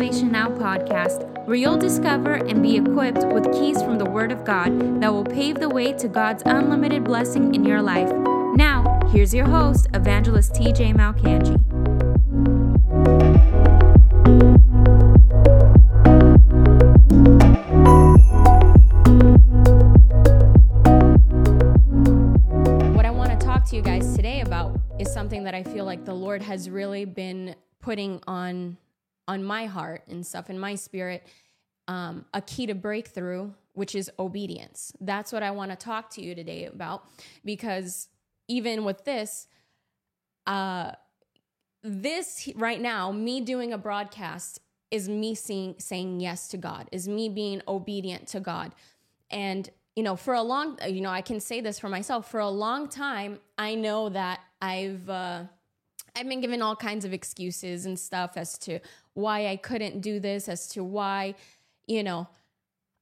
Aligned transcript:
Salvation 0.00 0.32
Now 0.32 0.48
podcast, 0.48 1.28
where 1.44 1.56
you'll 1.56 1.76
discover 1.76 2.32
and 2.32 2.62
be 2.62 2.74
equipped 2.78 3.22
with 3.34 3.52
keys 3.52 3.82
from 3.82 3.98
the 3.98 4.06
Word 4.06 4.32
of 4.32 4.46
God 4.46 5.02
that 5.02 5.12
will 5.12 5.26
pave 5.26 5.56
the 5.56 5.68
way 5.68 5.92
to 5.92 6.08
God's 6.08 6.42
unlimited 6.46 7.04
blessing 7.04 7.54
in 7.54 7.66
your 7.66 7.82
life. 7.82 8.10
Now, 8.56 8.98
here's 9.12 9.34
your 9.34 9.44
host, 9.44 9.88
Evangelist 9.92 10.54
TJ 10.54 10.94
Malcangi. 10.94 11.54
What 22.94 23.04
I 23.04 23.10
want 23.10 23.38
to 23.38 23.46
talk 23.46 23.68
to 23.68 23.76
you 23.76 23.82
guys 23.82 24.16
today 24.16 24.40
about 24.40 24.80
is 24.98 25.12
something 25.12 25.44
that 25.44 25.54
I 25.54 25.62
feel 25.62 25.84
like 25.84 26.06
the 26.06 26.14
Lord 26.14 26.40
has 26.40 26.70
really 26.70 27.04
been 27.04 27.54
putting 27.82 28.22
on 28.26 28.78
on 29.30 29.44
my 29.44 29.66
heart 29.66 30.02
and 30.08 30.26
stuff 30.26 30.50
in 30.50 30.58
my 30.58 30.74
spirit 30.74 31.24
um, 31.86 32.24
a 32.34 32.40
key 32.40 32.66
to 32.66 32.74
breakthrough 32.74 33.50
which 33.74 33.94
is 33.94 34.10
obedience. 34.18 34.92
That's 35.00 35.32
what 35.32 35.42
i 35.42 35.50
want 35.50 35.70
to 35.70 35.76
talk 35.76 36.10
to 36.10 36.22
you 36.22 36.34
today 36.34 36.66
about 36.66 37.04
because 37.44 38.08
even 38.48 38.84
with 38.84 39.04
this 39.04 39.46
uh 40.46 40.92
this 41.82 42.48
right 42.56 42.80
now 42.80 43.12
me 43.12 43.40
doing 43.40 43.72
a 43.72 43.78
broadcast 43.78 44.60
is 44.90 45.08
me 45.08 45.34
seeing, 45.34 45.76
saying 45.78 46.20
yes 46.20 46.48
to 46.48 46.56
god 46.56 46.88
is 46.92 47.08
me 47.08 47.28
being 47.28 47.62
obedient 47.68 48.26
to 48.28 48.40
god. 48.40 48.72
And 49.30 49.70
you 49.96 50.02
know 50.02 50.16
for 50.16 50.34
a 50.34 50.42
long 50.42 50.78
you 50.88 51.00
know 51.00 51.10
i 51.10 51.20
can 51.20 51.40
say 51.40 51.60
this 51.60 51.78
for 51.78 51.88
myself 51.88 52.30
for 52.30 52.40
a 52.40 52.48
long 52.48 52.88
time 52.88 53.38
i 53.58 53.74
know 53.74 54.08
that 54.08 54.40
i've 54.62 55.08
uh 55.10 55.42
I've 56.16 56.28
been 56.28 56.40
given 56.40 56.62
all 56.62 56.76
kinds 56.76 57.04
of 57.04 57.12
excuses 57.12 57.86
and 57.86 57.98
stuff 57.98 58.32
as 58.36 58.58
to 58.58 58.80
why 59.14 59.48
I 59.48 59.56
couldn't 59.56 60.00
do 60.00 60.20
this, 60.20 60.48
as 60.48 60.68
to 60.68 60.84
why, 60.84 61.34
you 61.86 62.02
know, 62.02 62.28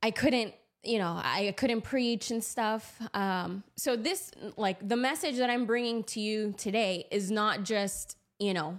I 0.03 0.11
couldn't, 0.11 0.55
you 0.83 0.99
know, 0.99 1.21
I 1.23 1.55
couldn't 1.57 1.83
preach 1.83 2.31
and 2.31 2.43
stuff. 2.43 3.01
Um, 3.15 3.65
so 3.77 3.97
this, 3.97 4.31
like, 4.57 4.87
the 4.87 4.97
message 4.97 5.37
that 5.37 5.51
I'm 5.51 5.67
bringing 5.67 6.05
to 6.05 6.21
you 6.21 6.55
today 6.57 7.07
is 7.11 7.31
not 7.31 7.65
just, 7.65 8.17
you 8.39 8.55
know, 8.55 8.79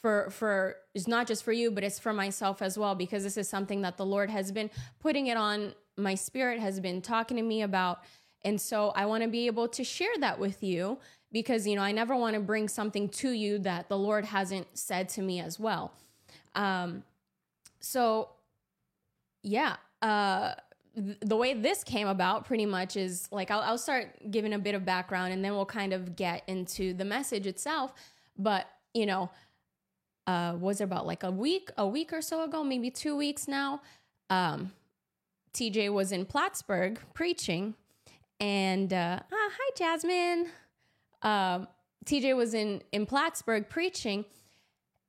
for 0.00 0.30
for 0.30 0.76
is 0.94 1.08
not 1.08 1.26
just 1.26 1.44
for 1.44 1.52
you, 1.52 1.70
but 1.70 1.84
it's 1.84 1.98
for 1.98 2.12
myself 2.12 2.62
as 2.62 2.78
well 2.78 2.94
because 2.94 3.24
this 3.24 3.36
is 3.36 3.48
something 3.48 3.82
that 3.82 3.96
the 3.96 4.06
Lord 4.06 4.30
has 4.30 4.52
been 4.52 4.70
putting 5.00 5.26
it 5.26 5.36
on 5.36 5.74
my 5.96 6.14
spirit, 6.14 6.60
has 6.60 6.78
been 6.80 7.02
talking 7.02 7.36
to 7.36 7.42
me 7.42 7.62
about, 7.62 8.02
and 8.44 8.60
so 8.60 8.90
I 8.94 9.06
want 9.06 9.24
to 9.24 9.28
be 9.28 9.46
able 9.46 9.68
to 9.68 9.82
share 9.82 10.16
that 10.20 10.38
with 10.38 10.62
you 10.62 10.98
because 11.32 11.66
you 11.66 11.76
know 11.76 11.82
I 11.82 11.92
never 11.92 12.16
want 12.16 12.34
to 12.34 12.40
bring 12.40 12.68
something 12.68 13.08
to 13.10 13.30
you 13.30 13.58
that 13.60 13.88
the 13.88 13.98
Lord 13.98 14.24
hasn't 14.24 14.66
said 14.74 15.08
to 15.10 15.22
me 15.22 15.40
as 15.40 15.58
well. 15.58 15.92
Um, 16.54 17.04
so 17.80 18.30
yeah, 19.42 19.76
uh, 20.02 20.54
the 20.94 21.36
way 21.36 21.54
this 21.54 21.84
came 21.84 22.08
about 22.08 22.44
pretty 22.44 22.66
much 22.66 22.96
is 22.96 23.28
like 23.30 23.50
I'll, 23.50 23.60
I'll 23.60 23.78
start 23.78 24.30
giving 24.30 24.52
a 24.52 24.58
bit 24.58 24.74
of 24.74 24.84
background 24.84 25.32
and 25.32 25.44
then 25.44 25.52
we'll 25.52 25.66
kind 25.66 25.92
of 25.92 26.16
get 26.16 26.42
into 26.46 26.92
the 26.94 27.04
message 27.04 27.46
itself. 27.46 27.92
But 28.36 28.66
you 28.94 29.06
know, 29.06 29.30
uh, 30.26 30.56
was 30.58 30.80
about 30.80 31.06
like 31.06 31.22
a 31.22 31.30
week, 31.30 31.70
a 31.76 31.86
week 31.86 32.12
or 32.12 32.20
so 32.20 32.42
ago, 32.42 32.64
maybe 32.64 32.90
two 32.90 33.16
weeks 33.16 33.48
now? 33.48 33.80
Um, 34.30 34.72
TJ 35.54 35.92
was 35.92 36.12
in 36.12 36.26
Plattsburgh 36.26 37.00
preaching, 37.14 37.74
and 38.38 38.92
uh, 38.92 39.20
ah, 39.22 39.50
hi 39.50 39.70
Jasmine 39.76 40.48
um, 41.22 41.68
TJ 42.04 42.36
was 42.36 42.54
in 42.54 42.82
in 42.92 43.06
Plattsburgh 43.06 43.68
preaching, 43.68 44.24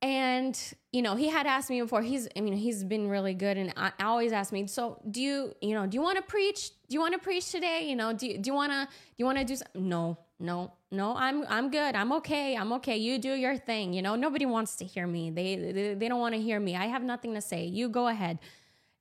and 0.01 0.59
you 0.91 1.01
know 1.01 1.15
he 1.15 1.29
had 1.29 1.47
asked 1.47 1.69
me 1.69 1.81
before. 1.81 2.01
He's 2.01 2.27
I 2.35 2.41
mean 2.41 2.53
he's 2.53 2.83
been 2.83 3.07
really 3.07 3.33
good, 3.33 3.57
and 3.57 3.73
I, 3.77 3.91
I 3.99 4.05
always 4.05 4.31
ask 4.31 4.51
me. 4.51 4.67
So 4.67 5.01
do 5.09 5.21
you 5.21 5.53
you 5.61 5.73
know 5.73 5.85
do 5.85 5.95
you 5.95 6.01
want 6.01 6.17
to 6.17 6.23
preach? 6.23 6.71
Do 6.89 6.93
you 6.93 6.99
want 6.99 7.13
to 7.13 7.19
preach 7.19 7.51
today? 7.51 7.85
You 7.87 7.95
know 7.95 8.13
do 8.13 8.27
you, 8.27 8.37
do 8.37 8.49
you 8.49 8.53
want 8.53 8.71
to 8.71 8.85
do 8.85 9.15
you 9.17 9.25
want 9.25 9.37
to 9.37 9.43
do 9.43 9.55
some, 9.55 9.67
no 9.75 10.17
no 10.39 10.73
no 10.91 11.15
I'm 11.15 11.45
I'm 11.47 11.69
good. 11.69 11.95
I'm 11.95 12.11
okay. 12.13 12.55
I'm 12.55 12.73
okay. 12.73 12.97
You 12.97 13.19
do 13.19 13.33
your 13.33 13.57
thing. 13.57 13.93
You 13.93 14.01
know 14.01 14.15
nobody 14.15 14.45
wants 14.45 14.75
to 14.77 14.85
hear 14.85 15.07
me. 15.07 15.29
They 15.29 15.55
they, 15.55 15.93
they 15.93 16.07
don't 16.07 16.19
want 16.19 16.35
to 16.35 16.41
hear 16.41 16.59
me. 16.59 16.75
I 16.75 16.85
have 16.85 17.03
nothing 17.03 17.33
to 17.35 17.41
say. 17.41 17.65
You 17.65 17.89
go 17.89 18.07
ahead. 18.07 18.39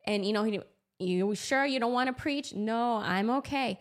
And 0.07 0.25
you 0.25 0.33
know 0.33 0.45
he 0.45 0.61
you 0.99 1.35
sure 1.35 1.65
you 1.65 1.79
don't 1.79 1.93
want 1.93 2.09
to 2.09 2.13
preach? 2.13 2.55
No, 2.55 2.97
I'm 2.97 3.31
okay. 3.31 3.79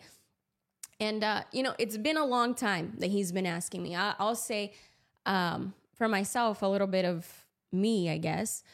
And, 1.00 1.22
uh, 1.22 1.42
you 1.52 1.62
know, 1.62 1.74
it's 1.78 1.96
been 1.96 2.16
a 2.16 2.24
long 2.24 2.54
time 2.54 2.94
that 2.98 3.10
he's 3.10 3.30
been 3.30 3.46
asking 3.46 3.82
me. 3.82 3.94
I, 3.94 4.14
will 4.18 4.34
say 4.34 4.72
um, 5.26 5.74
for 5.94 6.08
myself, 6.08 6.62
a 6.62 6.66
little 6.66 6.86
bit 6.86 7.04
of 7.04 7.26
me, 7.72 8.10
I 8.10 8.18
guess. 8.18 8.64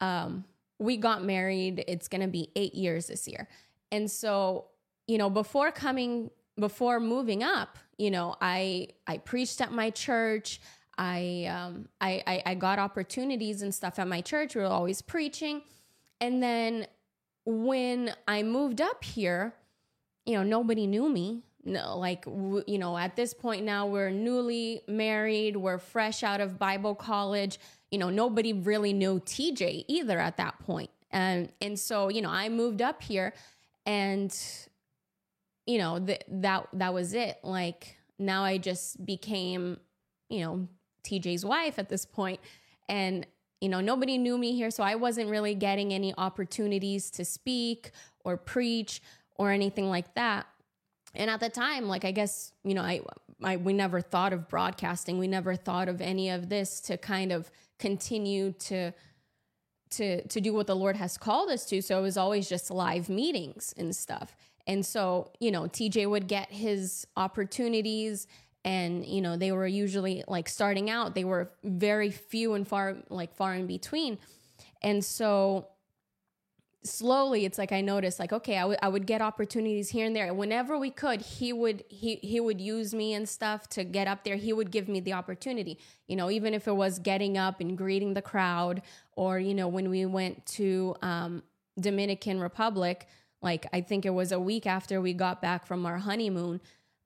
Um, 0.00 0.44
we 0.78 0.96
got 0.96 1.24
married. 1.24 1.84
It's 1.88 2.08
going 2.08 2.20
to 2.20 2.28
be 2.28 2.50
eight 2.54 2.74
years 2.74 3.08
this 3.08 3.26
year. 3.26 3.48
And 3.90 4.10
so, 4.10 4.66
you 5.06 5.18
know, 5.18 5.28
before 5.28 5.72
coming, 5.72 6.30
before 6.58 7.00
moving 7.00 7.42
up, 7.42 7.78
you 7.98 8.10
know, 8.10 8.36
I, 8.40 8.88
I 9.06 9.18
preached 9.18 9.60
at 9.60 9.72
my 9.72 9.90
church. 9.90 10.60
I, 10.96 11.46
um, 11.46 11.88
I, 12.00 12.22
I, 12.26 12.42
I 12.46 12.54
got 12.54 12.78
opportunities 12.78 13.62
and 13.62 13.74
stuff 13.74 13.98
at 13.98 14.06
my 14.06 14.20
church. 14.20 14.54
We 14.54 14.62
were 14.62 14.68
always 14.68 15.02
preaching. 15.02 15.62
And 16.20 16.42
then 16.42 16.86
when 17.44 18.14
I 18.28 18.42
moved 18.42 18.80
up 18.80 19.02
here, 19.02 19.54
you 20.26 20.34
know, 20.34 20.42
nobody 20.42 20.86
knew 20.86 21.08
me. 21.08 21.42
No, 21.62 21.98
like, 21.98 22.24
you 22.24 22.78
know, 22.78 22.96
at 22.96 23.16
this 23.16 23.34
point 23.34 23.64
now, 23.64 23.86
we're 23.86 24.10
newly 24.10 24.80
married, 24.88 25.56
we're 25.56 25.78
fresh 25.78 26.22
out 26.22 26.40
of 26.40 26.58
Bible 26.58 26.94
college. 26.94 27.58
You 27.90 27.98
know, 27.98 28.08
nobody 28.08 28.54
really 28.54 28.94
knew 28.94 29.20
TJ 29.20 29.84
either 29.86 30.18
at 30.18 30.38
that 30.38 30.58
point. 30.60 30.90
And, 31.10 31.52
and 31.60 31.78
so, 31.78 32.08
you 32.08 32.22
know, 32.22 32.30
I 32.30 32.48
moved 32.48 32.80
up 32.80 33.02
here 33.02 33.34
and, 33.84 34.34
you 35.66 35.78
know, 35.78 35.98
th- 35.98 36.22
that, 36.28 36.68
that 36.72 36.94
was 36.94 37.12
it. 37.12 37.38
Like, 37.42 37.96
now 38.18 38.42
I 38.42 38.56
just 38.56 39.04
became, 39.04 39.78
you 40.28 40.40
know, 40.40 40.68
TJ's 41.04 41.44
wife 41.44 41.78
at 41.78 41.88
this 41.88 42.06
point. 42.06 42.40
And, 42.88 43.26
you 43.60 43.68
know, 43.68 43.80
nobody 43.80 44.16
knew 44.16 44.38
me 44.38 44.54
here. 44.54 44.70
So 44.70 44.82
I 44.82 44.94
wasn't 44.94 45.28
really 45.28 45.54
getting 45.54 45.92
any 45.92 46.14
opportunities 46.16 47.10
to 47.12 47.24
speak 47.24 47.90
or 48.24 48.36
preach 48.36 49.02
or 49.40 49.50
anything 49.50 49.88
like 49.88 50.12
that. 50.14 50.46
And 51.14 51.30
at 51.30 51.40
the 51.40 51.48
time, 51.48 51.88
like 51.88 52.04
I 52.04 52.10
guess, 52.10 52.52
you 52.62 52.74
know, 52.74 52.82
I, 52.82 53.00
I 53.42 53.56
we 53.56 53.72
never 53.72 54.02
thought 54.02 54.34
of 54.34 54.48
broadcasting. 54.48 55.18
We 55.18 55.28
never 55.28 55.56
thought 55.56 55.88
of 55.88 56.02
any 56.02 56.28
of 56.28 56.50
this 56.50 56.78
to 56.82 56.98
kind 56.98 57.32
of 57.32 57.50
continue 57.78 58.52
to 58.52 58.92
to 59.92 60.28
to 60.28 60.40
do 60.42 60.52
what 60.52 60.66
the 60.66 60.76
Lord 60.76 60.96
has 60.96 61.16
called 61.16 61.48
us 61.48 61.64
to. 61.70 61.80
So 61.80 61.98
it 61.98 62.02
was 62.02 62.18
always 62.18 62.50
just 62.50 62.70
live 62.70 63.08
meetings 63.08 63.74
and 63.78 63.96
stuff. 63.96 64.36
And 64.66 64.84
so, 64.84 65.30
you 65.40 65.50
know, 65.50 65.62
TJ 65.62 66.08
would 66.08 66.28
get 66.28 66.52
his 66.52 67.06
opportunities 67.16 68.26
and 68.62 69.06
you 69.06 69.22
know, 69.22 69.38
they 69.38 69.52
were 69.52 69.66
usually 69.66 70.22
like 70.28 70.50
starting 70.50 70.90
out, 70.90 71.14
they 71.14 71.24
were 71.24 71.50
very 71.64 72.10
few 72.10 72.52
and 72.52 72.68
far 72.68 72.98
like 73.08 73.34
far 73.34 73.54
in 73.54 73.66
between. 73.66 74.18
And 74.82 75.02
so 75.02 75.68
slowly 76.82 77.44
it's 77.44 77.58
like 77.58 77.72
i 77.72 77.80
noticed 77.80 78.18
like 78.18 78.32
okay 78.32 78.56
I, 78.56 78.60
w- 78.62 78.78
I 78.82 78.88
would 78.88 79.06
get 79.06 79.20
opportunities 79.20 79.90
here 79.90 80.06
and 80.06 80.16
there. 80.16 80.32
Whenever 80.32 80.78
we 80.78 80.90
could 80.90 81.20
he 81.20 81.52
would 81.52 81.84
he 81.88 82.16
he 82.16 82.40
would 82.40 82.60
use 82.60 82.94
me 82.94 83.12
and 83.12 83.28
stuff 83.28 83.68
to 83.70 83.84
get 83.84 84.08
up 84.08 84.24
there. 84.24 84.36
He 84.36 84.52
would 84.52 84.70
give 84.70 84.88
me 84.88 85.00
the 85.00 85.12
opportunity 85.12 85.78
you 86.08 86.16
know 86.16 86.30
even 86.30 86.54
if 86.54 86.66
it 86.66 86.76
was 86.76 86.98
getting 86.98 87.36
up 87.36 87.60
and 87.60 87.76
greeting 87.76 88.14
the 88.14 88.22
crowd 88.22 88.82
or 89.12 89.38
you 89.38 89.54
know 89.54 89.68
when 89.68 89.90
we 89.90 90.06
went 90.06 90.46
to 90.46 90.94
um, 91.02 91.42
dominican 91.78 92.40
republic 92.40 93.06
like 93.42 93.66
i 93.72 93.80
think 93.80 94.04
it 94.06 94.10
was 94.10 94.32
a 94.32 94.40
week 94.40 94.66
after 94.66 95.00
we 95.00 95.12
got 95.12 95.40
back 95.42 95.66
from 95.66 95.86
our 95.86 95.98
honeymoon 95.98 96.60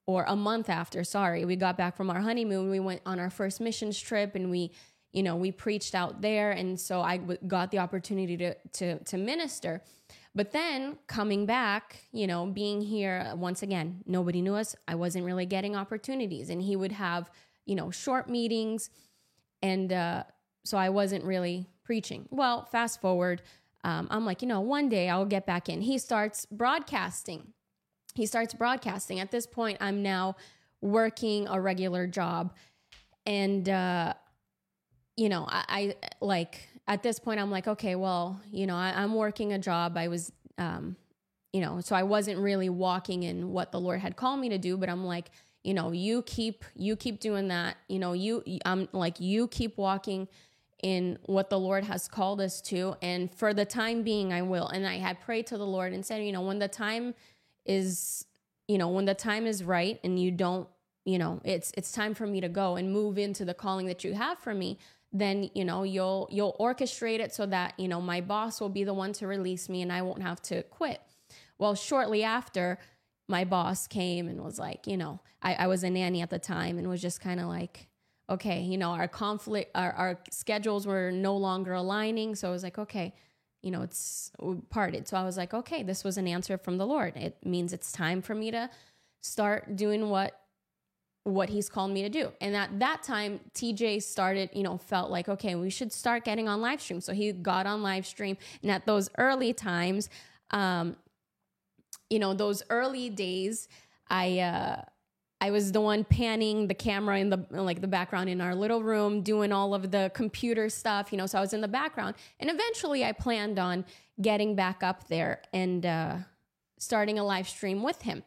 or 0.07 0.25
a 0.29 0.37
month 0.37 0.69
after 0.69 1.05
sorry 1.05 1.45
we 1.45 1.57
got 1.57 1.77
back 1.77 1.97
from 1.97 2.11
our 2.11 2.21
honeymoon. 2.21 2.71
We 2.71 2.81
went 2.81 3.03
on 3.07 3.19
our 3.19 3.31
first 3.31 3.61
missions 3.61 3.99
trip 4.01 4.35
and 4.35 4.51
we 4.51 4.73
you 5.15 5.23
know 5.23 5.37
we 5.37 5.51
preached 5.53 5.95
out 5.95 6.21
there 6.21 6.51
and 6.51 6.79
so 6.79 7.01
I 7.01 7.17
w- 7.19 7.39
got 7.47 7.71
the 7.71 7.79
opportunity 7.79 8.37
to 8.37 8.55
to 8.55 8.99
to 9.05 9.17
minister. 9.17 9.83
But 10.35 10.51
then 10.51 10.99
coming 11.07 11.47
back 11.47 12.05
you 12.13 12.27
know 12.27 12.45
being 12.47 12.83
here 12.83 13.33
once 13.37 13.63
again 13.63 14.03
nobody 14.07 14.43
knew 14.43 14.55
us. 14.55 14.77
I 14.87 14.97
wasn't 14.97 15.25
really 15.25 15.47
getting 15.47 15.77
opportunities. 15.77 16.51
And 16.51 16.61
he 16.61 16.77
would 16.77 16.93
have 16.93 17.31
you 17.65 17.77
know 17.77 17.91
short 17.91 18.29
meetings 18.29 18.91
and 19.63 19.91
uh, 19.93 20.25
so 20.65 20.77
i 20.77 20.89
wasn't 20.91 21.25
really 21.25 21.67
preaching. 21.85 22.27
Well 22.31 22.65
fast 22.65 23.01
forward 23.01 23.41
um, 23.85 24.09
i'm 24.11 24.27
like 24.27 24.43
you 24.43 24.49
know 24.49 24.61
one 24.61 24.89
day 24.89 25.09
i'll 25.09 25.25
get 25.37 25.47
back 25.47 25.69
in. 25.69 25.81
He 25.81 25.97
starts 25.99 26.45
broadcasting. 26.47 27.53
He 28.15 28.27
starts 28.27 28.53
broadcasting. 28.53 29.21
At 29.21 29.31
this 29.31 29.47
point 29.47 29.79
i'm 29.81 30.03
now 30.03 30.35
working 30.81 31.49
a 31.49 31.61
regular 31.61 32.07
job. 32.07 32.53
And 33.27 33.69
uh, 33.69 34.13
you 35.17 35.29
know, 35.29 35.47
I, 35.49 35.65
I, 35.69 35.95
like 36.21 36.69
at 36.87 37.03
this 37.03 37.19
point, 37.19 37.41
I'm 37.41 37.51
like, 37.51 37.67
okay, 37.67 37.95
well, 37.95 38.41
you 38.51 38.67
know, 38.67 38.77
I, 38.77 39.03
am 39.03 39.15
working 39.15 39.53
a 39.53 39.59
job. 39.59 39.97
I 39.97 40.09
was, 40.09 40.33
um, 40.59 40.97
you 41.53 41.61
know, 41.61 41.81
so 41.81 41.95
I 41.95 42.03
wasn't 42.03 42.39
really 42.41 42.69
walking 42.69 43.23
in 43.23 43.53
what 43.53 43.73
the 43.73 43.81
Lord 43.81 44.01
had 44.01 44.17
called 44.17 44.41
me 44.41 44.49
to 44.51 44.59
do, 44.59 44.77
but 44.77 44.89
I'm 44.89 45.05
like, 45.05 45.31
you 45.63 45.73
know, 45.73 45.93
you 45.93 46.23
keep, 46.23 46.65
you 46.77 46.95
keep 46.97 47.21
doing 47.21 47.49
that. 47.49 47.77
You 47.89 47.99
know, 47.99 48.13
you, 48.13 48.43
I'm 48.67 48.89
like, 48.93 49.19
you 49.21 49.49
keep 49.49 49.79
walking 49.79 50.29
in 50.83 51.19
what 51.25 51.49
the 51.49 51.59
Lord 51.59 51.85
has 51.85 52.09
called 52.09 52.43
us 52.43 52.61
to. 52.63 52.95
And 53.01 53.35
for 53.35 53.55
the 53.55 53.65
time 53.65 54.03
being, 54.03 54.35
I 54.35 54.43
will. 54.43 54.69
And 54.69 54.87
I 54.87 54.99
had 54.99 55.21
prayed 55.21 55.47
to 55.47 55.57
the 55.57 55.67
Lord 55.67 55.95
and 55.95 56.05
said, 56.05 56.23
you 56.23 56.33
know, 56.33 56.43
when 56.43 56.59
the 56.59 56.69
time 56.69 57.15
is, 57.65 58.27
you 58.69 58.77
know, 58.77 58.89
when 58.89 59.07
the 59.07 59.15
time 59.15 59.47
is 59.47 59.65
right 59.65 59.99
and 60.05 60.21
you 60.21 60.31
don't, 60.31 60.69
you 61.07 61.19
know, 61.19 61.41
it's 61.45 61.73
it's 61.77 61.93
time 61.93 62.15
for 62.15 62.27
me 62.27 62.41
to 62.41 62.49
go 62.49 62.77
and 62.77 62.93
move 62.93 63.17
into 63.17 63.45
the 63.47 63.55
calling 63.55 63.87
that 63.87 64.05
you 64.05 64.13
have 64.15 64.39
for 64.39 64.55
me, 64.55 64.79
then, 65.15 65.49
you 65.55 65.65
know, 65.65 65.85
you'll 65.85 66.29
you'll 66.31 66.57
orchestrate 66.59 67.21
it 67.21 67.33
so 67.33 67.47
that, 67.47 67.79
you 67.79 67.89
know, 67.89 68.01
my 68.01 68.21
boss 68.21 68.61
will 68.61 68.69
be 68.69 68.85
the 68.85 68.93
one 68.93 69.13
to 69.15 69.27
release 69.27 69.69
me 69.69 69.81
and 69.81 69.93
I 69.93 70.03
won't 70.03 70.23
have 70.23 70.43
to 70.43 70.65
quit. 70.65 71.01
Well, 71.57 71.77
shortly 71.77 72.25
after, 72.25 72.79
my 73.29 73.45
boss 73.45 73.87
came 73.87 74.29
and 74.29 74.43
was 74.43 74.59
like, 74.59 74.87
you 74.87 74.97
know, 74.97 75.21
I, 75.41 75.55
I 75.55 75.67
was 75.69 75.85
a 75.85 75.91
nanny 75.91 76.21
at 76.21 76.31
the 76.31 76.39
time 76.39 76.79
and 76.79 76.89
was 76.89 77.01
just 77.01 77.21
kind 77.21 77.41
of 77.41 77.47
like, 77.47 77.87
okay, 78.29 78.61
you 78.63 78.77
know, 78.77 78.91
our 78.91 79.09
conflict, 79.09 79.71
our, 79.75 79.93
our 79.93 80.19
schedules 80.31 80.87
were 80.87 81.11
no 81.11 81.37
longer 81.37 81.73
aligning. 81.75 82.35
So 82.35 82.49
I 82.49 82.51
was 82.51 82.63
like, 82.63 82.79
okay, 82.79 83.15
you 83.63 83.71
know, 83.71 83.83
it's 83.83 84.33
parted. 84.69 85.09
So 85.09 85.17
I 85.17 85.23
was 85.23 85.37
like, 85.37 85.55
okay, 85.55 85.83
this 85.83 86.05
was 86.05 86.19
an 86.19 86.27
answer 86.27 86.59
from 86.59 86.77
the 86.77 86.87
Lord. 86.87 87.17
It 87.17 87.39
means 87.45 87.73
it's 87.73 87.93
time 87.93 88.21
for 88.21 88.35
me 88.35 88.51
to 88.51 88.69
start 89.23 89.77
doing 89.77 90.11
what 90.11 90.39
what 91.25 91.49
he's 91.49 91.69
called 91.69 91.91
me 91.91 92.03
to 92.03 92.09
do. 92.09 92.31
And 92.41 92.55
at 92.55 92.79
that 92.81 93.03
time, 93.03 93.41
TJ 93.55 94.03
started, 94.03 94.51
you 94.53 94.63
know, 94.63 94.77
felt 94.77 95.11
like, 95.11 95.29
okay, 95.29 95.55
we 95.55 95.71
should 95.71 95.93
start 95.93 96.25
getting 96.25 96.49
on 96.49 96.61
live 96.61 96.81
stream. 96.81 97.01
So 97.01 97.13
he 97.13 97.33
got 97.33 97.67
on 97.67 97.83
live 97.83 98.07
stream. 98.07 98.37
And 98.63 98.71
at 98.71 98.87
those 98.87 99.09
early 99.17 99.55
times, 99.55 100.11
um, 100.51 100.97
you 102.11 102.19
know, 102.19 102.35
those 102.35 102.63
early 102.69 103.09
days, 103.09 103.69
I 104.09 104.39
uh 104.41 104.83
I 105.41 105.51
was 105.51 105.73
the 105.73 105.81
one 105.81 106.05
panning 106.05 106.69
the 106.69 106.75
camera 106.75 107.19
in 107.19 107.31
the 107.31 107.45
like 107.51 107.81
the 107.81 107.89
background 107.89 108.31
in 108.31 108.41
our 108.41 108.55
little 108.55 108.83
room, 108.83 109.23
doing 109.23 109.53
all 109.53 109.75
of 109.75 109.91
the 109.91 110.11
computer 110.15 110.69
stuff, 110.69 111.11
you 111.11 111.19
know. 111.19 111.27
So 111.27 111.39
I 111.39 111.41
was 111.41 111.53
in 111.53 111.61
the 111.61 111.69
background, 111.69 112.15
and 112.41 112.51
eventually 112.51 113.05
I 113.05 113.13
planned 113.13 113.59
on 113.59 113.85
getting 114.21 114.55
back 114.55 114.83
up 114.83 115.09
there 115.09 115.43
and 115.53 115.85
uh, 115.85 116.17
starting 116.79 117.19
a 117.19 117.25
live 117.25 117.49
stream 117.49 117.83
with 117.83 118.03
him. 118.03 118.23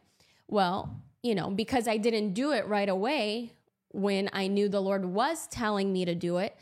Well, 0.48 1.02
you 1.22 1.34
know, 1.34 1.50
because 1.50 1.88
I 1.88 1.96
didn't 1.96 2.32
do 2.34 2.52
it 2.52 2.66
right 2.66 2.88
away 2.88 3.52
when 3.90 4.30
I 4.32 4.46
knew 4.46 4.68
the 4.68 4.80
Lord 4.80 5.04
was 5.04 5.46
telling 5.48 5.92
me 5.92 6.04
to 6.04 6.14
do 6.14 6.38
it. 6.38 6.56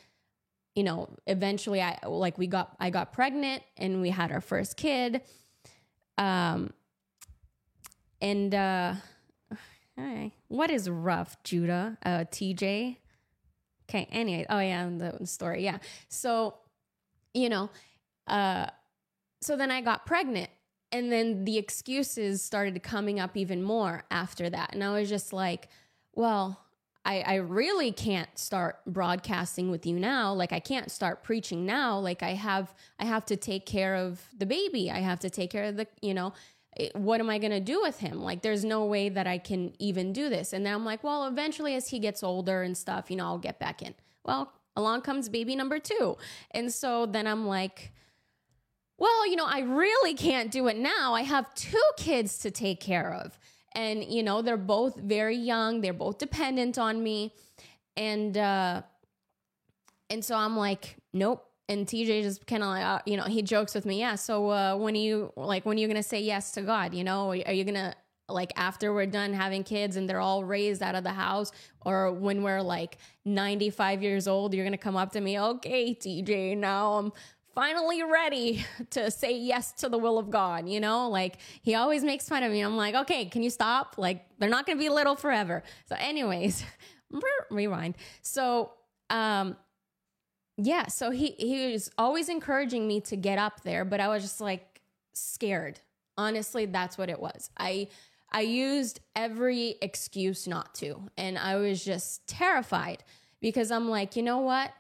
You 0.74 0.84
know, 0.84 1.08
eventually 1.26 1.80
I 1.80 1.98
like 2.06 2.38
we 2.38 2.46
got 2.46 2.76
I 2.78 2.90
got 2.90 3.12
pregnant 3.12 3.62
and 3.76 4.00
we 4.00 4.10
had 4.10 4.30
our 4.30 4.40
first 4.40 4.76
kid. 4.76 5.22
Um, 6.18 6.72
and 8.20 8.54
uh, 8.54 8.94
hi, 9.98 10.32
what 10.48 10.70
is 10.70 10.88
rough, 10.88 11.42
Judah? 11.44 11.98
Uh, 12.04 12.24
TJ. 12.30 12.96
Okay. 13.88 14.08
Anyway, 14.10 14.46
oh 14.50 14.58
yeah, 14.58 14.88
the 14.88 15.26
story. 15.26 15.64
Yeah. 15.64 15.78
So, 16.08 16.54
you 17.34 17.48
know, 17.48 17.70
uh, 18.26 18.66
so 19.40 19.56
then 19.56 19.70
I 19.70 19.80
got 19.80 20.06
pregnant, 20.06 20.50
and 20.96 21.12
then 21.12 21.44
the 21.44 21.58
excuses 21.58 22.43
started 22.43 22.82
coming 22.82 23.20
up 23.20 23.37
even 23.37 23.62
more 23.62 24.04
after 24.10 24.50
that, 24.50 24.70
and 24.72 24.82
I 24.82 24.98
was 24.98 25.08
just 25.08 25.32
like, 25.32 25.69
well. 26.14 26.60
I, 27.08 27.20
I 27.20 27.34
really 27.37 27.93
can't 27.93 28.37
start 28.37 28.81
broadcasting 28.84 29.70
with 29.70 29.87
you 29.87 29.96
now. 29.96 30.32
Like 30.32 30.52
I 30.52 30.58
can't 30.58 30.90
start 30.90 31.22
preaching 31.22 31.64
now. 31.64 32.00
Like 32.00 32.25
I 32.25 32.31
have 32.31 32.75
I 32.98 33.04
have 33.04 33.25
to 33.26 33.37
take 33.37 33.64
care 33.64 33.94
of 33.94 34.20
the 34.37 34.44
baby. 34.44 34.90
I 34.90 34.98
have 34.98 35.20
to 35.20 35.31
take 35.31 35.52
care 35.52 35.66
of 35.66 35.76
the, 35.76 35.87
you 36.02 36.14
know, 36.14 36.32
eh, 36.81 36.88
what 36.94 37.20
am 37.20 37.31
I 37.31 37.38
going 37.38 37.52
to 37.52 37.60
do 37.60 37.81
with 37.81 38.00
him? 38.00 38.22
Like, 38.22 38.42
there's 38.42 38.64
no 38.64 38.87
way 38.87 39.08
that 39.08 39.28
I 39.28 39.38
can 39.38 39.72
even 39.78 40.12
do 40.12 40.28
this. 40.28 40.52
And 40.52 40.66
then 40.66 40.75
I'm 40.75 40.84
like, 40.84 41.04
well, 41.04 41.28
eventually, 41.28 41.76
as 41.76 41.87
he 41.87 42.00
gets 42.00 42.25
older 42.25 42.62
and 42.62 42.76
stuff, 42.76 43.08
you 43.08 43.16
know, 43.16 43.26
I'll 43.26 43.38
get 43.38 43.60
back 43.60 43.82
in. 43.82 43.94
Well, 44.25 44.52
along 44.75 45.02
comes 45.02 45.28
baby 45.28 45.56
number 45.56 45.78
two. 45.78 46.16
And 46.50 46.72
so 46.72 47.06
then 47.06 47.28
I'm 47.28 47.46
like, 47.46 47.92
well, 48.98 49.26
you 49.28 49.37
know, 49.37 49.46
I 49.46 49.60
really 49.60 50.14
can't 50.14 50.50
do 50.50 50.69
it 50.69 50.76
now. 50.76 51.14
I 51.14 51.22
have 51.22 51.52
two 51.54 51.82
kids 51.96 52.38
to 52.38 52.50
take 52.50 52.81
care 52.81 53.12
of. 53.12 53.38
And, 53.75 54.02
you 54.04 54.22
know, 54.22 54.40
they're 54.40 54.56
both 54.56 54.96
very 54.96 55.37
young, 55.37 55.82
they're 55.82 55.93
both 55.93 56.19
dependent 56.19 56.78
on 56.78 57.02
me. 57.02 57.34
And, 57.96 58.37
uh, 58.37 58.82
and 60.08 60.25
so 60.25 60.34
I'm 60.37 60.56
like, 60.56 60.96
nope, 61.12 61.46
and 61.69 61.87
TJ 61.87 62.22
just 62.22 62.46
kind 62.46 62.62
of 62.62 62.69
like, 62.69 62.84
uh, 62.84 63.00
you 63.06 63.16
know, 63.16 63.25
he 63.25 63.43
jokes 63.43 63.75
with 63.75 63.87
me, 63.87 63.98
yeah. 63.98 64.14
So 64.14 64.50
uh, 64.50 64.76
when 64.76 64.94
are 64.94 64.99
you 64.99 65.32
like, 65.37 65.66
when 65.66 65.76
are 65.76 65.81
you 65.81 65.88
gonna 65.88 66.02
say 66.02 66.20
yes 66.20 66.52
to 66.52 66.62
God? 66.62 66.94
You 66.94 67.04
know, 67.04 67.31
are 67.31 67.52
you 67.52 67.64
gonna 67.64 67.94
like 68.28 68.52
after 68.56 68.92
we're 68.92 69.06
done 69.06 69.32
having 69.32 69.62
kids 69.62 69.96
and 69.96 70.08
they're 70.08 70.20
all 70.20 70.44
raised 70.44 70.82
out 70.82 70.94
of 70.94 71.02
the 71.02 71.12
house, 71.12 71.50
or 71.84 72.12
when 72.12 72.42
we're 72.42 72.62
like 72.62 72.99
95 73.25 74.02
years 74.02 74.28
old, 74.28 74.54
you're 74.54 74.64
gonna 74.64 74.78
come 74.78 74.96
up 74.96 75.12
to 75.12 75.20
me, 75.20 75.38
okay, 75.38 75.94
TJ, 75.94 76.56
now 76.56 76.94
I'm 76.94 77.12
finally 77.56 78.02
ready 78.04 78.64
to 78.90 79.10
say 79.10 79.36
yes 79.36 79.72
to 79.72 79.88
the 79.88 79.98
will 79.98 80.18
of 80.18 80.30
God. 80.30 80.68
You 80.68 80.78
know, 80.78 81.08
like 81.08 81.38
he 81.62 81.74
always 81.74 82.04
makes 82.04 82.28
fun 82.28 82.44
of 82.44 82.52
me. 82.52 82.60
I'm 82.60 82.76
like, 82.76 82.94
okay, 82.94 83.24
can 83.24 83.42
you 83.42 83.50
stop? 83.50 83.96
Like 83.98 84.24
they're 84.38 84.48
not 84.48 84.66
gonna 84.66 84.78
be 84.78 84.88
little 84.88 85.16
forever. 85.16 85.64
So, 85.86 85.96
anyways, 85.98 86.62
rewind. 87.50 87.96
So, 88.22 88.70
um 89.10 89.56
yeah, 90.58 90.86
so 90.86 91.10
he 91.10 91.34
he 91.38 91.72
was 91.72 91.90
always 91.98 92.28
encouraging 92.28 92.86
me 92.86 93.00
to 93.02 93.16
get 93.16 93.38
up 93.38 93.62
there, 93.62 93.84
but 93.84 94.00
I 94.00 94.08
was 94.08 94.22
just 94.22 94.40
like 94.40 94.80
scared. 95.12 95.80
Honestly, 96.18 96.64
that's 96.66 96.96
what 96.96 97.10
it 97.10 97.20
was. 97.20 97.50
I 97.58 97.88
I 98.32 98.40
used 98.40 99.00
every 99.14 99.76
excuse 99.82 100.46
not 100.46 100.74
to, 100.76 101.08
and 101.16 101.38
I 101.38 101.56
was 101.56 101.84
just 101.84 102.26
terrified 102.26 103.04
because 103.40 103.70
I'm 103.70 103.88
like, 103.88 104.16
you 104.16 104.22
know 104.22 104.38
what? 104.38 104.72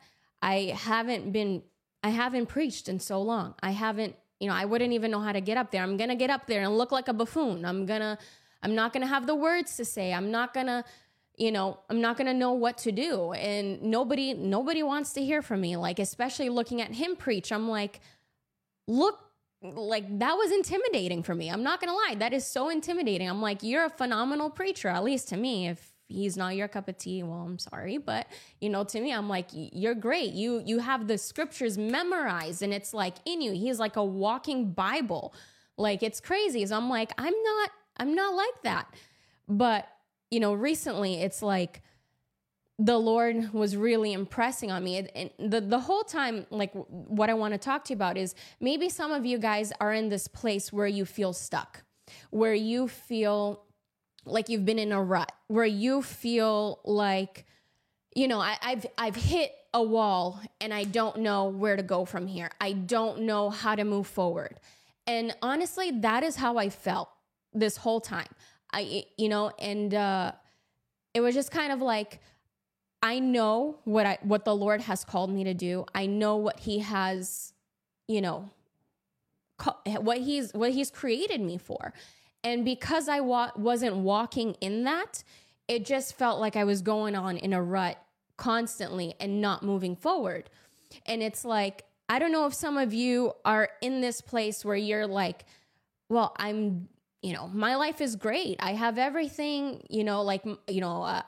I 0.42 0.74
haven't 0.76 1.32
been 1.32 1.62
I 2.02 2.10
haven't 2.10 2.46
preached 2.46 2.88
in 2.88 3.00
so 3.00 3.20
long. 3.20 3.54
I 3.62 3.70
haven't, 3.70 4.16
you 4.40 4.48
know, 4.48 4.54
I 4.54 4.64
wouldn't 4.64 4.92
even 4.92 5.10
know 5.10 5.20
how 5.20 5.32
to 5.32 5.40
get 5.40 5.56
up 5.56 5.70
there. 5.70 5.82
I'm 5.82 5.96
going 5.96 6.10
to 6.10 6.16
get 6.16 6.30
up 6.30 6.46
there 6.46 6.62
and 6.62 6.76
look 6.76 6.92
like 6.92 7.08
a 7.08 7.12
buffoon. 7.12 7.64
I'm 7.64 7.86
going 7.86 8.00
to 8.00 8.18
I'm 8.62 8.74
not 8.74 8.92
going 8.92 9.02
to 9.02 9.06
have 9.06 9.26
the 9.26 9.34
words 9.34 9.76
to 9.76 9.84
say. 9.84 10.12
I'm 10.12 10.30
not 10.30 10.54
going 10.54 10.66
to 10.66 10.84
you 11.36 11.52
know 11.52 11.78
i'm 11.90 12.00
not 12.00 12.16
going 12.16 12.26
to 12.26 12.34
know 12.34 12.52
what 12.52 12.78
to 12.78 12.90
do 12.90 13.32
and 13.32 13.82
nobody 13.82 14.34
nobody 14.34 14.82
wants 14.82 15.12
to 15.12 15.22
hear 15.22 15.42
from 15.42 15.60
me 15.60 15.76
like 15.76 15.98
especially 15.98 16.48
looking 16.48 16.80
at 16.80 16.92
him 16.94 17.14
preach 17.14 17.52
i'm 17.52 17.68
like 17.68 18.00
look 18.86 19.20
like 19.62 20.18
that 20.18 20.34
was 20.34 20.50
intimidating 20.50 21.22
for 21.22 21.34
me 21.34 21.50
i'm 21.50 21.62
not 21.62 21.80
going 21.80 21.90
to 21.90 21.94
lie 21.94 22.14
that 22.18 22.32
is 22.32 22.46
so 22.46 22.68
intimidating 22.68 23.28
i'm 23.28 23.42
like 23.42 23.62
you're 23.62 23.84
a 23.84 23.90
phenomenal 23.90 24.48
preacher 24.50 24.88
at 24.88 25.04
least 25.04 25.28
to 25.28 25.36
me 25.36 25.68
if 25.68 25.92
he's 26.08 26.36
not 26.36 26.56
your 26.56 26.68
cup 26.68 26.88
of 26.88 26.96
tea. 26.98 27.22
Well 27.22 27.40
i'm 27.40 27.58
sorry 27.58 27.98
but 27.98 28.26
you 28.60 28.68
know 28.68 28.84
to 28.84 29.00
me 29.00 29.12
i'm 29.12 29.28
like 29.28 29.48
you're 29.52 29.94
great. 29.94 30.32
You 30.32 30.62
you 30.64 30.78
have 30.78 31.06
the 31.06 31.18
scriptures 31.18 31.76
memorized 31.78 32.62
and 32.62 32.72
it's 32.72 32.92
like 32.94 33.16
in 33.24 33.40
you. 33.40 33.52
He's 33.52 33.78
like 33.78 33.96
a 33.96 34.04
walking 34.04 34.72
bible. 34.72 35.34
Like 35.76 36.02
it's 36.02 36.20
crazy. 36.20 36.64
So 36.66 36.76
i'm 36.76 36.88
like 36.88 37.12
i'm 37.18 37.34
not 37.42 37.70
i'm 37.98 38.14
not 38.14 38.34
like 38.34 38.62
that. 38.62 38.94
But 39.48 39.88
you 40.30 40.40
know, 40.40 40.54
recently 40.54 41.14
it's 41.14 41.42
like 41.42 41.82
the 42.78 42.98
Lord 42.98 43.52
was 43.52 43.76
really 43.76 44.12
impressing 44.12 44.70
on 44.70 44.84
me. 44.84 45.08
And 45.14 45.30
the, 45.38 45.60
the 45.60 45.78
whole 45.80 46.02
time, 46.02 46.46
like 46.50 46.72
what 46.74 47.30
I 47.30 47.34
want 47.34 47.54
to 47.54 47.58
talk 47.58 47.84
to 47.84 47.92
you 47.92 47.96
about 47.96 48.18
is 48.18 48.34
maybe 48.60 48.88
some 48.88 49.12
of 49.12 49.24
you 49.24 49.38
guys 49.38 49.72
are 49.80 49.92
in 49.92 50.08
this 50.08 50.28
place 50.28 50.72
where 50.72 50.86
you 50.86 51.04
feel 51.04 51.32
stuck, 51.32 51.84
where 52.30 52.54
you 52.54 52.86
feel 52.86 53.62
like 54.26 54.48
you've 54.48 54.64
been 54.64 54.78
in 54.78 54.92
a 54.92 55.02
rut, 55.02 55.32
where 55.46 55.64
you 55.64 56.02
feel 56.02 56.80
like, 56.84 57.46
you 58.14 58.28
know, 58.28 58.40
I, 58.40 58.56
I've 58.62 58.86
I've 58.98 59.16
hit 59.16 59.52
a 59.72 59.82
wall 59.82 60.40
and 60.60 60.72
I 60.72 60.84
don't 60.84 61.18
know 61.18 61.44
where 61.46 61.76
to 61.76 61.82
go 61.82 62.04
from 62.04 62.26
here. 62.26 62.50
I 62.60 62.72
don't 62.72 63.20
know 63.22 63.50
how 63.50 63.74
to 63.74 63.84
move 63.84 64.06
forward. 64.06 64.58
And 65.06 65.34
honestly, 65.42 65.90
that 66.00 66.22
is 66.22 66.36
how 66.36 66.56
I 66.58 66.70
felt 66.70 67.08
this 67.52 67.76
whole 67.76 68.00
time. 68.00 68.28
I, 68.72 69.04
you 69.16 69.28
know, 69.28 69.52
and 69.58 69.94
uh, 69.94 70.32
it 71.14 71.20
was 71.20 71.34
just 71.34 71.50
kind 71.50 71.72
of 71.72 71.80
like, 71.80 72.20
I 73.02 73.20
know 73.20 73.78
what 73.84 74.06
I 74.06 74.18
what 74.22 74.44
the 74.44 74.54
Lord 74.54 74.80
has 74.80 75.04
called 75.04 75.30
me 75.30 75.44
to 75.44 75.54
do. 75.54 75.84
I 75.94 76.06
know 76.06 76.36
what 76.36 76.60
He 76.60 76.80
has, 76.80 77.52
you 78.08 78.20
know, 78.20 78.50
what 79.84 80.18
He's 80.18 80.52
what 80.52 80.72
He's 80.72 80.90
created 80.90 81.40
me 81.40 81.58
for, 81.58 81.92
and 82.46 82.64
because 82.64 83.08
I 83.08 83.18
wa- 83.18 83.50
wasn't 83.56 83.96
walking 83.96 84.54
in 84.60 84.84
that, 84.84 85.24
it 85.66 85.84
just 85.84 86.16
felt 86.16 86.38
like 86.38 86.54
I 86.54 86.62
was 86.62 86.80
going 86.80 87.16
on 87.16 87.36
in 87.38 87.52
a 87.52 87.60
rut 87.60 88.00
constantly 88.36 89.14
and 89.18 89.40
not 89.40 89.64
moving 89.64 89.96
forward. 89.96 90.48
And 91.06 91.24
it's 91.24 91.44
like 91.44 91.84
I 92.08 92.20
don't 92.20 92.30
know 92.30 92.46
if 92.46 92.54
some 92.54 92.78
of 92.78 92.94
you 92.94 93.32
are 93.44 93.68
in 93.82 94.00
this 94.00 94.20
place 94.20 94.64
where 94.64 94.76
you're 94.76 95.08
like, 95.08 95.44
well, 96.08 96.36
I'm 96.38 96.88
you 97.20 97.32
know, 97.32 97.48
my 97.48 97.74
life 97.74 98.00
is 98.00 98.14
great. 98.14 98.58
I 98.60 98.74
have 98.74 98.98
everything, 98.98 99.84
you 99.90 100.04
know, 100.04 100.22
like, 100.22 100.44
you 100.68 100.80
know, 100.80 101.02
uh, 101.02 101.22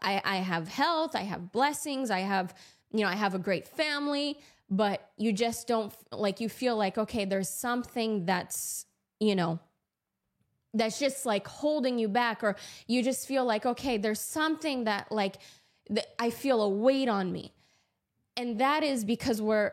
I, 0.00 0.22
I 0.24 0.36
have 0.36 0.66
health, 0.68 1.14
I 1.14 1.24
have 1.24 1.52
blessings, 1.52 2.10
I 2.10 2.20
have, 2.20 2.54
you 2.90 3.00
know, 3.00 3.08
I 3.08 3.16
have 3.16 3.34
a 3.34 3.38
great 3.38 3.68
family, 3.68 4.38
but 4.70 5.10
you 5.18 5.34
just 5.34 5.68
don't 5.68 5.92
like, 6.10 6.40
you 6.40 6.48
feel 6.48 6.78
like, 6.78 6.96
okay, 6.96 7.26
there's 7.26 7.50
something 7.50 8.24
that's, 8.24 8.86
you 9.20 9.34
know, 9.34 9.58
that's 10.78 10.98
just 10.98 11.26
like 11.26 11.46
holding 11.46 11.98
you 11.98 12.08
back, 12.08 12.44
or 12.44 12.56
you 12.86 13.02
just 13.02 13.26
feel 13.26 13.44
like, 13.44 13.66
okay, 13.66 13.98
there's 13.98 14.20
something 14.20 14.84
that 14.84 15.10
like, 15.10 15.36
that 15.90 16.06
I 16.18 16.30
feel 16.30 16.62
a 16.62 16.68
weight 16.68 17.08
on 17.08 17.32
me. 17.32 17.52
and 18.36 18.58
that 18.58 18.82
is 18.84 19.04
because 19.04 19.40
we're 19.40 19.72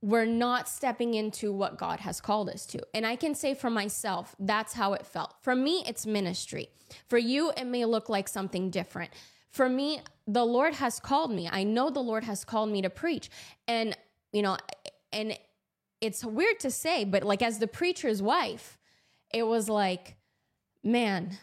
we're 0.00 0.24
not 0.24 0.68
stepping 0.68 1.14
into 1.14 1.52
what 1.52 1.78
God 1.78 2.00
has 2.00 2.20
called 2.20 2.48
us 2.48 2.66
to. 2.66 2.80
And 2.92 3.06
I 3.06 3.14
can 3.14 3.36
say 3.36 3.54
for 3.54 3.70
myself, 3.70 4.34
that's 4.40 4.72
how 4.72 4.94
it 4.94 5.06
felt. 5.06 5.34
For 5.42 5.54
me, 5.54 5.84
it's 5.86 6.06
ministry. 6.06 6.70
For 7.08 7.18
you, 7.18 7.52
it 7.56 7.66
may 7.66 7.84
look 7.84 8.08
like 8.08 8.26
something 8.26 8.68
different. 8.68 9.12
For 9.50 9.68
me, 9.68 10.00
the 10.26 10.44
Lord 10.44 10.74
has 10.74 10.98
called 10.98 11.30
me. 11.30 11.48
I 11.52 11.62
know 11.62 11.88
the 11.88 12.00
Lord 12.00 12.24
has 12.24 12.44
called 12.44 12.70
me 12.70 12.82
to 12.82 12.90
preach. 12.90 13.30
And, 13.68 13.96
you 14.32 14.42
know, 14.42 14.56
and 15.12 15.38
it's 16.00 16.24
weird 16.24 16.58
to 16.60 16.72
say, 16.72 17.04
but 17.04 17.22
like 17.22 17.40
as 17.40 17.60
the 17.60 17.68
preacher's 17.68 18.20
wife, 18.20 18.78
it 19.32 19.44
was 19.44 19.68
like, 19.68 20.16
man, 20.82 21.38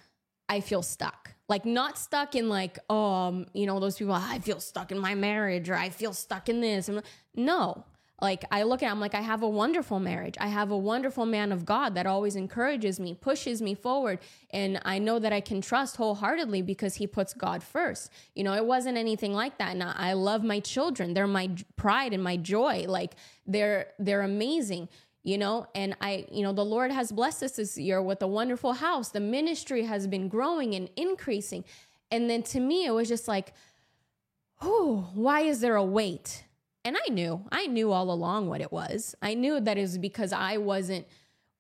I 0.48 0.62
feel 0.62 0.82
stuck. 0.82 1.34
Like 1.48 1.66
not 1.66 1.98
stuck 1.98 2.36
in 2.36 2.50
like, 2.50 2.78
um, 2.92 3.48
you 3.54 3.66
know, 3.66 3.80
those 3.80 3.98
people, 3.98 4.14
I 4.14 4.40
feel 4.40 4.60
stuck 4.60 4.92
in 4.92 5.00
my 5.00 5.16
marriage 5.16 5.70
or 5.70 5.76
I 5.76 5.90
feel 5.90 6.14
stuck 6.14 6.48
in 6.50 6.62
this. 6.62 6.90
No, 7.36 7.86
like 8.22 8.44
I 8.52 8.64
look 8.64 8.84
at 8.84 8.92
I'm 8.92 9.00
like 9.00 9.16
I 9.16 9.22
have 9.22 9.44
a 9.44 9.50
wonderful 9.50 10.00
marriage. 10.00 10.36
I 10.40 10.48
have 10.48 10.72
a 10.72 10.78
wonderful 10.78 11.26
man 11.26 11.52
of 11.52 11.66
God 11.66 11.96
that 11.96 12.06
always 12.06 12.36
encourages 12.36 13.00
me, 13.00 13.16
pushes 13.16 13.62
me 13.62 13.74
forward, 13.74 14.20
and 14.52 14.80
I 14.84 15.00
know 15.00 15.20
that 15.20 15.32
I 15.32 15.42
can 15.42 15.62
trust 15.62 15.96
wholeheartedly 15.96 16.62
because 16.62 16.96
he 16.96 17.08
puts 17.08 17.34
God 17.34 17.64
first. 17.64 18.12
You 18.36 18.44
know, 18.44 18.54
it 18.54 18.66
wasn't 18.66 18.98
anything 18.98 19.34
like 19.34 19.58
that. 19.60 19.72
And 19.72 19.84
I 19.84 20.14
love 20.14 20.44
my 20.44 20.60
children. 20.60 21.14
They're 21.14 21.28
my 21.28 21.52
pride 21.76 22.14
and 22.14 22.24
my 22.24 22.38
joy. 22.38 22.86
Like 22.88 23.14
they're 23.46 23.88
they're 24.00 24.22
amazing 24.22 24.90
you 25.24 25.38
know 25.38 25.68
and 25.76 25.96
i 26.02 26.26
you 26.32 26.44
know 26.44 26.54
the 26.54 26.66
lord 26.66 26.92
has 26.92 27.12
blessed 27.12 27.44
us 27.44 27.52
this 27.54 27.78
year 27.78 28.02
with 28.02 28.22
a 28.22 28.28
wonderful 28.28 28.74
house 28.74 29.10
the 29.10 29.20
ministry 29.20 29.84
has 29.84 30.08
been 30.08 30.28
growing 30.28 30.76
and 30.76 30.90
increasing 30.96 31.64
and 32.12 32.30
then 32.30 32.42
to 32.42 32.60
me 32.60 32.86
it 32.86 32.92
was 32.92 33.08
just 33.08 33.28
like 33.28 33.54
oh 34.62 35.10
why 35.14 35.42
is 35.42 35.60
there 35.60 35.76
a 35.76 35.84
weight 35.84 36.44
and 36.86 36.98
I 36.98 37.12
knew, 37.12 37.46
I 37.52 37.68
knew 37.68 37.92
all 37.92 38.12
along 38.12 38.48
what 38.48 38.62
it 38.62 38.72
was. 38.72 39.14
I 39.22 39.34
knew 39.34 39.60
that 39.60 39.78
it 39.78 39.82
was 39.82 39.98
because 39.98 40.32
I 40.32 40.58
wasn't 40.58 41.06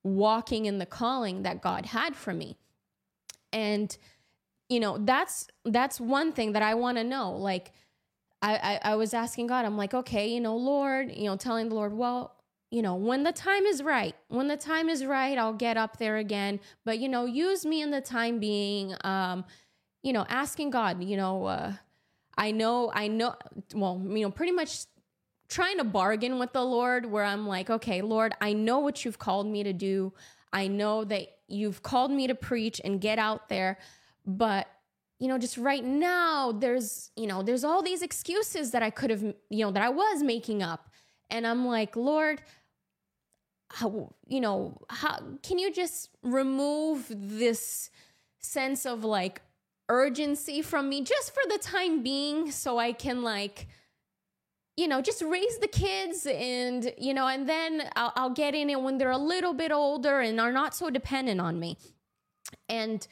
walking 0.03 0.65
in 0.65 0.79
the 0.79 0.85
calling 0.85 1.43
that 1.43 1.61
God 1.61 1.85
had 1.87 2.15
for 2.15 2.33
me. 2.33 2.57
And, 3.51 3.95
you 4.69 4.79
know, 4.79 4.97
that's 4.97 5.47
that's 5.65 5.99
one 5.99 6.31
thing 6.31 6.53
that 6.53 6.61
I 6.61 6.75
want 6.75 6.97
to 6.97 7.03
know. 7.03 7.33
Like, 7.33 7.73
I, 8.41 8.79
I 8.83 8.91
I 8.91 8.95
was 8.95 9.13
asking 9.13 9.47
God, 9.47 9.65
I'm 9.65 9.75
like, 9.75 9.93
okay, 9.93 10.29
you 10.29 10.39
know, 10.39 10.55
Lord, 10.55 11.11
you 11.11 11.25
know, 11.25 11.35
telling 11.35 11.69
the 11.69 11.75
Lord, 11.75 11.93
well, 11.93 12.35
you 12.71 12.81
know, 12.81 12.95
when 12.95 13.23
the 13.23 13.31
time 13.31 13.65
is 13.65 13.81
right, 13.81 14.15
when 14.27 14.47
the 14.47 14.57
time 14.57 14.89
is 14.89 15.03
right, 15.05 15.37
I'll 15.37 15.53
get 15.53 15.77
up 15.77 15.97
there 15.97 16.17
again. 16.17 16.59
But, 16.85 16.99
you 16.99 17.09
know, 17.09 17.25
use 17.25 17.65
me 17.65 17.81
in 17.81 17.89
the 17.89 18.01
time 18.01 18.39
being, 18.39 18.93
um, 19.03 19.45
you 20.03 20.13
know, 20.13 20.25
asking 20.29 20.69
God, 20.69 21.03
you 21.03 21.17
know, 21.17 21.45
uh, 21.45 21.73
I 22.37 22.51
know, 22.51 22.91
I 22.93 23.07
know, 23.07 23.35
well, 23.73 24.01
you 24.05 24.21
know, 24.21 24.31
pretty 24.31 24.51
much 24.51 24.85
trying 25.49 25.77
to 25.79 25.83
bargain 25.83 26.37
with 26.37 26.53
the 26.53 26.63
Lord 26.63 27.07
where 27.07 27.23
I'm 27.23 27.47
like, 27.47 27.69
okay, 27.69 28.01
Lord, 28.01 28.33
I 28.39 28.53
know 28.53 28.79
what 28.79 29.03
you've 29.03 29.17
called 29.17 29.47
me 29.47 29.63
to 29.63 29.73
do. 29.73 30.13
I 30.53 30.67
know 30.67 31.03
that 31.05 31.27
you've 31.47 31.81
called 31.81 32.11
me 32.11 32.27
to 32.27 32.35
preach 32.35 32.79
and 32.83 33.01
get 33.01 33.17
out 33.17 33.49
there, 33.49 33.79
but 34.25 34.67
you 35.17 35.27
know, 35.27 35.37
just 35.37 35.57
right 35.57 35.83
now 35.83 36.53
there's, 36.53 37.11
you 37.17 37.27
know, 37.27 37.43
there's 37.43 37.65
all 37.65 37.81
these 37.81 38.01
excuses 38.01 38.71
that 38.71 38.81
I 38.81 38.89
could 38.89 39.09
have, 39.09 39.21
you 39.21 39.65
know, 39.65 39.71
that 39.71 39.83
I 39.83 39.89
was 39.89 40.23
making 40.23 40.63
up. 40.63 40.89
And 41.29 41.45
I'm 41.45 41.67
like, 41.67 41.97
Lord, 41.97 42.41
how, 43.71 44.13
you 44.27 44.41
know, 44.41 44.81
how 44.89 45.19
can 45.43 45.59
you 45.59 45.71
just 45.71 46.09
remove 46.23 47.05
this 47.09 47.89
sense 48.39 48.85
of 48.85 49.03
like 49.03 49.41
urgency 49.89 50.61
from 50.61 50.89
me 50.89 51.03
just 51.03 51.33
for 51.33 51.43
the 51.49 51.57
time 51.57 52.03
being 52.03 52.51
so 52.51 52.77
I 52.77 52.91
can 52.93 53.23
like 53.23 53.67
you 54.79 54.87
know, 54.87 55.01
just 55.01 55.21
raise 55.21 55.57
the 55.57 55.67
kids 55.67 56.25
and, 56.25 56.93
you 56.97 57.13
know, 57.13 57.27
and 57.27 57.49
then 57.49 57.89
I'll, 57.97 58.13
I'll, 58.15 58.29
get 58.29 58.55
in 58.55 58.69
it 58.69 58.81
when 58.81 58.97
they're 58.97 59.11
a 59.11 59.17
little 59.17 59.53
bit 59.53 59.73
older 59.73 60.21
and 60.21 60.39
are 60.39 60.53
not 60.53 60.73
so 60.73 60.89
dependent 60.89 61.41
on 61.41 61.59
me. 61.59 61.77
And, 62.69 63.05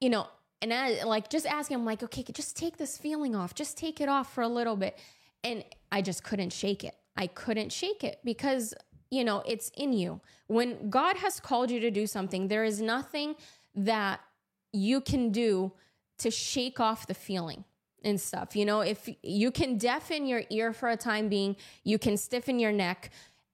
you 0.00 0.10
know, 0.10 0.26
and 0.60 0.74
I 0.74 1.04
like 1.04 1.30
just 1.30 1.46
asking, 1.46 1.76
I'm 1.76 1.84
like, 1.84 2.02
okay, 2.02 2.24
just 2.32 2.56
take 2.56 2.78
this 2.78 2.98
feeling 2.98 3.36
off, 3.36 3.54
just 3.54 3.78
take 3.78 4.00
it 4.00 4.08
off 4.08 4.34
for 4.34 4.42
a 4.42 4.48
little 4.48 4.74
bit. 4.74 4.98
And 5.44 5.64
I 5.92 6.02
just 6.02 6.24
couldn't 6.24 6.52
shake 6.52 6.82
it. 6.82 6.96
I 7.16 7.28
couldn't 7.28 7.70
shake 7.72 8.02
it 8.02 8.18
because, 8.24 8.74
you 9.10 9.24
know, 9.24 9.42
it's 9.46 9.70
in 9.76 9.92
you. 9.92 10.20
When 10.46 10.90
God 10.90 11.16
has 11.18 11.40
called 11.40 11.70
you 11.70 11.80
to 11.80 11.90
do 11.90 12.06
something, 12.06 12.48
there 12.48 12.64
is 12.64 12.80
nothing 12.80 13.36
that 13.74 14.20
you 14.72 15.00
can 15.00 15.30
do 15.30 15.72
to 16.18 16.30
shake 16.30 16.80
off 16.80 17.06
the 17.06 17.14
feeling 17.14 17.64
and 18.02 18.20
stuff. 18.20 18.56
You 18.56 18.64
know, 18.64 18.80
if 18.80 19.08
you 19.22 19.50
can 19.50 19.78
deafen 19.78 20.26
your 20.26 20.42
ear 20.50 20.72
for 20.72 20.88
a 20.88 20.96
time 20.96 21.28
being, 21.28 21.56
you 21.84 21.98
can 21.98 22.16
stiffen 22.16 22.58
your 22.58 22.72
neck 22.72 23.10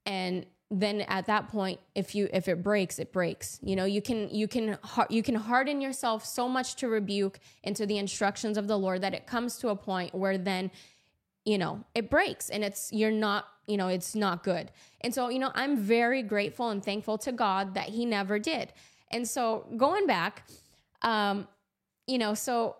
and 0.06 0.46
then 0.72 1.02
at 1.02 1.26
that 1.26 1.48
point 1.48 1.78
if 1.94 2.14
you 2.14 2.28
if 2.32 2.48
it 2.48 2.62
breaks 2.62 2.98
it 2.98 3.12
breaks 3.12 3.60
you 3.62 3.76
know 3.76 3.84
you 3.84 4.00
can 4.00 4.30
you 4.30 4.48
can 4.48 4.78
you 5.10 5.22
can 5.22 5.34
harden 5.34 5.82
yourself 5.82 6.24
so 6.24 6.48
much 6.48 6.76
to 6.76 6.88
rebuke 6.88 7.38
into 7.62 7.84
the 7.84 7.98
instructions 7.98 8.56
of 8.56 8.66
the 8.66 8.78
lord 8.78 9.02
that 9.02 9.12
it 9.12 9.26
comes 9.26 9.58
to 9.58 9.68
a 9.68 9.76
point 9.76 10.14
where 10.14 10.38
then 10.38 10.70
you 11.44 11.58
know 11.58 11.84
it 11.94 12.10
breaks 12.10 12.50
and 12.50 12.64
it's 12.64 12.92
you're 12.92 13.10
not 13.10 13.48
you 13.66 13.76
know 13.76 13.88
it's 13.88 14.14
not 14.14 14.44
good 14.44 14.70
and 15.00 15.14
so 15.14 15.28
you 15.28 15.38
know 15.38 15.50
i'm 15.54 15.76
very 15.76 16.22
grateful 16.22 16.70
and 16.70 16.84
thankful 16.84 17.18
to 17.18 17.32
god 17.32 17.74
that 17.74 17.88
he 17.88 18.04
never 18.04 18.38
did 18.38 18.72
and 19.10 19.26
so 19.28 19.66
going 19.76 20.06
back 20.06 20.46
um 21.02 21.46
you 22.06 22.18
know 22.18 22.34
so 22.34 22.76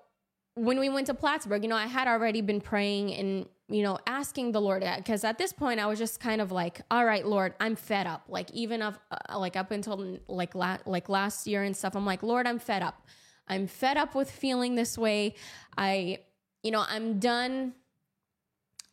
when 0.54 0.78
we 0.78 0.88
went 0.88 1.06
to 1.06 1.14
Plattsburgh, 1.14 1.62
you 1.62 1.68
know, 1.68 1.76
I 1.76 1.86
had 1.86 2.08
already 2.08 2.40
been 2.40 2.60
praying 2.60 3.14
and, 3.14 3.46
you 3.68 3.82
know, 3.82 3.98
asking 4.06 4.52
the 4.52 4.60
Lord 4.60 4.84
because 4.96 5.24
at 5.24 5.38
this 5.38 5.52
point 5.52 5.80
I 5.80 5.86
was 5.86 5.98
just 5.98 6.20
kind 6.20 6.40
of 6.40 6.52
like, 6.52 6.82
all 6.90 7.04
right, 7.04 7.26
Lord, 7.26 7.54
I'm 7.58 7.74
fed 7.74 8.06
up. 8.06 8.24
Like 8.28 8.50
even 8.50 8.82
of 8.82 8.98
uh, 9.10 9.38
like 9.38 9.56
up 9.56 9.70
until 9.70 10.18
like 10.28 10.54
la- 10.54 10.78
like 10.84 11.08
last 11.08 11.46
year 11.46 11.62
and 11.62 11.76
stuff, 11.76 11.94
I'm 11.96 12.04
like, 12.04 12.22
Lord, 12.22 12.46
I'm 12.46 12.58
fed 12.58 12.82
up. 12.82 13.06
I'm 13.48 13.66
fed 13.66 13.96
up 13.96 14.14
with 14.14 14.30
feeling 14.30 14.74
this 14.74 14.98
way. 14.98 15.34
I, 15.76 16.18
you 16.62 16.70
know, 16.70 16.84
I'm 16.86 17.18
done. 17.18 17.74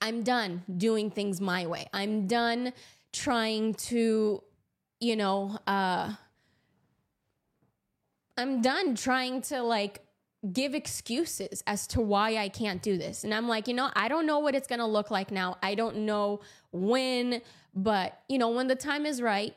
I'm 0.02 0.24
done 0.24 0.64
doing 0.78 1.12
things 1.12 1.42
my 1.42 1.68
way. 1.68 1.88
I'm 1.94 2.28
done 2.28 2.74
trying 3.12 3.74
to, 3.76 4.44
you 5.00 5.16
know, 5.16 5.60
uh, 5.68 6.14
I'm 8.38 8.62
done 8.62 8.96
trying 8.96 9.42
to 9.44 9.62
like 9.62 10.02
give 10.54 10.74
excuses 10.74 11.62
as 11.68 11.86
to 11.88 12.02
why 12.02 12.38
I 12.38 12.48
can't 12.48 12.82
do 12.82 12.98
this. 12.98 13.26
And 13.26 13.34
I'm 13.34 13.48
like, 13.48 13.68
you 13.68 13.74
know, 13.74 13.92
I 13.94 14.08
don't 14.08 14.26
know 14.26 14.40
what 14.40 14.56
it's 14.56 14.68
going 14.68 14.80
to 14.80 14.86
look 14.86 15.12
like 15.12 15.32
now. 15.32 15.58
I 15.62 15.76
don't 15.76 15.98
know 15.98 16.40
when, 16.72 17.42
but 17.76 18.22
you 18.30 18.38
know, 18.38 18.50
when 18.50 18.68
the 18.68 18.76
time 18.76 19.06
is 19.06 19.22
right, 19.22 19.54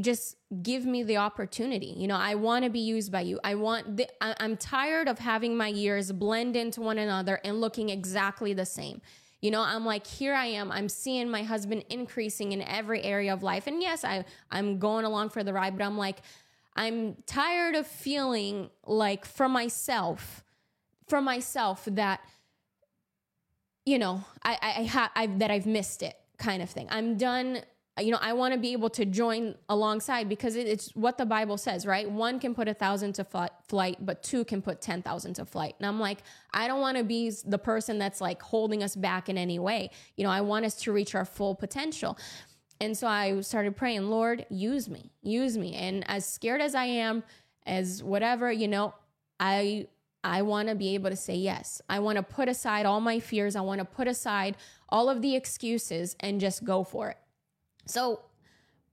just 0.00 0.36
give 0.62 0.84
me 0.84 1.04
the 1.04 1.18
opportunity. 1.18 1.94
You 1.96 2.08
know, 2.08 2.16
I 2.16 2.34
want 2.34 2.64
to 2.64 2.70
be 2.70 2.80
used 2.80 3.12
by 3.12 3.20
you. 3.20 3.38
I 3.44 3.54
want 3.54 3.96
the, 3.96 4.08
I, 4.20 4.34
I'm 4.40 4.56
tired 4.56 5.06
of 5.06 5.20
having 5.20 5.56
my 5.56 5.68
years 5.68 6.10
blend 6.10 6.56
into 6.56 6.80
one 6.80 6.98
another 6.98 7.40
and 7.44 7.60
looking 7.60 7.90
exactly 7.90 8.52
the 8.52 8.66
same. 8.66 9.00
You 9.42 9.50
know, 9.50 9.60
I'm 9.60 9.84
like, 9.84 10.06
here 10.06 10.34
I 10.34 10.46
am. 10.46 10.72
I'm 10.72 10.88
seeing 10.88 11.30
my 11.30 11.42
husband 11.42 11.84
increasing 11.90 12.52
in 12.52 12.62
every 12.62 13.02
area 13.02 13.32
of 13.32 13.42
life. 13.42 13.66
And 13.66 13.82
yes, 13.82 14.04
I 14.04 14.24
I'm 14.50 14.78
going 14.78 15.04
along 15.04 15.30
for 15.30 15.44
the 15.44 15.52
ride, 15.52 15.76
but 15.76 15.84
I'm 15.84 15.98
like, 15.98 16.18
I'm 16.74 17.16
tired 17.26 17.74
of 17.74 17.86
feeling 17.86 18.70
like 18.86 19.24
for 19.24 19.48
myself, 19.48 20.44
for 21.06 21.20
myself 21.20 21.84
that, 21.86 22.20
you 23.84 23.98
know, 23.98 24.24
I, 24.42 24.58
I, 24.60 24.80
I 24.80 24.82
have 24.82 25.38
that 25.38 25.50
I've 25.50 25.66
missed 25.66 26.02
it 26.02 26.16
kind 26.38 26.62
of 26.62 26.70
thing. 26.70 26.88
I'm 26.90 27.16
done. 27.16 27.60
You 27.98 28.10
know, 28.10 28.18
I 28.20 28.34
want 28.34 28.52
to 28.52 28.60
be 28.60 28.72
able 28.72 28.90
to 28.90 29.06
join 29.06 29.54
alongside 29.70 30.28
because 30.28 30.54
it's 30.54 30.90
what 30.94 31.16
the 31.16 31.24
Bible 31.24 31.56
says, 31.56 31.86
right? 31.86 32.10
One 32.10 32.38
can 32.38 32.54
put 32.54 32.68
a 32.68 32.74
thousand 32.74 33.14
to 33.14 33.24
flight, 33.68 33.96
but 34.04 34.22
two 34.22 34.44
can 34.44 34.60
put 34.60 34.82
10,000 34.82 35.34
to 35.34 35.46
flight. 35.46 35.76
And 35.78 35.86
I'm 35.86 35.98
like, 35.98 36.18
I 36.52 36.68
don't 36.68 36.80
want 36.80 36.98
to 36.98 37.04
be 37.04 37.32
the 37.46 37.58
person 37.58 37.98
that's 37.98 38.20
like 38.20 38.42
holding 38.42 38.82
us 38.82 38.94
back 38.94 39.30
in 39.30 39.38
any 39.38 39.58
way. 39.58 39.90
You 40.16 40.24
know, 40.24 40.30
I 40.30 40.42
want 40.42 40.66
us 40.66 40.74
to 40.82 40.92
reach 40.92 41.14
our 41.14 41.24
full 41.24 41.54
potential. 41.54 42.18
And 42.82 42.96
so 42.96 43.06
I 43.06 43.40
started 43.40 43.76
praying, 43.76 44.10
Lord, 44.10 44.44
use 44.50 44.90
me, 44.90 45.10
use 45.22 45.56
me. 45.56 45.74
And 45.74 46.04
as 46.08 46.26
scared 46.26 46.60
as 46.60 46.74
I 46.74 46.84
am, 46.84 47.22
as 47.64 48.02
whatever, 48.02 48.52
you 48.52 48.68
know, 48.68 48.94
I 49.40 49.88
I 50.22 50.42
want 50.42 50.68
to 50.68 50.74
be 50.74 50.94
able 50.94 51.10
to 51.10 51.16
say 51.16 51.36
yes. 51.36 51.80
I 51.88 52.00
want 52.00 52.16
to 52.16 52.22
put 52.22 52.48
aside 52.48 52.84
all 52.84 53.00
my 53.00 53.20
fears. 53.20 53.54
I 53.54 53.60
want 53.60 53.78
to 53.78 53.84
put 53.84 54.08
aside 54.08 54.56
all 54.88 55.08
of 55.08 55.22
the 55.22 55.36
excuses 55.36 56.16
and 56.18 56.40
just 56.40 56.64
go 56.64 56.82
for 56.82 57.10
it. 57.10 57.18
So 57.86 58.20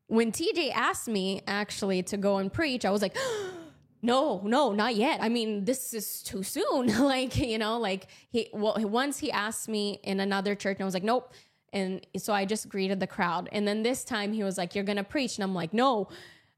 when 0.08 0.32
TJ 0.32 0.72
asked 0.74 1.08
me 1.08 1.42
actually 1.48 2.04
to 2.04 2.18
go 2.18 2.38
and 2.38 2.52
preach, 2.52 2.86
I 2.86 2.92
was 2.92 3.02
like, 3.02 3.16
no, 4.02 4.42
no, 4.44 4.72
not 4.72 4.96
yet. 4.96 5.22
I 5.22 5.30
mean, 5.30 5.66
this 5.66 5.94
is 5.94 6.24
too 6.24 6.44
soon. 6.44 6.88
like, 7.00 7.38
you 7.38 7.58
know, 7.58 7.80
like 7.80 8.08
he, 8.30 8.50
well, 8.54 8.76
once 8.80 9.20
he 9.20 9.32
asked 9.32 9.68
me 9.68 10.00
in 10.04 10.20
another 10.20 10.56
church 10.56 10.78
and 10.78 10.84
I 10.84 10.86
was 10.86 10.94
like, 10.94 11.04
nope, 11.04 11.34
and 11.74 12.06
so 12.18 12.34
I 12.34 12.46
just 12.46 12.70
greeted 12.70 13.00
the 13.00 13.08
crowd. 13.08 13.50
And 13.52 13.68
then 13.68 13.82
this 13.82 14.04
time 14.04 14.32
he 14.32 14.44
was 14.44 14.58
like, 14.58 14.76
You're 14.76 14.84
going 14.84 14.98
to 14.98 15.04
preach. 15.04 15.38
And 15.38 15.44
I'm 15.44 15.56
like, 15.56 15.74
No. 15.74 16.08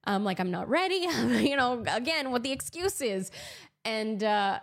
I'm 0.07 0.23
like, 0.23 0.39
I'm 0.39 0.51
not 0.51 0.69
ready. 0.69 0.95
you 1.39 1.55
know, 1.55 1.83
again, 1.87 2.29
what 2.29 2.43
the 2.43 2.51
excuse 2.51 3.01
is. 3.01 3.31
And 3.85 4.23
uh, 4.23 4.59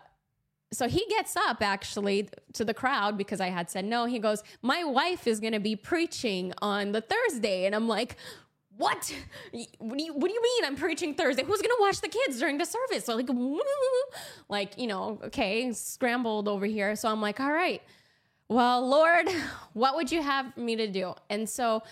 so 0.72 0.88
he 0.88 1.04
gets 1.08 1.36
up 1.36 1.62
actually 1.62 2.28
to 2.54 2.64
the 2.64 2.74
crowd 2.74 3.18
because 3.18 3.40
I 3.40 3.50
had 3.50 3.70
said 3.70 3.84
no. 3.84 4.06
He 4.06 4.18
goes, 4.18 4.42
My 4.62 4.84
wife 4.84 5.26
is 5.26 5.38
going 5.38 5.52
to 5.52 5.60
be 5.60 5.76
preaching 5.76 6.52
on 6.62 6.92
the 6.92 7.00
Thursday. 7.00 7.66
And 7.66 7.74
I'm 7.74 7.88
like, 7.88 8.16
what? 8.76 9.14
What 9.78 9.98
do 9.98 10.04
you 10.04 10.14
What 10.14 10.28
do 10.28 10.34
you 10.34 10.42
mean? 10.42 10.64
I'm 10.64 10.76
preaching 10.76 11.14
Thursday. 11.14 11.44
Who's 11.44 11.60
gonna 11.60 11.74
watch 11.78 12.00
the 12.00 12.08
kids 12.08 12.38
during 12.38 12.58
the 12.58 12.64
service? 12.64 13.04
So 13.04 13.14
like, 13.16 13.28
like 14.48 14.78
you 14.78 14.86
know, 14.86 15.20
okay, 15.24 15.72
scrambled 15.72 16.48
over 16.48 16.66
here. 16.66 16.96
So 16.96 17.08
I'm 17.08 17.20
like, 17.20 17.38
all 17.38 17.52
right, 17.52 17.82
well, 18.48 18.86
Lord, 18.86 19.28
what 19.72 19.94
would 19.96 20.10
you 20.10 20.22
have 20.22 20.56
me 20.56 20.76
to 20.76 20.86
do? 20.88 21.14
And 21.28 21.48
so, 21.48 21.82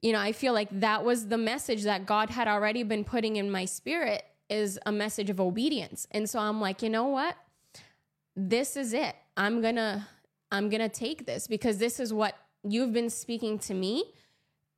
you 0.00 0.12
know, 0.12 0.20
I 0.20 0.32
feel 0.32 0.52
like 0.52 0.68
that 0.80 1.04
was 1.04 1.28
the 1.28 1.38
message 1.38 1.82
that 1.82 2.06
God 2.06 2.30
had 2.30 2.48
already 2.48 2.82
been 2.82 3.04
putting 3.04 3.36
in 3.36 3.50
my 3.50 3.64
spirit 3.64 4.24
is 4.48 4.78
a 4.86 4.92
message 4.92 5.30
of 5.30 5.40
obedience. 5.40 6.06
And 6.10 6.28
so 6.28 6.38
I'm 6.38 6.60
like, 6.60 6.82
you 6.82 6.88
know 6.88 7.06
what? 7.06 7.36
This 8.48 8.76
is 8.76 8.92
it. 8.92 9.14
I'm 9.36 9.60
gonna 9.60 10.08
I'm 10.50 10.68
gonna 10.68 10.88
take 10.88 11.26
this 11.26 11.46
because 11.46 11.78
this 11.78 12.00
is 12.00 12.12
what 12.12 12.36
you've 12.62 12.92
been 12.92 13.10
speaking 13.10 13.58
to 13.60 13.74
me 13.74 14.04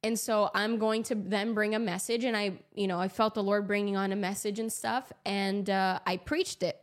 and 0.04 0.18
so 0.18 0.50
I'm 0.52 0.78
going 0.78 1.04
to 1.04 1.14
then 1.14 1.54
bring 1.54 1.74
a 1.74 1.78
message. 1.78 2.24
And 2.24 2.36
I, 2.36 2.54
you 2.74 2.88
know, 2.88 2.98
I 2.98 3.08
felt 3.08 3.34
the 3.34 3.42
Lord 3.42 3.66
bringing 3.66 3.96
on 3.96 4.10
a 4.12 4.16
message 4.16 4.58
and 4.58 4.72
stuff. 4.72 5.12
And 5.24 5.70
uh, 5.70 6.00
I 6.06 6.16
preached 6.16 6.62
it. 6.62 6.80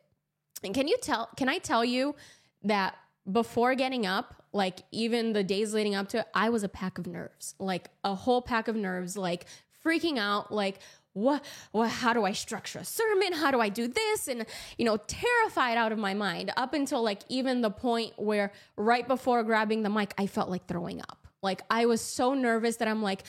And 0.63 0.73
can 0.73 0.87
you 0.87 0.97
tell, 1.01 1.29
can 1.35 1.49
I 1.49 1.57
tell 1.57 1.83
you 1.83 2.15
that 2.63 2.95
before 3.29 3.75
getting 3.75 4.05
up, 4.05 4.35
like 4.53 4.79
even 4.91 5.33
the 5.33 5.43
days 5.43 5.73
leading 5.73 5.95
up 5.95 6.07
to 6.09 6.19
it, 6.19 6.27
I 6.33 6.49
was 6.49 6.63
a 6.63 6.69
pack 6.69 6.97
of 6.97 7.07
nerves, 7.07 7.55
like 7.59 7.89
a 8.03 8.15
whole 8.15 8.41
pack 8.41 8.67
of 8.67 8.75
nerves, 8.75 9.17
like 9.17 9.45
freaking 9.85 10.17
out, 10.17 10.51
like, 10.51 10.79
what, 11.13 11.43
what 11.71 11.89
how 11.89 12.13
do 12.13 12.23
i 12.23 12.31
structure 12.31 12.79
a 12.79 12.85
sermon 12.85 13.33
how 13.33 13.51
do 13.51 13.59
i 13.59 13.67
do 13.67 13.87
this 13.87 14.27
and 14.27 14.45
you 14.77 14.85
know 14.85 14.97
terrified 15.07 15.77
out 15.77 15.91
of 15.91 15.97
my 15.97 16.13
mind 16.13 16.51
up 16.55 16.73
until 16.73 17.01
like 17.01 17.21
even 17.29 17.61
the 17.61 17.69
point 17.71 18.13
where 18.17 18.51
right 18.77 19.07
before 19.07 19.43
grabbing 19.43 19.83
the 19.83 19.89
mic 19.89 20.13
i 20.17 20.27
felt 20.27 20.49
like 20.49 20.65
throwing 20.67 21.01
up 21.01 21.19
like 21.41 21.61
I 21.69 21.85
was 21.85 22.01
so 22.01 22.33
nervous 22.33 22.77
that 22.77 22.87
I'm 22.87 23.01
like, 23.01 23.23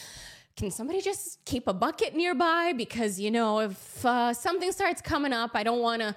can 0.56 0.70
somebody 0.70 1.00
just 1.00 1.44
keep 1.44 1.68
a 1.68 1.72
bucket 1.72 2.14
nearby? 2.14 2.72
Because, 2.76 3.20
you 3.20 3.30
know, 3.30 3.60
if 3.60 4.04
uh, 4.04 4.34
something 4.34 4.72
starts 4.72 5.00
coming 5.00 5.32
up, 5.32 5.52
I 5.54 5.62
don't 5.62 5.80
want 5.80 6.02
to 6.02 6.14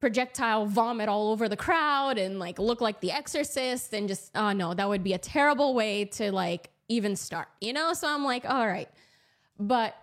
projectile 0.00 0.66
vomit 0.66 1.08
all 1.08 1.30
over 1.30 1.48
the 1.48 1.56
crowd 1.56 2.18
and 2.18 2.38
like 2.38 2.58
look 2.58 2.80
like 2.80 3.00
the 3.00 3.12
exorcist 3.12 3.92
and 3.94 4.08
just, 4.08 4.30
oh 4.34 4.52
no, 4.52 4.74
that 4.74 4.88
would 4.88 5.02
be 5.02 5.12
a 5.12 5.18
terrible 5.18 5.74
way 5.74 6.04
to 6.04 6.32
like 6.32 6.70
even 6.88 7.16
start, 7.16 7.48
you 7.60 7.72
know? 7.72 7.92
So 7.92 8.08
I'm 8.08 8.24
like, 8.24 8.44
all 8.48 8.66
right. 8.66 8.88
But 9.58 9.96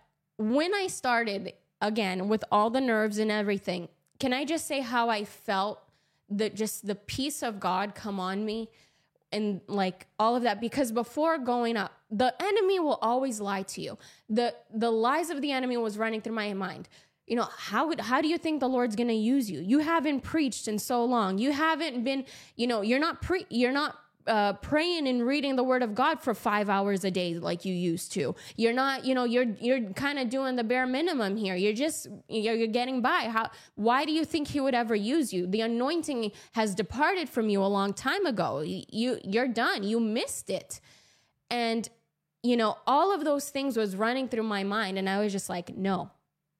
when 0.51 0.73
I 0.73 0.87
started 0.87 1.53
again 1.81 2.27
with 2.27 2.43
all 2.51 2.69
the 2.69 2.81
nerves 2.81 3.17
and 3.17 3.31
everything, 3.31 3.89
can 4.19 4.33
I 4.33 4.45
just 4.45 4.67
say 4.67 4.81
how 4.81 5.09
I 5.09 5.25
felt 5.25 5.81
that 6.29 6.55
just 6.55 6.87
the 6.87 6.95
peace 6.95 7.43
of 7.43 7.59
God 7.59 7.95
come 7.95 8.19
on 8.19 8.45
me? 8.45 8.69
and 9.31 9.61
like 9.67 10.05
all 10.19 10.35
of 10.35 10.43
that? 10.43 10.61
Because 10.61 10.91
before 10.91 11.39
going 11.39 11.75
up 11.75 11.91
the 12.13 12.33
enemy 12.41 12.79
will 12.79 12.99
always 13.01 13.41
lie 13.41 13.63
to 13.63 13.81
you. 13.81 13.97
The 14.29 14.53
the 14.73 14.91
lies 14.91 15.29
of 15.29 15.41
the 15.41 15.51
enemy 15.51 15.75
was 15.77 15.97
running 15.97 16.21
through 16.21 16.35
my 16.35 16.53
mind. 16.53 16.87
You 17.25 17.37
know 17.37 17.47
how 17.57 17.87
would, 17.87 18.01
how 18.01 18.21
do 18.21 18.27
you 18.27 18.37
think 18.37 18.59
the 18.59 18.67
lord's 18.67 18.95
going 18.95 19.07
to 19.07 19.13
use 19.13 19.49
you? 19.49 19.61
You 19.61 19.79
haven't 19.79 20.21
preached 20.21 20.67
in 20.67 20.77
so 20.77 21.03
long. 21.03 21.37
You 21.39 21.51
haven't 21.51 22.03
been 22.03 22.25
you 22.55 22.67
know 22.67 22.81
you're 22.81 22.99
not 22.99 23.21
pre 23.21 23.45
you're 23.49 23.71
not 23.71 23.97
uh, 24.27 24.53
praying 24.53 25.07
and 25.07 25.25
reading 25.25 25.55
the 25.55 25.63
word 25.63 25.83
of 25.83 25.95
God 25.95 26.21
for 26.21 26.33
five 26.33 26.69
hours 26.69 27.03
a 27.03 27.11
day 27.11 27.35
like 27.35 27.65
you 27.65 27.73
used 27.73 28.11
to. 28.13 28.35
You're 28.55 28.73
not, 28.73 29.05
you 29.05 29.13
know, 29.13 29.23
you're 29.23 29.55
you're 29.59 29.91
kind 29.93 30.19
of 30.19 30.29
doing 30.29 30.55
the 30.55 30.63
bare 30.63 30.85
minimum 30.85 31.35
here. 31.35 31.55
You're 31.55 31.73
just 31.73 32.07
you're, 32.27 32.55
you're 32.55 32.67
getting 32.67 33.01
by. 33.01 33.29
How? 33.31 33.49
Why 33.75 34.05
do 34.05 34.11
you 34.11 34.25
think 34.25 34.47
He 34.49 34.59
would 34.59 34.75
ever 34.75 34.95
use 34.95 35.33
you? 35.33 35.47
The 35.47 35.61
anointing 35.61 36.31
has 36.53 36.75
departed 36.75 37.29
from 37.29 37.49
you 37.49 37.63
a 37.63 37.67
long 37.67 37.93
time 37.93 38.25
ago. 38.25 38.61
You 38.61 39.19
you're 39.23 39.47
done. 39.47 39.83
You 39.83 39.99
missed 39.99 40.49
it, 40.49 40.79
and 41.49 41.87
you 42.41 42.57
know 42.57 42.77
all 42.87 43.13
of 43.13 43.25
those 43.25 43.49
things 43.49 43.77
was 43.77 43.95
running 43.95 44.27
through 44.27 44.43
my 44.43 44.63
mind, 44.63 44.97
and 44.97 45.09
I 45.09 45.19
was 45.19 45.31
just 45.31 45.49
like, 45.49 45.75
no, 45.75 46.11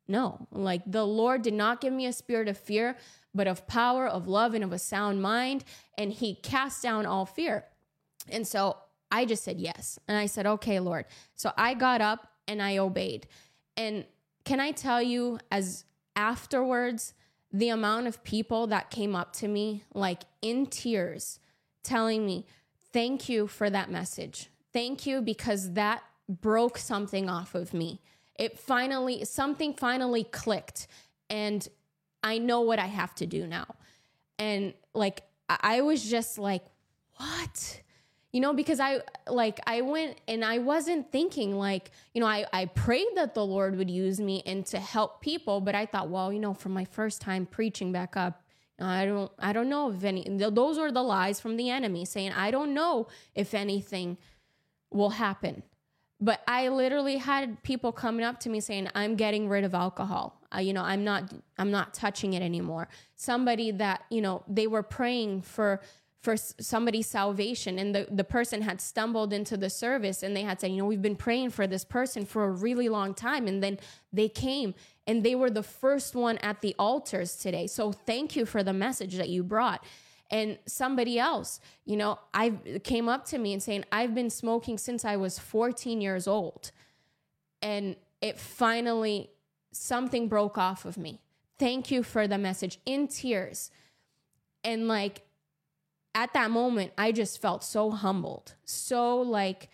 no. 0.08 0.48
Like 0.52 0.82
the 0.86 1.06
Lord 1.06 1.42
did 1.42 1.54
not 1.54 1.82
give 1.82 1.94
me 1.94 2.06
a 2.06 2.14
spirit 2.14 2.48
of 2.48 2.58
fear 2.58 2.98
but 3.34 3.48
of 3.48 3.68
power, 3.68 4.08
of 4.08 4.28
love, 4.28 4.54
and 4.54 4.64
of 4.64 4.72
a 4.72 4.80
sound 4.80 5.22
mind. 5.22 5.64
And 5.98 6.12
he 6.12 6.36
cast 6.36 6.84
down 6.84 7.06
all 7.06 7.26
fear. 7.26 7.66
And 8.30 8.48
so 8.48 8.78
I 9.12 9.26
just 9.26 9.44
said 9.44 9.60
yes. 9.60 10.00
And 10.08 10.18
I 10.18 10.26
said, 10.26 10.46
okay, 10.46 10.80
Lord. 10.80 11.06
So 11.36 11.52
I 11.58 11.74
got 11.74 12.02
up 12.02 12.28
and 12.48 12.62
I 12.62 12.78
obeyed. 12.78 13.28
And 13.78 14.06
can 14.46 14.60
I 14.60 14.72
tell 14.72 15.02
you, 15.02 15.40
as 15.52 15.86
afterwards, 16.16 17.14
the 17.52 17.70
amount 17.70 18.08
of 18.08 18.24
people 18.24 18.68
that 18.68 18.90
came 18.90 19.16
up 19.16 19.34
to 19.34 19.48
me, 19.48 19.84
like 19.94 20.24
in 20.42 20.66
tears, 20.66 21.40
telling 21.84 22.26
me, 22.26 22.46
thank 22.92 23.30
you 23.30 23.48
for 23.48 23.70
that 23.70 23.92
message. 23.92 24.50
Thank 24.72 25.06
you 25.06 25.22
because 25.22 25.74
that 25.74 26.04
broke 26.28 26.78
something 26.78 27.30
off 27.30 27.54
of 27.54 27.74
me. 27.74 28.02
It 28.36 28.58
finally, 28.58 29.24
something 29.26 29.74
finally 29.74 30.24
clicked. 30.24 30.88
And 31.30 31.68
I 32.24 32.38
know 32.38 32.62
what 32.62 32.80
I 32.80 32.88
have 32.88 33.14
to 33.16 33.26
do 33.26 33.46
now. 33.46 33.76
And 34.40 34.74
like, 34.94 35.24
I 35.50 35.82
was 35.82 36.10
just 36.10 36.38
like, 36.38 36.64
what? 37.18 37.82
You 38.32 38.42
know, 38.42 38.54
because 38.54 38.80
I 38.80 39.02
like, 39.28 39.60
I 39.68 39.82
went 39.82 40.18
and 40.28 40.44
I 40.44 40.58
wasn't 40.58 41.12
thinking 41.12 41.56
like, 41.56 41.92
you 42.14 42.22
know, 42.22 42.28
I, 42.28 42.46
I 42.52 42.66
prayed 42.66 43.08
that 43.16 43.36
the 43.36 43.46
Lord 43.46 43.78
would 43.78 43.92
use 43.92 44.20
me 44.20 44.42
and 44.46 44.66
to 44.68 44.80
help 44.80 45.22
people, 45.22 45.62
but 45.62 45.76
I 45.76 45.86
thought, 45.86 46.10
well, 46.10 46.34
you 46.34 46.40
know, 46.40 46.54
for 46.54 46.70
my 46.70 46.86
first 46.86 47.22
time 47.22 47.46
preaching 47.46 47.92
back 47.92 48.18
up, 48.18 48.42
I 48.80 49.06
don't, 49.06 49.32
I 49.38 49.54
don't 49.54 49.70
know 49.70 49.92
if 49.92 50.04
any, 50.04 50.26
those 50.28 50.80
are 50.80 50.92
the 50.92 51.04
lies 51.04 51.40
from 51.40 51.58
the 51.58 51.70
enemy 51.70 52.06
saying, 52.06 52.32
I 52.32 52.50
don't 52.50 52.74
know 52.74 53.08
if 53.36 53.54
anything 53.54 54.18
will 54.92 55.12
happen. 55.12 55.62
But 56.20 56.42
I 56.48 56.70
literally 56.70 57.18
had 57.18 57.62
people 57.64 57.92
coming 57.92 58.26
up 58.26 58.40
to 58.42 58.50
me 58.50 58.62
saying, 58.62 58.90
I'm 58.96 59.16
getting 59.16 59.48
rid 59.48 59.64
of 59.64 59.76
alcohol 59.76 60.42
uh, 60.56 60.60
you 60.60 60.74
know 60.74 60.84
i'm 60.84 61.04
not 61.04 61.32
i'm 61.58 61.72
not 61.72 61.94
touching 61.94 62.34
it 62.34 62.42
anymore. 62.42 62.88
Somebody 63.16 63.72
that 63.72 64.04
you 64.10 64.22
know 64.22 64.44
they 64.48 64.68
were 64.68 64.84
praying 64.84 65.42
for 65.42 65.82
for 66.22 66.38
somebody's 66.38 67.06
salvation 67.06 67.78
and 67.78 67.94
the, 67.94 68.08
the 68.10 68.24
person 68.24 68.62
had 68.62 68.80
stumbled 68.80 69.34
into 69.34 69.58
the 69.58 69.70
service 69.70 70.24
and 70.24 70.36
they 70.36 70.42
had 70.42 70.60
said 70.62 70.72
you 70.72 70.78
know 70.78 70.86
we've 70.86 71.02
been 71.02 71.18
praying 71.18 71.50
for 71.50 71.68
this 71.68 71.84
person 71.84 72.26
for 72.26 72.46
a 72.46 72.52
really 72.52 72.90
long 72.90 73.14
time. 73.14 73.48
And 73.48 73.62
then 73.62 73.78
they 74.12 74.30
came 74.30 74.74
and 75.06 75.24
they 75.24 75.36
were 75.36 75.50
the 75.50 75.64
first 75.64 76.16
one 76.16 76.38
at 76.38 76.62
the 76.62 76.76
altars 76.80 77.36
today. 77.36 77.68
So 77.68 77.92
thank 77.92 78.38
you 78.38 78.46
for 78.46 78.64
the 78.64 78.74
message 78.74 79.16
that 79.16 79.30
you 79.30 79.44
brought. 79.44 79.84
And 80.32 80.58
somebody 80.66 81.20
else 81.20 81.60
you 81.86 81.98
know 81.98 82.18
i 82.34 82.52
came 82.84 83.10
up 83.10 83.26
to 83.26 83.38
me 83.38 83.54
and 83.54 83.62
saying 83.62 83.84
i've 83.92 84.16
been 84.16 84.30
smoking 84.30 84.78
since 84.78 85.04
i 85.06 85.16
was 85.18 85.38
14 85.38 86.00
years 86.02 86.28
old. 86.28 86.72
And 87.62 87.96
it 88.24 88.40
finally 88.40 89.30
something 89.74 90.28
broke 90.28 90.58
off 90.58 90.86
of 90.86 90.98
me. 90.98 91.20
Thank 91.60 91.92
you 91.92 92.04
for 92.04 92.28
the 92.28 92.38
message 92.38 92.80
in 92.86 93.08
tears. 93.08 93.72
And 94.64 94.88
like 94.88 95.24
at 96.16 96.34
that 96.34 96.52
moment, 96.52 96.94
I 96.98 97.12
just 97.12 97.42
felt 97.42 97.64
so 97.64 97.92
humbled, 97.92 98.54
so 98.64 99.20
like 99.20 99.70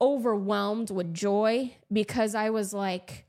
overwhelmed 0.00 0.90
with 0.90 1.14
joy 1.14 1.76
because 1.92 2.34
I 2.34 2.50
was 2.50 2.72
like, 2.72 3.26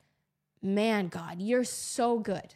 man, 0.61 1.07
God, 1.07 1.41
you're 1.41 1.63
so 1.63 2.19
good. 2.19 2.55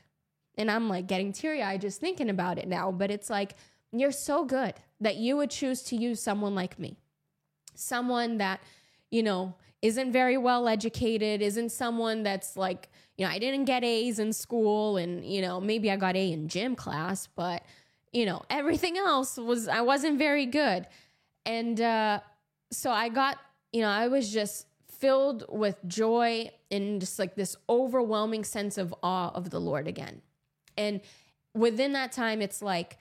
And 0.55 0.69
I'm 0.69 0.89
like 0.89 1.07
getting 1.07 1.31
teary 1.31 1.63
eyed 1.63 1.81
just 1.81 1.99
thinking 1.99 2.29
about 2.29 2.59
it 2.59 2.67
now. 2.67 2.91
But 2.91 3.09
it's 3.11 3.29
like, 3.29 3.55
you're 3.91 4.11
so 4.11 4.45
good 4.45 4.73
that 4.99 5.17
you 5.17 5.37
would 5.37 5.49
choose 5.49 5.81
to 5.83 5.95
use 5.95 6.21
someone 6.21 6.55
like 6.55 6.79
me, 6.79 6.97
someone 7.75 8.37
that, 8.37 8.59
you 9.09 9.23
know, 9.23 9.55
isn't 9.83 10.13
very 10.13 10.37
well 10.37 10.69
educated, 10.69 11.41
isn't 11.41 11.69
someone 11.69 12.23
that's 12.23 12.55
like, 12.55 12.89
you 13.17 13.25
know, 13.25 13.31
I 13.31 13.37
didn't 13.37 13.65
get 13.65 13.83
A's 13.83 14.17
in 14.17 14.31
school 14.31 14.95
and, 14.95 15.25
you 15.25 15.41
know, 15.41 15.59
maybe 15.59 15.91
I 15.91 15.97
got 15.97 16.15
A 16.15 16.31
in 16.31 16.47
gym 16.47 16.73
class, 16.73 17.27
but, 17.27 17.63
you 18.13 18.25
know, 18.25 18.43
everything 18.49 18.97
else 18.97 19.35
was, 19.37 19.67
I 19.67 19.81
wasn't 19.81 20.17
very 20.17 20.45
good. 20.45 20.87
And 21.45 21.81
uh, 21.81 22.21
so 22.71 22.91
I 22.91 23.09
got, 23.09 23.37
you 23.73 23.81
know, 23.81 23.89
I 23.89 24.07
was 24.07 24.31
just 24.31 24.67
filled 24.87 25.43
with 25.49 25.75
joy 25.85 26.49
and 26.71 27.01
just 27.01 27.19
like 27.19 27.35
this 27.35 27.57
overwhelming 27.67 28.45
sense 28.45 28.77
of 28.77 28.95
awe 29.03 29.31
of 29.35 29.49
the 29.49 29.59
Lord 29.59 29.85
again. 29.85 30.21
And 30.77 31.01
within 31.53 31.91
that 31.91 32.13
time, 32.13 32.41
it's 32.41 32.61
like, 32.61 32.97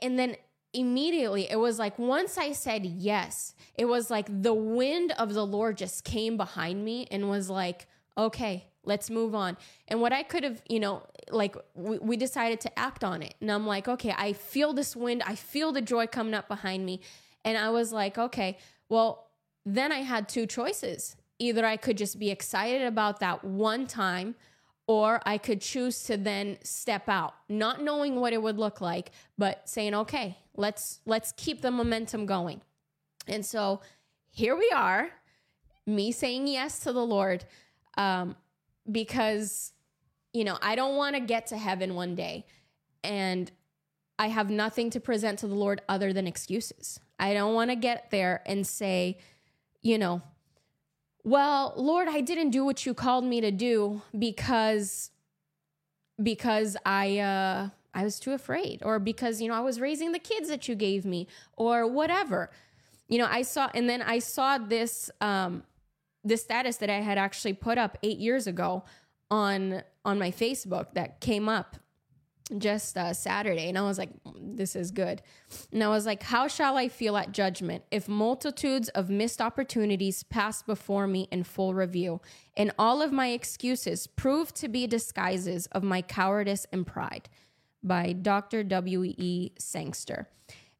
and 0.00 0.16
then 0.16 0.36
immediately 0.74 1.50
it 1.50 1.56
was 1.56 1.78
like 1.78 1.98
once 1.98 2.38
I 2.38 2.52
said 2.52 2.84
yes, 2.86 3.54
it 3.76 3.84
was 3.84 4.10
like 4.10 4.26
the 4.42 4.54
wind 4.54 5.12
of 5.18 5.34
the 5.34 5.46
Lord 5.46 5.76
just 5.76 6.04
came 6.04 6.36
behind 6.36 6.84
me 6.84 7.06
and 7.10 7.28
was 7.28 7.50
like, 7.50 7.86
okay, 8.16 8.66
let's 8.84 9.10
move 9.10 9.34
on. 9.34 9.56
And 9.88 10.00
what 10.00 10.12
I 10.12 10.22
could 10.22 10.44
have, 10.44 10.62
you 10.68 10.80
know, 10.80 11.06
like 11.30 11.56
we, 11.74 11.98
we, 11.98 12.16
decided 12.16 12.60
to 12.62 12.78
act 12.78 13.04
on 13.04 13.22
it. 13.22 13.34
And 13.40 13.50
I'm 13.50 13.66
like, 13.66 13.88
okay, 13.88 14.14
I 14.16 14.32
feel 14.32 14.72
this 14.72 14.96
wind, 14.96 15.22
I 15.24 15.34
feel 15.34 15.72
the 15.72 15.80
joy 15.80 16.06
coming 16.06 16.34
up 16.34 16.48
behind 16.48 16.84
me. 16.84 17.00
And 17.44 17.56
I 17.56 17.70
was 17.70 17.92
like, 17.92 18.18
okay, 18.18 18.58
well, 18.88 19.28
then 19.64 19.92
I 19.92 20.00
had 20.00 20.28
two 20.28 20.46
choices. 20.46 21.16
Either 21.38 21.64
I 21.64 21.76
could 21.76 21.96
just 21.96 22.18
be 22.18 22.30
excited 22.30 22.82
about 22.82 23.20
that 23.20 23.44
one 23.44 23.86
time, 23.86 24.34
or 24.86 25.20
I 25.24 25.38
could 25.38 25.60
choose 25.60 26.02
to 26.04 26.16
then 26.16 26.58
step 26.62 27.08
out, 27.08 27.34
not 27.48 27.82
knowing 27.82 28.16
what 28.16 28.32
it 28.32 28.42
would 28.42 28.58
look 28.58 28.80
like, 28.80 29.12
but 29.38 29.68
saying, 29.68 29.94
"Okay, 29.94 30.38
let's 30.54 31.00
let's 31.06 31.32
keep 31.32 31.62
the 31.62 31.70
momentum 31.70 32.26
going." 32.26 32.62
And 33.28 33.46
so 33.46 33.80
here 34.30 34.56
we 34.56 34.70
are, 34.74 35.10
me 35.86 36.12
saying 36.12 36.48
yes 36.48 36.80
to 36.80 36.92
the 36.92 37.04
Lord, 37.04 37.44
um, 37.96 38.36
because 38.90 39.72
you 40.32 40.44
know 40.44 40.58
I 40.60 40.74
don't 40.74 40.96
want 40.96 41.14
to 41.14 41.20
get 41.20 41.46
to 41.48 41.56
heaven 41.56 41.94
one 41.94 42.14
day, 42.14 42.44
and 43.04 43.50
I 44.18 44.28
have 44.28 44.50
nothing 44.50 44.90
to 44.90 45.00
present 45.00 45.38
to 45.40 45.48
the 45.48 45.54
Lord 45.54 45.80
other 45.88 46.12
than 46.12 46.26
excuses. 46.26 47.00
I 47.18 47.34
don't 47.34 47.54
want 47.54 47.70
to 47.70 47.76
get 47.76 48.10
there 48.10 48.42
and 48.46 48.66
say, 48.66 49.18
you 49.80 49.96
know, 49.98 50.22
well, 51.24 51.72
Lord, 51.76 52.08
I 52.08 52.20
didn't 52.20 52.50
do 52.50 52.64
what 52.64 52.84
you 52.84 52.94
called 52.94 53.24
me 53.24 53.40
to 53.40 53.50
do 53.50 54.02
because 54.18 55.10
because 56.22 56.76
I 56.84 57.18
uh 57.18 57.68
I 57.94 58.04
was 58.04 58.18
too 58.18 58.32
afraid 58.32 58.82
or 58.84 58.98
because 58.98 59.40
you 59.40 59.48
know 59.48 59.54
I 59.54 59.60
was 59.60 59.80
raising 59.80 60.12
the 60.12 60.18
kids 60.18 60.48
that 60.48 60.68
you 60.68 60.74
gave 60.74 61.04
me 61.04 61.28
or 61.56 61.86
whatever. 61.86 62.50
You 63.08 63.18
know, 63.18 63.28
I 63.30 63.42
saw 63.42 63.70
and 63.74 63.88
then 63.88 64.02
I 64.02 64.18
saw 64.18 64.58
this 64.58 65.10
um 65.20 65.62
this 66.24 66.42
status 66.42 66.76
that 66.78 66.90
I 66.90 67.00
had 67.00 67.18
actually 67.18 67.54
put 67.54 67.78
up 67.78 67.98
8 68.02 68.18
years 68.18 68.46
ago 68.46 68.84
on 69.30 69.82
on 70.04 70.18
my 70.18 70.30
Facebook 70.30 70.94
that 70.94 71.20
came 71.20 71.48
up 71.48 71.76
just 72.58 72.96
uh, 72.96 73.12
Saturday, 73.12 73.68
and 73.68 73.78
I 73.78 73.82
was 73.82 73.98
like, 73.98 74.10
this 74.36 74.76
is 74.76 74.90
good. 74.90 75.22
And 75.72 75.82
I 75.82 75.88
was 75.88 76.06
like, 76.06 76.22
how 76.22 76.48
shall 76.48 76.76
I 76.76 76.88
feel 76.88 77.16
at 77.16 77.32
judgment 77.32 77.84
if 77.90 78.08
multitudes 78.08 78.88
of 78.90 79.10
missed 79.10 79.40
opportunities 79.40 80.22
pass 80.22 80.62
before 80.62 81.06
me 81.06 81.28
in 81.30 81.44
full 81.44 81.74
review, 81.74 82.20
and 82.56 82.72
all 82.78 83.02
of 83.02 83.12
my 83.12 83.28
excuses 83.28 84.06
prove 84.06 84.52
to 84.54 84.68
be 84.68 84.86
disguises 84.86 85.66
of 85.68 85.82
my 85.82 86.02
cowardice 86.02 86.66
and 86.72 86.86
pride? 86.86 87.28
By 87.82 88.12
Dr. 88.12 88.62
W.E. 88.62 89.50
Sangster. 89.58 90.28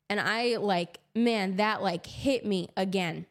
And 0.09 0.20
I 0.20 0.57
like, 0.57 1.01
man, 1.14 1.57
that 1.57 1.83
like 1.83 2.07
hit 2.07 2.44
me 2.44 2.68
again 2.77 3.27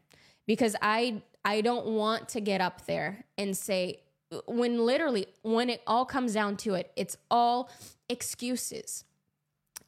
because 0.47 0.75
I 0.81 1.21
I 1.43 1.61
don't 1.61 1.87
want 1.87 2.29
to 2.29 2.41
get 2.41 2.61
up 2.61 2.85
there 2.85 3.25
and 3.37 3.55
say 3.55 4.01
when 4.45 4.85
literally 4.85 5.27
when 5.41 5.69
it 5.69 5.81
all 5.85 6.05
comes 6.05 6.33
down 6.33 6.57
to 6.57 6.75
it, 6.75 6.91
it's 6.95 7.17
all 7.29 7.69
excuses. 8.09 9.03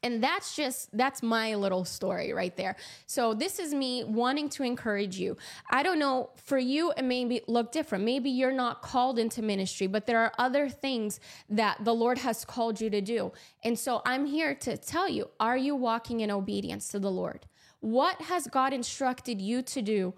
And 0.03 0.21
that's 0.21 0.53
just, 0.53 0.89
that's 0.95 1.23
my 1.23 1.55
little 1.55 1.85
story 1.85 2.33
right 2.33 2.55
there. 2.57 2.75
So, 3.05 3.33
this 3.33 3.57
is 3.57 3.73
me 3.73 4.03
wanting 4.03 4.49
to 4.49 4.63
encourage 4.63 5.17
you. 5.17 5.37
I 5.71 5.81
don't 5.81 5.97
know, 5.97 6.31
for 6.35 6.57
you, 6.57 6.91
it 6.97 7.03
may 7.03 7.41
look 7.47 7.71
different. 7.71 8.03
Maybe 8.03 8.29
you're 8.29 8.51
not 8.51 8.81
called 8.81 9.17
into 9.17 9.41
ministry, 9.41 9.87
but 9.87 10.05
there 10.05 10.19
are 10.19 10.33
other 10.37 10.67
things 10.67 11.21
that 11.49 11.85
the 11.85 11.93
Lord 11.93 12.17
has 12.17 12.43
called 12.43 12.81
you 12.81 12.89
to 12.89 12.99
do. 12.99 13.31
And 13.63 13.79
so, 13.79 14.01
I'm 14.05 14.25
here 14.25 14.53
to 14.55 14.75
tell 14.75 15.07
you 15.07 15.29
are 15.39 15.57
you 15.57 15.73
walking 15.73 16.19
in 16.19 16.29
obedience 16.29 16.89
to 16.89 16.99
the 16.99 17.11
Lord? 17.11 17.45
What 17.79 18.21
has 18.23 18.47
God 18.47 18.73
instructed 18.73 19.41
you 19.41 19.61
to 19.61 19.81
do 19.81 20.13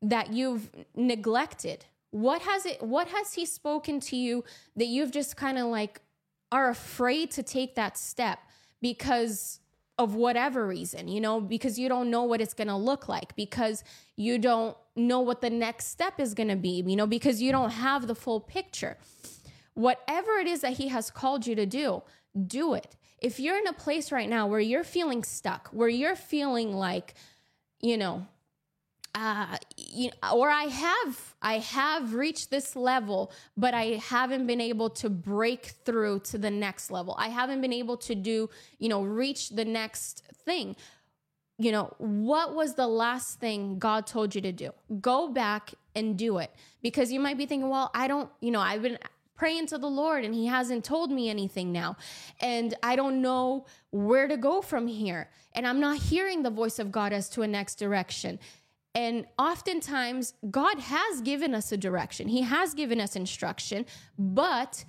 that 0.00 0.32
you've 0.32 0.70
neglected? 0.96 1.84
What 2.10 2.42
has 2.42 2.66
it, 2.66 2.82
what 2.82 3.08
has 3.08 3.34
He 3.34 3.46
spoken 3.46 4.00
to 4.00 4.16
you 4.16 4.44
that 4.76 4.86
you've 4.86 5.12
just 5.12 5.36
kind 5.36 5.58
of 5.58 5.66
like, 5.66 6.00
are 6.52 6.68
afraid 6.68 7.30
to 7.30 7.42
take 7.42 7.76
that 7.76 7.96
step 7.96 8.40
because 8.82 9.60
of 9.98 10.14
whatever 10.14 10.66
reason, 10.66 11.06
you 11.08 11.20
know, 11.20 11.40
because 11.40 11.78
you 11.78 11.88
don't 11.88 12.10
know 12.10 12.24
what 12.24 12.40
it's 12.40 12.54
going 12.54 12.68
to 12.68 12.76
look 12.76 13.08
like, 13.08 13.36
because 13.36 13.84
you 14.16 14.38
don't 14.38 14.76
know 14.96 15.20
what 15.20 15.42
the 15.42 15.50
next 15.50 15.86
step 15.86 16.18
is 16.18 16.34
going 16.34 16.48
to 16.48 16.56
be, 16.56 16.82
you 16.86 16.96
know, 16.96 17.06
because 17.06 17.40
you 17.40 17.52
don't 17.52 17.70
have 17.70 18.06
the 18.06 18.14
full 18.14 18.40
picture. 18.40 18.96
Whatever 19.74 20.38
it 20.38 20.46
is 20.46 20.62
that 20.62 20.72
He 20.72 20.88
has 20.88 21.10
called 21.10 21.46
you 21.46 21.54
to 21.54 21.66
do, 21.66 22.02
do 22.46 22.74
it. 22.74 22.96
If 23.18 23.38
you're 23.38 23.58
in 23.58 23.66
a 23.66 23.72
place 23.72 24.10
right 24.10 24.28
now 24.28 24.46
where 24.46 24.58
you're 24.58 24.82
feeling 24.82 25.22
stuck, 25.22 25.68
where 25.68 25.88
you're 25.88 26.16
feeling 26.16 26.72
like, 26.72 27.14
you 27.80 27.96
know, 27.96 28.26
uh, 29.14 29.56
you 29.76 30.10
or 30.32 30.48
I 30.48 30.64
have 30.64 31.34
I 31.42 31.58
have 31.58 32.14
reached 32.14 32.50
this 32.50 32.76
level, 32.76 33.32
but 33.56 33.74
I 33.74 34.00
haven't 34.02 34.46
been 34.46 34.60
able 34.60 34.90
to 34.90 35.10
break 35.10 35.66
through 35.84 36.20
to 36.20 36.38
the 36.38 36.50
next 36.50 36.90
level. 36.90 37.16
I 37.18 37.28
haven't 37.28 37.60
been 37.60 37.72
able 37.72 37.96
to 37.98 38.14
do, 38.14 38.50
you 38.78 38.88
know, 38.88 39.02
reach 39.02 39.50
the 39.50 39.64
next 39.64 40.22
thing. 40.44 40.76
You 41.58 41.72
know, 41.72 41.94
what 41.98 42.54
was 42.54 42.74
the 42.74 42.86
last 42.86 43.40
thing 43.40 43.78
God 43.78 44.06
told 44.06 44.34
you 44.34 44.40
to 44.42 44.52
do? 44.52 44.70
Go 45.00 45.28
back 45.28 45.74
and 45.94 46.16
do 46.16 46.38
it. 46.38 46.50
Because 46.82 47.12
you 47.12 47.20
might 47.20 47.36
be 47.36 47.46
thinking, 47.46 47.68
well, 47.68 47.90
I 47.94 48.08
don't, 48.08 48.30
you 48.40 48.50
know, 48.50 48.60
I've 48.60 48.82
been 48.82 48.98
praying 49.36 49.66
to 49.66 49.78
the 49.78 49.88
Lord 49.88 50.24
and 50.24 50.34
He 50.34 50.46
hasn't 50.46 50.84
told 50.84 51.10
me 51.10 51.28
anything 51.28 51.72
now. 51.72 51.96
And 52.40 52.74
I 52.82 52.96
don't 52.96 53.20
know 53.20 53.66
where 53.90 54.28
to 54.28 54.36
go 54.36 54.62
from 54.62 54.86
here. 54.86 55.30
And 55.54 55.66
I'm 55.66 55.80
not 55.80 55.98
hearing 55.98 56.42
the 56.42 56.50
voice 56.50 56.78
of 56.78 56.92
God 56.92 57.12
as 57.12 57.28
to 57.30 57.42
a 57.42 57.46
next 57.46 57.76
direction. 57.76 58.38
And 58.94 59.26
oftentimes, 59.38 60.34
God 60.50 60.78
has 60.80 61.20
given 61.20 61.54
us 61.54 61.70
a 61.72 61.76
direction, 61.76 62.28
He 62.28 62.42
has 62.42 62.74
given 62.74 63.00
us 63.00 63.16
instruction, 63.16 63.86
but 64.18 64.84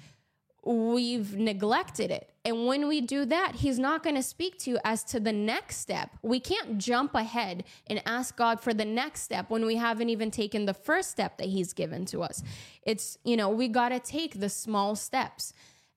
we've 0.64 1.36
neglected 1.36 2.12
it. 2.12 2.30
And 2.44 2.66
when 2.66 2.88
we 2.88 3.02
do 3.02 3.26
that, 3.26 3.56
He's 3.56 3.78
not 3.78 4.04
going 4.04 4.16
to 4.16 4.24
speak 4.24 4.58
to 4.60 4.72
you 4.72 4.80
as 4.84 5.04
to 5.06 5.20
the 5.20 5.32
next 5.32 5.78
step. 5.78 6.12
We 6.22 6.40
can't 6.40 6.78
jump 6.78 7.14
ahead 7.14 7.64
and 7.88 8.02
ask 8.06 8.36
God 8.36 8.60
for 8.60 8.74
the 8.74 8.86
next 8.86 9.22
step 9.22 9.50
when 9.50 9.66
we 9.66 9.76
haven't 9.76 10.10
even 10.10 10.32
taken 10.32 10.66
the 10.66 10.74
first 10.74 11.12
step 11.12 11.38
that 11.38 11.48
He's 11.48 11.74
given 11.74 12.06
to 12.06 12.22
us. 12.22 12.44
It's, 12.84 13.18
you 13.24 13.38
know, 13.38 13.50
we 13.50 13.68
got 13.68 13.90
to 13.90 14.00
take 14.00 14.40
the 14.40 14.50
small 14.50 14.96
steps. 14.96 15.54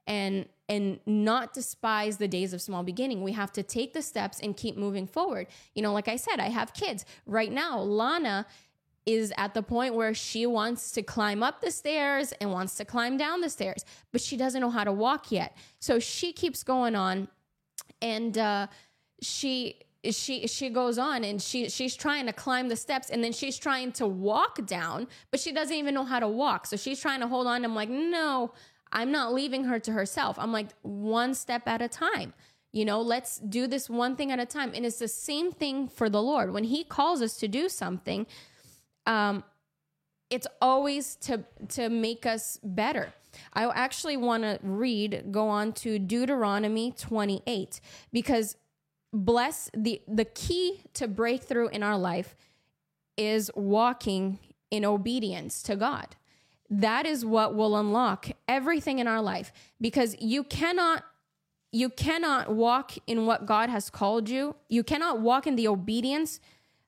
And 0.07 0.47
and 0.69 0.99
not 1.05 1.53
despise 1.53 2.17
the 2.17 2.29
days 2.29 2.53
of 2.55 2.63
small 2.63 2.83
beginning. 2.83 3.23
We 3.23 3.33
have 3.33 3.53
to 3.53 3.63
take 3.63 3.93
the 3.93 4.01
steps 4.01 4.41
and 4.41 4.57
keep 4.57 4.77
moving 4.77 5.07
forward. 5.07 5.47
You 5.75 5.83
know, 5.83 5.93
like 5.93 6.09
I 6.09 6.17
said, 6.17 6.41
I 6.41 6.49
have 6.49 6.73
kids. 6.73 7.05
Right 7.27 7.53
now, 7.53 7.79
Lana 7.81 8.47
is 9.07 9.33
at 9.37 9.53
the 9.53 9.63
point 9.63 9.95
where 9.95 10.15
she 10.15 10.47
wants 10.47 10.91
to 10.93 11.03
climb 11.03 11.43
up 11.43 11.61
the 11.61 11.71
stairs 11.71 12.33
and 12.41 12.51
wants 12.51 12.77
to 12.77 12.85
climb 12.85 13.17
down 13.17 13.43
the 13.43 13.51
stairs, 13.51 13.85
but 14.13 14.21
she 14.21 14.37
doesn't 14.37 14.61
know 14.61 14.71
how 14.71 14.85
to 14.85 14.93
walk 14.93 15.31
yet. 15.31 15.57
So 15.79 15.99
she 15.99 16.33
keeps 16.33 16.63
going 16.63 16.95
on 16.95 17.29
and 18.01 18.37
uh, 18.39 18.67
she 19.21 19.81
she 20.11 20.47
she 20.47 20.69
goes 20.71 20.99
on 20.99 21.25
and 21.25 21.41
she 21.41 21.69
she's 21.69 21.95
trying 21.97 22.27
to 22.27 22.33
climb 22.33 22.69
the 22.69 22.77
steps 22.77 23.11
and 23.11 23.23
then 23.25 23.33
she's 23.33 23.59
trying 23.59 23.93
to 23.93 24.07
walk 24.07 24.65
down, 24.67 25.07
but 25.31 25.41
she 25.41 25.53
doesn't 25.53 25.77
even 25.77 25.95
know 25.95 26.05
how 26.05 26.21
to 26.21 26.29
walk. 26.29 26.67
So 26.67 26.77
she's 26.77 27.01
trying 27.01 27.21
to 27.21 27.27
hold 27.27 27.47
on. 27.47 27.65
I'm 27.65 27.75
like, 27.75 27.91
no, 27.91 28.53
I'm 28.95 29.11
not 29.11 29.35
leaving 29.35 29.65
her 29.65 29.81
to 29.81 29.93
herself. 29.93 30.39
I'm 30.39 30.53
like, 30.53 30.69
one 30.83 31.35
step 31.35 31.67
at 31.67 31.83
a 31.83 31.89
time. 31.89 32.33
You 32.73 32.85
know, 32.85 33.01
let's 33.01 33.39
do 33.39 33.67
this 33.67 33.91
one 33.91 34.17
thing 34.17 34.31
at 34.33 34.39
a 34.39 34.47
time. 34.47 34.73
And 34.75 34.87
it's 34.87 34.99
the 34.99 35.09
same 35.09 35.53
thing 35.53 35.89
for 35.89 36.09
the 36.09 36.23
Lord. 36.23 36.53
When 36.53 36.65
He 36.65 36.85
calls 36.85 37.21
us 37.21 37.37
to 37.39 37.49
do 37.49 37.69
something, 37.69 38.27
um, 39.07 39.45
it's 40.31 40.47
always 40.63 41.17
to 41.17 41.45
to 41.69 41.89
make 41.89 42.25
us 42.25 42.59
better. 42.63 43.13
I 43.53 43.67
actually 43.67 44.17
want 44.17 44.45
to 44.45 44.59
read, 44.63 45.27
go 45.31 45.49
on 45.49 45.73
to 45.75 45.99
Deuteronomy 45.99 46.93
28, 46.93 47.81
because 48.13 48.57
bless 49.13 49.71
the 49.77 50.03
the 50.09 50.25
key 50.25 50.83
to 50.95 51.07
breakthrough 51.07 51.69
in 51.69 51.83
our 51.83 51.99
life 51.99 52.35
is 53.17 53.51
walking 53.55 54.39
in 54.71 54.85
obedience 54.85 55.63
to 55.63 55.77
God 55.77 56.17
that 56.81 57.07
is 57.07 57.25
what 57.25 57.55
will 57.55 57.77
unlock 57.77 58.29
everything 58.49 58.99
in 58.99 59.07
our 59.07 59.23
life 59.23 59.53
because 59.81 60.17
you 60.21 60.45
cannot 60.45 61.05
you 61.73 61.89
cannot 61.89 62.55
walk 62.55 62.93
in 63.09 63.27
what 63.27 63.47
God 63.47 63.69
has 63.69 63.91
called 63.91 64.29
you. 64.29 64.55
You 64.69 64.85
cannot 64.85 65.21
walk 65.21 65.49
in 65.49 65.57
the 65.57 65.67
obedience, 65.67 66.39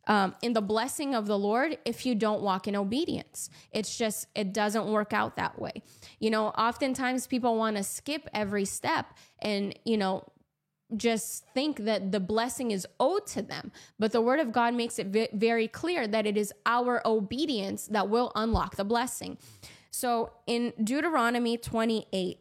um, 0.07 0.37
in 0.43 0.53
the 0.53 0.61
blessing 0.61 1.13
of 1.13 1.27
the 1.27 1.37
Lord 1.37 1.77
if 1.85 2.07
you 2.07 2.15
don't 2.15 2.41
walk 2.41 2.69
in 2.69 2.77
obedience. 2.77 3.51
It's 3.73 3.99
just, 3.99 4.29
it 4.37 4.53
doesn't 4.53 4.87
work 4.87 5.13
out 5.13 5.35
that 5.37 5.61
way. 5.61 5.83
You 6.21 6.31
know, 6.31 6.51
oftentimes 6.51 7.27
people 7.27 7.57
want 7.57 7.77
to 7.77 7.83
skip 7.83 8.29
every 8.33 8.65
step 8.65 9.07
and, 9.41 9.77
you 9.85 9.97
know, 9.97 10.25
just 10.97 11.45
think 11.53 11.79
that 11.79 12.13
the 12.13 12.21
blessing 12.21 12.71
is 12.71 12.87
owed 13.01 13.27
to 13.27 13.43
them. 13.43 13.73
But 13.99 14.13
the 14.13 14.21
word 14.21 14.39
of 14.39 14.53
God 14.53 14.73
makes 14.73 15.01
it 15.01 15.33
very 15.33 15.67
clear 15.67 16.07
that 16.07 16.27
it 16.27 16.37
is 16.37 16.53
our 16.65 17.03
obedience 17.05 17.89
that 17.89 18.09
will 18.09 18.31
unlock 18.37 18.77
the 18.77 18.85
blessing. 18.85 19.37
So 19.99 20.33
in 20.47 20.75
Deuteronomy 20.85 21.57
28, 21.57 22.39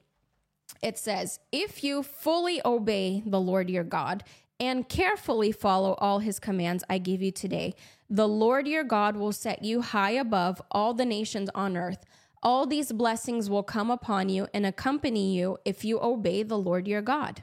it 0.84 0.98
says, 0.98 1.40
If 1.54 1.86
you 1.86 2.04
fully 2.04 2.60
obey 2.66 3.24
the 3.26 3.40
Lord 3.40 3.70
your 3.70 3.86
God 3.86 4.26
and 4.60 4.90
carefully 4.90 5.54
follow 5.54 5.94
all 6.00 6.20
his 6.20 6.38
commands 6.38 6.84
I 6.90 6.98
give 6.98 7.22
you 7.22 7.32
today, 7.32 7.74
the 8.10 8.28
Lord 8.28 8.68
your 8.68 8.84
God 8.84 9.16
will 9.16 9.32
set 9.32 9.64
you 9.64 9.80
high 9.80 10.12
above 10.12 10.62
all 10.70 10.94
the 10.94 11.06
nations 11.06 11.50
on 11.56 11.78
earth. 11.78 12.04
All 12.44 12.66
these 12.66 12.92
blessings 12.92 13.50
will 13.50 13.64
come 13.64 13.90
upon 13.90 14.28
you 14.28 14.50
and 14.54 14.66
accompany 14.66 15.34
you 15.34 15.58
if 15.64 15.86
you 15.86 16.02
obey 16.02 16.44
the 16.44 16.58
Lord 16.58 16.90
your 16.90 17.02
God. 17.02 17.42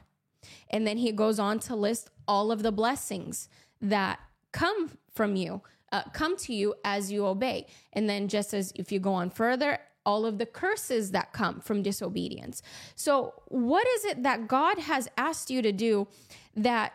And 0.69 0.85
then 0.85 0.97
he 0.97 1.11
goes 1.11 1.39
on 1.39 1.57
to 1.61 1.75
list 1.75 2.11
all 2.27 2.51
of 2.51 2.61
the 2.61 2.71
blessings 2.71 3.49
that 3.81 4.19
come 4.51 4.91
from 5.11 5.35
you, 5.35 5.63
uh, 5.91 6.03
come 6.13 6.37
to 6.37 6.53
you 6.53 6.75
as 6.85 7.11
you 7.11 7.25
obey. 7.25 7.65
And 7.93 8.07
then, 8.07 8.27
just 8.27 8.53
as 8.53 8.71
if 8.75 8.91
you 8.91 8.99
go 8.99 9.13
on 9.15 9.31
further, 9.31 9.79
all 10.05 10.25
of 10.25 10.37
the 10.37 10.45
curses 10.45 11.11
that 11.11 11.33
come 11.33 11.59
from 11.59 11.81
disobedience. 11.81 12.61
So, 12.95 13.33
what 13.47 13.87
is 13.95 14.05
it 14.05 14.23
that 14.23 14.47
God 14.47 14.79
has 14.79 15.07
asked 15.17 15.49
you 15.49 15.61
to 15.61 15.71
do 15.71 16.07
that 16.55 16.93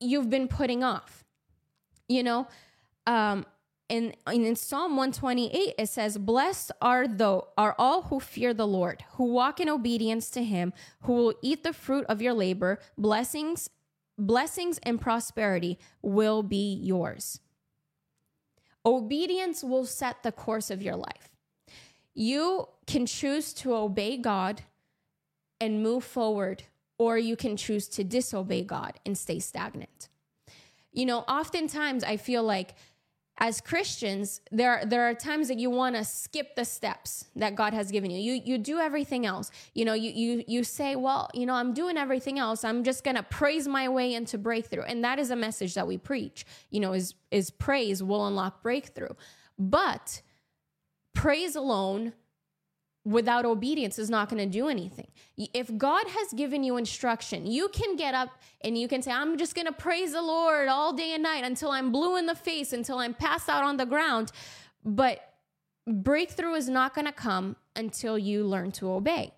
you've 0.00 0.30
been 0.30 0.48
putting 0.48 0.82
off? 0.82 1.24
You 2.08 2.22
know, 2.22 2.48
um, 3.06 3.46
in, 3.88 4.14
in 4.32 4.56
Psalm 4.56 4.92
128, 4.96 5.74
it 5.78 5.88
says, 5.88 6.16
Blessed 6.16 6.72
are 6.80 7.06
the 7.06 7.42
are 7.58 7.74
all 7.78 8.02
who 8.04 8.20
fear 8.20 8.54
the 8.54 8.66
Lord, 8.66 9.04
who 9.16 9.24
walk 9.24 9.60
in 9.60 9.68
obedience 9.68 10.30
to 10.30 10.42
him, 10.42 10.72
who 11.02 11.12
will 11.12 11.34
eat 11.42 11.62
the 11.62 11.74
fruit 11.74 12.06
of 12.06 12.22
your 12.22 12.32
labor. 12.32 12.78
Blessings, 12.96 13.68
blessings 14.16 14.78
and 14.82 14.98
prosperity 14.98 15.78
will 16.00 16.42
be 16.42 16.74
yours. 16.74 17.40
Obedience 18.84 19.62
will 19.62 19.84
set 19.84 20.22
the 20.22 20.32
course 20.32 20.70
of 20.70 20.82
your 20.82 20.96
life. 20.96 21.31
You 22.14 22.68
can 22.86 23.06
choose 23.06 23.52
to 23.54 23.74
obey 23.74 24.16
God 24.16 24.62
and 25.60 25.82
move 25.82 26.04
forward, 26.04 26.64
or 26.98 27.16
you 27.18 27.36
can 27.36 27.56
choose 27.56 27.88
to 27.88 28.04
disobey 28.04 28.64
God 28.64 28.98
and 29.06 29.16
stay 29.16 29.38
stagnant. 29.38 30.08
You 30.92 31.06
know, 31.06 31.20
oftentimes 31.20 32.04
I 32.04 32.16
feel 32.16 32.42
like 32.42 32.74
as 33.38 33.60
Christians, 33.60 34.40
there 34.50 34.84
there 34.84 35.08
are 35.08 35.14
times 35.14 35.48
that 35.48 35.58
you 35.58 35.70
want 35.70 35.96
to 35.96 36.04
skip 36.04 36.54
the 36.54 36.64
steps 36.64 37.24
that 37.34 37.54
God 37.54 37.72
has 37.72 37.90
given 37.90 38.10
you. 38.10 38.20
You 38.20 38.40
you 38.44 38.58
do 38.58 38.78
everything 38.78 39.24
else. 39.24 39.50
You 39.74 39.84
know, 39.84 39.94
you 39.94 40.10
you 40.10 40.44
you 40.46 40.64
say, 40.64 40.96
"Well, 40.96 41.30
you 41.32 41.46
know, 41.46 41.54
I'm 41.54 41.72
doing 41.72 41.96
everything 41.96 42.38
else. 42.38 42.62
I'm 42.62 42.84
just 42.84 43.04
to 43.04 43.22
praise 43.22 43.66
my 43.66 43.88
way 43.88 44.14
into 44.14 44.36
breakthrough." 44.36 44.82
And 44.82 45.02
that 45.04 45.18
is 45.18 45.30
a 45.30 45.36
message 45.36 45.74
that 45.74 45.86
we 45.86 45.96
preach. 45.96 46.44
You 46.70 46.80
know, 46.80 46.92
is 46.92 47.14
is 47.30 47.50
praise 47.50 48.02
will 48.02 48.26
unlock 48.26 48.62
breakthrough. 48.62 49.14
But 49.58 50.20
praise 51.14 51.56
alone 51.56 52.12
without 53.04 53.44
obedience 53.44 53.98
is 53.98 54.08
not 54.08 54.28
going 54.28 54.38
to 54.38 54.58
do 54.58 54.68
anything. 54.68 55.08
If 55.36 55.76
God 55.76 56.06
has 56.06 56.32
given 56.32 56.62
you 56.62 56.76
instruction, 56.76 57.46
you 57.46 57.68
can 57.68 57.96
get 57.96 58.14
up 58.14 58.30
and 58.62 58.78
you 58.78 58.86
can 58.86 59.02
say, 59.02 59.10
I'm 59.10 59.36
just 59.36 59.54
going 59.54 59.66
to 59.66 59.72
praise 59.72 60.12
the 60.12 60.22
Lord 60.22 60.68
all 60.68 60.92
day 60.92 61.14
and 61.14 61.22
night 61.22 61.44
until 61.44 61.70
I'm 61.70 61.90
blue 61.90 62.16
in 62.16 62.26
the 62.26 62.34
face, 62.34 62.72
until 62.72 62.98
I'm 62.98 63.14
passed 63.14 63.48
out 63.48 63.64
on 63.64 63.76
the 63.76 63.86
ground. 63.86 64.30
But 64.84 65.20
breakthrough 65.86 66.54
is 66.54 66.68
not 66.68 66.94
going 66.94 67.06
to 67.06 67.12
come 67.12 67.56
until 67.74 68.16
you 68.18 68.44
learn 68.44 68.70
to 68.72 68.92
obey. 68.92 69.32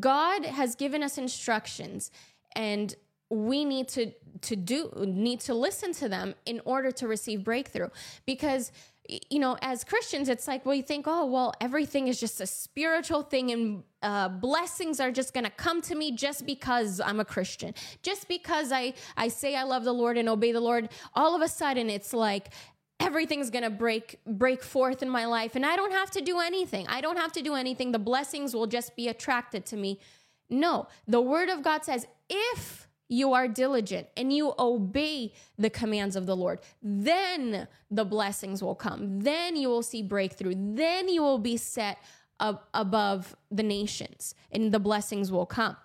God 0.00 0.46
has 0.46 0.74
given 0.74 1.02
us 1.02 1.18
instructions 1.18 2.10
and 2.56 2.94
we 3.30 3.64
need 3.64 3.88
to 3.88 4.12
to 4.42 4.54
do 4.54 4.90
need 5.06 5.40
to 5.40 5.54
listen 5.54 5.92
to 5.92 6.08
them 6.08 6.34
in 6.46 6.60
order 6.64 6.90
to 6.92 7.08
receive 7.08 7.42
breakthrough 7.42 7.88
because 8.26 8.70
you 9.08 9.38
know, 9.38 9.58
as 9.60 9.84
Christians, 9.84 10.28
it's 10.28 10.48
like, 10.48 10.64
you 10.64 10.82
think, 10.82 11.06
oh, 11.06 11.26
well, 11.26 11.52
everything 11.60 12.08
is 12.08 12.18
just 12.18 12.40
a 12.40 12.46
spiritual 12.46 13.22
thing 13.22 13.50
and 13.50 13.82
uh, 14.02 14.28
blessings 14.28 14.98
are 14.98 15.10
just 15.10 15.34
going 15.34 15.44
to 15.44 15.50
come 15.50 15.82
to 15.82 15.94
me 15.94 16.12
just 16.12 16.46
because 16.46 17.00
I'm 17.00 17.20
a 17.20 17.24
Christian. 17.24 17.74
Just 18.02 18.28
because 18.28 18.72
I, 18.72 18.94
I 19.16 19.28
say 19.28 19.56
I 19.56 19.64
love 19.64 19.84
the 19.84 19.92
Lord 19.92 20.16
and 20.16 20.28
obey 20.28 20.52
the 20.52 20.60
Lord, 20.60 20.88
all 21.14 21.36
of 21.36 21.42
a 21.42 21.48
sudden 21.48 21.90
it's 21.90 22.14
like 22.14 22.48
everything's 23.00 23.50
going 23.50 23.64
to 23.64 23.70
break 23.70 24.20
break 24.24 24.62
forth 24.62 25.02
in 25.02 25.10
my 25.10 25.26
life 25.26 25.56
and 25.56 25.66
I 25.66 25.76
don't 25.76 25.92
have 25.92 26.10
to 26.12 26.20
do 26.20 26.40
anything. 26.40 26.86
I 26.88 27.00
don't 27.00 27.18
have 27.18 27.32
to 27.32 27.42
do 27.42 27.54
anything. 27.54 27.92
The 27.92 27.98
blessings 27.98 28.54
will 28.54 28.66
just 28.66 28.96
be 28.96 29.08
attracted 29.08 29.66
to 29.66 29.76
me. 29.76 29.98
No, 30.48 30.86
the 31.06 31.20
word 31.20 31.48
of 31.48 31.62
God 31.62 31.84
says, 31.84 32.06
if 32.30 32.83
you 33.08 33.32
are 33.32 33.46
diligent 33.48 34.08
and 34.16 34.32
you 34.32 34.54
obey 34.58 35.32
the 35.58 35.70
commands 35.70 36.16
of 36.16 36.26
the 36.26 36.36
Lord, 36.36 36.60
then 36.82 37.68
the 37.90 38.04
blessings 38.04 38.62
will 38.62 38.74
come. 38.74 39.20
Then 39.20 39.56
you 39.56 39.68
will 39.68 39.82
see 39.82 40.02
breakthrough. 40.02 40.54
Then 40.56 41.08
you 41.08 41.22
will 41.22 41.38
be 41.38 41.56
set 41.56 41.98
up 42.40 42.68
above 42.74 43.36
the 43.50 43.62
nations 43.62 44.34
and 44.50 44.72
the 44.72 44.80
blessings 44.80 45.30
will 45.30 45.46
come. 45.46 45.76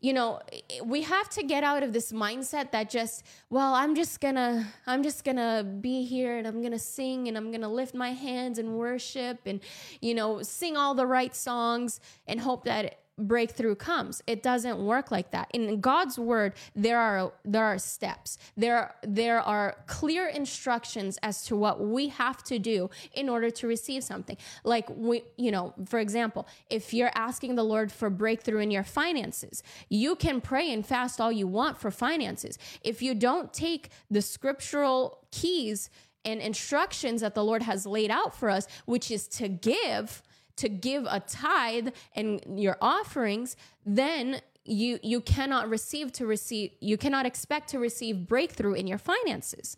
You 0.00 0.12
know, 0.12 0.40
we 0.84 1.02
have 1.02 1.28
to 1.30 1.44
get 1.44 1.62
out 1.62 1.84
of 1.84 1.92
this 1.92 2.10
mindset 2.10 2.72
that 2.72 2.90
just, 2.90 3.24
well, 3.50 3.74
I'm 3.74 3.94
just 3.94 4.20
gonna, 4.20 4.66
I'm 4.84 5.04
just 5.04 5.22
gonna 5.22 5.62
be 5.62 6.04
here 6.04 6.38
and 6.38 6.46
I'm 6.46 6.60
gonna 6.60 6.78
sing 6.78 7.28
and 7.28 7.36
I'm 7.36 7.52
gonna 7.52 7.68
lift 7.68 7.94
my 7.94 8.10
hands 8.10 8.58
and 8.58 8.74
worship 8.74 9.38
and, 9.46 9.60
you 10.00 10.14
know, 10.14 10.42
sing 10.42 10.76
all 10.76 10.96
the 10.96 11.06
right 11.06 11.36
songs 11.36 12.00
and 12.26 12.40
hope 12.40 12.64
that 12.64 13.01
breakthrough 13.18 13.74
comes. 13.74 14.22
It 14.26 14.42
doesn't 14.42 14.78
work 14.78 15.10
like 15.10 15.30
that. 15.32 15.50
In 15.52 15.80
god's 15.80 16.18
word 16.18 16.54
there 16.74 16.98
are 16.98 17.32
there 17.44 17.64
are 17.64 17.78
steps. 17.78 18.38
There 18.56 18.94
there 19.02 19.40
are 19.40 19.76
clear 19.86 20.28
instructions 20.28 21.18
as 21.22 21.44
to 21.44 21.56
what 21.56 21.80
we 21.80 22.08
have 22.08 22.42
to 22.44 22.58
do 22.58 22.90
in 23.14 23.28
order 23.28 23.50
to 23.50 23.66
receive 23.66 24.02
something. 24.02 24.36
Like 24.64 24.88
we 24.90 25.24
you 25.36 25.50
know 25.50 25.74
for 25.86 25.98
example 25.98 26.46
if 26.70 26.94
you're 26.94 27.12
asking 27.14 27.54
the 27.54 27.64
lord 27.64 27.92
for 27.92 28.08
breakthrough 28.08 28.60
in 28.60 28.70
your 28.70 28.84
finances 28.84 29.62
you 29.88 30.16
can 30.16 30.40
pray 30.40 30.72
and 30.72 30.86
fast 30.86 31.20
all 31.20 31.32
you 31.32 31.46
want 31.46 31.78
for 31.78 31.90
finances. 31.90 32.58
If 32.82 33.02
you 33.02 33.14
don't 33.14 33.52
take 33.52 33.90
the 34.10 34.22
scriptural 34.22 35.18
keys 35.30 35.90
and 36.24 36.40
instructions 36.40 37.20
that 37.20 37.34
the 37.34 37.44
lord 37.44 37.62
has 37.62 37.84
laid 37.84 38.10
out 38.10 38.34
for 38.34 38.48
us 38.48 38.66
which 38.86 39.10
is 39.10 39.26
to 39.28 39.48
give 39.48 40.22
to 40.56 40.68
give 40.68 41.06
a 41.08 41.20
tithe 41.20 41.88
and 42.14 42.40
your 42.60 42.76
offerings, 42.80 43.56
then 43.84 44.40
you 44.64 44.98
you 45.02 45.20
cannot 45.20 45.68
receive 45.68 46.12
to 46.12 46.26
receive 46.26 46.70
you 46.80 46.96
cannot 46.96 47.26
expect 47.26 47.68
to 47.70 47.78
receive 47.78 48.28
breakthrough 48.28 48.74
in 48.74 48.86
your 48.86 48.98
finances. 48.98 49.76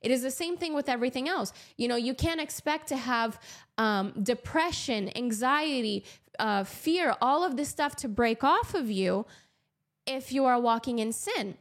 It 0.00 0.10
is 0.10 0.22
the 0.22 0.30
same 0.30 0.56
thing 0.56 0.74
with 0.74 0.88
everything 0.88 1.28
else. 1.28 1.52
You 1.76 1.88
know, 1.88 1.96
you 1.96 2.14
can't 2.14 2.40
expect 2.40 2.88
to 2.88 2.96
have 2.96 3.40
um, 3.78 4.12
depression, 4.22 5.10
anxiety, 5.16 6.04
uh, 6.38 6.64
fear, 6.64 7.16
all 7.20 7.42
of 7.44 7.56
this 7.56 7.68
stuff 7.68 7.96
to 7.96 8.08
break 8.08 8.44
off 8.44 8.74
of 8.74 8.90
you 8.90 9.26
if 10.06 10.32
you 10.32 10.44
are 10.44 10.60
walking 10.60 11.00
in 11.00 11.12
sin. 11.12 11.56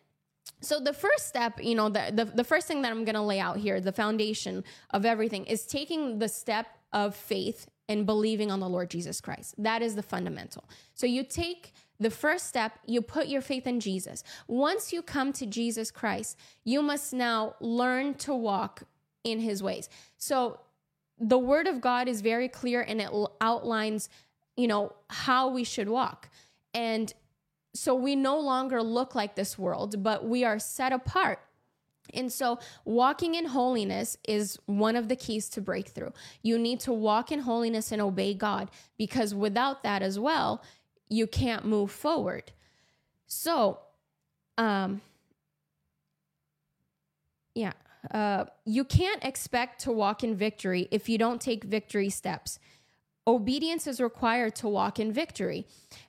So 0.62 0.80
the 0.80 0.94
first 0.94 1.28
step, 1.28 1.60
you 1.62 1.76
know, 1.76 1.90
the, 1.90 2.12
the, 2.14 2.26
the 2.26 2.44
first 2.44 2.68
thing 2.68 2.82
that 2.84 2.92
I'm 2.92 3.06
going 3.06 3.16
to 3.16 3.22
lay 3.22 3.40
out 3.40 3.58
here, 3.58 3.80
the 3.82 3.92
foundation 3.92 4.64
of 4.92 5.06
everything 5.06 5.46
is 5.46 5.66
taking 5.66 6.20
the 6.20 6.30
step 6.30 6.68
of 6.94 7.16
faith 7.16 7.68
and 7.89 8.06
believing 8.06 8.52
on 8.52 8.60
the 8.60 8.69
Lord 8.69 8.89
Jesus 8.89 9.21
Christ. 9.21 9.56
That 9.58 9.82
is 9.82 9.95
the 9.95 10.04
fundamental. 10.04 10.65
So 10.93 11.06
you 11.06 11.23
take 11.23 11.73
the 12.00 12.10
first 12.10 12.47
step, 12.47 12.80
you 12.86 13.02
put 13.02 13.28
your 13.28 13.41
faith 13.41 13.65
in 13.65 13.80
Jesus. 13.80 14.23
Once 14.47 14.93
you 14.93 15.02
come 15.02 15.34
to 15.34 15.45
Jesus 15.45 15.89
Christ, 15.89 16.38
you 16.63 16.82
must 16.82 17.13
now 17.13 17.56
learn 17.60 18.13
to 18.15 18.36
walk 18.36 18.84
in 19.23 19.39
his 19.39 19.63
ways. 19.63 19.89
So 20.17 20.60
the 21.19 21.39
word 21.39 21.67
of 21.67 21.82
God 21.82 22.08
is 22.08 22.21
very 22.21 22.47
clear 22.47 22.82
and 22.82 23.02
it 23.02 23.10
outlines, 23.41 24.10
you 24.56 24.67
know, 24.67 24.93
how 25.10 25.50
we 25.50 25.63
should 25.63 25.89
walk. 25.89 26.30
And 26.73 27.12
so 27.73 27.95
we 27.95 28.15
no 28.15 28.39
longer 28.39 28.84
look 28.84 29.15
like 29.15 29.36
this 29.36 29.58
world, 29.58 30.04
but 30.04 30.26
we 30.26 30.43
are 30.43 30.60
set 30.60 30.93
apart 30.93 31.39
and 32.13 32.32
so, 32.32 32.60
walking 32.86 33.36
in 33.36 33.46
holiness 33.46 34.17
is 34.28 34.58
one 34.65 34.96
of 34.96 35.10
the 35.10 35.15
keys 35.15 35.50
to 35.50 35.62
breakthrough. 35.62 36.12
You 36.41 36.58
need 36.58 36.80
to 36.82 36.93
walk 36.93 37.32
in 37.32 37.39
holiness 37.39 37.91
and 37.91 38.02
obey 38.02 38.34
God 38.34 38.70
because 38.98 39.34
without 39.34 39.84
that 39.84 40.02
as 40.02 40.20
well, 40.20 40.62
you 41.10 41.28
can't 41.28 41.65
move 41.65 41.91
forward. 41.91 42.52
So, 43.28 43.80
um, 44.58 45.02
yeah, 47.56 47.74
uh, 48.12 48.46
you 48.65 48.84
can't 48.84 49.24
expect 49.24 49.82
to 49.82 49.91
walk 49.91 50.24
in 50.24 50.36
victory 50.36 50.88
if 50.91 51.10
you 51.10 51.17
don't 51.17 51.41
take 51.41 51.63
victory 51.63 52.10
steps. 52.10 52.60
Obedience 53.26 53.88
is 53.88 54.00
required 54.00 54.56
to 54.58 54.70
walk 54.70 55.00
in 55.00 55.12
victory. 55.12 55.65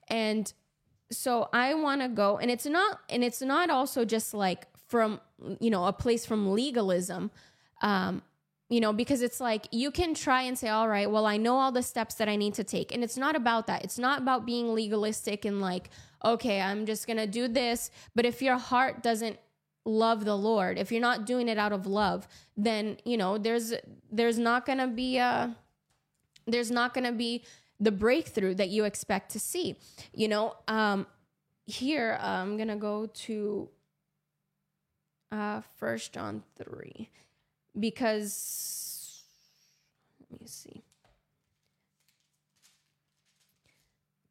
And 0.08 0.52
so 1.11 1.48
I 1.52 1.74
want 1.74 2.02
to 2.02 2.08
go 2.08 2.38
and 2.38 2.50
it's 2.50 2.66
not 2.66 3.00
and 3.08 3.24
it's 3.24 3.40
not 3.40 3.70
also 3.70 4.04
just 4.04 4.34
like 4.34 4.66
from 4.88 5.20
you 5.61 5.70
know 5.70 5.85
a 5.85 5.92
place 5.92 6.27
from 6.27 6.53
legalism 6.53 7.31
um 7.83 8.22
you 8.68 8.81
know 8.81 8.92
because 8.92 9.22
it's 9.22 9.40
like 9.40 9.66
you 9.70 9.90
can 9.90 10.14
try 10.14 10.42
and 10.42 10.59
say 10.59 10.68
all 10.68 10.88
right 10.88 11.11
well 11.11 11.27
i 11.27 11.37
know 11.37 11.57
all 11.57 11.72
the 11.72 11.83
steps 11.83 12.14
that 12.16 12.29
i 12.29 12.37
need 12.37 12.55
to 12.55 12.64
take. 12.64 12.92
And 12.92 13.03
it's 13.03 13.16
not 13.16 13.35
about 13.37 13.66
that. 13.66 13.85
It's 13.85 13.98
not 13.98 14.20
about 14.20 14.44
being 14.44 14.74
legalistic 14.74 15.44
and 15.44 15.61
like 15.61 15.90
okay 16.24 16.61
i'm 16.61 16.87
just 16.87 17.07
gonna 17.07 17.27
do 17.27 17.48
this. 17.48 17.90
But 18.14 18.27
if 18.27 18.42
your 18.42 18.59
heart 18.59 19.03
doesn't 19.03 19.38
love 19.85 20.27
the 20.27 20.37
lord 20.37 20.77
if 20.79 20.92
you're 20.92 21.01
not 21.01 21.24
doing 21.24 21.48
it 21.48 21.57
out 21.57 21.72
of 21.72 21.87
love 21.87 22.29
then 22.59 22.98
you 23.07 23.16
know 23.16 23.38
there's 23.38 23.72
there's 24.12 24.38
not 24.38 24.66
gonna 24.66 24.87
be 24.87 25.16
a 25.16 25.57
there's 26.46 26.70
not 26.70 26.92
gonna 26.92 27.12
be 27.12 27.42
the 27.81 27.90
breakthrough 27.90 28.53
that 28.55 28.68
you 28.68 28.85
expect 28.85 29.31
to 29.31 29.40
see 29.40 29.79
you 30.12 30.29
know? 30.29 30.55
Um 30.66 31.07
here 31.64 32.18
i'm 32.20 32.59
gonna 32.59 32.77
go 32.77 33.07
to 33.07 33.70
uh, 35.30 35.62
First 35.76 36.12
John 36.12 36.42
3. 36.56 37.08
Because, 37.78 39.22
let 40.30 40.40
me 40.40 40.46
see. 40.46 40.82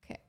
Okay. 0.04 0.20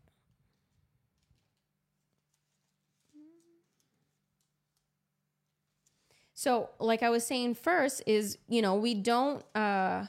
So, 6.34 6.70
like 6.78 7.02
I 7.02 7.10
was 7.10 7.26
saying 7.26 7.54
first, 7.54 8.02
is, 8.06 8.38
you 8.48 8.62
know, 8.62 8.74
we 8.76 8.94
don't, 8.94 9.44
uh, 9.56 10.06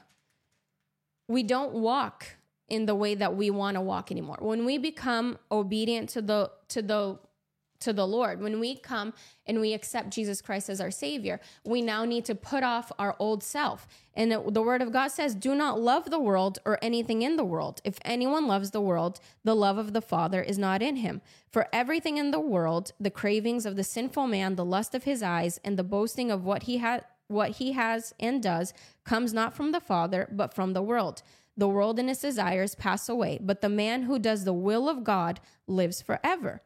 we 1.27 1.43
don't 1.43 1.73
walk 1.73 2.35
in 2.69 2.85
the 2.85 2.95
way 2.95 3.15
that 3.15 3.35
we 3.35 3.49
want 3.49 3.75
to 3.75 3.81
walk 3.81 4.11
anymore. 4.11 4.37
When 4.39 4.65
we 4.65 4.77
become 4.77 5.37
obedient 5.51 6.09
to 6.09 6.21
the 6.21 6.51
to 6.69 6.81
the 6.81 7.19
to 7.79 7.93
the 7.93 8.07
Lord, 8.07 8.41
when 8.41 8.59
we 8.59 8.75
come 8.75 9.13
and 9.45 9.59
we 9.59 9.73
accept 9.73 10.09
Jesus 10.09 10.41
Christ 10.41 10.69
as 10.69 10.81
our 10.81 10.91
Savior, 10.91 11.39
we 11.65 11.81
now 11.81 12.05
need 12.05 12.25
to 12.25 12.35
put 12.35 12.63
off 12.63 12.91
our 12.99 13.15
old 13.19 13.43
self. 13.43 13.87
And 14.13 14.31
the 14.31 14.61
Word 14.61 14.81
of 14.81 14.91
God 14.91 15.09
says, 15.09 15.35
Do 15.35 15.55
not 15.55 15.79
love 15.79 16.09
the 16.09 16.19
world 16.19 16.59
or 16.65 16.77
anything 16.81 17.21
in 17.21 17.37
the 17.37 17.45
world. 17.45 17.81
If 17.83 17.99
anyone 18.03 18.47
loves 18.47 18.71
the 18.71 18.81
world, 18.81 19.19
the 19.43 19.55
love 19.55 19.77
of 19.77 19.93
the 19.93 20.01
Father 20.01 20.41
is 20.41 20.57
not 20.57 20.81
in 20.81 20.97
him. 20.97 21.21
For 21.51 21.67
everything 21.71 22.17
in 22.17 22.31
the 22.31 22.39
world, 22.39 22.91
the 22.99 23.09
cravings 23.09 23.65
of 23.65 23.75
the 23.75 23.83
sinful 23.83 24.27
man, 24.27 24.55
the 24.55 24.65
lust 24.65 24.93
of 24.93 25.05
his 25.05 25.23
eyes, 25.23 25.59
and 25.63 25.77
the 25.77 25.83
boasting 25.83 26.31
of 26.31 26.43
what 26.43 26.63
he 26.63 26.77
has 26.77 27.01
what 27.29 27.57
he 27.57 27.73
has 27.73 28.11
and 28.19 28.41
does 28.41 28.73
comes 29.03 29.33
not 29.33 29.55
from 29.55 29.71
the 29.71 29.79
Father, 29.79 30.27
but 30.31 30.51
from 30.51 30.73
the 30.73 30.81
world. 30.81 31.21
The 31.55 31.69
world 31.69 31.99
and 31.99 32.09
its 32.09 32.21
desires 32.21 32.73
pass 32.73 33.07
away, 33.07 33.37
but 33.41 33.61
the 33.61 33.69
man 33.69 34.03
who 34.03 34.17
does 34.17 34.45
the 34.45 34.53
will 34.53 34.89
of 34.89 35.03
God 35.03 35.39
lives 35.67 36.01
forever. 36.01 36.61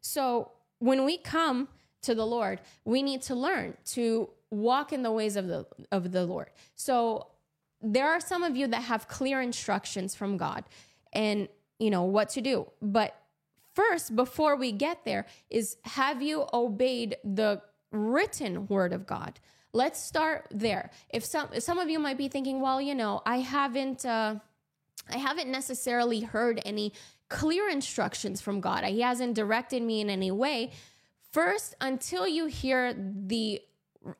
So 0.00 0.52
when 0.78 1.04
we 1.04 1.18
come 1.18 1.68
to 2.02 2.14
the 2.14 2.26
Lord, 2.26 2.60
we 2.84 3.02
need 3.02 3.22
to 3.22 3.34
learn 3.34 3.76
to 3.86 4.30
walk 4.50 4.92
in 4.92 5.02
the 5.02 5.12
ways 5.12 5.36
of 5.36 5.46
the 5.46 5.66
of 5.92 6.12
the 6.12 6.26
Lord. 6.26 6.50
So 6.74 7.28
there 7.82 8.08
are 8.08 8.20
some 8.20 8.42
of 8.42 8.56
you 8.56 8.66
that 8.68 8.82
have 8.82 9.08
clear 9.08 9.40
instructions 9.40 10.14
from 10.14 10.36
God 10.36 10.64
and 11.12 11.48
you 11.78 11.90
know 11.90 12.02
what 12.02 12.30
to 12.30 12.40
do. 12.40 12.66
But 12.82 13.16
first 13.74 14.16
before 14.16 14.56
we 14.56 14.72
get 14.72 15.04
there 15.04 15.26
is 15.48 15.76
have 15.84 16.20
you 16.22 16.46
obeyed 16.52 17.16
the 17.24 17.62
written 17.92 18.66
word 18.66 18.92
of 18.92 19.06
God? 19.06 19.38
Let's 19.72 20.02
start 20.02 20.48
there. 20.50 20.90
If 21.10 21.24
some 21.24 21.48
some 21.60 21.78
of 21.78 21.88
you 21.88 21.98
might 21.98 22.18
be 22.18 22.28
thinking, 22.28 22.60
well, 22.60 22.80
you 22.80 22.94
know, 22.94 23.22
I 23.24 23.38
haven't 23.38 24.04
uh 24.04 24.36
I 25.08 25.18
haven't 25.18 25.50
necessarily 25.50 26.20
heard 26.20 26.60
any 26.64 26.92
clear 27.30 27.70
instructions 27.70 28.42
from 28.42 28.60
God. 28.60 28.84
He 28.84 29.00
hasn't 29.00 29.34
directed 29.34 29.82
me 29.82 30.02
in 30.02 30.10
any 30.10 30.30
way. 30.30 30.72
First, 31.32 31.74
until 31.80 32.28
you 32.28 32.46
hear 32.46 32.92
the 32.94 33.62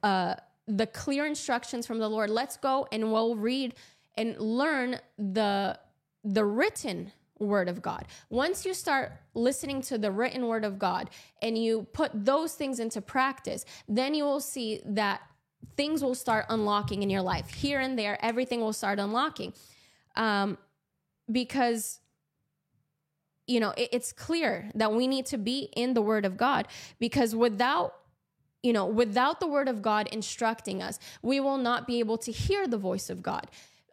uh, 0.02 0.36
the 0.66 0.86
clear 0.86 1.26
instructions 1.26 1.86
from 1.86 1.98
the 1.98 2.08
Lord, 2.08 2.30
let's 2.30 2.56
go 2.56 2.86
and 2.92 3.12
we'll 3.12 3.36
read 3.36 3.74
and 4.16 4.38
learn 4.38 4.98
the 5.18 5.78
the 6.24 6.44
written 6.44 7.12
word 7.38 7.68
of 7.68 7.82
God. 7.82 8.06
Once 8.28 8.64
you 8.64 8.74
start 8.74 9.12
listening 9.34 9.80
to 9.82 9.98
the 9.98 10.10
written 10.10 10.46
word 10.46 10.64
of 10.64 10.78
God 10.78 11.10
and 11.42 11.58
you 11.58 11.86
put 11.92 12.10
those 12.14 12.54
things 12.54 12.78
into 12.78 13.00
practice, 13.00 13.64
then 13.88 14.14
you 14.14 14.24
will 14.24 14.40
see 14.40 14.80
that 14.84 15.22
things 15.76 16.02
will 16.02 16.14
start 16.14 16.44
unlocking 16.50 17.02
in 17.02 17.10
your 17.10 17.22
life. 17.22 17.48
Here 17.48 17.80
and 17.80 17.98
there, 17.98 18.22
everything 18.24 18.60
will 18.60 18.74
start 18.74 18.98
unlocking. 18.98 19.54
Um, 20.16 20.58
because 21.32 22.00
you 23.50 23.58
know, 23.58 23.72
it, 23.76 23.88
it's 23.92 24.12
clear 24.12 24.70
that 24.74 24.92
we 24.92 25.06
need 25.06 25.26
to 25.26 25.38
be 25.38 25.68
in 25.76 25.94
the 25.94 26.02
word 26.02 26.24
of 26.24 26.36
God 26.36 26.68
because 26.98 27.34
without 27.34 27.94
you 28.62 28.74
know, 28.74 28.84
without 28.84 29.40
the 29.40 29.46
word 29.46 29.68
of 29.68 29.80
God 29.80 30.06
instructing 30.12 30.82
us, 30.82 30.98
we 31.22 31.40
will 31.40 31.56
not 31.56 31.86
be 31.86 31.98
able 31.98 32.18
to 32.18 32.30
hear 32.30 32.66
the 32.66 32.76
voice 32.76 33.08
of 33.08 33.22
God. 33.22 33.46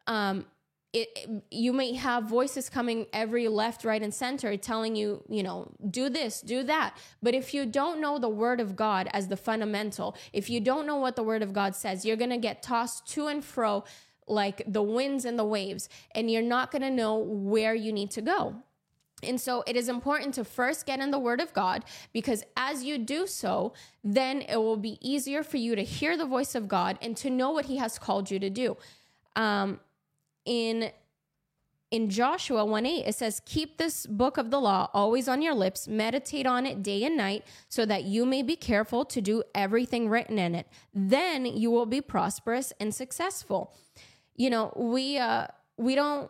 Um, 0.07 0.45
it, 0.91 1.07
you 1.49 1.71
may 1.71 1.93
have 1.93 2.25
voices 2.25 2.69
coming 2.69 3.05
every 3.13 3.47
left, 3.47 3.85
right, 3.85 4.01
and 4.01 4.13
center 4.13 4.57
telling 4.57 4.97
you, 4.97 5.23
you 5.29 5.41
know, 5.41 5.71
do 5.89 6.09
this, 6.09 6.41
do 6.41 6.63
that. 6.63 6.97
But 7.23 7.33
if 7.33 7.53
you 7.53 7.65
don't 7.65 8.01
know 8.01 8.19
the 8.19 8.27
word 8.27 8.59
of 8.59 8.75
God 8.75 9.07
as 9.13 9.29
the 9.29 9.37
fundamental, 9.37 10.17
if 10.33 10.49
you 10.49 10.59
don't 10.59 10.85
know 10.85 10.97
what 10.97 11.15
the 11.15 11.23
word 11.23 11.43
of 11.43 11.53
God 11.53 11.73
says, 11.73 12.03
you're 12.03 12.17
going 12.17 12.31
to 12.31 12.37
get 12.37 12.61
tossed 12.61 13.07
to 13.13 13.27
and 13.27 13.45
fro 13.45 13.85
like 14.27 14.61
the 14.67 14.83
winds 14.83 15.23
and 15.23 15.39
the 15.39 15.45
waves, 15.45 15.87
and 16.13 16.29
you're 16.29 16.41
not 16.41 16.71
going 16.71 16.81
to 16.81 16.91
know 16.91 17.15
where 17.17 17.73
you 17.73 17.93
need 17.93 18.11
to 18.11 18.21
go. 18.21 18.63
And 19.23 19.41
so 19.41 19.63
it 19.65 19.75
is 19.75 19.89
important 19.89 20.35
to 20.35 20.43
first 20.43 20.85
get 20.85 20.99
in 20.99 21.09
the 21.09 21.17
Word 21.17 21.41
of 21.41 21.51
God 21.53 21.83
because 22.13 22.43
as 22.55 22.83
you 22.83 22.99
do 22.99 23.25
so, 23.25 23.73
then 24.03 24.41
it 24.41 24.57
will 24.57 24.77
be 24.77 24.99
easier 25.01 25.41
for 25.43 25.57
you 25.57 25.75
to 25.75 25.83
hear 25.83 26.15
the 26.15 26.25
voice 26.25 26.53
of 26.53 26.67
God 26.67 26.99
and 27.01 27.17
to 27.17 27.29
know 27.29 27.49
what 27.49 27.65
He 27.65 27.77
has 27.77 27.97
called 27.97 28.29
you 28.29 28.37
to 28.39 28.49
do. 28.49 28.77
Um, 29.35 29.79
in 30.45 30.91
in 31.89 32.09
Joshua 32.09 32.65
1 32.65 32.85
8, 32.85 33.05
it 33.07 33.15
says, 33.15 33.41
Keep 33.45 33.77
this 33.77 34.05
book 34.05 34.37
of 34.37 34.51
the 34.51 34.59
law 34.59 34.89
always 34.93 35.29
on 35.29 35.41
your 35.41 35.53
lips, 35.53 35.87
meditate 35.87 36.45
on 36.45 36.65
it 36.65 36.83
day 36.83 37.03
and 37.05 37.15
night, 37.15 37.45
so 37.69 37.85
that 37.85 38.03
you 38.03 38.25
may 38.25 38.43
be 38.43 38.57
careful 38.57 39.05
to 39.05 39.21
do 39.21 39.41
everything 39.55 40.09
written 40.09 40.37
in 40.37 40.53
it. 40.53 40.67
Then 40.93 41.45
you 41.45 41.71
will 41.71 41.85
be 41.85 42.01
prosperous 42.01 42.73
and 42.79 42.93
successful. 42.93 43.73
You 44.35 44.49
know, 44.49 44.73
we 44.75 45.17
uh 45.17 45.47
we 45.77 45.95
don't 45.95 46.29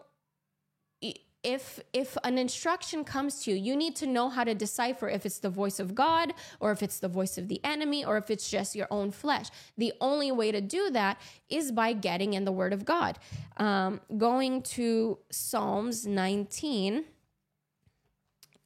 if 1.48 1.80
if 1.94 2.18
an 2.26 2.38
instruction 2.38 3.06
comes 3.06 3.42
to 3.42 3.52
you 3.52 3.58
you 3.58 3.74
need 3.74 3.96
to 3.96 4.06
know 4.06 4.28
how 4.28 4.44
to 4.44 4.54
decipher 4.54 5.08
if 5.08 5.26
it's 5.26 5.40
the 5.40 5.50
voice 5.50 5.80
of 5.80 5.96
god 5.96 6.34
or 6.60 6.74
if 6.74 6.84
it's 6.84 7.00
the 7.00 7.08
voice 7.08 7.38
of 7.38 7.48
the 7.48 7.62
enemy 7.64 8.04
or 8.04 8.18
if 8.18 8.30
it's 8.30 8.50
just 8.50 8.76
your 8.76 8.88
own 8.92 9.12
flesh. 9.12 9.48
The 9.78 9.94
only 10.02 10.30
way 10.30 10.52
to 10.52 10.60
do 10.60 10.90
that 10.92 11.22
is 11.48 11.72
by 11.72 11.94
getting 11.94 12.34
in 12.34 12.44
the 12.44 12.52
word 12.52 12.74
of 12.74 12.84
god. 12.84 13.18
Um, 13.56 14.02
going 14.18 14.62
to 14.74 15.20
psalms 15.32 16.06
19 16.06 17.06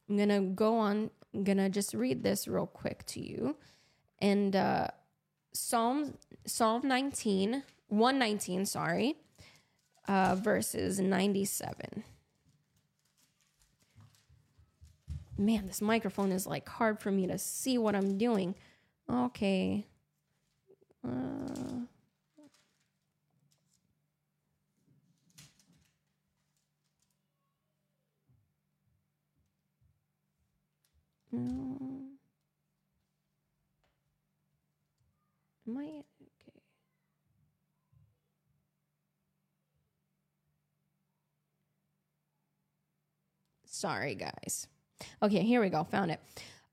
i'm 0.08 0.16
gonna 0.18 0.40
go 0.40 0.76
on 0.76 1.10
i'm 1.32 1.44
gonna 1.44 1.70
just 1.70 1.94
read 1.94 2.24
this 2.24 2.48
real 2.48 2.66
quick 2.66 3.06
to 3.06 3.20
you. 3.20 3.56
And 4.18 4.56
uh, 4.56 4.88
psalm 5.52 6.14
psalm 6.46 6.82
19 6.84 7.62
119 7.88 8.66
sorry 8.66 9.16
uh, 10.08 10.34
verses 10.34 10.98
97 10.98 12.02
man, 15.38 15.66
this 15.66 15.80
microphone 15.80 16.32
is 16.32 16.46
like 16.46 16.68
hard 16.68 17.00
for 17.00 17.10
me 17.10 17.26
to 17.26 17.38
see 17.38 17.78
what 17.78 17.94
I'm 17.94 18.18
doing. 18.18 18.54
Okay. 19.10 19.86
Uh, 21.04 21.86
no. 31.32 31.78
Am 35.66 35.76
I 35.76 35.82
okay? 35.82 36.04
Sorry, 43.64 44.14
guys. 44.14 44.68
Okay, 45.22 45.42
here 45.42 45.60
we 45.60 45.68
go. 45.68 45.84
Found 45.84 46.10
it. 46.10 46.20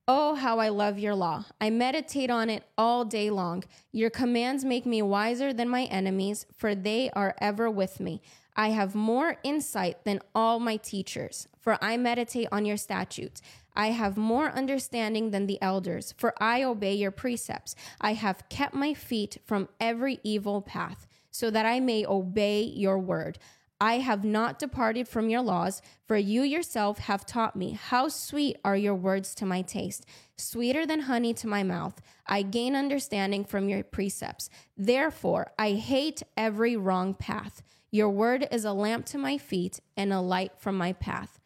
Oh, 0.08 0.34
how 0.34 0.58
I 0.58 0.70
love 0.70 0.98
your 0.98 1.14
law. 1.14 1.46
I 1.62 1.70
meditate 1.70 2.32
on 2.32 2.50
it 2.50 2.64
all 2.78 3.06
day 3.06 3.30
long. 3.30 3.64
Your 3.92 4.10
commands 4.10 4.66
make 4.66 4.86
me 4.86 5.04
wiser 5.04 5.54
than 5.54 5.70
my 5.70 5.84
enemies, 5.84 6.48
for 6.58 6.74
they 6.74 7.12
are 7.12 7.36
ever 7.40 7.70
with 7.70 8.00
me. 8.00 8.22
I 8.56 8.70
have 8.70 8.96
more 8.96 9.38
insight 9.44 10.04
than 10.06 10.20
all 10.34 10.60
my 10.60 10.78
teachers, 10.78 11.48
for 11.60 11.78
I 11.80 11.96
meditate 11.98 12.48
on 12.52 12.66
your 12.66 12.76
statutes. 12.76 13.42
I 13.76 13.92
have 13.92 14.18
more 14.18 14.50
understanding 14.50 15.30
than 15.30 15.46
the 15.46 15.62
elders, 15.62 16.14
for 16.18 16.34
I 16.42 16.64
obey 16.64 16.96
your 16.96 17.12
precepts. 17.12 17.76
I 18.02 18.14
have 18.14 18.50
kept 18.50 18.74
my 18.74 18.96
feet 18.96 19.38
from 19.46 19.70
every 19.80 20.20
evil 20.24 20.62
path, 20.62 21.06
so 21.30 21.52
that 21.52 21.68
I 21.68 21.80
may 21.80 22.06
obey 22.06 22.64
your 22.64 22.98
word. 22.98 23.38
I 23.82 24.00
have 24.00 24.26
not 24.26 24.60
departed 24.60 25.08
from 25.08 25.30
your 25.30 25.42
laws, 25.42 25.82
for 26.06 26.18
you 26.18 26.42
yourself 26.42 27.00
have 27.00 27.26
taught 27.26 27.56
me. 27.56 27.72
How 27.82 28.10
sweet 28.10 28.58
are 28.66 28.76
your 28.76 28.96
words 28.96 29.34
to 29.36 29.46
my 29.46 29.62
taste, 29.62 30.06
sweeter 30.36 30.86
than 30.86 31.02
honey 31.02 31.34
to 31.36 31.48
my 31.48 31.64
mouth. 31.64 32.02
I 32.28 32.42
gain 32.42 32.76
understanding 32.76 33.46
from 33.46 33.70
your 33.70 33.84
precepts. 33.84 34.50
Therefore, 34.76 35.52
I 35.58 35.72
hate 35.72 36.24
every 36.36 36.76
wrong 36.76 37.14
path. 37.14 37.64
Your 37.90 38.10
word 38.10 38.48
is 38.52 38.66
a 38.66 38.74
lamp 38.74 39.06
to 39.08 39.18
my 39.18 39.38
feet 39.38 39.80
and 39.96 40.12
a 40.12 40.20
light 40.20 40.52
from 40.58 40.78
my 40.78 40.92
path. 40.92 41.40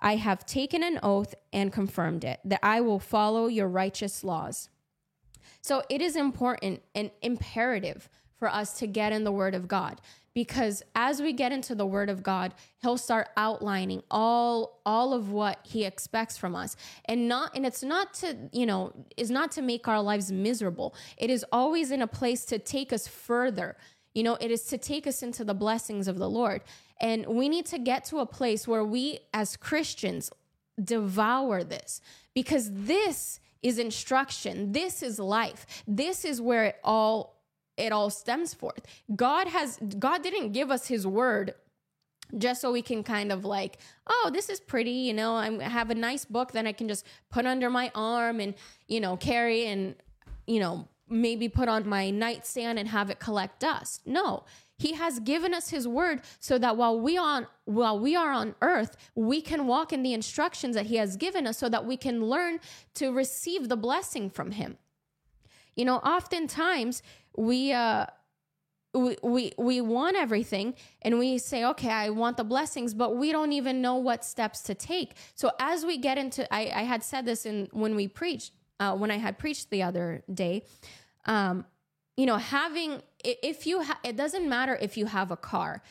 I 0.00 0.16
have 0.16 0.46
taken 0.46 0.82
an 0.82 0.98
oath 1.02 1.34
and 1.52 1.72
confirmed 1.72 2.24
it 2.24 2.40
that 2.44 2.60
I 2.62 2.80
will 2.80 2.98
follow 2.98 3.46
your 3.46 3.68
righteous 3.68 4.24
laws. 4.24 4.70
So 5.60 5.82
it 5.88 6.00
is 6.00 6.16
important 6.16 6.82
and 6.94 7.10
imperative 7.20 8.08
for 8.36 8.48
us 8.48 8.76
to 8.78 8.88
get 8.88 9.12
in 9.12 9.22
the 9.22 9.30
word 9.30 9.54
of 9.54 9.68
God 9.68 10.00
because 10.34 10.82
as 10.94 11.20
we 11.20 11.32
get 11.32 11.52
into 11.52 11.74
the 11.74 11.86
word 11.86 12.08
of 12.08 12.22
god 12.22 12.54
he'll 12.82 12.98
start 12.98 13.28
outlining 13.36 14.02
all 14.10 14.80
all 14.84 15.12
of 15.12 15.30
what 15.30 15.58
he 15.62 15.84
expects 15.84 16.36
from 16.36 16.54
us. 16.54 16.76
And 17.04 17.28
not 17.28 17.56
and 17.56 17.64
it's 17.64 17.82
not 17.82 18.14
to 18.14 18.36
you 18.52 18.66
know 18.66 18.92
is 19.16 19.30
not 19.30 19.52
to 19.52 19.62
make 19.62 19.88
our 19.88 20.02
lives 20.02 20.30
miserable. 20.30 20.94
It 21.16 21.30
is 21.30 21.44
always 21.52 21.90
in 21.90 22.02
a 22.02 22.06
place 22.06 22.44
to 22.46 22.58
take 22.58 22.92
us 22.92 23.06
further. 23.06 23.76
You 24.14 24.24
know 24.24 24.36
it 24.40 24.50
is 24.50 24.64
to 24.64 24.78
take 24.78 25.06
us 25.06 25.22
into 25.22 25.44
the 25.44 25.54
blessings 25.54 26.08
of 26.08 26.18
the 26.18 26.28
lord. 26.28 26.62
And 27.00 27.26
we 27.26 27.48
need 27.48 27.66
to 27.66 27.78
get 27.78 28.04
to 28.06 28.18
a 28.18 28.26
place 28.26 28.68
where 28.68 28.84
we 28.84 29.20
as 29.32 29.56
christians 29.56 30.30
devour 30.82 31.64
this. 31.64 32.00
Because 32.34 32.70
this 32.72 33.40
is 33.62 33.78
instruction. 33.78 34.72
This 34.72 35.02
is 35.02 35.18
life. 35.18 35.84
This 35.86 36.24
is 36.24 36.40
where 36.40 36.64
it 36.64 36.76
all 36.82 37.41
it 37.76 37.92
all 37.92 38.10
stems 38.10 38.54
forth. 38.54 38.86
God 39.14 39.48
has 39.48 39.78
God 39.98 40.22
didn't 40.22 40.52
give 40.52 40.70
us 40.70 40.86
his 40.86 41.06
word 41.06 41.54
just 42.38 42.60
so 42.60 42.72
we 42.72 42.82
can 42.82 43.02
kind 43.02 43.30
of 43.30 43.44
like, 43.44 43.78
oh, 44.06 44.30
this 44.32 44.48
is 44.48 44.58
pretty, 44.58 44.90
you 44.90 45.12
know, 45.12 45.36
I'm, 45.36 45.60
have 45.60 45.90
a 45.90 45.94
nice 45.94 46.24
book 46.24 46.52
that 46.52 46.66
I 46.66 46.72
can 46.72 46.88
just 46.88 47.06
put 47.30 47.44
under 47.44 47.68
my 47.68 47.90
arm 47.94 48.40
and, 48.40 48.54
you 48.88 49.00
know, 49.00 49.16
carry 49.16 49.66
and, 49.66 49.94
you 50.46 50.58
know, 50.58 50.88
maybe 51.08 51.48
put 51.48 51.68
on 51.68 51.86
my 51.86 52.10
nightstand 52.10 52.78
and 52.78 52.88
have 52.88 53.10
it 53.10 53.18
collect 53.18 53.60
dust. 53.60 54.06
No, 54.06 54.44
he 54.78 54.94
has 54.94 55.20
given 55.20 55.52
us 55.52 55.68
his 55.68 55.86
word 55.86 56.22
so 56.40 56.58
that 56.58 56.76
while 56.76 56.98
we 56.98 57.16
on 57.16 57.46
while 57.66 57.98
we 57.98 58.16
are 58.16 58.32
on 58.32 58.54
earth, 58.62 58.96
we 59.14 59.40
can 59.40 59.66
walk 59.66 59.92
in 59.92 60.02
the 60.02 60.14
instructions 60.14 60.74
that 60.74 60.86
he 60.86 60.96
has 60.96 61.16
given 61.16 61.46
us 61.46 61.58
so 61.58 61.68
that 61.68 61.84
we 61.84 61.96
can 61.96 62.24
learn 62.24 62.60
to 62.94 63.12
receive 63.12 63.68
the 63.68 63.76
blessing 63.76 64.30
from 64.30 64.52
him. 64.52 64.78
You 65.76 65.84
know, 65.84 65.96
oftentimes 65.96 67.02
we 67.36 67.72
uh 67.72 68.06
we, 68.94 69.16
we 69.22 69.52
we 69.56 69.80
want 69.80 70.16
everything 70.16 70.74
and 71.00 71.18
we 71.18 71.38
say 71.38 71.64
okay 71.64 71.90
i 71.90 72.10
want 72.10 72.36
the 72.36 72.44
blessings 72.44 72.92
but 72.92 73.16
we 73.16 73.32
don't 73.32 73.52
even 73.52 73.80
know 73.80 73.96
what 73.96 74.22
steps 74.24 74.60
to 74.62 74.74
take. 74.74 75.14
So 75.34 75.50
as 75.58 75.84
we 75.86 75.96
get 75.96 76.18
into 76.18 76.52
i, 76.52 76.70
I 76.74 76.82
had 76.82 77.02
said 77.02 77.24
this 77.24 77.46
in 77.46 77.68
when 77.72 77.94
we 77.94 78.06
preached 78.06 78.52
uh, 78.80 78.94
when 78.94 79.10
i 79.10 79.16
had 79.16 79.38
preached 79.38 79.70
the 79.70 79.82
other 79.82 80.22
day 80.32 80.64
um, 81.24 81.64
you 82.16 82.26
know 82.26 82.36
having 82.36 83.02
if 83.24 83.66
you 83.66 83.82
ha- 83.82 84.00
it 84.04 84.16
doesn't 84.16 84.48
matter 84.48 84.76
if 84.80 84.96
you 84.96 85.06
have 85.06 85.30
a 85.30 85.36
car. 85.36 85.82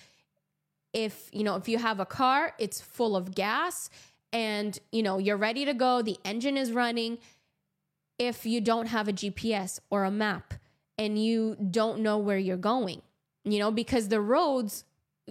If 0.94 1.30
you 1.32 1.44
know 1.44 1.56
if 1.56 1.70
you 1.70 1.78
have 1.78 2.00
a 2.00 2.06
car 2.06 2.54
it's 2.60 2.82
full 2.82 3.16
of 3.16 3.34
gas 3.34 3.90
and 4.34 4.78
you 4.92 5.04
know 5.04 5.18
you're 5.18 5.38
ready 5.38 5.66
to 5.66 5.74
go 5.74 6.02
the 6.02 6.18
engine 6.26 6.58
is 6.58 6.72
running. 6.72 7.18
If 8.20 8.46
you 8.46 8.62
don't 8.62 8.88
have 8.88 9.08
a 9.08 9.14
gps 9.14 9.80
or 9.90 10.04
a 10.04 10.12
map 10.12 10.54
and 10.98 11.24
you 11.24 11.56
don't 11.70 12.00
know 12.00 12.18
where 12.18 12.38
you're 12.38 12.58
going, 12.58 13.02
you 13.44 13.60
know, 13.60 13.72
because 13.72 14.08
the 14.08 14.22
roads, 14.22 14.84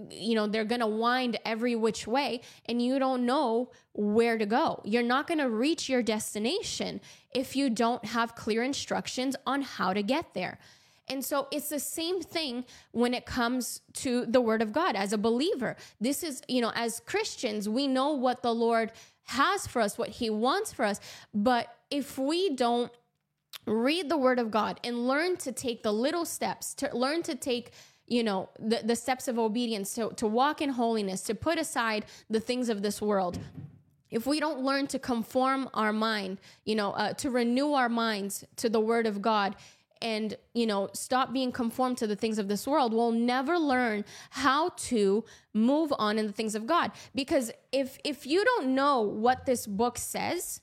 you 0.09 0.35
know, 0.35 0.47
they're 0.47 0.65
going 0.65 0.81
to 0.81 0.87
wind 0.87 1.37
every 1.45 1.75
which 1.75 2.07
way 2.07 2.41
and 2.65 2.81
you 2.81 2.99
don't 2.99 3.25
know 3.25 3.71
where 3.93 4.37
to 4.37 4.45
go. 4.45 4.81
You're 4.83 5.03
not 5.03 5.27
going 5.27 5.37
to 5.39 5.49
reach 5.49 5.89
your 5.89 6.01
destination 6.01 7.01
if 7.33 7.55
you 7.55 7.69
don't 7.69 8.03
have 8.05 8.35
clear 8.35 8.63
instructions 8.63 9.35
on 9.45 9.61
how 9.61 9.93
to 9.93 10.03
get 10.03 10.33
there. 10.33 10.59
And 11.07 11.25
so 11.25 11.47
it's 11.51 11.69
the 11.69 11.79
same 11.79 12.21
thing 12.21 12.63
when 12.91 13.13
it 13.13 13.25
comes 13.25 13.81
to 13.95 14.25
the 14.25 14.39
word 14.39 14.61
of 14.61 14.71
God 14.71 14.95
as 14.95 15.11
a 15.11 15.17
believer. 15.17 15.75
This 15.99 16.23
is, 16.23 16.41
you 16.47 16.61
know, 16.61 16.71
as 16.73 17.01
Christians, 17.05 17.67
we 17.67 17.87
know 17.87 18.13
what 18.13 18.41
the 18.41 18.53
Lord 18.53 18.93
has 19.23 19.67
for 19.67 19.81
us, 19.81 19.97
what 19.97 20.09
he 20.09 20.29
wants 20.29 20.71
for 20.71 20.85
us. 20.85 20.99
But 21.33 21.67
if 21.89 22.17
we 22.17 22.55
don't 22.55 22.91
read 23.65 24.09
the 24.09 24.17
word 24.17 24.39
of 24.39 24.51
God 24.51 24.79
and 24.83 25.07
learn 25.07 25.37
to 25.37 25.51
take 25.51 25.83
the 25.83 25.93
little 25.93 26.25
steps, 26.25 26.73
to 26.75 26.89
learn 26.95 27.23
to 27.23 27.35
take 27.35 27.71
you 28.07 28.23
know 28.23 28.49
the, 28.59 28.81
the 28.83 28.95
steps 28.95 29.27
of 29.29 29.39
obedience 29.39 29.95
to, 29.95 30.09
to 30.17 30.27
walk 30.27 30.61
in 30.61 30.69
holiness 30.69 31.21
to 31.21 31.33
put 31.33 31.57
aside 31.57 32.05
the 32.29 32.41
things 32.41 32.67
of 32.67 32.81
this 32.81 33.01
world. 33.01 33.39
If 34.09 34.27
we 34.27 34.41
don't 34.41 34.59
learn 34.59 34.87
to 34.87 34.99
conform 34.99 35.69
our 35.73 35.93
mind 35.93 36.39
you 36.65 36.75
know 36.75 36.91
uh, 36.91 37.13
to 37.13 37.29
renew 37.29 37.71
our 37.71 37.87
minds 37.87 38.43
to 38.57 38.69
the 38.69 38.81
word 38.81 39.07
of 39.07 39.21
god 39.21 39.55
and 40.01 40.35
you 40.53 40.65
know 40.65 40.89
stop 40.93 41.31
being 41.31 41.53
conformed 41.53 41.97
to 41.99 42.07
the 42.07 42.15
things 42.17 42.37
of 42.37 42.49
this 42.49 42.67
world 42.67 42.93
we'll 42.93 43.11
never 43.11 43.57
learn 43.57 44.03
how 44.31 44.69
to 44.75 45.23
move 45.53 45.93
on 45.97 46.17
in 46.17 46.27
the 46.27 46.33
things 46.33 46.55
of 46.55 46.65
god. 46.65 46.91
Because 47.15 47.51
if 47.71 47.97
if 48.03 48.25
you 48.25 48.43
don't 48.43 48.75
know 48.75 49.01
what 49.01 49.45
this 49.45 49.65
book 49.65 49.97
says 49.97 50.59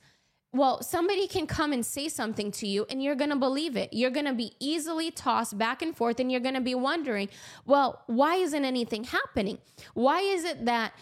well, 0.53 0.83
somebody 0.83 1.27
can 1.27 1.47
come 1.47 1.73
and 1.73 1.85
say 1.85 2.09
something 2.09 2.51
to 2.53 2.67
you 2.67 2.87
and 2.89 3.03
you're 3.03 3.15
going 3.15 3.31
to 3.31 3.37
believe 3.37 3.77
it. 3.77 3.93
You're 3.93 4.11
going 4.11 4.27
to 4.27 4.33
be 4.33 4.53
easily 4.59 5.11
tossed 5.11 5.59
back 5.59 5.83
and 5.83 5.95
forth 5.95 6.21
and 6.21 6.33
you're 6.33 6.41
going 6.41 6.55
to 6.55 6.61
be 6.61 6.75
wondering, 6.75 7.29
well, 7.67 8.03
why 8.07 8.37
isn't 8.37 8.65
anything 8.65 9.05
happening? 9.05 9.59
Why 9.93 10.21
is 10.21 10.45
it 10.45 10.65
that, 10.65 10.95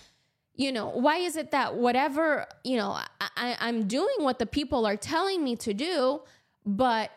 you 0.54 0.72
know, 0.72 0.88
why 0.88 1.18
is 1.18 1.36
it 1.36 1.52
that 1.52 1.76
whatever, 1.76 2.46
you 2.64 2.76
know, 2.76 2.98
I, 3.20 3.56
I'm 3.60 3.86
doing 3.86 4.16
what 4.18 4.40
the 4.40 4.46
people 4.46 4.84
are 4.84 4.96
telling 4.96 5.44
me 5.44 5.54
to 5.56 5.72
do, 5.72 6.22
but 6.64 7.12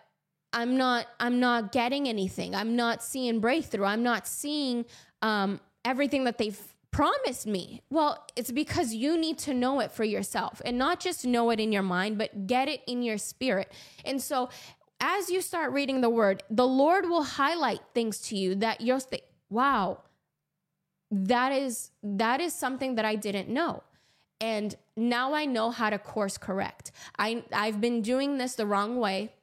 I'm 0.53 0.77
not, 0.77 1.07
I'm 1.19 1.39
not 1.39 1.71
getting 1.71 2.07
anything. 2.07 2.53
I'm 2.53 2.75
not 2.75 3.03
seeing 3.03 3.39
breakthrough. 3.39 3.85
I'm 3.85 4.03
not 4.03 4.27
seeing 4.27 4.85
um, 5.23 5.59
everything 5.83 6.25
that 6.25 6.37
they've 6.37 6.68
promised 6.91 7.47
me. 7.47 7.81
Well, 7.89 8.25
it's 8.35 8.51
because 8.51 8.93
you 8.93 9.17
need 9.17 9.37
to 9.39 9.53
know 9.53 9.79
it 9.79 9.91
for 9.91 10.03
yourself 10.03 10.61
and 10.65 10.77
not 10.77 10.99
just 10.99 11.25
know 11.25 11.49
it 11.49 11.59
in 11.59 11.71
your 11.71 11.83
mind, 11.83 12.17
but 12.17 12.47
get 12.47 12.67
it 12.67 12.81
in 12.87 13.03
your 13.03 13.17
spirit. 13.17 13.71
And 14.05 14.21
so, 14.21 14.49
as 14.99 15.29
you 15.29 15.41
start 15.41 15.71
reading 15.71 16.01
the 16.01 16.09
word, 16.09 16.43
the 16.49 16.67
Lord 16.67 17.07
will 17.07 17.23
highlight 17.23 17.79
things 17.93 18.19
to 18.21 18.35
you 18.35 18.55
that 18.55 18.81
you're 18.81 18.99
th- 18.99 19.23
wow, 19.49 19.99
that 21.11 21.51
is 21.51 21.91
that 22.03 22.41
is 22.41 22.53
something 22.53 22.95
that 22.95 23.05
I 23.05 23.15
didn't 23.15 23.49
know. 23.49 23.83
And 24.41 24.75
now 24.95 25.33
I 25.33 25.45
know 25.45 25.71
how 25.71 25.89
to 25.89 25.99
course 25.99 26.37
correct. 26.37 26.91
I 27.17 27.43
I've 27.51 27.79
been 27.81 28.01
doing 28.01 28.37
this 28.37 28.55
the 28.55 28.65
wrong 28.65 28.97
way 28.97 29.33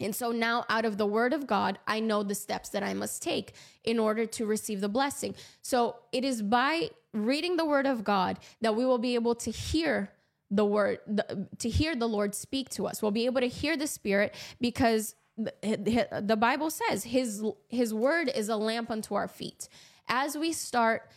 and 0.00 0.14
so 0.14 0.32
now, 0.32 0.64
out 0.68 0.84
of 0.84 0.96
the 0.96 1.06
word 1.06 1.32
of 1.32 1.46
God, 1.46 1.78
I 1.86 2.00
know 2.00 2.22
the 2.22 2.34
steps 2.34 2.70
that 2.70 2.82
I 2.82 2.94
must 2.94 3.22
take 3.22 3.52
in 3.84 3.98
order 3.98 4.26
to 4.26 4.46
receive 4.46 4.80
the 4.80 4.88
blessing. 4.88 5.34
So 5.62 5.96
it 6.12 6.24
is 6.24 6.42
by 6.42 6.90
reading 7.12 7.56
the 7.56 7.64
word 7.64 7.86
of 7.86 8.04
God 8.04 8.38
that 8.60 8.74
we 8.74 8.84
will 8.84 8.98
be 8.98 9.14
able 9.14 9.34
to 9.36 9.50
hear 9.50 10.10
the 10.50 10.64
word, 10.64 10.98
the, 11.06 11.46
to 11.58 11.68
hear 11.68 11.94
the 11.94 12.08
Lord 12.08 12.34
speak 12.34 12.70
to 12.70 12.86
us. 12.86 13.02
We'll 13.02 13.10
be 13.10 13.26
able 13.26 13.40
to 13.40 13.48
hear 13.48 13.76
the 13.76 13.86
Spirit 13.86 14.34
because 14.60 15.14
the, 15.36 16.08
the 16.22 16.36
Bible 16.36 16.70
says 16.70 17.04
his, 17.04 17.44
his 17.68 17.94
word 17.94 18.30
is 18.34 18.48
a 18.48 18.56
lamp 18.56 18.90
unto 18.90 19.14
our 19.14 19.28
feet. 19.28 19.68
As 20.08 20.36
we 20.36 20.52
start 20.52 21.08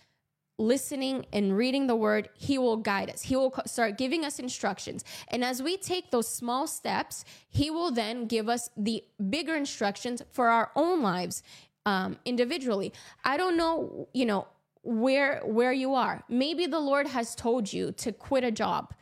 listening 0.57 1.25
and 1.33 1.57
reading 1.57 1.87
the 1.87 1.95
word, 1.95 2.29
he 2.33 2.57
will 2.57 2.77
guide 2.77 3.09
us. 3.09 3.23
He 3.23 3.35
will 3.35 3.53
start 3.65 3.97
giving 3.97 4.23
us 4.23 4.39
instructions. 4.39 5.03
And 5.29 5.43
as 5.43 5.61
we 5.61 5.77
take 5.77 6.11
those 6.11 6.27
small 6.27 6.67
steps, 6.67 7.25
he 7.49 7.71
will 7.71 7.91
then 7.91 8.27
give 8.27 8.49
us 8.49 8.69
the 8.77 9.03
bigger 9.29 9.55
instructions 9.55 10.21
for 10.31 10.49
our 10.49 10.71
own 10.75 11.01
lives 11.01 11.43
um, 11.85 12.17
individually. 12.25 12.93
I 13.23 13.37
don't 13.37 13.57
know, 13.57 14.07
you 14.13 14.25
know, 14.25 14.47
where 14.83 15.41
where 15.45 15.71
you 15.71 15.93
are. 15.95 16.23
Maybe 16.27 16.65
the 16.67 16.79
Lord 16.79 17.07
has 17.07 17.35
told 17.35 17.71
you 17.71 17.93
to 17.93 18.11
quit 18.11 18.43
a 18.43 18.51
job 18.51 18.93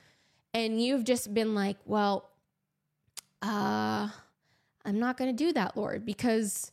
and 0.53 0.81
you've 0.81 1.03
just 1.03 1.33
been 1.33 1.55
like, 1.55 1.77
well, 1.85 2.29
uh 3.41 4.09
I'm 4.85 4.99
not 4.99 5.17
going 5.17 5.35
to 5.35 5.45
do 5.45 5.53
that, 5.53 5.77
Lord, 5.77 6.05
because 6.05 6.71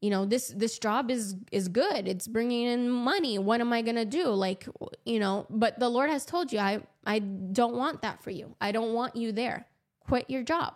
you 0.00 0.10
know 0.10 0.24
this 0.24 0.48
this 0.56 0.78
job 0.78 1.10
is 1.10 1.34
is 1.50 1.68
good. 1.68 2.06
It's 2.06 2.28
bringing 2.28 2.66
in 2.66 2.88
money. 2.88 3.38
What 3.38 3.60
am 3.60 3.72
i 3.72 3.82
going 3.82 3.96
to 3.96 4.04
do? 4.04 4.28
Like 4.28 4.68
you 5.04 5.18
know 5.18 5.46
but 5.50 5.78
the 5.78 5.88
lord 5.88 6.10
has 6.10 6.24
told 6.24 6.52
you 6.52 6.58
i 6.58 6.80
i 7.04 7.18
don't 7.18 7.74
want 7.74 8.02
that 8.02 8.22
for 8.22 8.30
you. 8.30 8.54
I 8.60 8.72
don't 8.72 8.92
want 8.92 9.16
you 9.16 9.32
there. 9.32 9.66
Quit 10.06 10.30
your 10.30 10.42
job. 10.42 10.74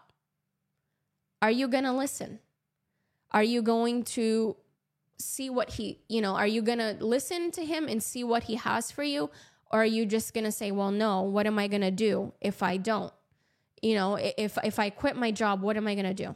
Are 1.41 1.51
you 1.51 1.69
going 1.69 1.85
to 1.85 1.93
listen? 1.93 2.41
Are 3.31 3.43
you 3.43 3.63
going 3.63 4.03
to 4.05 4.57
see 5.19 5.49
what 5.49 5.71
he 5.71 6.01
you 6.09 6.21
know 6.21 6.35
are 6.35 6.49
you 6.49 6.61
going 6.61 6.79
to 6.79 6.97
listen 6.99 7.53
to 7.53 7.65
him 7.65 7.87
and 7.87 8.03
see 8.03 8.25
what 8.25 8.45
he 8.45 8.57
has 8.57 8.91
for 8.91 9.05
you? 9.05 9.31
Or 9.71 9.83
are 9.83 9.87
you 9.87 10.05
just 10.05 10.35
going 10.35 10.45
to 10.45 10.53
say 10.53 10.73
well 10.73 10.91
no 10.91 11.23
what 11.23 11.47
am 11.47 11.59
i 11.59 11.69
going 11.69 11.83
to 11.83 11.93
do 11.93 12.33
if 12.41 12.61
i 12.63 12.77
don't? 12.77 13.13
You 13.83 13.95
know 13.95 14.17
if 14.17 14.59
if 14.65 14.81
i 14.81 14.91
quit 14.91 15.17
my 15.17 15.31
job 15.31 15.63
what 15.63 15.77
am 15.77 15.87
i 15.87 15.95
going 15.95 16.13
to 16.13 16.25
do? 16.25 16.35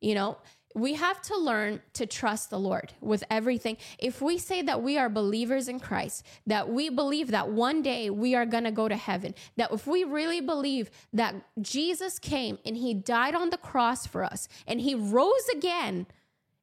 You 0.00 0.14
know 0.14 0.38
we 0.74 0.94
have 0.94 1.20
to 1.22 1.36
learn 1.36 1.80
to 1.94 2.06
trust 2.06 2.50
the 2.50 2.58
Lord 2.58 2.92
with 3.00 3.24
everything. 3.30 3.78
If 3.98 4.20
we 4.20 4.38
say 4.38 4.62
that 4.62 4.82
we 4.82 4.98
are 4.98 5.08
believers 5.08 5.66
in 5.66 5.80
Christ, 5.80 6.24
that 6.46 6.68
we 6.68 6.90
believe 6.90 7.30
that 7.30 7.48
one 7.48 7.82
day 7.82 8.10
we 8.10 8.34
are 8.34 8.46
going 8.46 8.64
to 8.64 8.70
go 8.70 8.86
to 8.86 8.96
heaven, 8.96 9.34
that 9.56 9.72
if 9.72 9.86
we 9.86 10.04
really 10.04 10.40
believe 10.40 10.90
that 11.12 11.34
Jesus 11.60 12.18
came 12.18 12.58
and 12.64 12.76
he 12.76 12.94
died 12.94 13.34
on 13.34 13.50
the 13.50 13.56
cross 13.56 14.06
for 14.06 14.22
us 14.22 14.48
and 14.66 14.80
he 14.80 14.94
rose 14.94 15.48
again 15.54 16.06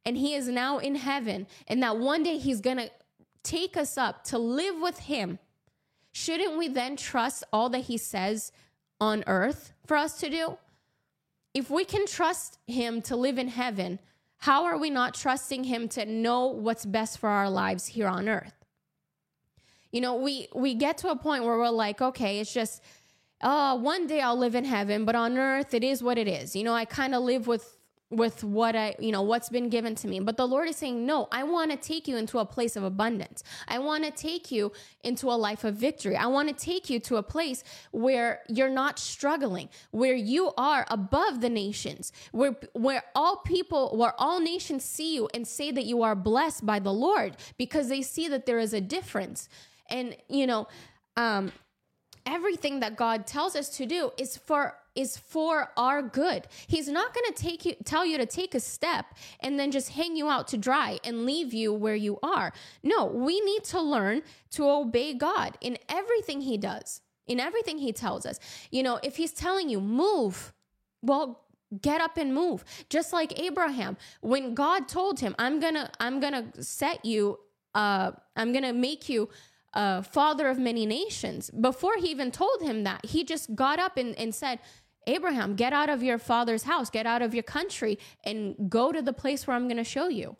and 0.05 0.17
he 0.17 0.35
is 0.35 0.47
now 0.47 0.77
in 0.77 0.95
heaven 0.95 1.47
and 1.67 1.81
that 1.81 1.97
one 1.97 2.23
day 2.23 2.37
he's 2.37 2.61
going 2.61 2.77
to 2.77 2.91
take 3.43 3.75
us 3.75 3.97
up 3.97 4.23
to 4.25 4.37
live 4.37 4.79
with 4.79 4.99
him, 4.99 5.39
shouldn't 6.11 6.57
we 6.57 6.67
then 6.67 6.95
trust 6.95 7.43
all 7.51 7.69
that 7.69 7.79
he 7.79 7.97
says 7.97 8.51
on 9.01 9.23
earth 9.27 9.73
for 9.85 9.97
us 9.97 10.19
to 10.19 10.29
do? 10.29 10.57
If 11.55 11.69
we 11.69 11.85
can 11.85 12.05
trust 12.05 12.59
him 12.67 13.01
to 13.03 13.15
live 13.15 13.39
in 13.39 13.47
heaven, 13.47 13.97
how 14.39 14.65
are 14.65 14.77
we 14.77 14.89
not 14.89 15.15
trusting 15.15 15.63
him 15.63 15.87
to 15.87 16.05
know 16.05 16.47
what's 16.47 16.85
best 16.85 17.17
for 17.17 17.29
our 17.29 17.49
lives 17.49 17.87
here 17.87 18.07
on 18.07 18.27
earth? 18.27 18.53
You 19.91 20.01
know, 20.01 20.15
we 20.15 20.49
we 20.53 20.75
get 20.75 20.97
to 20.99 21.09
a 21.09 21.15
point 21.15 21.45
where 21.45 21.57
we're 21.57 21.69
like, 21.69 22.01
okay, 22.01 22.39
it's 22.39 22.53
just 22.53 22.83
uh 23.39 23.77
one 23.77 24.05
day 24.05 24.19
I'll 24.19 24.37
live 24.37 24.53
in 24.53 24.65
heaven, 24.65 25.05
but 25.05 25.15
on 25.15 25.37
earth 25.37 25.73
it 25.73 25.83
is 25.83 26.03
what 26.03 26.17
it 26.17 26.27
is. 26.27 26.55
You 26.55 26.65
know, 26.65 26.73
I 26.73 26.83
kind 26.83 27.15
of 27.15 27.23
live 27.23 27.47
with 27.47 27.74
with 28.11 28.43
what 28.43 28.75
I, 28.75 28.95
you 28.99 29.11
know, 29.11 29.23
what's 29.23 29.49
been 29.49 29.69
given 29.69 29.95
to 29.95 30.07
me. 30.07 30.19
But 30.19 30.37
the 30.37 30.47
Lord 30.47 30.69
is 30.69 30.75
saying, 30.75 31.05
no, 31.05 31.27
I 31.31 31.43
want 31.43 31.71
to 31.71 31.77
take 31.77 32.07
you 32.07 32.17
into 32.17 32.37
a 32.37 32.45
place 32.45 32.75
of 32.75 32.83
abundance. 32.83 33.43
I 33.67 33.79
want 33.79 34.03
to 34.03 34.11
take 34.11 34.51
you 34.51 34.71
into 35.03 35.27
a 35.27 35.33
life 35.33 35.63
of 35.63 35.75
victory. 35.75 36.15
I 36.15 36.27
want 36.27 36.47
to 36.49 36.53
take 36.53 36.89
you 36.89 36.99
to 37.01 37.17
a 37.17 37.23
place 37.23 37.63
where 37.91 38.41
you're 38.47 38.69
not 38.69 38.99
struggling, 38.99 39.69
where 39.91 40.15
you 40.15 40.53
are 40.57 40.85
above 40.89 41.41
the 41.41 41.49
nations, 41.49 42.11
where, 42.31 42.55
where 42.73 43.03
all 43.15 43.37
people, 43.37 43.97
where 43.97 44.13
all 44.19 44.39
nations 44.39 44.83
see 44.83 45.15
you 45.15 45.27
and 45.33 45.47
say 45.47 45.71
that 45.71 45.85
you 45.85 46.03
are 46.03 46.15
blessed 46.15 46.65
by 46.65 46.79
the 46.79 46.93
Lord 46.93 47.35
because 47.57 47.89
they 47.89 48.03
see 48.03 48.27
that 48.27 48.45
there 48.45 48.59
is 48.59 48.73
a 48.73 48.81
difference. 48.81 49.49
And, 49.89 50.15
you 50.29 50.45
know, 50.45 50.67
um, 51.17 51.51
everything 52.25 52.81
that 52.81 52.95
God 52.95 53.25
tells 53.25 53.55
us 53.55 53.69
to 53.77 53.85
do 53.85 54.11
is 54.17 54.37
for 54.37 54.75
is 54.95 55.17
for 55.17 55.71
our 55.77 56.01
good. 56.01 56.47
He's 56.67 56.87
not 56.87 57.13
going 57.13 57.33
to 57.33 57.43
take 57.43 57.65
you 57.65 57.75
tell 57.83 58.05
you 58.05 58.17
to 58.17 58.25
take 58.25 58.55
a 58.55 58.59
step 58.59 59.05
and 59.41 59.59
then 59.59 59.71
just 59.71 59.89
hang 59.89 60.15
you 60.15 60.29
out 60.29 60.47
to 60.49 60.57
dry 60.57 60.99
and 61.03 61.25
leave 61.25 61.53
you 61.53 61.73
where 61.73 61.95
you 61.95 62.19
are. 62.23 62.53
No, 62.83 63.05
we 63.05 63.39
need 63.41 63.63
to 63.65 63.81
learn 63.81 64.23
to 64.51 64.69
obey 64.69 65.13
God 65.13 65.57
in 65.61 65.77
everything 65.89 66.41
he 66.41 66.57
does. 66.57 67.01
In 67.27 67.39
everything 67.39 67.79
he 67.79 67.91
tells 67.91 68.25
us. 68.25 68.39
You 68.69 68.83
know, 68.83 68.99
if 69.01 69.17
he's 69.17 69.31
telling 69.31 69.67
you 69.67 69.81
move, 69.81 70.53
well, 71.01 71.41
get 71.81 71.99
up 71.99 72.17
and 72.17 72.33
move. 72.33 72.63
Just 72.89 73.11
like 73.11 73.39
Abraham, 73.39 73.97
when 74.21 74.53
God 74.53 74.87
told 74.87 75.19
him, 75.19 75.35
"I'm 75.39 75.59
going 75.59 75.73
to 75.73 75.89
I'm 75.99 76.19
going 76.19 76.33
to 76.33 76.63
set 76.63 77.03
you 77.03 77.39
uh 77.73 78.11
I'm 78.35 78.51
going 78.51 78.63
to 78.63 78.73
make 78.73 79.09
you 79.09 79.29
a 79.75 80.01
father 80.01 80.47
of 80.47 80.57
many 80.57 80.85
nations. 80.85 81.49
Before 81.51 81.97
he 81.97 82.09
even 82.09 82.31
told 82.31 82.61
him 82.61 82.83
that, 82.85 83.05
he 83.05 83.23
just 83.23 83.55
got 83.55 83.77
up 83.77 83.97
and, 83.97 84.17
and 84.17 84.33
said, 84.33 84.59
Abraham, 85.07 85.55
get 85.55 85.73
out 85.73 85.89
of 85.89 86.03
your 86.03 86.17
father's 86.17 86.63
house, 86.63 86.89
get 86.89 87.05
out 87.05 87.21
of 87.21 87.33
your 87.33 87.43
country, 87.43 87.99
and 88.23 88.69
go 88.69 88.91
to 88.91 89.01
the 89.01 89.13
place 89.13 89.45
where 89.45 89.55
I'm 89.55 89.67
going 89.67 89.77
to 89.77 89.83
show 89.83 90.07
you. 90.07 90.35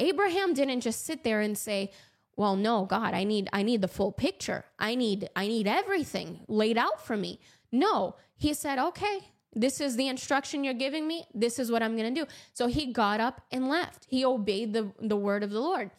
Abraham 0.00 0.54
didn't 0.54 0.80
just 0.80 1.04
sit 1.04 1.24
there 1.24 1.40
and 1.40 1.56
say, 1.56 1.90
well 2.36 2.56
no 2.56 2.84
god 2.84 3.14
i 3.14 3.22
need 3.22 3.48
i 3.52 3.62
need 3.62 3.80
the 3.80 3.88
full 3.88 4.10
picture. 4.12 4.64
I 4.78 4.94
need 4.94 5.28
i 5.36 5.46
need 5.46 5.66
everything 5.68 6.40
laid 6.48 6.78
out 6.78 7.04
for 7.04 7.16
me. 7.16 7.40
No 7.70 8.16
he 8.36 8.54
said 8.54 8.78
okay 8.78 9.30
this 9.56 9.80
is 9.80 9.94
the 9.94 10.08
instruction 10.08 10.64
you're 10.64 10.74
giving 10.74 11.06
me. 11.06 11.26
This 11.32 11.60
is 11.60 11.70
what 11.70 11.82
i'm 11.82 11.96
going 11.96 12.12
to 12.12 12.20
do. 12.22 12.26
So 12.52 12.66
he 12.66 12.92
got 12.92 13.20
up 13.20 13.40
and 13.52 13.68
left. 13.68 14.06
He 14.08 14.24
obeyed 14.24 14.72
the 14.72 14.92
the 15.00 15.16
word 15.16 15.42
of 15.44 15.50
the 15.50 15.60
lord. 15.60 15.90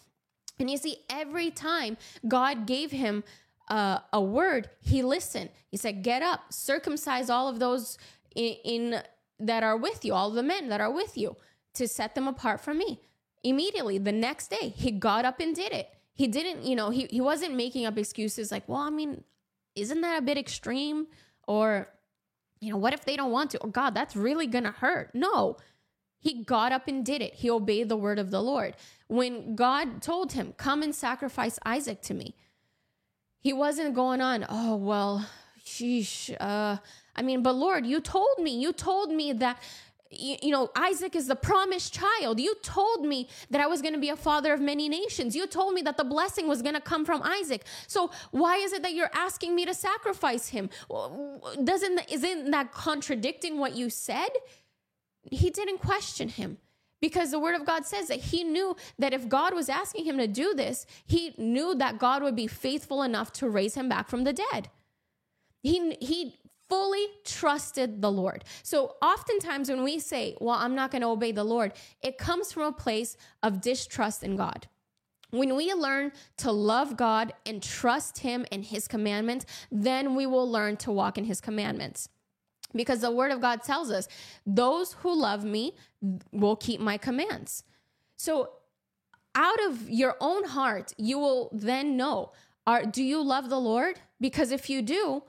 And 0.57 0.69
you 0.69 0.77
see, 0.77 0.97
every 1.09 1.51
time 1.51 1.97
God 2.27 2.65
gave 2.65 2.91
him 2.91 3.23
uh, 3.67 3.99
a 4.13 4.21
word, 4.21 4.69
he 4.79 5.01
listened. 5.01 5.49
He 5.67 5.77
said, 5.77 6.03
"Get 6.03 6.21
up, 6.21 6.51
circumcise 6.51 7.29
all 7.29 7.47
of 7.47 7.59
those 7.59 7.97
in, 8.35 8.55
in 8.63 9.03
that 9.39 9.63
are 9.63 9.77
with 9.77 10.05
you, 10.05 10.13
all 10.13 10.31
the 10.31 10.43
men 10.43 10.69
that 10.69 10.81
are 10.81 10.91
with 10.91 11.17
you, 11.17 11.35
to 11.73 11.87
set 11.87 12.15
them 12.15 12.27
apart 12.27 12.61
from 12.61 12.77
me." 12.77 13.01
Immediately, 13.43 13.99
the 13.99 14.11
next 14.11 14.49
day, 14.49 14.69
he 14.69 14.91
got 14.91 15.25
up 15.25 15.39
and 15.39 15.55
did 15.55 15.71
it. 15.71 15.89
He 16.13 16.27
didn't, 16.27 16.63
you 16.63 16.75
know, 16.75 16.89
he 16.89 17.07
he 17.09 17.21
wasn't 17.21 17.55
making 17.55 17.85
up 17.85 17.97
excuses 17.97 18.51
like, 18.51 18.67
"Well, 18.67 18.81
I 18.81 18.89
mean, 18.89 19.23
isn't 19.75 20.01
that 20.01 20.19
a 20.19 20.21
bit 20.21 20.37
extreme?" 20.37 21.07
Or, 21.47 21.87
you 22.59 22.71
know, 22.71 22.77
what 22.77 22.93
if 22.93 23.05
they 23.05 23.15
don't 23.15 23.31
want 23.31 23.51
to? 23.51 23.59
Or 23.59 23.69
God, 23.69 23.93
that's 23.93 24.15
really 24.15 24.47
gonna 24.47 24.71
hurt. 24.71 25.13
No, 25.13 25.57
he 26.25 26.43
got 26.43 26.71
up 26.71 26.87
and 26.87 27.05
did 27.05 27.21
it. 27.21 27.35
He 27.35 27.51
obeyed 27.51 27.87
the 27.87 27.97
word 27.97 28.17
of 28.17 28.31
the 28.31 28.41
Lord. 28.41 28.75
When 29.07 29.55
God 29.55 30.01
told 30.01 30.31
him, 30.31 30.53
Come 30.57 30.81
and 30.81 30.95
sacrifice 30.95 31.59
Isaac 31.63 32.01
to 32.01 32.15
me, 32.15 32.35
he 33.45 33.53
wasn't 33.53 33.93
going 33.93 34.21
on, 34.21 34.43
Oh, 34.49 34.75
well, 34.75 35.23
sheesh. 35.63 36.35
Uh, 36.39 36.77
I 37.15 37.21
mean, 37.21 37.43
but 37.43 37.53
Lord, 37.53 37.85
you 37.85 38.01
told 38.01 38.39
me, 38.39 38.59
you 38.59 38.73
told 38.73 39.11
me 39.11 39.33
that 39.33 39.61
you, 40.09 40.49
know, 40.49 40.71
Isaac 40.75 41.15
is 41.15 41.27
the 41.27 41.35
promised 41.35 41.93
child. 41.93 42.39
You 42.39 42.55
told 42.63 43.05
me 43.05 43.27
that 43.51 43.61
I 43.61 43.67
was 43.67 43.81
going 43.81 43.93
to 43.93 43.99
be 43.99 44.09
a 44.09 44.15
father 44.15 44.53
of 44.53 44.61
many 44.61 44.87
nations. 44.89 45.35
You 45.35 45.45
told 45.45 45.73
me 45.73 45.81
that 45.83 45.97
the 45.97 46.05
blessing 46.05 46.47
was 46.47 46.61
going 46.61 46.75
to 46.75 46.81
come 46.81 47.05
from 47.05 47.21
Isaac. 47.21 47.65
So 47.85 48.11
why 48.31 48.55
is 48.57 48.71
it 48.71 48.81
that 48.81 48.93
you're 48.93 49.11
asking 49.13 49.53
me 49.55 49.65
to 49.65 49.73
sacrifice 49.75 50.47
him? 50.47 50.69
Doesn't 51.63 52.01
isn't 52.09 52.49
that 52.51 52.71
contradicting 52.71 53.59
what 53.59 53.75
you 53.75 53.89
said? 53.89 54.29
he 55.31 55.49
didn't 55.49 55.79
question 55.79 56.29
him 56.29 56.57
because 57.01 57.31
the 57.31 57.39
word 57.39 57.55
of 57.55 57.65
God 57.65 57.85
says 57.85 58.07
that 58.07 58.19
he 58.19 58.43
knew 58.43 58.75
that 58.99 59.13
if 59.13 59.27
God 59.29 59.53
was 59.53 59.69
asking 59.69 60.05
him 60.05 60.17
to 60.17 60.27
do 60.27 60.53
this, 60.53 60.85
he 61.05 61.33
knew 61.37 61.75
that 61.75 61.99
God 61.99 62.23
would 62.23 62.35
be 62.35 62.47
faithful 62.47 63.03
enough 63.03 63.31
to 63.33 63.49
raise 63.49 63.75
him 63.75 63.89
back 63.89 64.07
from 64.09 64.23
the 64.23 64.33
dead. 64.33 64.69
He, 65.61 65.95
he 66.01 66.35
fully 66.69 67.05
trusted 67.23 68.01
the 68.01 68.11
Lord. 68.11 68.43
So 68.63 68.95
oftentimes 69.01 69.69
when 69.69 69.83
we 69.83 69.99
say, 69.99 70.35
well, 70.39 70.57
I'm 70.57 70.75
not 70.75 70.91
going 70.91 71.01
to 71.01 71.09
obey 71.09 71.31
the 71.31 71.43
Lord, 71.43 71.73
it 72.01 72.17
comes 72.17 72.51
from 72.51 72.63
a 72.63 72.71
place 72.71 73.17
of 73.43 73.61
distrust 73.61 74.23
in 74.23 74.35
God. 74.35 74.67
When 75.31 75.55
we 75.55 75.73
learn 75.73 76.11
to 76.37 76.51
love 76.51 76.95
God 76.95 77.33
and 77.45 77.61
trust 77.61 78.19
Him 78.19 78.45
and 78.51 78.63
His 78.63 78.87
commandments, 78.87 79.45
then 79.71 80.15
we 80.15 80.25
will 80.25 80.49
learn 80.49 80.77
to 80.77 80.91
walk 80.91 81.17
in 81.17 81.25
His 81.25 81.41
commandments 81.41 82.09
because 82.75 83.01
the 83.01 83.11
word 83.11 83.31
of 83.31 83.41
God 83.41 83.63
tells 83.63 83.91
us, 83.91 84.07
those 84.45 84.93
who 84.93 85.19
love 85.19 85.43
me 85.43 85.73
will 86.31 86.55
keep 86.55 86.79
my 86.79 86.97
commands. 86.97 87.63
So 88.17 88.49
out 89.33 89.59
of 89.67 89.89
your 89.89 90.15
own 90.19 90.45
heart, 90.45 90.93
you 90.97 91.19
will 91.19 91.49
then 91.51 91.97
know, 91.97 92.31
are 92.67 92.85
do 92.85 93.03
you 93.03 93.21
love 93.21 93.49
the 93.49 93.59
Lord? 93.59 93.99
Because 94.19 94.51
if 94.51 94.69
you 94.69 94.81
do, 94.81 95.23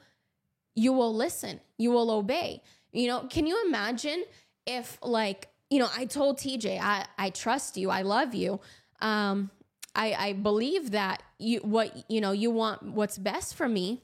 you 0.75 0.93
will 0.93 1.15
listen, 1.15 1.61
you 1.77 1.91
will 1.91 2.11
obey. 2.11 2.63
You 2.93 3.09
know, 3.09 3.27
can 3.29 3.47
you 3.47 3.63
imagine 3.67 4.25
if 4.67 4.99
like, 5.03 5.49
you 5.71 5.79
know, 5.79 5.89
I 5.97 6.07
told 6.07 6.39
TJ, 6.39 6.81
I, 6.81 7.07
I 7.19 7.31
trust 7.31 7.77
you, 7.77 7.91
I 7.91 8.03
love 8.03 8.35
you. 8.35 8.61
Um, 9.01 9.51
I, 9.95 10.15
I 10.19 10.33
believe 10.35 10.91
that 10.93 11.23
you 11.39 11.61
what 11.61 12.11
you 12.11 12.21
know 12.21 12.33
you 12.33 12.51
want 12.51 12.83
what's 12.83 13.19
best 13.19 13.55
for 13.55 13.69
me 13.69 14.03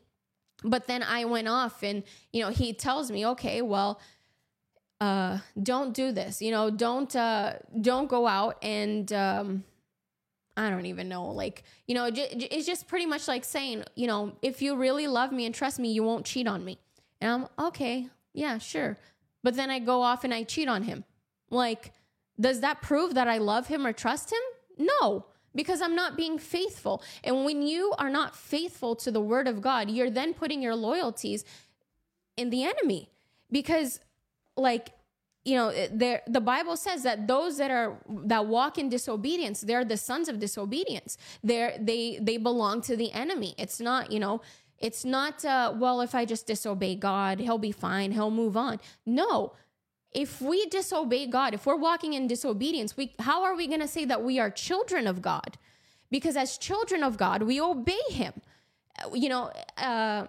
but 0.64 0.86
then 0.86 1.02
I 1.02 1.24
went 1.24 1.48
off 1.48 1.82
and, 1.82 2.02
you 2.32 2.42
know, 2.42 2.50
he 2.50 2.72
tells 2.72 3.10
me, 3.10 3.26
okay, 3.26 3.62
well, 3.62 4.00
uh, 5.00 5.38
don't 5.60 5.92
do 5.94 6.12
this, 6.12 6.40
you 6.40 6.50
know, 6.50 6.70
don't, 6.70 7.14
uh, 7.14 7.54
don't 7.80 8.08
go 8.08 8.26
out 8.26 8.58
and, 8.62 9.12
um, 9.12 9.64
I 10.56 10.68
don't 10.68 10.86
even 10.86 11.08
know. 11.08 11.30
Like, 11.30 11.64
you 11.86 11.94
know, 11.94 12.10
it's 12.12 12.66
just 12.66 12.86
pretty 12.86 13.06
much 13.06 13.26
like 13.26 13.42
saying, 13.44 13.84
you 13.96 14.06
know, 14.06 14.36
if 14.42 14.60
you 14.60 14.76
really 14.76 15.06
love 15.06 15.32
me 15.32 15.46
and 15.46 15.54
trust 15.54 15.78
me, 15.78 15.90
you 15.92 16.02
won't 16.02 16.26
cheat 16.26 16.46
on 16.46 16.62
me. 16.62 16.78
And 17.22 17.30
I'm 17.58 17.66
okay. 17.68 18.08
Yeah, 18.34 18.58
sure. 18.58 18.98
But 19.42 19.56
then 19.56 19.70
I 19.70 19.78
go 19.78 20.02
off 20.02 20.24
and 20.24 20.34
I 20.34 20.42
cheat 20.42 20.68
on 20.68 20.82
him. 20.82 21.04
Like, 21.48 21.92
does 22.38 22.60
that 22.60 22.82
prove 22.82 23.14
that 23.14 23.28
I 23.28 23.38
love 23.38 23.68
him 23.68 23.86
or 23.86 23.94
trust 23.94 24.30
him? 24.30 24.86
No 25.00 25.24
because 25.54 25.80
I'm 25.80 25.94
not 25.94 26.16
being 26.16 26.38
faithful. 26.38 27.02
And 27.24 27.44
when 27.44 27.62
you 27.62 27.92
are 27.98 28.10
not 28.10 28.36
faithful 28.36 28.94
to 28.96 29.10
the 29.10 29.20
word 29.20 29.48
of 29.48 29.60
God, 29.60 29.90
you're 29.90 30.10
then 30.10 30.34
putting 30.34 30.62
your 30.62 30.74
loyalties 30.74 31.44
in 32.36 32.50
the 32.50 32.64
enemy. 32.64 33.10
Because 33.50 34.00
like 34.56 34.90
you 35.44 35.56
know 35.56 35.72
there 35.90 36.22
the 36.26 36.40
bible 36.40 36.76
says 36.76 37.02
that 37.02 37.26
those 37.26 37.56
that 37.56 37.70
are 37.70 37.98
that 38.26 38.46
walk 38.46 38.78
in 38.78 38.88
disobedience 38.88 39.62
they're 39.62 39.84
the 39.84 39.96
sons 39.96 40.28
of 40.28 40.38
disobedience. 40.38 41.18
They're 41.42 41.76
they 41.78 42.18
they 42.20 42.36
belong 42.36 42.80
to 42.82 42.96
the 42.96 43.12
enemy. 43.12 43.54
It's 43.58 43.80
not 43.80 44.12
you 44.12 44.20
know 44.20 44.40
it's 44.78 45.04
not 45.04 45.44
uh, 45.44 45.72
well 45.76 46.00
if 46.00 46.14
i 46.14 46.24
just 46.24 46.46
disobey 46.46 46.96
god 46.96 47.38
he'll 47.38 47.58
be 47.58 47.72
fine 47.72 48.12
he'll 48.12 48.30
move 48.30 48.56
on. 48.56 48.80
No 49.04 49.52
if 50.14 50.40
we 50.42 50.66
disobey 50.66 51.26
God, 51.26 51.54
if 51.54 51.64
we're 51.66 51.76
walking 51.76 52.12
in 52.12 52.26
disobedience, 52.26 52.96
we 52.96 53.14
how 53.18 53.42
are 53.44 53.54
we 53.54 53.66
going 53.66 53.80
to 53.80 53.88
say 53.88 54.04
that 54.04 54.22
we 54.22 54.38
are 54.38 54.50
children 54.50 55.06
of 55.06 55.22
God? 55.22 55.58
Because 56.10 56.36
as 56.36 56.58
children 56.58 57.02
of 57.02 57.16
God, 57.16 57.42
we 57.42 57.60
obey 57.60 58.00
Him. 58.10 58.34
You 59.14 59.30
know, 59.30 59.52
uh, 59.78 60.26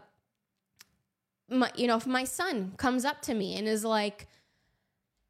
my, 1.50 1.70
you 1.76 1.88
know, 1.88 1.98
if 1.98 2.08
my 2.08 2.24
son 2.24 2.74
comes 2.78 3.04
up 3.04 3.22
to 3.24 3.34
me 3.34 3.58
and 3.58 3.68
is 3.68 3.84
like, 3.84 4.28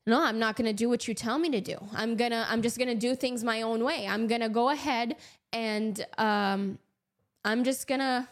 "No, 0.06 0.24
I'm 0.24 0.38
not 0.38 0.56
going 0.56 0.68
to 0.68 0.74
do 0.74 0.88
what 0.88 1.08
you 1.08 1.16
tell 1.16 1.39
me 1.39 1.49
to 1.49 1.62
do. 1.62 1.78
I'm 1.93 2.16
gonna, 2.16 2.45
I'm 2.47 2.62
just 2.62 2.78
gonna 2.78 2.93
do 2.93 3.16
things 3.16 3.43
my 3.43 3.64
own 3.64 3.84
way. 3.84 4.08
I'm 4.08 4.28
gonna 4.28 4.49
go 4.49 4.70
ahead 4.70 5.16
and 5.51 6.06
um, 6.18 6.78
I'm 7.43 7.64
just 7.64 7.88
gonna." 7.88 8.30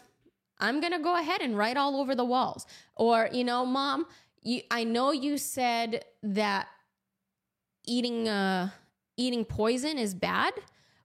I'm 0.62 0.80
going 0.80 0.92
to 0.92 1.00
go 1.00 1.18
ahead 1.18 1.40
and 1.40 1.58
write 1.58 1.76
all 1.76 1.96
over 2.00 2.14
the 2.14 2.24
walls. 2.24 2.66
Or, 2.94 3.28
you 3.32 3.42
know, 3.42 3.66
mom, 3.66 4.06
you 4.42 4.62
I 4.70 4.84
know 4.84 5.12
you 5.12 5.38
said 5.38 6.04
that 6.22 6.68
eating 7.86 8.28
uh 8.28 8.70
eating 9.16 9.44
poison 9.44 9.98
is 9.98 10.14
bad, 10.14 10.52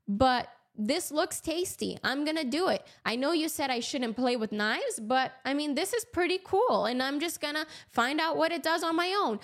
but 0.07 0.49
this 0.77 1.11
looks 1.11 1.41
tasty. 1.41 1.97
I'm 2.03 2.23
going 2.23 2.37
to 2.37 2.43
do 2.43 2.67
it. 2.67 2.85
I 3.03 3.15
know 3.15 3.31
you 3.31 3.49
said 3.49 3.71
I 3.71 3.79
shouldn't 3.79 4.15
play 4.15 4.35
with 4.35 4.51
knives, 4.51 4.99
but 5.01 5.31
I 5.43 5.53
mean, 5.53 5.73
this 5.73 5.91
is 5.91 6.05
pretty 6.05 6.39
cool. 6.43 6.85
And 6.85 7.01
I'm 7.01 7.19
just 7.19 7.41
going 7.41 7.55
to 7.55 7.65
find 7.89 8.21
out 8.21 8.37
what 8.37 8.51
it 8.51 8.61
does 8.61 8.83
on 8.83 8.95
my 8.95 9.13
own. 9.19 9.39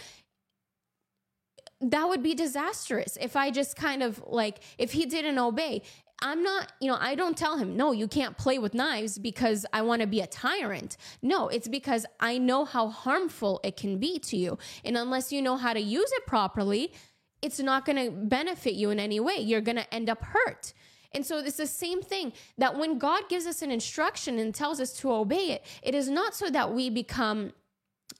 That 1.81 2.07
would 2.07 2.21
be 2.21 2.35
disastrous 2.35 3.17
if 3.19 3.35
I 3.35 3.49
just 3.49 3.75
kind 3.75 4.03
of 4.03 4.23
like, 4.27 4.59
if 4.77 4.93
he 4.93 5.05
didn't 5.05 5.39
obey. 5.39 5.81
I'm 6.21 6.41
not, 6.41 6.71
you 6.79 6.89
know, 6.89 6.97
I 6.99 7.15
don't 7.15 7.37
tell 7.37 7.57
him, 7.57 7.75
no, 7.75 7.91
you 7.91 8.07
can't 8.07 8.37
play 8.37 8.57
with 8.57 8.73
knives 8.73 9.17
because 9.17 9.65
I 9.73 9.81
want 9.81 10.01
to 10.01 10.07
be 10.07 10.21
a 10.21 10.27
tyrant. 10.27 10.95
No, 11.21 11.49
it's 11.49 11.67
because 11.67 12.05
I 12.19 12.37
know 12.37 12.63
how 12.63 12.87
harmful 12.87 13.59
it 13.63 13.75
can 13.75 13.99
be 13.99 14.19
to 14.19 14.37
you. 14.37 14.57
And 14.85 14.95
unless 14.95 15.33
you 15.33 15.41
know 15.41 15.57
how 15.57 15.73
to 15.73 15.81
use 15.81 16.09
it 16.13 16.25
properly, 16.25 16.93
it's 17.41 17.59
not 17.59 17.85
going 17.85 17.97
to 17.97 18.09
benefit 18.09 18.75
you 18.75 18.89
in 18.89 18.99
any 18.99 19.19
way. 19.19 19.35
You're 19.37 19.61
going 19.61 19.75
to 19.75 19.93
end 19.93 20.09
up 20.09 20.23
hurt. 20.23 20.73
And 21.13 21.25
so 21.25 21.39
it's 21.39 21.57
the 21.57 21.67
same 21.67 22.01
thing 22.01 22.33
that 22.57 22.77
when 22.77 22.97
God 22.97 23.29
gives 23.29 23.45
us 23.45 23.61
an 23.61 23.69
instruction 23.69 24.39
and 24.39 24.55
tells 24.55 24.79
us 24.79 24.93
to 24.99 25.11
obey 25.11 25.51
it, 25.51 25.65
it 25.83 25.93
is 25.93 26.09
not 26.09 26.33
so 26.33 26.49
that 26.49 26.73
we 26.73 26.89
become 26.89 27.51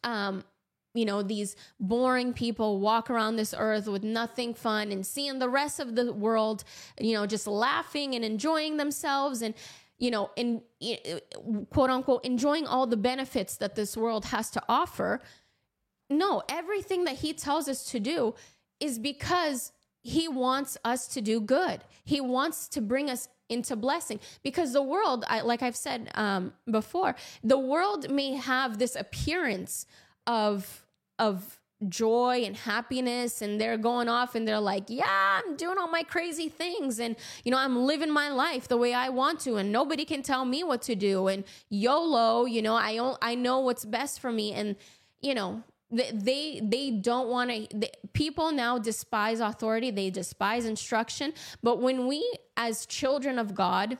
um, 0.03 0.43
you 0.93 1.05
know, 1.05 1.23
these 1.23 1.55
boring 1.79 2.33
people 2.33 2.79
walk 2.79 3.09
around 3.09 3.35
this 3.35 3.53
earth 3.57 3.87
with 3.87 4.03
nothing 4.03 4.53
fun 4.53 4.91
and 4.91 5.05
seeing 5.05 5.39
the 5.39 5.49
rest 5.49 5.79
of 5.79 5.95
the 5.95 6.13
world, 6.13 6.63
you 6.99 7.13
know, 7.13 7.25
just 7.25 7.47
laughing 7.47 8.13
and 8.13 8.23
enjoying 8.23 8.77
themselves. 8.77 9.41
And, 9.41 9.55
you 9.97 10.11
know, 10.11 10.29
in 10.35 10.61
quote 11.71 11.89
unquote, 11.89 12.23
enjoying 12.23 12.67
all 12.67 12.85
the 12.85 12.97
benefits 12.97 13.57
that 13.57 13.75
this 13.75 13.97
world 13.97 14.25
has 14.25 14.49
to 14.51 14.61
offer. 14.69 15.21
No, 16.09 16.43
everything 16.47 17.05
that 17.05 17.15
he 17.15 17.33
tells 17.33 17.67
us 17.67 17.85
to 17.85 17.99
do 17.99 18.35
is 18.79 18.99
because 18.99 19.71
he 20.01 20.27
wants 20.27 20.77
us 20.83 21.07
to 21.07 21.21
do 21.21 21.41
good. 21.41 21.81
He 22.03 22.21
wants 22.21 22.67
to 22.69 22.81
bring 22.81 23.09
us 23.09 23.29
into 23.49 23.75
blessing 23.75 24.19
because 24.43 24.73
the 24.73 24.83
world, 24.83 25.25
I, 25.27 25.41
like 25.41 25.63
I've 25.63 25.75
said 25.75 26.11
um, 26.15 26.53
before, 26.69 27.15
the 27.43 27.57
world 27.57 28.11
may 28.11 28.35
have 28.35 28.77
this 28.77 28.95
appearance 28.95 29.85
of 30.27 30.82
of 31.24 31.59
joy 31.89 32.43
and 32.45 32.55
happiness 32.55 33.41
and 33.41 33.59
they're 33.59 33.78
going 33.78 34.07
off 34.07 34.36
and 34.36 34.47
they're 34.47 34.59
like 34.59 34.86
yeah 34.88 35.41
i'm 35.43 35.55
doing 35.57 35.78
all 35.78 35.89
my 35.89 36.03
crazy 36.03 36.47
things 36.47 36.99
and 36.99 37.15
you 37.43 37.51
know 37.51 37.57
i'm 37.57 37.76
living 37.86 38.11
my 38.11 38.30
life 38.30 38.67
the 38.67 38.78
way 38.78 38.93
i 38.93 39.09
want 39.09 39.39
to 39.39 39.55
and 39.55 39.71
nobody 39.71 40.05
can 40.05 40.21
tell 40.24 40.45
me 40.45 40.63
what 40.63 40.82
to 40.82 40.95
do 40.95 41.28
and 41.28 41.43
yolo 41.69 42.45
you 42.45 42.61
know 42.61 42.76
i 42.76 43.15
i 43.21 43.36
know 43.36 43.59
what's 43.59 43.84
best 43.84 44.19
for 44.19 44.32
me 44.32 44.53
and 44.53 44.78
you 45.21 45.34
know 45.34 45.61
they 45.91 46.59
they 46.63 46.89
don't 46.89 47.28
want 47.28 47.49
to 47.51 47.89
people 48.13 48.51
now 48.51 48.78
despise 48.78 49.39
authority 49.39 49.91
they 49.91 50.09
despise 50.09 50.65
instruction 50.65 51.34
but 51.61 51.82
when 51.82 52.07
we 52.07 52.19
as 52.55 52.86
children 52.86 53.38
of 53.38 53.53
god 53.53 53.97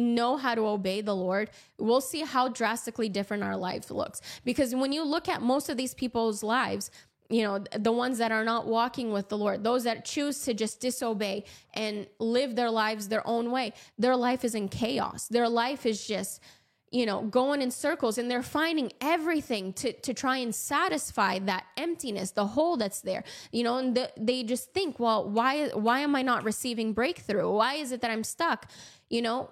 know 0.00 0.36
how 0.36 0.54
to 0.54 0.62
obey 0.62 1.00
the 1.00 1.14
Lord, 1.14 1.50
we'll 1.78 2.00
see 2.00 2.22
how 2.22 2.48
drastically 2.48 3.08
different 3.08 3.42
our 3.42 3.56
life 3.56 3.90
looks. 3.90 4.20
Because 4.44 4.74
when 4.74 4.92
you 4.92 5.04
look 5.04 5.28
at 5.28 5.42
most 5.42 5.68
of 5.68 5.76
these 5.76 5.94
people's 5.94 6.42
lives, 6.42 6.90
you 7.30 7.44
know, 7.44 7.64
the 7.78 7.92
ones 7.92 8.18
that 8.18 8.32
are 8.32 8.44
not 8.44 8.66
walking 8.66 9.12
with 9.12 9.28
the 9.28 9.38
Lord, 9.38 9.62
those 9.62 9.84
that 9.84 10.04
choose 10.04 10.42
to 10.42 10.52
just 10.52 10.80
disobey 10.80 11.44
and 11.72 12.08
live 12.18 12.56
their 12.56 12.70
lives 12.70 13.08
their 13.08 13.26
own 13.26 13.52
way, 13.52 13.72
their 13.98 14.16
life 14.16 14.44
is 14.44 14.54
in 14.56 14.68
chaos. 14.68 15.28
Their 15.28 15.48
life 15.48 15.86
is 15.86 16.04
just, 16.04 16.42
you 16.90 17.06
know, 17.06 17.22
going 17.22 17.62
in 17.62 17.70
circles 17.70 18.18
and 18.18 18.28
they're 18.28 18.42
finding 18.42 18.92
everything 19.00 19.72
to, 19.74 19.92
to 19.92 20.12
try 20.12 20.38
and 20.38 20.52
satisfy 20.52 21.38
that 21.38 21.66
emptiness, 21.76 22.32
the 22.32 22.46
hole 22.46 22.76
that's 22.76 23.00
there, 23.00 23.22
you 23.52 23.62
know, 23.62 23.78
and 23.78 23.96
the, 23.96 24.10
they 24.16 24.42
just 24.42 24.74
think, 24.74 24.98
well, 24.98 25.30
why, 25.30 25.68
why 25.68 26.00
am 26.00 26.16
I 26.16 26.22
not 26.22 26.42
receiving 26.42 26.92
breakthrough? 26.92 27.48
Why 27.48 27.74
is 27.74 27.92
it 27.92 28.00
that 28.00 28.10
I'm 28.10 28.24
stuck? 28.24 28.68
You 29.08 29.22
know, 29.22 29.50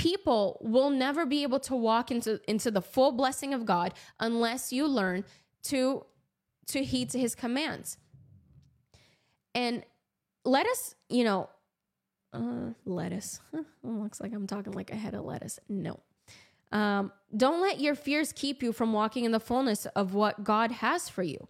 people 0.00 0.56
will 0.62 0.88
never 0.88 1.26
be 1.26 1.42
able 1.42 1.60
to 1.60 1.76
walk 1.76 2.10
into 2.10 2.40
into 2.48 2.70
the 2.70 2.80
full 2.80 3.12
blessing 3.12 3.52
of 3.52 3.66
God 3.66 3.92
unless 4.18 4.72
you 4.72 4.86
learn 4.86 5.24
to 5.64 6.06
to 6.68 6.82
heed 6.82 7.10
to 7.10 7.18
his 7.18 7.34
commands. 7.34 7.98
And 9.54 9.84
let 10.44 10.66
us, 10.66 10.94
you 11.10 11.24
know, 11.24 11.50
uh, 12.32 12.70
lettuce. 12.86 13.40
Huh, 13.54 13.62
looks 13.82 14.20
like 14.20 14.32
I'm 14.32 14.46
talking 14.46 14.72
like 14.72 14.90
a 14.90 14.96
head 14.96 15.14
of 15.14 15.24
lettuce. 15.24 15.58
No. 15.68 16.00
Um, 16.72 17.12
don't 17.36 17.60
let 17.60 17.80
your 17.80 17.94
fears 17.94 18.32
keep 18.32 18.62
you 18.62 18.72
from 18.72 18.92
walking 18.94 19.24
in 19.24 19.32
the 19.32 19.40
fullness 19.40 19.84
of 19.86 20.14
what 20.14 20.44
God 20.44 20.70
has 20.70 21.08
for 21.08 21.22
you. 21.22 21.46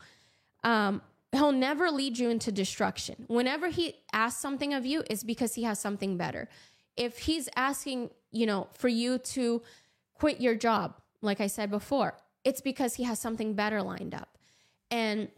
Um, 0.65 1.03
he'll 1.33 1.53
never 1.53 1.91
lead 1.91 2.19
you 2.19 2.31
into 2.31 2.51
destruction. 2.51 3.27
Whenever 3.29 3.69
he 3.69 3.97
asks 4.13 4.41
something 4.41 4.75
of 4.75 4.87
you, 4.87 5.05
it's 5.11 5.23
because 5.23 5.55
he 5.55 5.63
has 5.65 5.79
something 5.79 6.17
better. 6.17 6.49
If 7.01 7.19
he's 7.19 7.49
asking 7.57 8.11
you 8.33 8.47
know, 8.47 8.69
for 8.75 8.89
you 8.89 9.19
to 9.19 9.63
quit 10.15 10.41
your 10.41 10.55
job, 10.55 10.95
like 11.23 11.41
I 11.41 11.47
said 11.47 11.71
before, 11.71 12.17
it's 12.45 12.61
because 12.61 12.95
he 12.95 13.05
has 13.05 13.19
something 13.19 13.55
better 13.55 13.83
lined 13.83 14.15
up. 14.15 14.39
And 14.91 15.29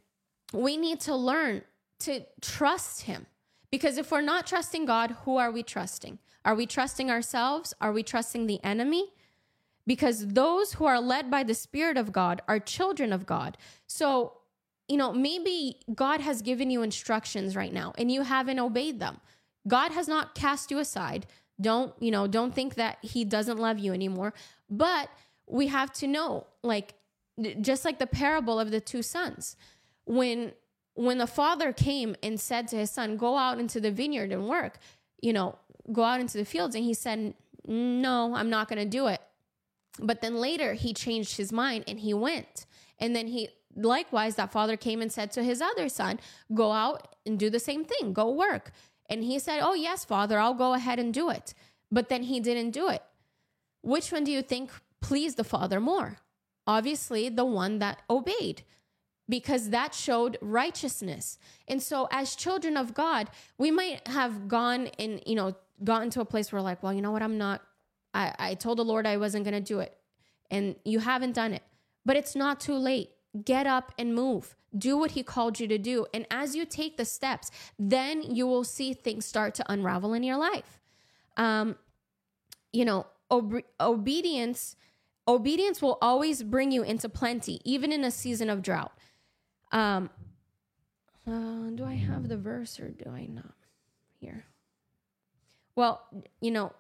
we 0.53 0.77
need 0.77 1.01
to 1.01 1.17
learn 1.17 1.63
to 2.01 2.23
trust 2.41 3.03
him. 3.03 3.27
Because 3.71 3.97
if 3.97 4.11
we're 4.11 4.21
not 4.21 4.47
trusting 4.47 4.85
God, 4.85 5.17
who 5.25 5.39
are 5.39 5.51
we 5.51 5.63
trusting? 5.63 6.19
Are 6.45 6.55
we 6.55 6.67
trusting 6.67 7.11
ourselves? 7.11 7.73
Are 7.81 7.93
we 7.93 8.03
trusting 8.03 8.47
the 8.47 8.63
enemy? 8.63 9.13
Because 9.87 10.29
those 10.29 10.75
who 10.75 10.85
are 10.85 11.01
led 11.01 11.31
by 11.31 11.43
the 11.43 11.55
Spirit 11.55 11.97
of 11.97 12.13
God 12.13 12.43
are 12.47 12.59
children 12.59 13.13
of 13.13 13.27
God. 13.27 13.57
So, 13.87 14.35
you 14.89 14.97
know, 14.97 15.13
maybe 15.13 15.81
God 15.95 16.21
has 16.21 16.43
given 16.43 16.71
you 16.71 16.83
instructions 16.83 17.57
right 17.57 17.73
now 17.73 17.93
and 17.97 18.13
you 18.13 18.23
haven't 18.23 18.59
obeyed 18.59 19.01
them. 19.01 19.21
God 19.67 19.93
has 19.93 20.07
not 20.07 20.35
cast 20.35 20.71
you 20.71 20.79
aside. 20.79 21.27
Don't, 21.61 21.95
you 22.01 22.11
know, 22.11 22.27
don't 22.27 22.55
think 22.55 22.75
that 22.75 22.99
he 23.03 23.25
doesn't 23.25 23.59
love 23.59 23.79
you 23.79 23.93
anymore. 23.93 24.35
But 24.71 25.09
we 25.47 25.69
have 25.69 25.93
to 25.95 26.07
know, 26.07 26.47
like, 26.63 26.95
just 27.61 27.85
like 27.85 27.99
the 27.99 28.07
parable 28.07 28.59
of 28.59 28.71
the 28.71 28.81
two 28.81 29.03
sons, 29.03 29.57
when 30.05 30.53
when 30.95 31.19
the 31.19 31.27
father 31.27 31.73
came 31.73 32.15
and 32.23 32.39
said 32.39 32.69
to 32.69 32.77
his 32.77 32.91
son, 32.91 33.17
Go 33.17 33.37
out 33.37 33.59
into 33.59 33.81
the 33.81 33.91
vineyard 33.91 34.33
and 34.33 34.49
work, 34.49 34.79
you 35.21 35.33
know, 35.33 35.59
go 35.91 36.05
out 36.05 36.21
into 36.21 36.39
the 36.39 36.45
fields. 36.45 36.75
And 36.75 36.85
he 36.85 36.95
said, 36.95 37.35
No, 37.67 38.35
I'm 38.35 38.51
not 38.51 38.69
going 38.69 38.79
to 38.79 38.89
do 38.89 39.07
it. 39.07 39.21
But 39.99 40.21
then 40.21 40.37
later 40.37 40.75
he 40.75 40.95
changed 40.95 41.37
his 41.37 41.53
mind 41.53 41.85
and 41.87 42.01
he 42.01 42.15
went. 42.15 42.67
And 42.99 43.17
then 43.17 43.27
he, 43.27 43.49
likewise, 43.75 44.37
that 44.37 44.53
father 44.53 44.77
came 44.77 45.03
and 45.03 45.11
said 45.11 45.33
to 45.33 45.43
his 45.43 45.61
other 45.61 45.89
son, 45.89 46.21
Go 46.55 46.73
out 46.73 47.17
and 47.25 47.39
do 47.39 47.51
the 47.51 47.61
same 47.61 47.85
thing, 47.85 48.13
go 48.13 48.31
work. 48.31 48.73
And 49.13 49.23
he 49.23 49.39
said, 49.39 49.61
Oh, 49.61 49.75
yes, 49.75 50.07
Father, 50.07 50.39
I'll 50.39 50.55
go 50.55 50.73
ahead 50.73 50.99
and 50.99 51.13
do 51.13 51.29
it. 51.29 51.53
But 51.91 52.09
then 52.09 52.23
he 52.23 52.41
didn't 52.41 52.71
do 52.71 52.89
it. 52.89 53.03
Which 53.83 54.11
one 54.11 54.25
do 54.25 54.33
you 54.33 54.41
think 54.41 54.71
pleased 55.03 55.37
the 55.37 55.45
Father 55.45 55.81
more? 55.81 56.17
Obviously, 56.67 57.29
the 57.29 57.45
one 57.45 57.79
that 57.81 58.01
obeyed, 58.09 58.63
because 59.29 59.69
that 59.69 59.95
showed 59.95 60.39
righteousness. 60.41 61.39
And 61.69 61.83
so, 61.83 62.09
as 62.11 62.35
children 62.35 62.79
of 62.79 62.95
God, 62.95 63.29
we 63.59 63.71
might 63.71 64.09
have 64.09 64.49
gone 64.49 64.87
and, 64.99 65.23
you 65.27 65.35
know, 65.35 65.57
gotten 65.85 66.09
to 66.11 66.23
a 66.23 66.25
place 66.25 66.51
where, 66.51 66.63
like, 66.63 66.83
well, 66.83 66.95
you 66.95 67.03
know 67.03 67.13
what? 67.13 67.23
I'm 67.23 67.37
not, 67.37 67.61
I, 68.15 68.35
I 68.39 68.55
told 68.55 68.79
the 68.79 68.85
Lord 68.85 69.07
I 69.07 69.19
wasn't 69.19 69.45
going 69.45 69.63
to 69.63 69.75
do 69.75 69.81
it. 69.81 69.95
And 70.51 70.75
you 70.87 71.01
haven't 71.01 71.33
done 71.33 71.53
it. 71.53 71.63
But 72.07 72.17
it's 72.17 72.35
not 72.35 72.61
too 72.61 72.77
late. 72.77 73.11
Get 73.45 73.67
up 73.67 73.93
and 73.99 74.15
move 74.15 74.57
do 74.77 74.97
what 74.97 75.13
he 75.13 75.23
called 75.23 75.61
you 75.61 75.69
to 75.69 75.79
do. 75.79 76.07
And 76.15 76.27
as 76.31 76.57
you 76.57 76.65
take 76.65 76.97
the 76.97 77.05
steps, 77.05 77.51
then 77.79 78.23
you 78.23 78.47
will 78.47 78.65
see 78.65 78.95
things 78.95 79.27
start 79.27 79.55
to 79.57 79.73
unravel 79.73 80.15
in 80.15 80.23
your 80.23 80.37
life. 80.37 80.81
Um, 81.37 81.77
you 82.73 82.85
know, 82.85 83.07
ob- 83.31 83.63
obedience 83.81 84.77
obedience 85.29 85.81
will 85.81 85.99
always 86.03 86.43
bring 86.43 86.73
you 86.73 86.83
into 86.83 87.09
plenty, 87.09 87.61
even 87.65 87.93
in 87.93 88.03
a 88.03 88.11
season 88.11 88.51
of 88.51 88.61
drought. 88.61 88.93
Um, 89.71 90.11
uh, 91.27 91.71
do 91.75 91.85
I 91.85 91.95
have 91.95 92.29
the 92.29 92.37
verse 92.37 92.81
or 92.81 92.89
do 92.89 93.09
I 93.09 93.27
not? 93.27 93.55
Here. 94.19 94.45
Well, 95.77 96.03
you 96.41 96.51
know, 96.51 96.73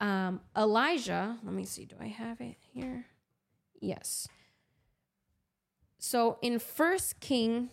um, 0.00 0.40
Elijah, 0.56 1.38
let 1.44 1.54
me 1.54 1.64
see, 1.64 1.84
do 1.84 1.94
I 2.00 2.08
have 2.08 2.40
it 2.40 2.56
here? 2.72 3.06
Yes. 3.80 4.28
So 6.08 6.38
in 6.40 6.58
First 6.58 7.20
King, 7.20 7.68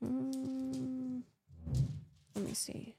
let 0.00 0.12
me 2.36 2.52
see. 2.52 2.94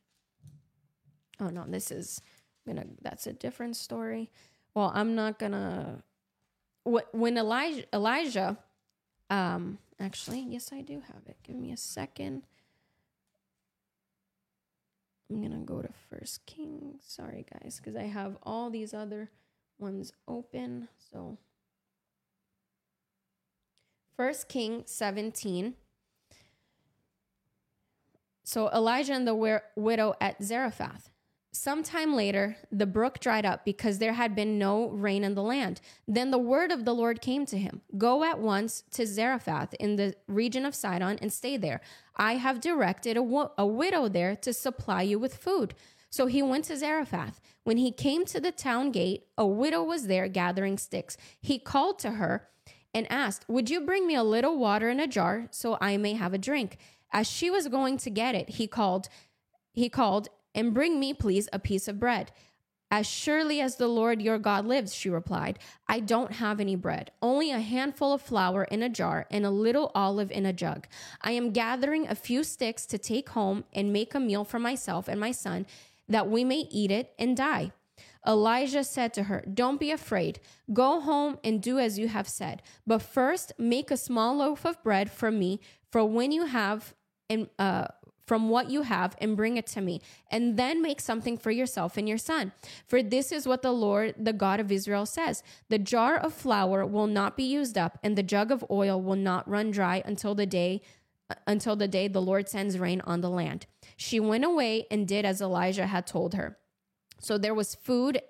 Oh 1.40 1.48
no, 1.48 1.64
this 1.66 1.90
is 1.90 2.20
gonna. 2.68 2.84
That's 3.02 3.28
a 3.28 3.32
different 3.32 3.78
story. 3.78 4.30
Well, 4.74 4.92
I'm 4.94 5.16
not 5.16 5.40
gonna. 5.40 6.04
When 6.84 7.38
Elijah, 7.38 7.86
Elijah, 7.94 8.58
um, 9.30 9.78
actually, 10.02 10.42
yes, 10.42 10.74
I 10.74 10.82
do 10.82 10.96
have 10.96 11.22
it. 11.26 11.38
Give 11.44 11.56
me 11.56 11.72
a 11.72 11.78
second. 11.78 12.44
I'm 15.30 15.42
gonna 15.42 15.64
go 15.64 15.82
to 15.82 15.94
First 16.10 16.46
King. 16.46 17.00
Sorry, 17.02 17.46
guys, 17.54 17.80
because 17.82 17.96
I 17.96 18.08
have 18.08 18.36
all 18.44 18.70
these 18.70 18.94
other 18.94 19.30
ones 19.80 20.12
open. 20.28 20.90
So 21.10 21.38
First 24.18 24.50
King 24.50 24.82
17. 24.88 25.76
So 28.44 28.68
Elijah 28.72 29.14
and 29.14 29.28
the 29.28 29.62
widow 29.76 30.16
at 30.20 30.44
Zarephath. 30.44 31.12
Sometime 31.52 32.16
later, 32.16 32.58
the 32.72 32.88
brook 32.88 33.20
dried 33.20 33.46
up 33.46 33.64
because 33.64 34.00
there 34.00 34.14
had 34.14 34.36
been 34.36 34.58
no 34.58 34.90
rain 34.90 35.24
in 35.24 35.36
the 35.36 35.44
land. 35.44 35.82
Then 36.08 36.32
the 36.32 36.40
word 36.40 36.72
of 36.72 36.84
the 36.84 36.96
Lord 36.96 37.22
came 37.22 37.46
to 37.46 37.58
him 37.60 37.82
Go 37.96 38.24
at 38.24 38.40
once 38.40 38.84
to 38.92 39.06
Zarephath 39.06 39.76
in 39.76 39.98
the 39.98 40.16
region 40.28 40.66
of 40.66 40.74
Sidon 40.74 41.20
and 41.22 41.32
stay 41.32 41.56
there. 41.56 41.80
I 42.16 42.38
have 42.38 42.60
directed 42.60 43.18
a, 43.18 43.24
wo- 43.24 43.52
a 43.56 43.68
widow 43.68 44.08
there 44.08 44.36
to 44.38 44.52
supply 44.52 45.04
you 45.04 45.20
with 45.20 45.38
food. 45.38 45.76
So 46.10 46.26
he 46.26 46.42
went 46.42 46.66
to 46.66 46.78
Zarephath. 46.78 47.40
When 47.64 47.78
he 47.78 47.92
came 47.92 48.26
to 48.26 48.40
the 48.40 48.52
town 48.52 48.92
gate, 48.92 49.28
a 49.38 49.46
widow 49.46 49.84
was 49.84 50.08
there 50.08 50.28
gathering 50.28 50.80
sticks. 50.80 51.18
He 51.40 51.60
called 51.60 52.00
to 52.00 52.12
her 52.12 52.48
and 52.98 53.10
asked, 53.12 53.46
Would 53.48 53.70
you 53.70 53.82
bring 53.82 54.08
me 54.08 54.16
a 54.16 54.24
little 54.24 54.58
water 54.58 54.90
in 54.90 55.00
a 55.00 55.08
jar 55.08 55.48
so 55.52 55.78
I 55.80 55.98
may 55.98 56.14
have 56.14 56.34
a 56.34 56.40
drink? 56.40 56.78
As 57.14 57.28
she 57.28 57.50
was 57.52 57.68
going 57.68 57.98
to 57.98 58.10
get 58.10 58.34
it, 58.34 58.50
he 58.50 58.68
called, 58.68 59.08
he 59.72 59.88
called, 59.88 60.30
and 60.56 60.74
bring 60.74 61.00
me, 61.00 61.14
please, 61.14 61.48
a 61.54 61.60
piece 61.60 61.88
of 61.88 62.00
bread. 62.00 62.32
As 62.90 63.06
surely 63.06 63.62
as 63.62 63.76
the 63.76 63.88
Lord 63.88 64.22
your 64.22 64.40
God 64.40 64.66
lives, 64.66 64.96
she 64.96 65.10
replied, 65.10 65.60
I 65.88 66.00
don't 66.00 66.34
have 66.34 66.60
any 66.60 66.76
bread, 66.76 67.12
only 67.22 67.52
a 67.52 67.60
handful 67.60 68.14
of 68.14 68.22
flour 68.22 68.64
in 68.64 68.82
a 68.82 68.90
jar 68.90 69.28
and 69.30 69.46
a 69.46 69.52
little 69.52 69.92
olive 69.94 70.32
in 70.32 70.46
a 70.46 70.54
jug. 70.54 70.88
I 71.22 71.34
am 71.34 71.52
gathering 71.52 72.08
a 72.08 72.16
few 72.16 72.44
sticks 72.44 72.86
to 72.88 72.98
take 72.98 73.30
home 73.30 73.66
and 73.74 73.94
make 73.94 74.16
a 74.16 74.20
meal 74.20 74.44
for 74.44 74.58
myself 74.58 75.08
and 75.08 75.20
my 75.20 75.32
son. 75.32 75.66
that 76.10 76.30
we 76.30 76.46
may 76.46 76.66
eat 76.72 76.90
it 76.90 77.14
and 77.20 77.36
die. 77.36 77.70
Elijah 78.26 78.84
said 78.84 79.14
to 79.14 79.24
her, 79.24 79.44
Don't 79.52 79.80
be 79.80 79.92
afraid. 79.92 80.40
Go 80.74 81.02
home 81.02 81.38
and 81.44 81.62
do 81.62 81.80
as 81.80 82.00
you 82.00 82.08
have 82.08 82.28
said. 82.28 82.62
But 82.86 83.02
first, 83.02 83.54
make 83.58 83.92
a 83.92 83.98
small 83.98 84.38
loaf 84.38 84.66
of 84.66 84.82
bread 84.84 85.12
for 85.12 85.32
me, 85.32 85.60
for 85.92 86.06
when 86.06 86.32
you 86.32 86.46
have, 86.46 86.94
and 87.30 87.50
uh, 87.60 87.88
from 88.26 88.50
what 88.50 88.70
you 88.70 88.82
have, 88.82 89.16
and 89.20 89.38
bring 89.38 89.58
it 89.58 89.68
to 89.68 89.82
me. 89.82 90.02
And 90.30 90.58
then 90.58 90.82
make 90.82 91.00
something 91.00 91.38
for 91.38 91.52
yourself 91.52 91.98
and 91.98 92.08
your 92.08 92.18
son. 92.18 92.52
For 92.86 93.02
this 93.02 93.32
is 93.32 93.48
what 93.48 93.62
the 93.62 93.72
Lord, 93.72 94.16
the 94.18 94.34
God 94.34 94.60
of 94.60 94.72
Israel, 94.72 95.06
says 95.06 95.44
The 95.70 95.80
jar 95.80 96.18
of 96.18 96.34
flour 96.34 96.86
will 96.86 97.08
not 97.08 97.38
be 97.38 97.44
used 97.44 97.78
up, 97.78 97.98
and 98.04 98.18
the 98.18 98.24
jug 98.24 98.52
of 98.52 98.66
oil 98.70 99.02
will 99.02 99.16
not 99.16 99.50
run 99.50 99.72
dry 99.72 100.02
until 100.06 100.36
the 100.36 100.46
day 100.46 100.82
until 101.46 101.76
the 101.76 101.88
day 101.88 102.08
the 102.08 102.22
Lord 102.22 102.48
sends 102.48 102.80
rain 102.80 103.02
on 103.02 103.22
the 103.22 103.30
land. 103.30 103.66
She 103.98 104.20
went 104.20 104.46
away 104.46 104.88
and 104.90 105.08
did 105.08 105.26
as 105.26 105.42
Elijah 105.42 105.88
had 105.88 106.08
told 106.08 106.34
her. 106.36 106.58
So 107.20 107.38
there 107.38 107.54
was 107.54 107.76
food 107.76 108.22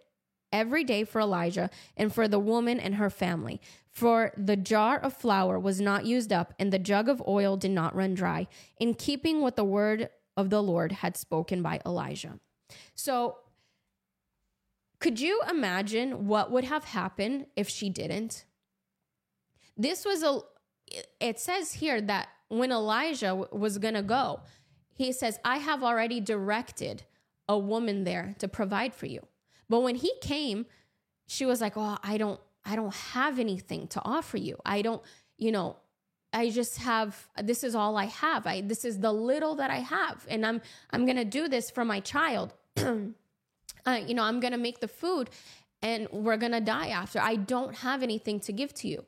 every 0.52 0.84
day 0.84 1.04
for 1.04 1.22
Elijah 1.22 1.70
and 1.96 2.14
for 2.14 2.28
the 2.28 2.40
woman 2.40 2.80
and 2.80 2.96
her 2.96 3.10
family. 3.10 3.60
For 3.92 4.32
the 4.38 4.56
jar 4.56 4.98
of 5.00 5.14
flour 5.14 5.60
was 5.60 5.82
not 5.82 6.06
used 6.06 6.32
up, 6.32 6.54
and 6.60 6.72
the 6.72 6.80
jug 6.80 7.10
of 7.10 7.22
oil 7.28 7.58
did 7.58 7.72
not 7.72 7.96
run 7.96 8.14
dry, 8.14 8.48
in 8.80 8.94
keeping 8.94 9.42
with 9.42 9.56
the 9.56 9.64
word 9.64 10.10
of 10.36 10.50
the 10.50 10.62
Lord 10.62 10.92
had 10.92 11.18
spoken 11.18 11.62
by 11.62 11.82
Elijah. 11.86 12.40
So, 12.94 13.38
could 15.00 15.20
you 15.20 15.42
imagine 15.50 16.28
what 16.28 16.52
would 16.52 16.64
have 16.64 16.86
happened 16.86 17.48
if 17.56 17.70
she 17.70 17.90
didn't? 17.90 18.46
This 19.76 20.06
was 20.06 20.24
a, 20.24 20.40
it 21.20 21.40
says 21.40 21.74
here 21.74 22.02
that 22.02 22.30
when 22.50 22.72
Elijah 22.72 23.36
was 23.36 23.78
going 23.78 23.94
to 23.94 24.02
go, 24.02 24.42
he 24.96 25.12
says, 25.12 25.40
I 25.46 25.58
have 25.58 25.84
already 25.84 26.20
directed 26.20 27.04
a 27.50 27.58
woman 27.58 28.04
there 28.04 28.36
to 28.40 28.48
provide 28.48 28.94
for 28.94 29.06
you. 29.06 29.26
But 29.70 29.82
when 29.82 29.96
he 29.96 30.14
came, 30.22 30.66
she 31.28 31.46
was 31.46 31.62
like, 31.62 31.74
"Oh, 31.76 31.98
I 32.04 32.18
don't 32.18 32.40
I 32.68 32.76
don't 32.76 32.94
have 32.94 33.40
anything 33.40 33.88
to 33.90 34.02
offer 34.04 34.38
you. 34.38 34.58
I 34.66 34.82
don't, 34.82 35.02
you 35.38 35.52
know, 35.54 35.78
I 36.34 36.50
just 36.50 36.80
have 36.80 37.28
this 37.42 37.64
is 37.64 37.74
all 37.74 37.96
I 37.96 38.06
have. 38.06 38.46
I 38.46 38.62
this 38.62 38.84
is 38.84 39.00
the 39.00 39.14
little 39.14 39.56
that 39.56 39.72
I 39.72 39.78
have 39.78 40.26
and 40.30 40.46
I'm 40.46 40.62
I'm 40.92 41.06
going 41.06 41.16
to 41.18 41.26
do 41.26 41.48
this 41.48 41.72
for 41.72 41.86
my 41.86 42.02
child. 42.02 42.54
uh, 42.78 44.00
you 44.06 44.14
know, 44.14 44.24
I'm 44.24 44.42
going 44.42 44.52
to 44.52 44.58
make 44.58 44.82
the 44.82 44.88
food 44.90 45.30
and 45.82 46.10
we're 46.12 46.38
going 46.38 46.52
to 46.52 46.62
die 46.62 46.90
after. 46.90 47.20
I 47.20 47.36
don't 47.36 47.76
have 47.78 48.04
anything 48.04 48.42
to 48.42 48.52
give 48.52 48.74
to 48.76 48.90
you. 48.90 49.06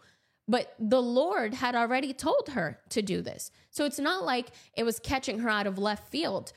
But 0.47 0.73
the 0.79 1.01
Lord 1.01 1.53
had 1.53 1.75
already 1.75 2.13
told 2.13 2.49
her 2.53 2.79
to 2.89 3.01
do 3.01 3.21
this. 3.21 3.51
So 3.69 3.85
it's 3.85 3.99
not 3.99 4.23
like 4.23 4.47
it 4.75 4.83
was 4.83 4.99
catching 4.99 5.39
her 5.39 5.49
out 5.49 5.67
of 5.67 5.77
left 5.77 6.09
field. 6.09 6.53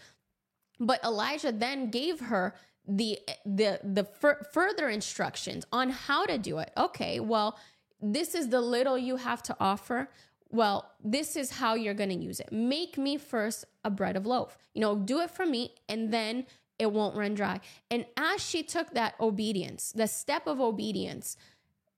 But 0.80 1.02
Elijah 1.04 1.52
then 1.52 1.90
gave 1.90 2.20
her 2.20 2.54
the 2.86 3.18
the 3.44 3.80
the 3.84 4.04
fur- 4.04 4.42
further 4.52 4.88
instructions 4.88 5.64
on 5.72 5.90
how 5.90 6.26
to 6.26 6.38
do 6.38 6.58
it. 6.58 6.72
Okay, 6.76 7.20
well, 7.20 7.58
this 8.00 8.34
is 8.34 8.48
the 8.48 8.60
little 8.60 8.98
you 8.98 9.16
have 9.16 9.42
to 9.44 9.56
offer. 9.60 10.08
Well, 10.50 10.90
this 11.02 11.36
is 11.36 11.52
how 11.52 11.74
you're 11.74 11.94
going 11.94 12.10
to 12.10 12.16
use 12.16 12.38
it. 12.38 12.52
Make 12.52 12.98
me 12.98 13.16
first 13.16 13.64
a 13.84 13.90
bread 13.90 14.16
of 14.16 14.26
loaf. 14.26 14.58
You 14.74 14.82
know, 14.82 14.96
do 14.96 15.20
it 15.20 15.30
for 15.30 15.46
me 15.46 15.74
and 15.88 16.12
then 16.12 16.44
it 16.78 16.92
won't 16.92 17.16
run 17.16 17.34
dry. 17.34 17.60
And 17.90 18.04
as 18.16 18.44
she 18.44 18.62
took 18.62 18.92
that 18.92 19.14
obedience, 19.18 19.92
the 19.92 20.06
step 20.06 20.46
of 20.46 20.60
obedience, 20.60 21.36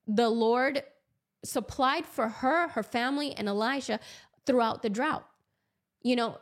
the 0.07 0.29
Lord 0.29 0.83
supplied 1.43 2.05
for 2.05 2.29
her, 2.29 2.69
her 2.69 2.83
family, 2.83 3.33
and 3.33 3.47
Elijah 3.47 3.99
throughout 4.45 4.83
the 4.83 4.89
drought. 4.89 5.25
You 6.01 6.15
know, 6.15 6.37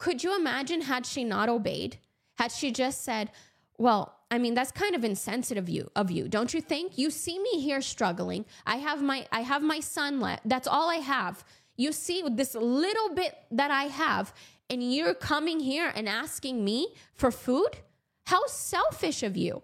could 0.00 0.24
you 0.24 0.34
imagine 0.34 0.80
had 0.80 1.06
she 1.06 1.22
not 1.22 1.48
obeyed? 1.48 1.98
Had 2.38 2.50
she 2.50 2.72
just 2.72 3.04
said, 3.04 3.30
well, 3.78 4.16
I 4.30 4.38
mean, 4.38 4.54
that's 4.54 4.72
kind 4.72 4.94
of 4.94 5.04
insensitive 5.04 5.64
of 5.64 5.68
you, 5.68 5.90
of 5.94 6.10
you, 6.10 6.26
don't 6.26 6.52
you 6.54 6.60
think? 6.60 6.96
You 6.96 7.10
see 7.10 7.38
me 7.38 7.60
here 7.60 7.82
struggling. 7.82 8.46
I 8.66 8.76
have 8.76 9.02
my 9.02 9.26
I 9.30 9.42
have 9.42 9.62
my 9.62 9.80
son 9.80 10.18
left. 10.20 10.48
That's 10.48 10.66
all 10.66 10.90
I 10.90 10.96
have. 10.96 11.44
You 11.76 11.92
see 11.92 12.22
this 12.30 12.54
little 12.54 13.14
bit 13.14 13.34
that 13.50 13.70
I 13.70 13.84
have, 13.84 14.32
and 14.70 14.94
you're 14.94 15.14
coming 15.14 15.60
here 15.60 15.92
and 15.94 16.08
asking 16.08 16.64
me 16.64 16.94
for 17.14 17.30
food? 17.30 17.78
How 18.26 18.46
selfish 18.46 19.22
of 19.22 19.36
you. 19.36 19.62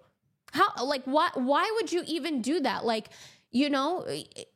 How 0.53 0.69
like 0.85 1.05
why 1.05 1.31
why 1.35 1.71
would 1.77 1.93
you 1.93 2.03
even 2.07 2.43
do 2.43 2.61
that? 2.61 2.85
Like 2.85 3.09
you 3.53 3.71
know, 3.71 4.05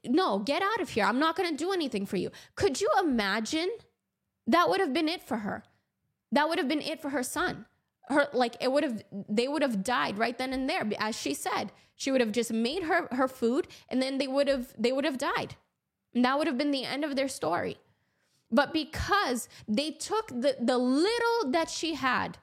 no, 0.04 0.40
get 0.40 0.62
out 0.62 0.80
of 0.80 0.90
here. 0.90 1.04
I'm 1.04 1.18
not 1.18 1.36
going 1.36 1.48
to 1.48 1.56
do 1.56 1.72
anything 1.72 2.04
for 2.04 2.16
you. 2.16 2.30
Could 2.54 2.80
you 2.80 2.90
imagine? 2.98 3.70
That 4.46 4.68
would 4.68 4.80
have 4.80 4.92
been 4.92 5.08
it 5.08 5.22
for 5.22 5.36
her. 5.38 5.62
That 6.32 6.48
would 6.48 6.58
have 6.58 6.68
been 6.68 6.80
it 6.80 7.00
for 7.00 7.10
her 7.10 7.22
son. 7.22 7.66
Her 8.08 8.28
like 8.32 8.56
it 8.60 8.72
would 8.72 8.82
have 8.82 9.02
they 9.28 9.48
would 9.48 9.62
have 9.62 9.84
died 9.84 10.18
right 10.18 10.36
then 10.36 10.52
and 10.52 10.68
there 10.68 10.88
as 10.98 11.18
she 11.18 11.34
said. 11.34 11.72
She 11.94 12.10
would 12.10 12.20
have 12.20 12.32
just 12.32 12.52
made 12.52 12.84
her 12.84 13.08
her 13.12 13.28
food 13.28 13.68
and 13.88 14.00
then 14.00 14.18
they 14.18 14.26
would 14.26 14.48
have 14.48 14.74
they 14.78 14.92
would 14.92 15.04
have 15.04 15.18
died. 15.18 15.56
And 16.14 16.24
that 16.24 16.38
would 16.38 16.46
have 16.46 16.58
been 16.58 16.72
the 16.72 16.84
end 16.84 17.04
of 17.04 17.14
their 17.14 17.28
story. 17.28 17.78
But 18.50 18.72
because 18.72 19.48
they 19.68 19.90
took 19.92 20.28
the 20.28 20.56
the 20.60 20.78
little 20.78 21.50
that 21.50 21.70
she 21.70 21.94
had 21.94 22.38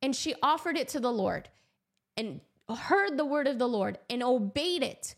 and 0.00 0.14
she 0.14 0.34
offered 0.42 0.76
it 0.76 0.88
to 0.88 1.00
the 1.00 1.12
Lord 1.12 1.48
and 2.16 2.40
heard 2.68 3.16
the 3.16 3.24
word 3.24 3.46
of 3.46 3.58
the 3.58 3.68
Lord 3.68 3.98
and 4.08 4.22
obeyed 4.22 4.82
it, 4.82 5.14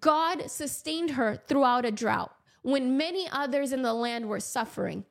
God 0.00 0.50
sustained 0.50 1.10
her 1.10 1.36
throughout 1.36 1.84
a 1.84 1.90
drought 1.90 2.32
when 2.62 2.96
many 2.96 3.28
others 3.30 3.72
in 3.72 3.82
the 3.82 3.94
land 3.94 4.28
were 4.28 4.40
suffering. 4.40 5.04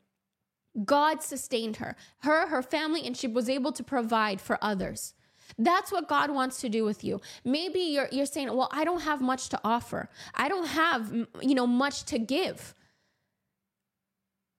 God 0.86 1.22
sustained 1.24 1.78
her, 1.78 1.96
her, 2.20 2.48
her 2.48 2.62
family, 2.62 3.06
and 3.06 3.16
she 3.16 3.28
was 3.28 3.50
able 3.50 3.72
to 3.72 3.84
provide 3.84 4.40
for 4.42 4.58
others. 4.62 5.14
That's 5.58 5.92
what 5.92 6.10
God 6.10 6.30
wants 6.32 6.60
to 6.62 6.70
do 6.70 6.84
with 6.84 7.04
you. 7.04 7.22
Maybe 7.44 7.80
you're 7.80 8.10
you're 8.12 8.26
saying, 8.26 8.54
"Well, 8.54 8.70
I 8.72 8.84
don't 8.84 9.02
have 9.02 9.22
much 9.22 9.50
to 9.50 9.60
offer. 9.64 10.10
I 10.36 10.50
don't 10.50 10.68
have, 10.68 11.14
you 11.42 11.56
know, 11.56 11.68
much 11.68 12.04
to 12.06 12.20
give." 12.20 12.76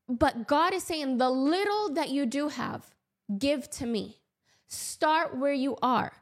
But 0.09 0.47
God 0.47 0.73
is 0.73 0.85
saying, 0.85 1.19
"The 1.19 1.31
little 1.31 1.91
that 1.91 2.09
you 2.09 2.25
do 2.25 2.49
have, 2.49 2.95
give 3.39 3.69
to 3.73 3.87
me. 3.87 4.21
Start 4.67 5.37
where 5.37 5.53
you 5.53 5.77
are." 5.83 6.13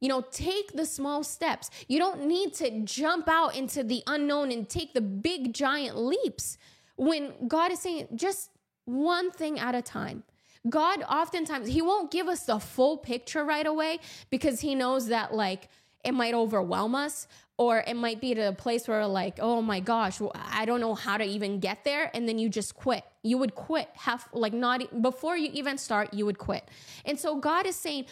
You 0.00 0.08
know, 0.08 0.20
take 0.20 0.72
the 0.74 0.84
small 0.84 1.24
steps. 1.24 1.70
You 1.88 1.98
don't 1.98 2.26
need 2.26 2.52
to 2.54 2.82
jump 2.82 3.26
out 3.26 3.56
into 3.56 3.82
the 3.82 4.02
unknown 4.06 4.52
and 4.52 4.68
take 4.68 4.92
the 4.92 5.00
big 5.00 5.54
giant 5.54 5.96
leaps. 5.96 6.58
When 6.96 7.48
God 7.48 7.72
is 7.72 7.80
saying, 7.80 8.08
just 8.14 8.50
one 8.84 9.30
thing 9.30 9.58
at 9.58 9.74
a 9.74 9.82
time. 9.82 10.24
God 10.68 11.02
oftentimes, 11.02 11.68
He 11.68 11.82
won't 11.82 12.10
give 12.10 12.28
us 12.28 12.44
the 12.44 12.58
full 12.58 12.96
picture 12.96 13.44
right 13.44 13.66
away 13.66 14.00
because 14.30 14.60
He 14.60 14.74
knows 14.74 15.08
that, 15.08 15.34
like, 15.34 15.68
it 16.04 16.12
might 16.12 16.34
overwhelm 16.34 16.94
us 16.94 17.26
or 17.56 17.84
it 17.86 17.94
might 17.94 18.20
be 18.20 18.34
to 18.34 18.48
a 18.48 18.52
place 18.52 18.88
where, 18.88 19.06
like, 19.06 19.38
oh 19.40 19.62
my 19.62 19.80
gosh, 19.80 20.20
I 20.34 20.64
don't 20.64 20.80
know 20.80 20.94
how 20.94 21.16
to 21.16 21.24
even 21.24 21.60
get 21.60 21.84
there. 21.84 22.10
And 22.14 22.28
then 22.28 22.38
you 22.38 22.48
just 22.48 22.74
quit. 22.74 23.04
You 23.22 23.38
would 23.38 23.54
quit 23.54 23.88
half, 23.94 24.28
like, 24.32 24.52
not 24.52 25.02
before 25.02 25.36
you 25.36 25.50
even 25.52 25.78
start, 25.78 26.12
you 26.12 26.26
would 26.26 26.38
quit. 26.38 26.68
And 27.04 27.18
so 27.18 27.36
God 27.36 27.66
is 27.66 27.76
saying, 27.76 28.06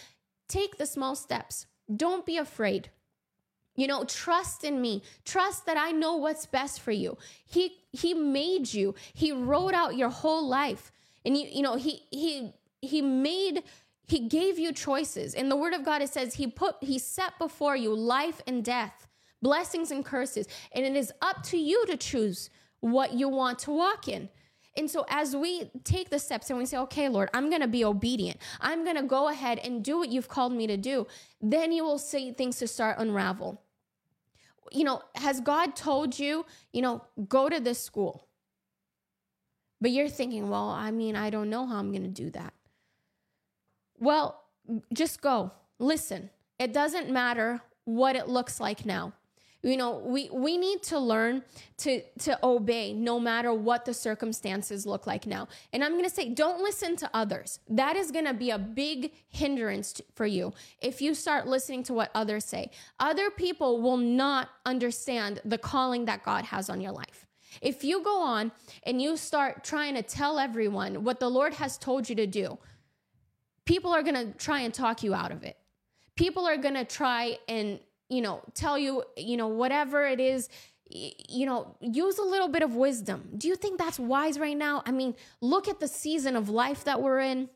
take 0.49 0.77
the 0.79 0.87
small 0.87 1.16
steps. 1.16 1.66
Don't 1.95 2.25
be 2.25 2.37
afraid. 2.37 2.91
You 3.75 3.87
know, 3.87 4.05
trust 4.05 4.64
in 4.64 4.81
me. 4.81 5.03
Trust 5.25 5.66
that 5.66 5.77
I 5.77 5.93
know 5.93 6.16
what's 6.16 6.47
best 6.47 6.81
for 6.81 6.93
you. 6.93 7.16
He 7.47 7.79
he 7.91 8.14
made 8.14 8.73
you. 8.73 8.95
He 9.14 9.33
wrote 9.33 9.75
out 9.75 9.97
your 9.97 10.11
whole 10.11 10.47
life. 10.47 10.93
And 11.25 11.37
you 11.37 11.47
you 11.51 11.62
know, 11.62 11.77
he 11.77 12.03
he 12.11 12.53
he 12.81 13.01
made 13.01 13.62
he 14.07 14.29
gave 14.29 14.59
you 14.59 14.73
choices. 14.73 15.35
In 15.35 15.49
the 15.49 15.57
word 15.57 15.73
of 15.73 15.85
God 15.85 16.03
it 16.03 16.11
says 16.11 16.35
he 16.35 16.47
put 16.47 16.77
he 16.81 16.99
set 16.99 17.39
before 17.39 17.77
you 17.77 17.95
life 17.95 18.43
and 18.47 18.62
death, 18.64 19.07
blessings 19.41 19.91
and 19.91 20.05
curses, 20.05 20.47
and 20.73 20.85
it 20.85 20.95
is 20.95 21.12
up 21.23 21.43
to 21.45 21.57
you 21.57 21.87
to 21.87 21.97
choose 21.97 22.51
what 22.81 23.14
you 23.14 23.29
want 23.29 23.59
to 23.61 23.70
walk 23.70 24.09
in. 24.09 24.29
And 24.77 24.91
so, 24.91 25.05
as 25.09 25.37
we 25.37 25.70
take 25.85 26.09
the 26.09 26.18
steps 26.18 26.49
and 26.49 26.59
we 26.59 26.64
say, 26.64 26.79
okay, 26.79 27.09
Lord, 27.09 27.29
I'm 27.35 27.51
going 27.51 27.61
to 27.61 27.68
be 27.68 27.85
obedient, 27.85 28.39
I'm 28.61 28.85
going 28.85 28.97
to 28.97 29.03
go 29.03 29.29
ahead 29.29 29.59
and 29.59 29.85
do 29.85 29.99
what 29.99 30.09
you've 30.09 30.29
called 30.29 30.53
me 30.53 30.66
to 30.66 30.77
do, 30.77 31.07
then 31.41 31.73
you 31.73 31.85
will 31.85 31.99
see 31.99 32.33
things 32.33 32.57
to 32.59 32.66
start 32.66 32.99
unravel. 32.99 33.61
You 34.70 34.85
know, 34.85 35.03
has 35.16 35.41
God 35.41 35.77
told 35.77 36.18
you, 36.18 36.47
you 36.73 36.81
know, 36.81 37.05
go 37.29 37.51
to 37.51 37.61
this 37.61 37.81
school? 37.83 38.27
But 39.81 39.91
you're 39.91 40.09
thinking, 40.09 40.49
well, 40.49 40.70
I 40.70 40.91
mean, 40.91 41.16
I 41.16 41.29
don't 41.29 41.51
know 41.51 41.66
how 41.66 41.77
I'm 41.77 41.91
going 41.91 42.05
to 42.05 42.09
do 42.09 42.31
that. 42.31 42.55
Well, 43.99 44.43
just 44.95 45.20
go. 45.20 45.53
Listen, 45.79 46.31
it 46.59 46.73
doesn't 46.73 47.11
matter 47.11 47.61
what 47.85 48.16
it 48.16 48.29
looks 48.29 48.61
like 48.61 48.87
now 48.87 49.12
you 49.63 49.77
know 49.77 49.99
we 49.99 50.29
we 50.33 50.57
need 50.57 50.83
to 50.83 50.99
learn 50.99 51.43
to 51.79 52.03
to 52.19 52.39
obey 52.43 52.93
no 52.93 53.21
matter 53.21 53.53
what 53.53 53.85
the 53.85 53.95
circumstances 53.95 54.87
look 54.87 55.07
like 55.07 55.27
now. 55.27 55.49
And 55.73 55.85
i'm 55.85 55.93
going 55.93 56.05
to 56.05 56.11
say 56.11 56.29
don't 56.29 56.63
listen 56.63 56.97
to 56.97 57.11
others. 57.15 57.61
That 57.69 57.97
is 57.97 58.11
going 58.11 58.25
to 58.27 58.35
be 58.35 58.51
a 58.51 58.59
big 58.59 59.13
hindrance 59.29 60.01
for 60.15 60.27
you 60.27 60.53
if 60.81 61.01
you 61.01 61.15
start 61.15 61.47
listening 61.47 61.83
to 61.85 61.95
what 61.95 62.11
others 62.15 62.45
say. 62.45 62.71
Other 62.99 63.31
people 63.31 63.81
will 63.81 63.97
not 63.97 64.49
understand 64.67 65.41
the 65.45 65.59
calling 65.59 66.05
that 66.07 66.25
god 66.25 66.45
has 66.47 66.69
on 66.69 66.81
your 66.81 66.93
life. 66.93 67.27
If 67.61 67.85
you 67.85 68.03
go 68.03 68.23
on 68.23 68.51
and 68.85 69.01
you 69.01 69.17
start 69.17 69.63
trying 69.63 69.95
to 69.95 70.03
tell 70.03 70.39
everyone 70.39 71.05
what 71.05 71.21
the 71.21 71.29
lord 71.29 71.55
has 71.55 71.79
told 71.79 72.09
you 72.09 72.17
to 72.17 72.27
do 72.27 72.59
people 73.65 73.93
are 73.93 74.03
going 74.03 74.15
to 74.15 74.33
try 74.39 74.61
and 74.61 74.75
talk 74.75 75.03
you 75.03 75.15
out 75.15 75.33
of 75.33 75.45
it. 75.45 75.57
People 76.17 76.47
are 76.47 76.57
going 76.57 76.75
to 76.75 76.85
try 76.85 77.39
and, 77.49 77.79
you 78.13 78.21
know, 78.21 78.43
tell 78.55 78.79
you, 78.79 79.03
you 79.17 79.37
know, 79.37 79.49
whatever 79.49 80.05
it 80.05 80.21
is, 80.21 80.49
you 80.91 81.47
know, 81.47 81.75
use 81.81 82.19
a 82.19 82.23
little 82.23 82.49
bit 82.49 82.63
of 82.63 82.77
wisdom. 82.77 83.31
Do 83.37 83.49
you 83.49 83.57
think 83.57 83.79
that's 83.79 83.99
wise 83.99 84.39
right 84.39 84.57
now? 84.57 84.83
I 84.85 84.93
mean, 84.93 85.15
look 85.41 85.67
at 85.67 85.81
the 85.81 85.89
season 85.89 86.37
of 86.37 86.51
life 86.51 86.85
that 86.85 87.01
we're 87.01 87.21
in 87.21 87.49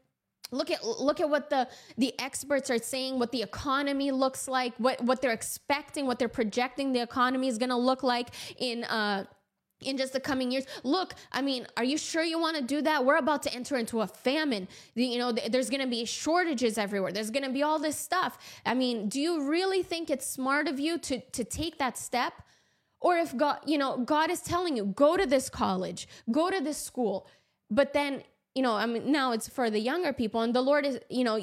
look 0.53 0.71
at 0.71 0.85
look 0.85 1.21
at 1.21 1.29
what 1.29 1.51
the 1.51 1.69
the 1.99 2.15
experts 2.21 2.71
are 2.71 2.79
saying 2.79 3.19
what 3.19 3.33
the 3.33 3.43
economy 3.43 4.13
looks 4.13 4.47
like 4.47 4.73
what 4.77 5.01
what 5.03 5.21
they're 5.21 5.33
expecting 5.33 6.07
what 6.07 6.21
they're 6.21 6.29
projecting 6.29 6.93
the 6.93 7.01
economy 7.01 7.49
is 7.49 7.59
going 7.59 7.69
to 7.69 7.77
look 7.77 8.05
like 8.05 8.29
in 8.59 8.85
uh 8.85 9.25
in 9.81 9.97
just 9.97 10.13
the 10.13 10.21
coming 10.21 10.51
years. 10.51 10.65
Look, 10.85 11.15
I 11.33 11.43
mean, 11.43 11.67
are 11.77 11.85
you 11.85 11.99
sure 11.99 12.23
you 12.23 12.39
want 12.39 12.57
to 12.57 12.63
do 12.63 12.83
that? 12.83 13.05
We're 13.05 13.19
about 13.19 13.43
to 13.45 13.55
enter 13.55 13.77
into 13.77 14.01
a 14.01 14.07
famine. 14.07 14.69
You 14.95 15.19
know, 15.19 15.33
there's 15.33 15.71
going 15.71 15.83
to 15.83 15.87
be 15.87 16.05
shortages 16.05 16.79
everywhere. 16.79 17.13
There's 17.13 17.31
going 17.31 17.45
to 17.45 17.53
be 17.53 17.63
all 17.63 17.79
this 17.79 17.99
stuff. 17.99 18.39
I 18.65 18.75
mean, 18.75 19.09
do 19.09 19.21
you 19.21 19.49
really 19.49 19.83
think 19.83 20.11
it's 20.11 20.27
smart 20.27 20.69
of 20.69 20.81
you 20.81 20.99
to 20.99 21.21
to 21.21 21.45
take 21.45 21.79
that 21.79 21.99
step? 21.99 22.43
Or 23.01 23.19
if 23.19 23.37
God, 23.37 23.59
you 23.67 23.79
know, 23.79 23.99
God 23.99 24.31
is 24.31 24.41
telling 24.41 24.77
you, 24.77 24.87
go 24.87 25.17
to 25.17 25.27
this 25.27 25.51
college, 25.51 26.09
go 26.31 26.51
to 26.51 26.61
this 26.61 26.79
school, 26.79 27.29
but 27.71 27.93
then 27.93 28.23
you 28.57 28.63
know, 28.63 28.73
I 28.73 28.87
mean, 28.87 29.13
now 29.13 29.33
it's 29.33 29.51
for 29.51 29.69
the 29.69 29.79
younger 29.79 30.15
people, 30.15 30.41
and 30.41 30.55
the 30.55 30.63
Lord 30.63 30.87
is, 30.87 30.99
you 31.11 31.25
know, 31.25 31.39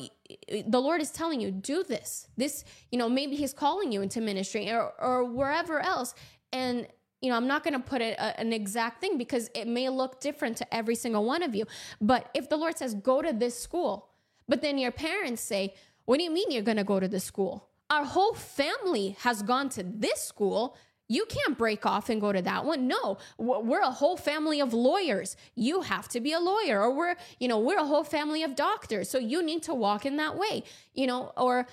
the 0.66 0.80
Lord 0.80 1.00
is 1.00 1.12
telling 1.12 1.40
you, 1.40 1.52
do 1.52 1.84
this. 1.84 2.28
This, 2.38 2.66
you 2.92 2.98
know, 2.98 3.08
maybe 3.08 3.36
He's 3.36 3.54
calling 3.54 3.92
you 3.92 4.02
into 4.02 4.20
ministry 4.20 4.72
or, 4.72 4.94
or 5.00 5.24
wherever 5.24 5.80
else. 5.80 6.16
And 6.52 6.88
you 7.24 7.30
know, 7.30 7.38
I'm 7.38 7.48
not 7.48 7.64
going 7.64 7.74
to 7.74 7.80
put 7.80 8.02
it 8.02 8.18
a, 8.20 8.38
an 8.38 8.52
exact 8.52 9.00
thing 9.00 9.18
because 9.18 9.50
it 9.56 9.66
may 9.66 9.88
look 9.88 10.20
different 10.20 10.58
to 10.58 10.76
every 10.76 10.94
single 10.94 11.24
one 11.24 11.42
of 11.42 11.56
you. 11.56 11.66
But 12.02 12.30
if 12.34 12.50
the 12.50 12.58
Lord 12.58 12.78
says, 12.78 12.94
go 12.96 13.22
to 13.22 13.32
this 13.32 13.58
school, 13.58 14.10
but 14.50 14.62
then 14.62 14.78
your 14.78 14.92
parents 14.92 15.42
say, 15.42 15.74
what 16.04 16.18
do 16.18 16.24
you 16.26 16.32
mean 16.32 16.52
you're 16.52 16.64
going 16.64 16.78
to 16.78 16.84
go 16.84 17.00
to 17.00 17.08
this 17.08 17.24
school? 17.24 17.70
Our 17.90 18.04
whole 18.04 18.34
family 18.34 19.16
has 19.20 19.42
gone 19.42 19.70
to 19.70 19.84
this 19.84 20.22
school. 20.22 20.76
You 21.08 21.26
can't 21.26 21.58
break 21.58 21.86
off 21.86 22.10
and 22.10 22.20
go 22.20 22.34
to 22.34 22.42
that 22.42 22.66
one. 22.66 22.90
No, 22.90 23.18
we're 23.38 23.82
a 23.82 23.92
whole 23.92 24.18
family 24.18 24.60
of 24.60 24.74
lawyers. 24.74 25.38
You 25.56 25.80
have 25.80 26.10
to 26.10 26.20
be 26.20 26.34
a 26.34 26.42
lawyer, 26.42 26.82
or 26.82 26.94
we're, 26.94 27.16
you 27.40 27.48
know, 27.48 27.60
we're 27.60 27.80
a 27.80 27.86
whole 27.86 28.04
family 28.04 28.44
of 28.44 28.56
doctors. 28.56 29.10
So 29.10 29.18
you 29.18 29.42
need 29.42 29.64
to 29.64 29.74
walk 29.74 30.06
in 30.06 30.18
that 30.18 30.38
way, 30.38 30.64
you 30.94 31.08
know, 31.08 31.32
or, 31.38 31.68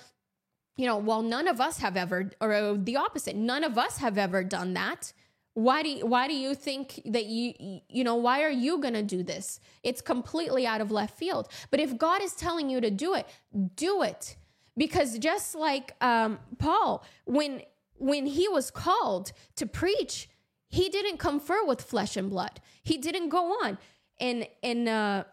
you 0.77 0.85
know, 0.85 0.97
well, 0.97 1.21
none 1.21 1.49
of 1.49 1.59
us 1.59 1.79
have 1.79 1.97
ever, 1.97 2.31
or 2.39 2.77
the 2.77 2.95
opposite, 2.95 3.35
none 3.35 3.65
of 3.65 3.77
us 3.77 3.97
have 3.97 4.17
ever 4.17 4.45
done 4.45 4.75
that 4.75 5.11
why 5.53 5.83
do 5.83 5.89
you, 5.89 6.05
why 6.05 6.27
do 6.27 6.33
you 6.33 6.55
think 6.55 7.01
that 7.05 7.25
you 7.25 7.81
you 7.89 8.03
know 8.03 8.15
why 8.15 8.41
are 8.43 8.49
you 8.49 8.79
going 8.79 8.93
to 8.93 9.03
do 9.03 9.21
this? 9.21 9.59
It's 9.83 10.01
completely 10.01 10.65
out 10.65 10.81
of 10.81 10.91
left 10.91 11.17
field. 11.17 11.49
But 11.69 11.79
if 11.79 11.97
god 11.97 12.21
is 12.21 12.33
telling 12.33 12.69
you 12.69 12.79
to 12.81 12.89
do 12.89 13.15
it 13.15 13.27
do 13.75 14.01
it. 14.01 14.37
Because 14.77 15.17
just 15.19 15.53
like 15.55 15.95
um, 16.01 16.39
paul 16.57 17.03
when 17.25 17.61
when 17.97 18.25
he 18.25 18.47
was 18.47 18.71
called 18.71 19.33
to 19.57 19.65
preach 19.65 20.29
he 20.69 20.87
didn't 20.87 21.17
confer 21.17 21.65
with 21.65 21.81
flesh 21.81 22.15
and 22.15 22.29
blood. 22.29 22.61
He 22.81 22.97
didn't 22.97 23.27
go 23.27 23.63
on 23.63 23.77
and 24.19 24.47
and 24.63 24.87
uh 24.87 25.23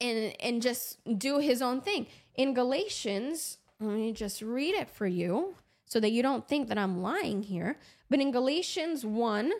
and 0.00 0.34
and 0.40 0.60
just 0.60 0.98
do 1.18 1.38
his 1.38 1.62
own 1.62 1.80
thing. 1.80 2.06
In 2.34 2.52
galatians 2.52 3.58
let 3.80 3.96
me 3.96 4.12
just 4.12 4.42
read 4.42 4.74
it 4.74 4.90
for 4.90 5.06
you 5.06 5.54
so 5.86 6.00
that 6.00 6.10
you 6.10 6.22
don't 6.22 6.48
think 6.48 6.68
that 6.68 6.78
I'm 6.78 7.02
lying 7.02 7.42
here. 7.42 7.78
But 8.12 8.20
in 8.20 8.30
Galatians 8.30 9.06
1 9.06 9.52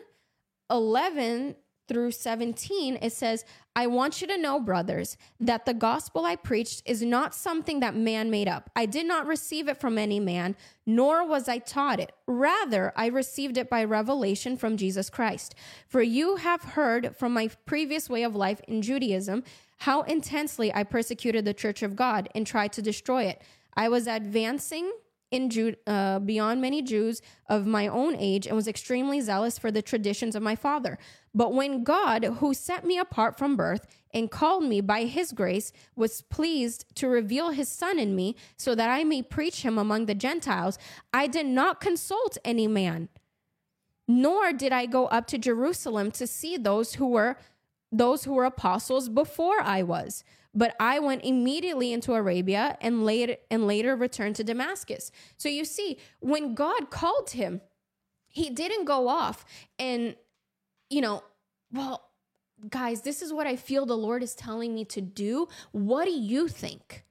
11 0.69 1.55
through 1.87 2.11
17, 2.11 2.99
it 3.01 3.11
says, 3.11 3.45
I 3.75 3.87
want 3.87 4.21
you 4.21 4.27
to 4.27 4.37
know, 4.37 4.59
brothers, 4.59 5.17
that 5.39 5.65
the 5.65 5.73
gospel 5.73 6.23
I 6.23 6.35
preached 6.35 6.83
is 6.85 7.01
not 7.01 7.33
something 7.33 7.79
that 7.79 7.95
man 7.95 8.29
made 8.29 8.47
up. 8.47 8.69
I 8.75 8.85
did 8.85 9.07
not 9.07 9.25
receive 9.25 9.67
it 9.67 9.79
from 9.79 9.97
any 9.97 10.19
man, 10.19 10.55
nor 10.85 11.25
was 11.25 11.49
I 11.49 11.57
taught 11.57 11.99
it. 11.99 12.11
Rather, 12.27 12.93
I 12.95 13.07
received 13.07 13.57
it 13.57 13.71
by 13.71 13.83
revelation 13.83 14.55
from 14.55 14.77
Jesus 14.77 15.09
Christ. 15.09 15.55
For 15.87 16.03
you 16.03 16.35
have 16.35 16.61
heard 16.61 17.15
from 17.17 17.33
my 17.33 17.49
previous 17.65 18.07
way 18.07 18.21
of 18.21 18.35
life 18.35 18.61
in 18.67 18.83
Judaism 18.83 19.43
how 19.77 20.03
intensely 20.03 20.71
I 20.71 20.83
persecuted 20.83 21.43
the 21.43 21.55
church 21.55 21.81
of 21.81 21.95
God 21.95 22.29
and 22.35 22.45
tried 22.45 22.73
to 22.73 22.83
destroy 22.83 23.23
it. 23.23 23.41
I 23.75 23.89
was 23.89 24.05
advancing 24.05 24.91
in 25.33 25.49
Jude, 25.49 25.77
uh, 25.87 26.19
beyond 26.19 26.61
many 26.61 26.83
Jews 26.83 27.19
of 27.49 27.65
my 27.65 27.87
own 27.87 28.15
age 28.15 28.45
and 28.45 28.55
was 28.55 28.67
extremely 28.67 29.19
zealous 29.19 29.57
for 29.57 29.71
the 29.71 29.81
traditions 29.81 30.35
of 30.35 30.43
my 30.43 30.55
father. 30.55 30.99
But 31.33 31.55
when 31.55 31.83
God, 31.83 32.23
who 32.23 32.53
set 32.53 32.85
me 32.85 32.99
apart 32.99 33.35
from 33.35 33.55
birth 33.55 33.87
and 34.13 34.29
called 34.29 34.63
me 34.63 34.79
by 34.79 35.05
his 35.05 35.31
grace, 35.31 35.73
was 35.95 36.21
pleased 36.21 36.85
to 36.97 37.07
reveal 37.07 37.49
his 37.49 37.67
son 37.67 37.97
in 37.97 38.15
me 38.15 38.35
so 38.57 38.75
that 38.75 38.91
I 38.91 39.03
may 39.03 39.23
preach 39.23 39.63
him 39.63 39.79
among 39.79 40.05
the 40.05 40.13
Gentiles, 40.13 40.77
I 41.11 41.25
did 41.25 41.47
not 41.47 41.81
consult 41.81 42.37
any 42.45 42.67
man, 42.67 43.09
nor 44.07 44.53
did 44.53 44.71
I 44.71 44.85
go 44.85 45.07
up 45.07 45.25
to 45.27 45.39
Jerusalem 45.39 46.11
to 46.11 46.27
see 46.27 46.57
those 46.57 46.93
who 46.95 47.07
were 47.07 47.37
those 47.91 48.23
who 48.23 48.33
were 48.33 48.45
apostles 48.45 49.07
before 49.07 49.61
I 49.61 49.83
was 49.83 50.23
but 50.53 50.75
I 50.79 50.99
went 50.99 51.23
immediately 51.23 51.93
into 51.93 52.13
Arabia 52.13 52.77
and 52.81 53.05
later 53.05 53.37
and 53.49 53.65
later 53.67 53.95
returned 53.95 54.35
to 54.37 54.43
Damascus. 54.43 55.11
So 55.37 55.49
you 55.49 55.65
see, 55.65 55.97
when 56.19 56.53
God 56.53 56.89
called 56.89 57.31
him, 57.31 57.61
he 58.27 58.49
didn't 58.49 58.85
go 58.85 59.07
off 59.07 59.45
and 59.79 60.15
you 60.89 61.01
know, 61.01 61.23
well, 61.71 62.09
guys, 62.69 63.01
this 63.01 63.21
is 63.21 63.33
what 63.33 63.47
I 63.47 63.55
feel 63.55 63.85
the 63.85 63.97
Lord 63.97 64.21
is 64.21 64.35
telling 64.35 64.75
me 64.75 64.85
to 64.85 65.01
do. 65.01 65.47
What 65.71 66.05
do 66.05 66.11
you 66.11 66.47
think? 66.47 67.03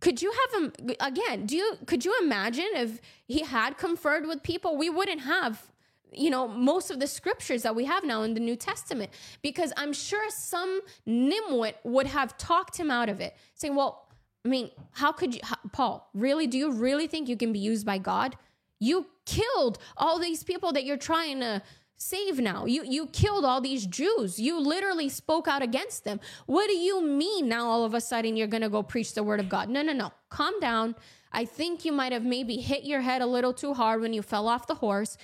Could 0.00 0.22
you 0.22 0.32
have 0.32 0.62
him 0.62 0.72
again? 1.00 1.46
Do 1.46 1.56
you 1.56 1.76
could 1.86 2.04
you 2.04 2.16
imagine 2.22 2.68
if 2.74 3.00
he 3.26 3.42
had 3.42 3.76
conferred 3.76 4.26
with 4.26 4.42
people? 4.42 4.76
We 4.76 4.90
wouldn't 4.90 5.22
have 5.22 5.67
you 6.12 6.30
know 6.30 6.48
most 6.48 6.90
of 6.90 6.98
the 7.00 7.06
scriptures 7.06 7.62
that 7.62 7.74
we 7.74 7.84
have 7.84 8.04
now 8.04 8.22
in 8.22 8.34
the 8.34 8.40
new 8.40 8.56
testament 8.56 9.10
because 9.42 9.72
i'm 9.76 9.92
sure 9.92 10.28
some 10.30 10.80
nimwit 11.06 11.74
would 11.84 12.06
have 12.06 12.36
talked 12.38 12.76
him 12.76 12.90
out 12.90 13.08
of 13.08 13.20
it 13.20 13.36
saying 13.54 13.74
well 13.74 14.08
i 14.44 14.48
mean 14.48 14.70
how 14.92 15.12
could 15.12 15.34
you 15.34 15.40
how, 15.44 15.56
paul 15.72 16.10
really 16.14 16.46
do 16.46 16.56
you 16.56 16.72
really 16.72 17.06
think 17.06 17.28
you 17.28 17.36
can 17.36 17.52
be 17.52 17.58
used 17.58 17.84
by 17.84 17.98
god? 17.98 18.36
You 18.80 19.06
killed 19.26 19.78
all 19.96 20.18
these 20.18 20.44
people 20.44 20.72
that 20.72 20.84
you're 20.84 20.96
trying 20.96 21.40
to 21.40 21.62
save 21.96 22.38
now. 22.38 22.64
You 22.64 22.84
you 22.84 23.06
killed 23.06 23.44
all 23.44 23.60
these 23.60 23.86
jews. 23.86 24.38
You 24.38 24.60
literally 24.60 25.08
spoke 25.08 25.48
out 25.48 25.62
against 25.62 26.04
them. 26.04 26.20
What 26.46 26.68
do 26.68 26.76
you 26.76 27.04
mean 27.04 27.48
now 27.48 27.66
all 27.66 27.84
of 27.84 27.94
a 27.94 28.00
sudden 28.00 28.36
you're 28.36 28.46
going 28.46 28.62
to 28.62 28.68
go 28.68 28.82
preach 28.82 29.14
the 29.14 29.22
word 29.22 29.40
of 29.40 29.48
god? 29.48 29.68
No 29.68 29.82
no 29.82 29.92
no. 29.92 30.12
Calm 30.30 30.58
down. 30.60 30.94
I 31.32 31.44
think 31.44 31.84
you 31.84 31.92
might 31.92 32.12
have 32.12 32.24
maybe 32.24 32.56
hit 32.56 32.84
your 32.84 33.02
head 33.02 33.20
a 33.20 33.26
little 33.26 33.52
too 33.52 33.74
hard 33.74 34.00
when 34.00 34.14
you 34.14 34.22
fell 34.22 34.48
off 34.48 34.66
the 34.66 34.76
horse 34.76 35.18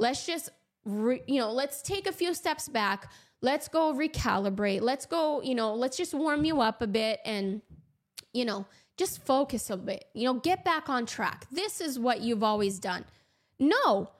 let's 0.00 0.26
just 0.26 0.50
re, 0.84 1.22
you 1.26 1.38
know 1.40 1.52
let's 1.52 1.82
take 1.82 2.06
a 2.06 2.12
few 2.12 2.34
steps 2.34 2.68
back. 2.68 3.10
Let's 3.42 3.68
go 3.68 3.94
recalibrate. 3.94 4.80
Let's 4.80 5.06
go 5.06 5.42
you 5.42 5.54
know 5.54 5.74
let's 5.74 5.96
just 5.96 6.14
warm 6.14 6.44
you 6.44 6.60
up 6.60 6.82
a 6.82 6.86
bit 6.86 7.20
and 7.24 7.62
you 8.32 8.44
know 8.44 8.66
just 8.96 9.24
focus 9.24 9.70
a 9.70 9.76
bit. 9.76 10.06
You 10.14 10.24
know 10.24 10.34
get 10.34 10.64
back 10.64 10.88
on 10.88 11.06
track. 11.06 11.46
This 11.52 11.80
is 11.80 11.98
what 11.98 12.20
you've 12.20 12.42
always 12.42 12.78
done. 12.78 13.04
No. 13.58 14.10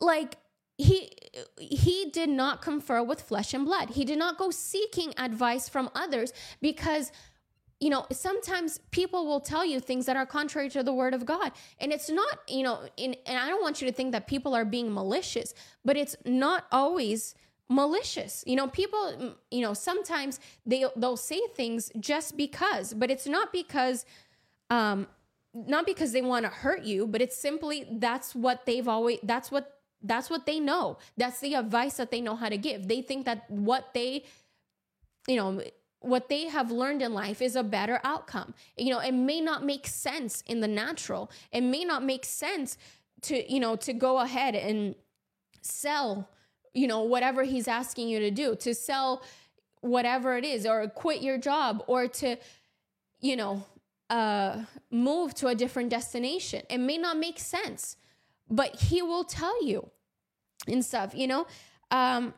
Like 0.00 0.36
he 0.78 1.10
he 1.58 2.10
did 2.12 2.28
not 2.28 2.60
confer 2.60 3.02
with 3.02 3.22
flesh 3.22 3.54
and 3.54 3.64
blood. 3.64 3.90
He 3.90 4.04
did 4.04 4.18
not 4.18 4.36
go 4.36 4.50
seeking 4.50 5.14
advice 5.16 5.68
from 5.68 5.90
others 5.94 6.32
because 6.60 7.12
you 7.80 7.90
know, 7.90 8.06
sometimes 8.10 8.80
people 8.90 9.26
will 9.26 9.40
tell 9.40 9.64
you 9.64 9.80
things 9.80 10.06
that 10.06 10.16
are 10.16 10.24
contrary 10.24 10.70
to 10.70 10.82
the 10.82 10.94
word 10.94 11.12
of 11.12 11.26
God. 11.26 11.52
And 11.78 11.92
it's 11.92 12.08
not, 12.08 12.40
you 12.48 12.62
know, 12.62 12.88
in, 12.96 13.16
and 13.26 13.38
I 13.38 13.48
don't 13.48 13.60
want 13.60 13.82
you 13.82 13.88
to 13.88 13.92
think 13.92 14.12
that 14.12 14.26
people 14.26 14.54
are 14.54 14.64
being 14.64 14.92
malicious, 14.92 15.52
but 15.84 15.96
it's 15.96 16.16
not 16.24 16.64
always 16.72 17.34
malicious. 17.68 18.42
You 18.46 18.56
know, 18.56 18.68
people, 18.68 18.98
mm, 18.98 19.34
you 19.50 19.60
know, 19.60 19.74
sometimes 19.74 20.40
they 20.64 20.84
they'll 20.96 21.16
say 21.18 21.40
things 21.54 21.90
just 22.00 22.36
because, 22.36 22.94
but 22.94 23.10
it's 23.10 23.26
not 23.26 23.52
because 23.52 24.06
um 24.70 25.06
not 25.54 25.86
because 25.86 26.12
they 26.12 26.22
want 26.22 26.44
to 26.44 26.50
hurt 26.50 26.82
you, 26.82 27.06
but 27.06 27.20
it's 27.20 27.36
simply 27.36 27.86
that's 27.90 28.34
what 28.34 28.64
they've 28.66 28.88
always 28.88 29.18
that's 29.22 29.50
what 29.50 29.80
that's 30.02 30.30
what 30.30 30.46
they 30.46 30.60
know. 30.60 30.98
That's 31.16 31.40
the 31.40 31.54
advice 31.54 31.96
that 31.98 32.10
they 32.10 32.20
know 32.20 32.36
how 32.36 32.48
to 32.48 32.56
give. 32.56 32.88
They 32.88 33.02
think 33.02 33.26
that 33.26 33.50
what 33.50 33.92
they 33.92 34.24
you 35.28 35.36
know 35.36 35.62
what 36.00 36.28
they 36.28 36.46
have 36.48 36.70
learned 36.70 37.02
in 37.02 37.12
life 37.14 37.42
is 37.42 37.56
a 37.56 37.62
better 37.62 38.00
outcome. 38.04 38.54
You 38.76 38.90
know, 38.90 39.00
it 39.00 39.12
may 39.12 39.40
not 39.40 39.64
make 39.64 39.86
sense 39.86 40.42
in 40.46 40.60
the 40.60 40.68
natural. 40.68 41.30
It 41.52 41.62
may 41.62 41.84
not 41.84 42.04
make 42.04 42.24
sense 42.24 42.76
to, 43.22 43.52
you 43.52 43.60
know, 43.60 43.76
to 43.76 43.92
go 43.92 44.20
ahead 44.20 44.54
and 44.54 44.94
sell, 45.62 46.28
you 46.74 46.86
know, 46.86 47.02
whatever 47.02 47.42
he's 47.42 47.66
asking 47.66 48.08
you 48.08 48.20
to 48.20 48.30
do, 48.30 48.54
to 48.56 48.74
sell 48.74 49.22
whatever 49.80 50.36
it 50.36 50.44
is 50.44 50.66
or 50.66 50.86
quit 50.88 51.22
your 51.22 51.38
job 51.38 51.82
or 51.86 52.08
to, 52.08 52.36
you 53.20 53.36
know, 53.36 53.64
uh 54.08 54.62
move 54.90 55.34
to 55.34 55.48
a 55.48 55.54
different 55.54 55.90
destination. 55.90 56.62
It 56.70 56.78
may 56.78 56.96
not 56.98 57.16
make 57.16 57.40
sense, 57.40 57.96
but 58.48 58.76
he 58.76 59.02
will 59.02 59.24
tell 59.24 59.64
you 59.64 59.90
and 60.68 60.84
stuff, 60.84 61.14
you 61.14 61.26
know? 61.26 61.46
Um 61.90 62.34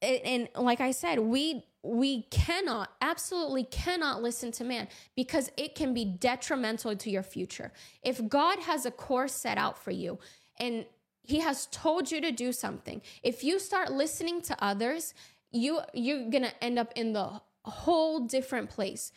and 0.00 0.48
like 0.56 0.80
I 0.80 0.90
said, 0.90 1.18
we 1.18 1.64
we 1.82 2.22
cannot 2.30 2.90
absolutely 3.00 3.64
cannot 3.64 4.22
listen 4.22 4.52
to 4.52 4.64
man 4.64 4.86
because 5.16 5.50
it 5.56 5.74
can 5.74 5.92
be 5.92 6.04
detrimental 6.04 6.94
to 6.94 7.10
your 7.10 7.22
future. 7.22 7.72
If 8.02 8.28
God 8.28 8.60
has 8.60 8.86
a 8.86 8.90
course 8.90 9.32
set 9.32 9.58
out 9.58 9.78
for 9.78 9.90
you 9.90 10.18
and 10.58 10.86
he 11.22 11.40
has 11.40 11.66
told 11.66 12.10
you 12.10 12.20
to 12.20 12.30
do 12.30 12.52
something, 12.52 13.02
if 13.22 13.42
you 13.42 13.58
start 13.58 13.92
listening 13.92 14.42
to 14.42 14.64
others, 14.64 15.14
you 15.50 15.80
you're 15.92 16.30
going 16.30 16.44
to 16.44 16.64
end 16.64 16.78
up 16.78 16.92
in 16.94 17.12
the 17.12 17.40
whole 17.64 18.20
different 18.20 18.70
place. 18.70 19.12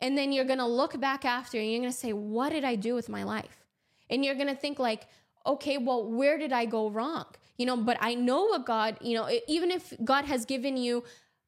And 0.00 0.18
then 0.18 0.32
you're 0.32 0.44
going 0.44 0.58
to 0.58 0.66
look 0.66 1.00
back 1.00 1.24
after 1.24 1.58
and 1.58 1.70
you're 1.70 1.80
going 1.80 1.92
to 1.92 1.96
say, 1.96 2.12
"What 2.12 2.50
did 2.50 2.64
I 2.64 2.74
do 2.74 2.94
with 2.94 3.08
my 3.08 3.22
life?" 3.22 3.64
And 4.10 4.24
you're 4.24 4.34
going 4.34 4.48
to 4.48 4.56
think 4.56 4.80
like, 4.80 5.06
"Okay, 5.46 5.78
well, 5.78 6.04
where 6.04 6.36
did 6.36 6.52
I 6.52 6.64
go 6.64 6.90
wrong?" 6.90 7.26
you 7.58 7.66
know 7.66 7.76
but 7.76 7.98
i 8.00 8.14
know 8.14 8.44
what 8.46 8.64
god 8.64 8.96
you 9.02 9.14
know 9.14 9.28
even 9.46 9.70
if 9.70 9.92
god 10.04 10.24
has 10.24 10.46
given 10.46 10.76
you 10.76 11.04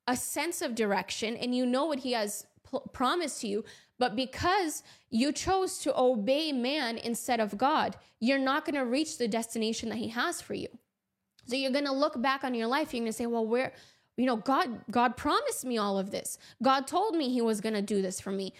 a 0.07 0.17
sense 0.17 0.63
of 0.63 0.75
direction 0.75 1.37
and 1.37 1.55
you 1.55 1.65
know 1.65 1.87
what 1.87 2.01
he 2.01 2.13
has 2.13 2.47
promised 2.93 3.45
you 3.45 3.65
but 3.99 4.17
because 4.17 4.83
you 5.09 5.31
chose 5.31 5.79
to 5.79 5.97
obey 5.99 6.51
man 6.51 6.99
instead 6.99 7.41
of 7.41 7.57
god 7.57 7.97
you're 8.25 8.39
not 8.39 8.65
going 8.65 8.75
to 8.75 8.85
reach 8.85 9.19
the 9.19 9.29
destination 9.29 9.89
that 9.91 9.99
he 9.99 10.09
has 10.09 10.41
for 10.41 10.55
you. 10.55 10.69
So 11.47 11.57
you're 11.57 11.73
going 11.73 11.85
to 11.85 11.93
look 11.93 12.21
back 12.21 12.43
on 12.43 12.55
your 12.55 12.67
life 12.67 12.93
you're 12.93 13.03
going 13.03 13.13
to 13.13 13.17
say 13.17 13.27
well 13.27 13.47
where 13.47 13.73
you 14.17 14.27
know 14.27 14.37
god 14.37 14.81
god 14.91 15.17
promised 15.17 15.65
me 15.65 15.77
all 15.79 15.99
of 15.99 16.11
this. 16.11 16.39
God 16.63 16.87
told 16.87 17.15
me 17.15 17.29
he 17.29 17.43
was 17.43 17.61
going 17.61 17.75
to 17.75 17.83
do 17.83 18.01
this 18.01 18.21
for 18.21 18.31
me. 18.31 18.55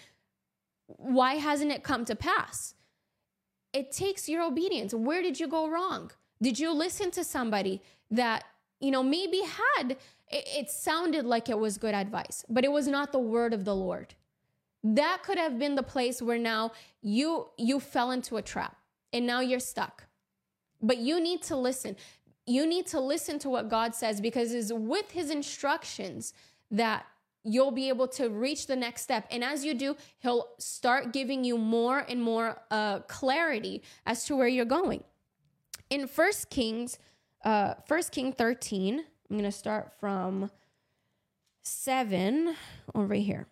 Why 0.87 1.35
hasn't 1.35 1.71
it 1.71 1.83
come 1.83 2.05
to 2.05 2.15
pass? 2.15 2.75
It 3.73 3.91
takes 3.91 4.29
your 4.29 4.43
obedience. 4.43 4.93
Where 4.93 5.21
did 5.21 5.39
you 5.39 5.47
go 5.47 5.67
wrong? 5.67 6.11
Did 6.41 6.59
you 6.59 6.71
listen 6.71 7.11
to 7.11 7.23
somebody 7.23 7.81
that, 8.11 8.43
you 8.79 8.91
know, 8.91 9.03
maybe 9.03 9.41
had, 9.77 9.97
it, 10.35 10.47
it 10.47 10.69
sounded 10.69 11.25
like 11.25 11.49
it 11.49 11.57
was 11.57 11.77
good 11.77 11.95
advice, 11.95 12.45
but 12.49 12.63
it 12.63 12.71
was 12.71 12.87
not 12.87 13.11
the 13.11 13.19
word 13.19 13.53
of 13.53 13.65
the 13.65 13.75
Lord? 13.75 14.13
That 14.83 15.23
could 15.23 15.37
have 15.37 15.57
been 15.57 15.75
the 15.75 15.83
place 15.83 16.21
where 16.21 16.37
now 16.37 16.71
you 17.01 17.47
you 17.57 17.79
fell 17.79 18.11
into 18.11 18.37
a 18.37 18.41
trap 18.41 18.77
and 19.11 19.25
now 19.25 19.39
you're 19.39 19.59
stuck. 19.59 20.05
But 20.81 20.97
you 20.97 21.19
need 21.19 21.41
to 21.43 21.55
listen. 21.55 21.95
You 22.45 22.67
need 22.67 22.85
to 22.87 22.99
listen 22.99 23.39
to 23.39 23.49
what 23.49 23.69
God 23.69 23.95
says 23.95 24.21
because 24.21 24.53
it's 24.53 24.71
with 24.71 25.09
his 25.11 25.31
instructions 25.31 26.33
that 26.69 27.05
you'll 27.43 27.71
be 27.71 27.89
able 27.89 28.07
to 28.07 28.29
reach 28.29 28.67
the 28.67 28.75
next 28.75 29.01
step. 29.01 29.25
And 29.31 29.43
as 29.43 29.65
you 29.65 29.73
do, 29.73 29.95
he'll 30.19 30.49
start 30.59 31.13
giving 31.13 31.43
you 31.43 31.57
more 31.57 31.99
and 31.99 32.21
more 32.21 32.61
uh, 32.69 32.99
clarity 33.01 33.81
as 34.05 34.25
to 34.25 34.35
where 34.35 34.47
you're 34.47 34.65
going 34.65 35.03
in 35.89 36.07
First 36.07 36.49
Kings, 36.49 36.97
uh, 37.43 37.75
First 37.87 38.11
King 38.11 38.31
13, 38.33 39.05
I'm 39.29 39.37
gonna 39.37 39.51
start 39.51 39.93
from 39.99 40.51
seven 41.61 42.55
over 42.93 43.13
here. 43.13 43.47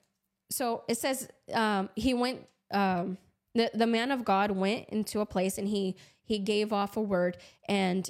So 0.49 0.83
it 0.87 0.97
says 0.97 1.27
um, 1.53 1.89
he 1.95 2.13
went. 2.13 2.47
Um, 2.71 3.17
the 3.55 3.69
the 3.73 3.87
man 3.87 4.11
of 4.11 4.25
God 4.25 4.51
went 4.51 4.89
into 4.89 5.19
a 5.19 5.25
place 5.25 5.57
and 5.57 5.67
he 5.67 5.95
he 6.23 6.39
gave 6.39 6.73
off 6.73 6.97
a 6.97 7.01
word 7.01 7.37
and 7.67 8.09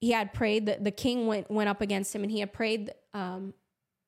he 0.00 0.12
had 0.12 0.32
prayed 0.32 0.66
that 0.66 0.84
the 0.84 0.90
king 0.90 1.26
went 1.26 1.50
went 1.50 1.68
up 1.68 1.80
against 1.80 2.14
him 2.14 2.22
and 2.22 2.30
he 2.30 2.40
had 2.40 2.52
prayed 2.52 2.92
um, 3.12 3.52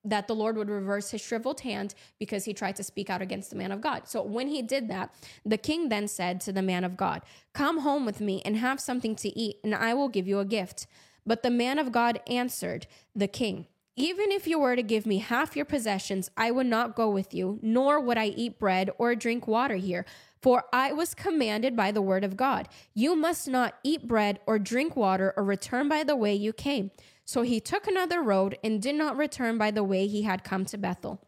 that 0.05 0.27
the 0.27 0.35
Lord 0.35 0.57
would 0.57 0.69
reverse 0.69 1.11
his 1.11 1.21
shriveled 1.21 1.61
hand 1.61 1.95
because 2.19 2.45
he 2.45 2.53
tried 2.53 2.77
to 2.77 2.83
speak 2.83 3.09
out 3.09 3.23
against 3.23 3.51
the 3.51 3.57
man 3.57 3.71
of 3.71 3.81
God. 3.81 4.09
So 4.09 4.23
when 4.23 4.49
he 4.49 4.63
did 4.63 4.89
that, 4.89 5.15
the 5.45 5.59
king 5.59 5.89
then 5.89 6.09
said 6.09 6.41
to 6.43 6.53
the 6.53 6.63
man 6.63 6.85
of 6.85 6.97
God, 6.97 7.23
Come 7.53 7.81
home 7.81 8.05
with 8.05 8.21
me 8.21 8.43
and 8.45 8.57
have 8.57 8.81
something 8.81 9.15
to 9.17 9.29
eat, 9.39 9.57
and 9.63 9.75
I 9.75 9.95
will 9.95 10.09
give 10.09 10.27
you 10.27 10.41
a 10.41 10.45
gift. 10.45 10.87
But 11.27 11.43
the 11.43 11.51
man 11.51 11.79
of 11.79 11.93
God 11.93 12.21
answered 12.27 12.87
the 13.15 13.29
king, 13.29 13.67
Even 13.97 14.33
if 14.33 14.47
you 14.47 14.59
were 14.59 14.77
to 14.77 14.83
give 14.83 15.07
me 15.07 15.19
half 15.19 15.55
your 15.57 15.65
possessions, 15.65 16.31
I 16.37 16.51
would 16.51 16.67
not 16.67 16.97
go 16.97 17.09
with 17.11 17.33
you, 17.35 17.59
nor 17.63 18.01
would 18.01 18.19
I 18.19 18.27
eat 18.27 18.59
bread 18.59 18.91
or 18.99 19.15
drink 19.15 19.47
water 19.47 19.77
here. 19.77 20.05
For 20.41 20.65
I 20.73 20.93
was 20.93 21.15
commanded 21.15 21.77
by 21.77 21.93
the 21.93 22.03
word 22.03 22.25
of 22.25 22.37
God, 22.37 22.69
You 22.95 23.15
must 23.15 23.47
not 23.47 23.75
eat 23.85 24.09
bread 24.09 24.41
or 24.47 24.59
drink 24.59 24.97
water 24.97 25.33
or 25.37 25.45
return 25.45 25.89
by 25.89 26.03
the 26.03 26.17
way 26.17 26.35
you 26.35 26.53
came. 26.53 26.91
So 27.25 27.43
he 27.43 27.61
took 27.61 27.87
another 27.87 28.21
road 28.21 28.59
and 28.65 28.83
did 28.83 28.97
not 28.97 29.17
return 29.17 29.57
by 29.57 29.71
the 29.71 29.85
way 29.85 30.09
he 30.09 30.23
had 30.23 30.43
come 30.43 30.65
to 30.67 30.79
Bethel. 30.79 31.21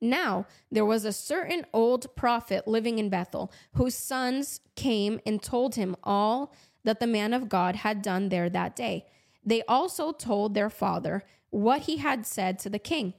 Now 0.00 0.46
there 0.70 0.84
was 0.84 1.04
a 1.04 1.12
certain 1.12 1.64
old 1.72 2.14
prophet 2.16 2.66
living 2.66 2.98
in 2.98 3.08
Bethel, 3.08 3.52
whose 3.74 3.94
sons 3.94 4.60
came 4.74 5.20
and 5.24 5.42
told 5.42 5.76
him 5.76 5.96
all 6.02 6.52
that 6.84 7.00
the 7.00 7.06
man 7.06 7.32
of 7.32 7.48
God 7.48 7.76
had 7.76 8.02
done 8.02 8.28
there 8.28 8.50
that 8.50 8.76
day. 8.76 9.06
They 9.44 9.62
also 9.62 10.12
told 10.12 10.54
their 10.54 10.70
father 10.70 11.24
what 11.50 11.82
he 11.82 11.98
had 11.98 12.26
said 12.26 12.58
to 12.60 12.70
the 12.70 12.78
king. 12.78 13.14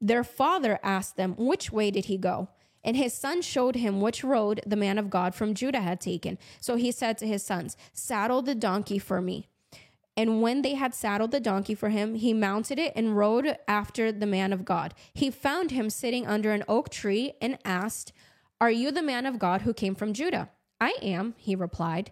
Their 0.00 0.24
father 0.24 0.78
asked 0.82 1.16
them, 1.16 1.34
Which 1.36 1.72
way 1.72 1.90
did 1.90 2.06
he 2.06 2.16
go? 2.16 2.48
And 2.84 2.96
his 2.96 3.12
son 3.12 3.42
showed 3.42 3.74
him 3.74 4.00
which 4.00 4.22
road 4.22 4.60
the 4.64 4.76
man 4.76 4.98
of 4.98 5.10
God 5.10 5.34
from 5.34 5.54
Judah 5.54 5.80
had 5.80 6.00
taken. 6.00 6.38
So 6.60 6.76
he 6.76 6.92
said 6.92 7.18
to 7.18 7.26
his 7.26 7.42
sons, 7.42 7.76
Saddle 7.92 8.42
the 8.42 8.54
donkey 8.54 8.98
for 8.98 9.20
me. 9.20 9.48
And 10.16 10.42
when 10.42 10.62
they 10.62 10.74
had 10.74 10.94
saddled 10.94 11.30
the 11.30 11.38
donkey 11.38 11.74
for 11.74 11.90
him, 11.90 12.16
he 12.16 12.32
mounted 12.32 12.78
it 12.78 12.92
and 12.96 13.16
rode 13.16 13.56
after 13.68 14.10
the 14.10 14.26
man 14.26 14.52
of 14.52 14.64
God. 14.64 14.94
He 15.14 15.30
found 15.30 15.70
him 15.70 15.90
sitting 15.90 16.26
under 16.26 16.52
an 16.52 16.64
oak 16.66 16.88
tree 16.88 17.34
and 17.40 17.58
asked, 17.64 18.12
Are 18.60 18.70
you 18.70 18.90
the 18.90 19.02
man 19.02 19.26
of 19.26 19.38
God 19.38 19.62
who 19.62 19.72
came 19.72 19.94
from 19.94 20.12
Judah? 20.12 20.50
I 20.80 20.94
am, 21.02 21.34
he 21.36 21.54
replied. 21.54 22.10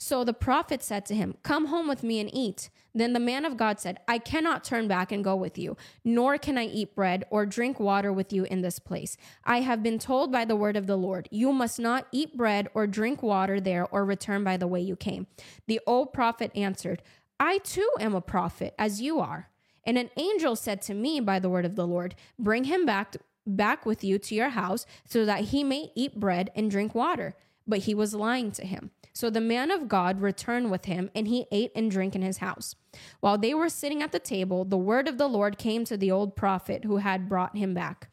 So 0.00 0.22
the 0.22 0.32
prophet 0.32 0.82
said 0.82 1.04
to 1.06 1.14
him, 1.14 1.36
Come 1.42 1.66
home 1.66 1.88
with 1.88 2.04
me 2.04 2.20
and 2.20 2.30
eat. 2.32 2.70
Then 2.94 3.12
the 3.12 3.20
man 3.20 3.44
of 3.44 3.56
God 3.56 3.80
said, 3.80 3.98
I 4.06 4.18
cannot 4.18 4.62
turn 4.62 4.86
back 4.86 5.10
and 5.10 5.24
go 5.24 5.34
with 5.34 5.58
you, 5.58 5.76
nor 6.04 6.38
can 6.38 6.56
I 6.56 6.66
eat 6.66 6.94
bread 6.94 7.24
or 7.30 7.44
drink 7.44 7.80
water 7.80 8.12
with 8.12 8.32
you 8.32 8.44
in 8.44 8.62
this 8.62 8.78
place. 8.78 9.16
I 9.44 9.60
have 9.60 9.82
been 9.82 9.98
told 9.98 10.30
by 10.30 10.44
the 10.44 10.56
word 10.56 10.76
of 10.76 10.86
the 10.86 10.96
Lord, 10.96 11.28
You 11.32 11.52
must 11.52 11.80
not 11.80 12.06
eat 12.12 12.36
bread 12.36 12.68
or 12.74 12.86
drink 12.86 13.22
water 13.22 13.60
there 13.60 13.86
or 13.88 14.04
return 14.04 14.44
by 14.44 14.56
the 14.56 14.68
way 14.68 14.80
you 14.80 14.94
came. 14.94 15.26
The 15.66 15.80
old 15.84 16.12
prophet 16.12 16.52
answered, 16.54 17.02
I 17.40 17.58
too 17.58 17.90
am 17.98 18.14
a 18.14 18.20
prophet, 18.20 18.74
as 18.78 19.00
you 19.00 19.18
are. 19.18 19.48
And 19.84 19.98
an 19.98 20.10
angel 20.16 20.54
said 20.54 20.80
to 20.82 20.94
me 20.94 21.18
by 21.18 21.38
the 21.40 21.50
word 21.50 21.64
of 21.64 21.74
the 21.74 21.86
Lord, 21.86 22.14
Bring 22.38 22.64
him 22.64 22.86
back, 22.86 23.16
back 23.46 23.84
with 23.84 24.04
you 24.04 24.18
to 24.20 24.34
your 24.34 24.50
house, 24.50 24.86
so 25.04 25.24
that 25.24 25.46
he 25.46 25.64
may 25.64 25.90
eat 25.96 26.20
bread 26.20 26.50
and 26.54 26.70
drink 26.70 26.94
water. 26.94 27.34
But 27.68 27.80
he 27.80 27.94
was 27.94 28.14
lying 28.14 28.50
to 28.52 28.64
him. 28.64 28.90
So 29.12 29.30
the 29.30 29.40
man 29.40 29.70
of 29.70 29.88
God 29.88 30.20
returned 30.20 30.70
with 30.70 30.86
him, 30.86 31.10
and 31.14 31.28
he 31.28 31.46
ate 31.52 31.70
and 31.74 31.90
drank 31.90 32.14
in 32.14 32.22
his 32.22 32.38
house. 32.38 32.74
While 33.20 33.36
they 33.36 33.52
were 33.52 33.68
sitting 33.68 34.02
at 34.02 34.10
the 34.10 34.18
table, 34.18 34.64
the 34.64 34.78
word 34.78 35.06
of 35.06 35.18
the 35.18 35.28
Lord 35.28 35.58
came 35.58 35.84
to 35.84 35.96
the 35.96 36.10
old 36.10 36.34
prophet 36.34 36.84
who 36.84 36.96
had 36.96 37.28
brought 37.28 37.56
him 37.56 37.74
back. 37.74 38.08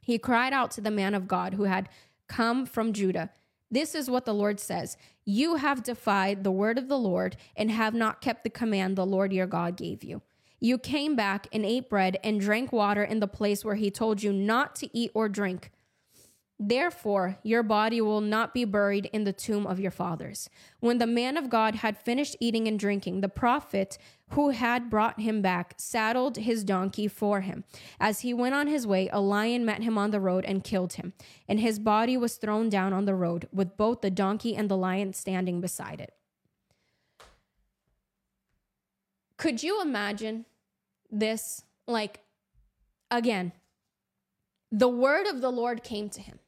He 0.00 0.18
cried 0.18 0.52
out 0.52 0.70
to 0.72 0.80
the 0.80 0.90
man 0.90 1.14
of 1.14 1.28
God 1.28 1.54
who 1.54 1.64
had 1.64 1.88
come 2.28 2.66
from 2.66 2.92
Judah. 2.92 3.30
This 3.70 3.94
is 3.94 4.10
what 4.10 4.24
the 4.24 4.34
Lord 4.34 4.60
says 4.60 4.96
You 5.24 5.56
have 5.56 5.82
defied 5.82 6.44
the 6.44 6.50
word 6.50 6.78
of 6.78 6.88
the 6.88 6.98
Lord 6.98 7.36
and 7.56 7.70
have 7.70 7.94
not 7.94 8.20
kept 8.20 8.44
the 8.44 8.50
command 8.50 8.96
the 8.96 9.06
Lord 9.06 9.32
your 9.32 9.46
God 9.46 9.76
gave 9.76 10.04
you. 10.04 10.22
You 10.60 10.78
came 10.78 11.16
back 11.16 11.46
and 11.52 11.66
ate 11.66 11.90
bread 11.90 12.18
and 12.24 12.40
drank 12.40 12.72
water 12.72 13.02
in 13.04 13.20
the 13.20 13.26
place 13.26 13.64
where 13.64 13.74
he 13.74 13.90
told 13.90 14.22
you 14.22 14.32
not 14.32 14.74
to 14.76 14.96
eat 14.96 15.10
or 15.12 15.28
drink. 15.28 15.70
Therefore, 16.60 17.38
your 17.42 17.64
body 17.64 18.00
will 18.00 18.20
not 18.20 18.54
be 18.54 18.64
buried 18.64 19.06
in 19.06 19.24
the 19.24 19.32
tomb 19.32 19.66
of 19.66 19.80
your 19.80 19.90
fathers. 19.90 20.48
When 20.78 20.98
the 20.98 21.06
man 21.06 21.36
of 21.36 21.50
God 21.50 21.76
had 21.76 21.98
finished 21.98 22.36
eating 22.38 22.68
and 22.68 22.78
drinking, 22.78 23.20
the 23.20 23.28
prophet 23.28 23.98
who 24.30 24.50
had 24.50 24.88
brought 24.88 25.20
him 25.20 25.42
back 25.42 25.74
saddled 25.78 26.36
his 26.36 26.62
donkey 26.62 27.08
for 27.08 27.40
him. 27.40 27.64
As 27.98 28.20
he 28.20 28.32
went 28.32 28.54
on 28.54 28.68
his 28.68 28.86
way, 28.86 29.08
a 29.12 29.20
lion 29.20 29.64
met 29.64 29.82
him 29.82 29.98
on 29.98 30.12
the 30.12 30.20
road 30.20 30.44
and 30.44 30.62
killed 30.62 30.94
him, 30.94 31.12
and 31.48 31.58
his 31.58 31.80
body 31.80 32.16
was 32.16 32.36
thrown 32.36 32.68
down 32.68 32.92
on 32.92 33.04
the 33.04 33.16
road, 33.16 33.48
with 33.52 33.76
both 33.76 34.00
the 34.00 34.10
donkey 34.10 34.54
and 34.54 34.70
the 34.70 34.76
lion 34.76 35.12
standing 35.12 35.60
beside 35.60 36.00
it. 36.00 36.14
Could 39.36 39.64
you 39.64 39.82
imagine 39.82 40.46
this? 41.10 41.64
Like, 41.86 42.20
again, 43.10 43.52
the 44.70 44.88
word 44.88 45.26
of 45.26 45.40
the 45.40 45.50
Lord 45.50 45.82
came 45.82 46.08
to 46.10 46.20
him 46.20 46.38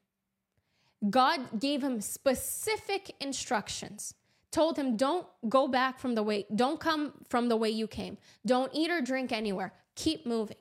God 1.10 1.60
gave 1.60 1.82
him 1.82 2.00
specific 2.00 3.14
instructions. 3.20 4.14
Told 4.50 4.78
him, 4.78 4.96
don't 4.96 5.26
go 5.48 5.68
back 5.68 5.98
from 5.98 6.14
the 6.14 6.22
way, 6.22 6.46
don't 6.54 6.80
come 6.80 7.12
from 7.28 7.48
the 7.48 7.56
way 7.56 7.68
you 7.68 7.86
came. 7.86 8.16
Don't 8.46 8.74
eat 8.74 8.90
or 8.90 9.00
drink 9.00 9.32
anywhere. 9.32 9.74
Keep 9.96 10.26
moving. 10.26 10.56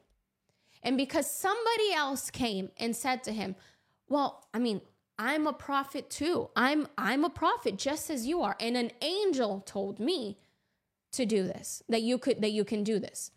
And 0.84 0.98
because 0.98 1.30
somebody 1.30 1.94
else 1.94 2.30
came 2.30 2.70
and 2.78 2.96
said 2.96 3.24
to 3.24 3.32
him, 3.32 3.56
Well, 4.08 4.46
I 4.54 4.60
mean, 4.60 4.82
I'm 5.18 5.48
a 5.48 5.54
prophet 5.54 6.10
too. 6.10 6.50
I'm 6.56 6.88
I'm 6.98 7.24
a 7.24 7.30
prophet 7.30 7.78
just 7.78 8.10
as 8.10 8.28
you 8.28 8.42
are. 8.42 8.56
And 8.60 8.76
an 8.78 8.92
angel 9.02 9.64
told 9.66 10.00
me 10.00 10.38
to 11.14 11.26
do 11.26 11.44
this, 11.44 11.82
that 11.90 12.02
you 12.02 12.18
could 12.18 12.42
that 12.42 12.52
you 12.52 12.66
can 12.66 12.84
do 12.84 13.00
this. 13.00 13.32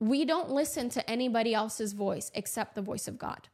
We 0.00 0.24
don't 0.24 0.50
listen 0.50 0.88
to 0.90 1.08
anybody 1.08 1.52
else's 1.52 1.92
voice 1.92 2.30
except 2.34 2.74
the 2.74 2.82
voice 2.82 3.06
of 3.06 3.18
God 3.18 3.48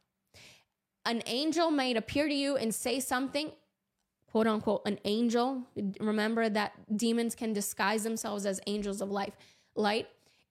an 1.07 1.23
angel 1.25 1.71
might 1.71 1.97
appear 1.97 2.27
to 2.27 2.33
you 2.33 2.57
and 2.57 2.73
say 2.73 2.99
something, 2.99 3.51
quote 4.29 4.45
unquote, 4.45 4.83
an 4.85 4.99
angel. 5.05 5.63
Remember 5.99 6.49
that 6.49 6.73
demons 6.95 7.33
can 7.33 7.53
disguise 7.53 8.03
themselves 8.03 8.45
as 8.45 8.61
angels 8.67 9.01
of 9.01 9.09
life. 9.09 9.33
light 9.75 10.07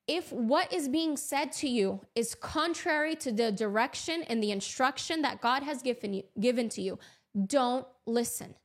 if 0.07 0.31
what 0.31 0.71
is 0.71 0.87
being 0.87 1.17
said 1.17 1.51
to 1.51 1.67
you 1.67 1.99
is 2.15 2.33
contrary 2.33 3.13
to 3.17 3.31
the 3.31 3.51
direction 3.51 4.23
and 4.23 4.41
the 4.41 4.51
instruction 4.51 5.21
that 5.21 5.41
God 5.41 5.63
has 5.63 5.81
given 5.81 6.13
you, 6.13 6.23
given 6.39 6.69
to 6.69 6.81
you, 6.81 6.97
don't 7.45 7.85
listen. 8.05 8.55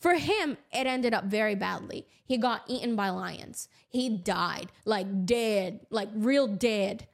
For 0.00 0.14
him, 0.14 0.58
it 0.72 0.88
ended 0.88 1.14
up 1.14 1.26
very 1.26 1.54
badly. 1.54 2.08
He 2.24 2.36
got 2.36 2.64
eaten 2.66 2.96
by 2.96 3.10
lions. 3.10 3.68
He 3.88 4.08
died, 4.08 4.72
like 4.84 5.24
dead, 5.24 5.86
like 5.90 6.08
real 6.12 6.48
dead. 6.48 7.06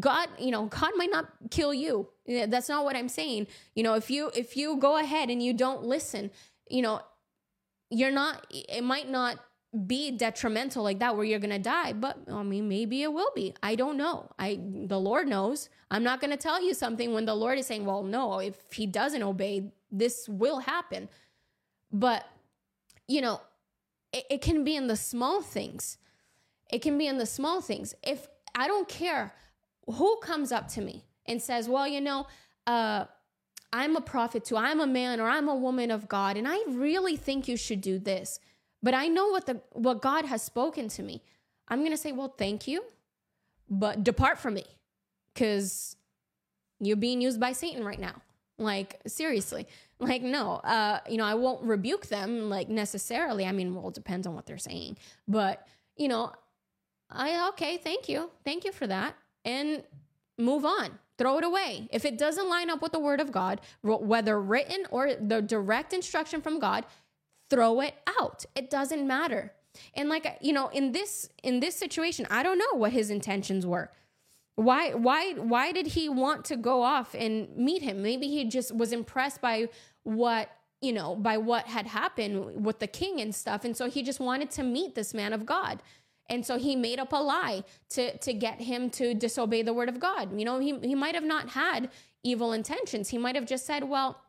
God, 0.00 0.28
you 0.38 0.50
know, 0.50 0.66
God 0.66 0.90
might 0.96 1.10
not 1.10 1.26
kill 1.50 1.72
you. 1.72 2.08
That's 2.26 2.68
not 2.68 2.84
what 2.84 2.96
I'm 2.96 3.08
saying. 3.08 3.46
You 3.74 3.82
know, 3.84 3.94
if 3.94 4.10
you 4.10 4.30
if 4.34 4.56
you 4.56 4.76
go 4.76 4.98
ahead 4.98 5.30
and 5.30 5.42
you 5.42 5.54
don't 5.54 5.84
listen, 5.84 6.30
you 6.68 6.82
know, 6.82 7.00
you're 7.90 8.10
not 8.10 8.46
it 8.50 8.82
might 8.82 9.08
not 9.08 9.38
be 9.86 10.10
detrimental 10.10 10.82
like 10.82 10.98
that 10.98 11.16
where 11.16 11.24
you're 11.24 11.38
to 11.50 11.58
die 11.58 11.94
but 11.94 12.18
i 12.30 12.42
mean 12.42 12.68
maybe 12.68 13.02
it 13.02 13.12
will 13.12 13.30
be. 13.34 13.54
I 13.62 13.74
don't 13.74 13.96
know. 13.96 14.30
I 14.38 14.58
the 14.60 14.98
lord 14.98 15.28
knows. 15.28 15.70
I'm 15.90 16.02
not 16.02 16.20
to 16.30 16.36
tell 16.36 16.62
you 16.62 16.74
something 16.74 17.14
when 17.14 17.24
the 17.24 17.34
lord 17.34 17.58
is 17.58 17.66
saying 17.66 17.84
well 17.84 18.02
no 18.02 18.38
if 18.40 18.56
he 18.72 18.86
doesn't 18.86 19.22
obey 19.22 19.72
this 19.90 20.28
will 20.28 20.60
happen. 20.60 21.08
But 21.92 22.26
you 23.06 23.20
know 23.20 23.40
it, 24.12 24.24
it 24.30 24.40
can 24.42 24.64
be 24.64 24.74
in 24.74 24.88
the 24.88 24.96
small 24.96 25.40
things. 25.40 25.98
It 26.70 26.80
can 26.80 26.98
be 26.98 27.06
in 27.06 27.18
the 27.18 27.26
small 27.26 27.60
things. 27.60 27.94
If 28.02 28.26
i 28.54 28.66
don't 28.66 28.88
care 28.88 29.32
who 29.86 30.16
comes 30.18 30.52
up 30.52 30.68
to 30.68 30.80
me 30.80 31.04
and 31.26 31.40
says 31.40 31.68
well 31.68 31.86
you 31.86 32.00
know 32.00 32.26
uh 32.66 33.04
i'm 33.72 33.96
a 33.96 34.00
prophet 34.00 34.44
too 34.44 34.56
i'm 34.56 34.80
a 34.80 34.86
man 34.86 35.20
or 35.20 35.28
i'm 35.28 35.48
a 35.48 35.54
woman 35.54 35.90
of 35.90 36.08
god 36.08 36.36
and 36.36 36.46
i 36.48 36.58
really 36.68 37.16
think 37.16 37.48
you 37.48 37.56
should 37.56 37.80
do 37.80 37.98
this 37.98 38.38
but 38.82 38.94
I 38.94 39.08
know 39.08 39.28
what 39.28 39.46
the 39.46 39.60
what 39.72 40.02
God 40.02 40.24
has 40.24 40.42
spoken 40.42 40.88
to 40.88 41.02
me. 41.02 41.22
I'm 41.68 41.84
to 41.84 41.96
say, 41.96 42.12
"Well, 42.12 42.34
thank 42.36 42.66
you, 42.66 42.84
but 43.70 44.02
depart 44.02 44.38
from 44.38 44.54
me." 44.54 44.64
Cuz 45.34 45.96
you're 46.80 46.96
being 46.96 47.20
used 47.20 47.38
by 47.38 47.52
Satan 47.52 47.84
right 47.84 48.00
now. 48.00 48.20
Like 48.58 49.00
seriously. 49.06 49.66
Like 50.00 50.22
no, 50.22 50.54
uh 50.56 50.98
you 51.08 51.16
know, 51.16 51.24
I 51.24 51.34
won't 51.34 51.62
rebuke 51.62 52.06
them 52.06 52.50
like 52.50 52.68
necessarily. 52.68 53.46
I 53.46 53.52
mean, 53.52 53.72
well, 53.72 53.88
it 53.88 53.94
depends 53.94 54.26
on 54.26 54.34
what 54.34 54.46
they're 54.46 54.58
saying. 54.58 54.98
But, 55.28 55.64
you 55.96 56.08
know, 56.08 56.32
I 57.08 57.48
okay, 57.50 57.76
thank 57.76 58.08
you. 58.08 58.30
Thank 58.44 58.64
you 58.64 58.72
for 58.72 58.88
that. 58.88 59.14
And 59.44 59.84
move 60.38 60.64
on. 60.64 60.98
Throw 61.18 61.38
it 61.38 61.44
away. 61.44 61.88
If 61.92 62.04
it 62.04 62.18
doesn't 62.18 62.48
line 62.48 62.70
up 62.70 62.82
with 62.82 62.92
the 62.92 62.98
word 62.98 63.20
of 63.20 63.32
God, 63.32 63.60
whether 63.82 64.40
written 64.40 64.86
or 64.90 65.14
the 65.14 65.42
direct 65.42 65.92
instruction 65.92 66.40
from 66.40 66.58
God, 66.58 66.84
throw 67.50 67.80
it 67.80 67.94
out. 68.18 68.44
It 68.54 68.70
doesn't 68.70 69.06
matter. 69.06 69.52
And 69.94 70.08
like 70.08 70.38
you 70.40 70.52
know, 70.52 70.68
in 70.68 70.92
this 70.92 71.28
in 71.42 71.60
this 71.60 71.76
situation, 71.76 72.26
I 72.30 72.42
don't 72.42 72.58
know 72.58 72.74
what 72.74 72.92
his 72.92 73.10
intentions 73.10 73.66
were. 73.66 73.90
Why 74.56 74.94
why 74.94 75.32
why 75.34 75.72
did 75.72 75.88
he 75.88 76.08
want 76.08 76.44
to 76.46 76.56
go 76.56 76.82
off 76.82 77.14
and 77.14 77.56
meet 77.56 77.82
him? 77.82 78.02
Maybe 78.02 78.28
he 78.28 78.44
just 78.44 78.74
was 78.74 78.92
impressed 78.92 79.40
by 79.40 79.68
what 80.02 80.50
you 80.82 80.92
know 80.92 81.14
by 81.14 81.38
what 81.38 81.66
had 81.66 81.86
happened 81.86 82.64
with 82.64 82.80
the 82.80 82.86
king 82.86 83.20
and 83.20 83.34
stuff 83.34 83.64
and 83.64 83.76
so 83.76 83.88
he 83.88 84.02
just 84.02 84.20
wanted 84.20 84.50
to 84.50 84.62
meet 84.62 84.94
this 84.94 85.14
man 85.14 85.32
of 85.32 85.46
god 85.46 85.80
and 86.28 86.46
so 86.46 86.58
he 86.58 86.76
made 86.76 86.98
up 86.98 87.12
a 87.12 87.16
lie 87.16 87.64
to 87.88 88.16
to 88.18 88.32
get 88.32 88.60
him 88.60 88.90
to 88.90 89.14
disobey 89.14 89.62
the 89.62 89.72
word 89.72 89.88
of 89.88 89.98
god 90.00 90.38
you 90.38 90.44
know 90.44 90.58
he, 90.58 90.78
he 90.80 90.94
might 90.94 91.14
have 91.14 91.24
not 91.24 91.50
had 91.50 91.90
evil 92.22 92.52
intentions 92.52 93.08
he 93.08 93.18
might 93.18 93.34
have 93.34 93.46
just 93.46 93.66
said 93.66 93.84
well 93.84 94.22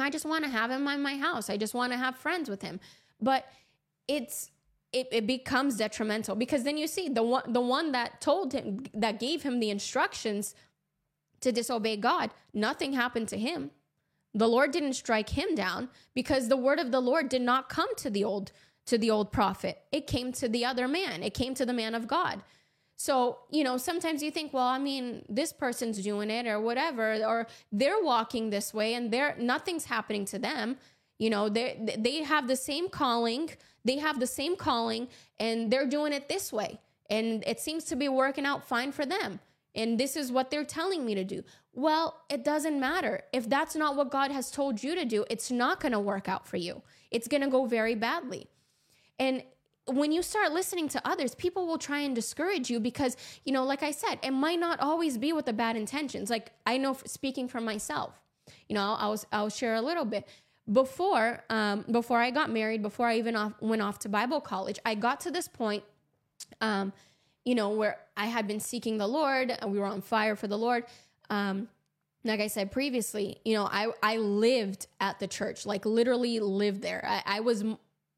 I 0.00 0.10
just 0.10 0.24
want 0.24 0.44
to 0.44 0.50
have 0.50 0.70
him 0.70 0.86
in 0.88 1.02
my 1.02 1.16
house. 1.16 1.50
I 1.50 1.56
just 1.56 1.74
want 1.74 1.92
to 1.92 1.98
have 1.98 2.16
friends 2.16 2.48
with 2.48 2.62
him. 2.62 2.80
But 3.20 3.46
it's 4.08 4.50
it, 4.92 5.08
it 5.10 5.26
becomes 5.26 5.76
detrimental 5.76 6.36
because 6.36 6.62
then 6.62 6.76
you 6.76 6.86
see 6.86 7.08
the 7.08 7.22
one 7.22 7.52
the 7.52 7.60
one 7.60 7.92
that 7.92 8.20
told 8.20 8.52
him 8.52 8.84
that 8.94 9.18
gave 9.18 9.42
him 9.42 9.60
the 9.60 9.70
instructions 9.70 10.54
to 11.40 11.52
disobey 11.52 11.96
God, 11.96 12.30
nothing 12.54 12.92
happened 12.92 13.28
to 13.28 13.38
him. 13.38 13.70
The 14.32 14.48
Lord 14.48 14.70
didn't 14.70 14.94
strike 14.94 15.30
him 15.30 15.54
down 15.54 15.88
because 16.14 16.48
the 16.48 16.56
word 16.56 16.78
of 16.78 16.92
the 16.92 17.00
Lord 17.00 17.28
did 17.28 17.42
not 17.42 17.68
come 17.68 17.94
to 17.96 18.10
the 18.10 18.24
old 18.24 18.52
to 18.86 18.98
the 18.98 19.10
old 19.10 19.32
prophet. 19.32 19.82
It 19.92 20.06
came 20.06 20.32
to 20.32 20.48
the 20.48 20.64
other 20.64 20.88
man. 20.88 21.22
It 21.22 21.34
came 21.34 21.54
to 21.54 21.66
the 21.66 21.72
man 21.72 21.94
of 21.94 22.06
God. 22.06 22.42
So, 22.96 23.40
you 23.50 23.62
know, 23.62 23.76
sometimes 23.76 24.22
you 24.22 24.30
think, 24.30 24.54
well, 24.54 24.64
I 24.64 24.78
mean, 24.78 25.24
this 25.28 25.52
person's 25.52 26.02
doing 26.02 26.30
it 26.30 26.46
or 26.46 26.60
whatever, 26.60 27.22
or 27.24 27.46
they're 27.70 28.02
walking 28.02 28.48
this 28.48 28.72
way 28.72 28.94
and 28.94 29.10
they're 29.10 29.36
nothing's 29.38 29.84
happening 29.84 30.24
to 30.26 30.38
them. 30.38 30.78
You 31.18 31.30
know, 31.30 31.48
they 31.48 31.96
they 31.98 32.22
have 32.22 32.48
the 32.48 32.56
same 32.56 32.88
calling, 32.88 33.50
they 33.84 33.98
have 33.98 34.18
the 34.18 34.26
same 34.26 34.56
calling, 34.56 35.08
and 35.38 35.70
they're 35.70 35.86
doing 35.86 36.12
it 36.14 36.28
this 36.28 36.52
way. 36.52 36.80
And 37.10 37.44
it 37.46 37.60
seems 37.60 37.84
to 37.84 37.96
be 37.96 38.08
working 38.08 38.46
out 38.46 38.66
fine 38.66 38.92
for 38.92 39.04
them. 39.04 39.40
And 39.74 40.00
this 40.00 40.16
is 40.16 40.32
what 40.32 40.50
they're 40.50 40.64
telling 40.64 41.04
me 41.04 41.14
to 41.14 41.22
do. 41.22 41.44
Well, 41.74 42.22
it 42.30 42.42
doesn't 42.44 42.80
matter. 42.80 43.24
If 43.34 43.46
that's 43.46 43.76
not 43.76 43.94
what 43.94 44.10
God 44.10 44.30
has 44.30 44.50
told 44.50 44.82
you 44.82 44.94
to 44.94 45.04
do, 45.04 45.26
it's 45.28 45.50
not 45.50 45.80
going 45.80 45.92
to 45.92 46.00
work 46.00 46.28
out 46.28 46.46
for 46.46 46.56
you. 46.56 46.82
It's 47.10 47.28
going 47.28 47.42
to 47.42 47.50
go 47.50 47.66
very 47.66 47.94
badly. 47.94 48.48
And 49.18 49.42
when 49.86 50.10
you 50.10 50.22
start 50.22 50.52
listening 50.52 50.88
to 50.88 51.08
others, 51.08 51.34
people 51.34 51.66
will 51.66 51.78
try 51.78 52.00
and 52.00 52.14
discourage 52.14 52.70
you 52.70 52.80
because, 52.80 53.16
you 53.44 53.52
know, 53.52 53.64
like 53.64 53.82
I 53.82 53.92
said, 53.92 54.18
it 54.22 54.32
might 54.32 54.58
not 54.58 54.80
always 54.80 55.16
be 55.16 55.32
with 55.32 55.46
the 55.46 55.52
bad 55.52 55.76
intentions. 55.76 56.28
Like 56.28 56.52
I 56.66 56.76
know 56.76 56.96
speaking 57.06 57.46
for 57.48 57.60
myself, 57.60 58.20
you 58.68 58.74
know, 58.74 58.80
I'll, 58.80 58.96
I'll, 59.00 59.24
I'll 59.32 59.48
share 59.48 59.74
a 59.74 59.82
little 59.82 60.04
bit. 60.04 60.26
Before, 60.72 61.44
um, 61.48 61.84
before 61.88 62.18
I 62.18 62.32
got 62.32 62.50
married, 62.50 62.82
before 62.82 63.06
I 63.06 63.18
even 63.18 63.36
off, 63.36 63.52
went 63.60 63.82
off 63.82 64.00
to 64.00 64.08
Bible 64.08 64.40
college, 64.40 64.80
I 64.84 64.96
got 64.96 65.20
to 65.20 65.30
this 65.30 65.46
point, 65.46 65.84
um, 66.60 66.92
you 67.44 67.54
know, 67.54 67.70
where 67.70 67.98
I 68.16 68.26
had 68.26 68.48
been 68.48 68.58
seeking 68.58 68.98
the 68.98 69.06
Lord 69.06 69.52
and 69.56 69.70
we 69.70 69.78
were 69.78 69.86
on 69.86 70.00
fire 70.00 70.34
for 70.34 70.48
the 70.48 70.58
Lord. 70.58 70.84
Um, 71.30 71.68
like 72.24 72.40
I 72.40 72.48
said 72.48 72.72
previously, 72.72 73.40
you 73.44 73.54
know, 73.54 73.68
I, 73.70 73.92
I 74.02 74.16
lived 74.16 74.88
at 74.98 75.20
the 75.20 75.28
church, 75.28 75.64
like 75.64 75.86
literally 75.86 76.40
lived 76.40 76.82
there. 76.82 77.04
I, 77.06 77.36
I 77.36 77.40
was, 77.40 77.64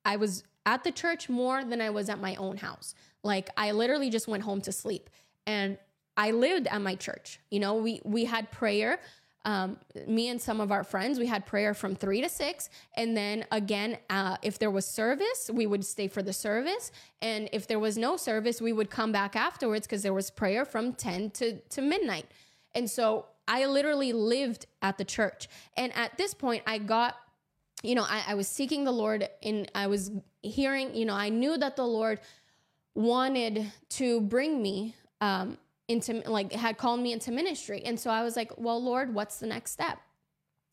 I 0.07 0.16
was 0.16 0.44
at 0.69 0.85
the 0.85 0.93
church 0.93 1.31
more 1.31 1.64
than 1.64 1.81
I 1.81 1.89
was 1.89 2.11
at 2.11 2.21
my 2.21 2.35
own 2.37 2.59
house. 2.59 2.95
Like 3.23 3.49
I 3.57 3.73
literally 3.73 4.11
just 4.11 4.29
went 4.29 4.43
home 4.43 4.61
to 4.62 4.73
sleep 4.73 5.09
and 5.47 5.79
I 6.14 6.33
lived 6.33 6.66
at 6.66 6.83
my 6.83 6.95
church. 6.95 7.41
You 7.51 7.61
know, 7.61 7.75
we 7.77 8.03
we 8.05 8.27
had 8.27 8.51
prayer. 8.51 9.01
Um, 9.45 9.79
me 10.07 10.29
and 10.29 10.43
some 10.43 10.61
of 10.61 10.71
our 10.71 10.85
friends, 10.85 11.19
we 11.19 11.27
had 11.27 11.47
prayer 11.47 11.73
from 11.73 11.95
three 11.95 12.21
to 12.21 12.29
six. 12.29 12.69
And 12.99 13.16
then 13.16 13.47
again, 13.51 13.97
uh, 14.11 14.37
if 14.43 14.59
there 14.59 14.71
was 14.71 14.85
service, 14.85 15.51
we 15.51 15.64
would 15.64 15.87
stay 15.87 16.07
for 16.07 16.23
the 16.23 16.35
service. 16.35 16.91
And 17.22 17.49
if 17.53 17.67
there 17.67 17.79
was 17.79 17.97
no 17.97 18.18
service, 18.18 18.61
we 18.61 18.75
would 18.75 18.91
come 18.91 19.11
back 19.11 19.37
afterwards 19.37 19.87
because 19.87 20.03
there 20.03 20.13
was 20.13 20.30
prayer 20.30 20.67
from 20.67 20.92
10 20.92 21.30
to, 21.30 21.59
to 21.61 21.80
midnight. 21.80 22.26
And 22.75 22.91
so 22.91 23.26
I 23.47 23.64
literally 23.64 24.13
lived 24.13 24.67
at 24.83 24.99
the 24.99 25.05
church. 25.05 25.49
And 25.79 25.97
at 25.97 26.18
this 26.18 26.34
point, 26.34 26.63
I 26.67 26.76
got 26.76 27.14
you 27.83 27.95
know, 27.95 28.03
I, 28.03 28.22
I 28.29 28.34
was 28.34 28.49
seeking 28.49 28.84
the 28.84 28.92
Lord 28.92 29.29
and 29.42 29.71
I 29.75 29.87
was 29.87 30.11
hearing, 30.42 30.95
you 30.95 31.05
know, 31.05 31.14
I 31.14 31.29
knew 31.29 31.57
that 31.57 31.76
the 31.76 31.87
Lord 31.87 32.21
wanted 32.95 33.71
to 33.91 34.21
bring 34.22 34.61
me 34.61 34.95
um, 35.21 35.59
into, 35.87 36.14
like, 36.26 36.53
had 36.53 36.76
called 36.76 37.00
me 37.00 37.13
into 37.13 37.30
ministry. 37.30 37.83
And 37.84 37.99
so 37.99 38.11
I 38.11 38.22
was 38.25 38.37
like, 38.37 38.53
well, 38.57 38.83
Lord, 38.83 39.14
what's 39.14 39.38
the 39.38 39.46
next 39.46 39.71
step? 39.72 39.99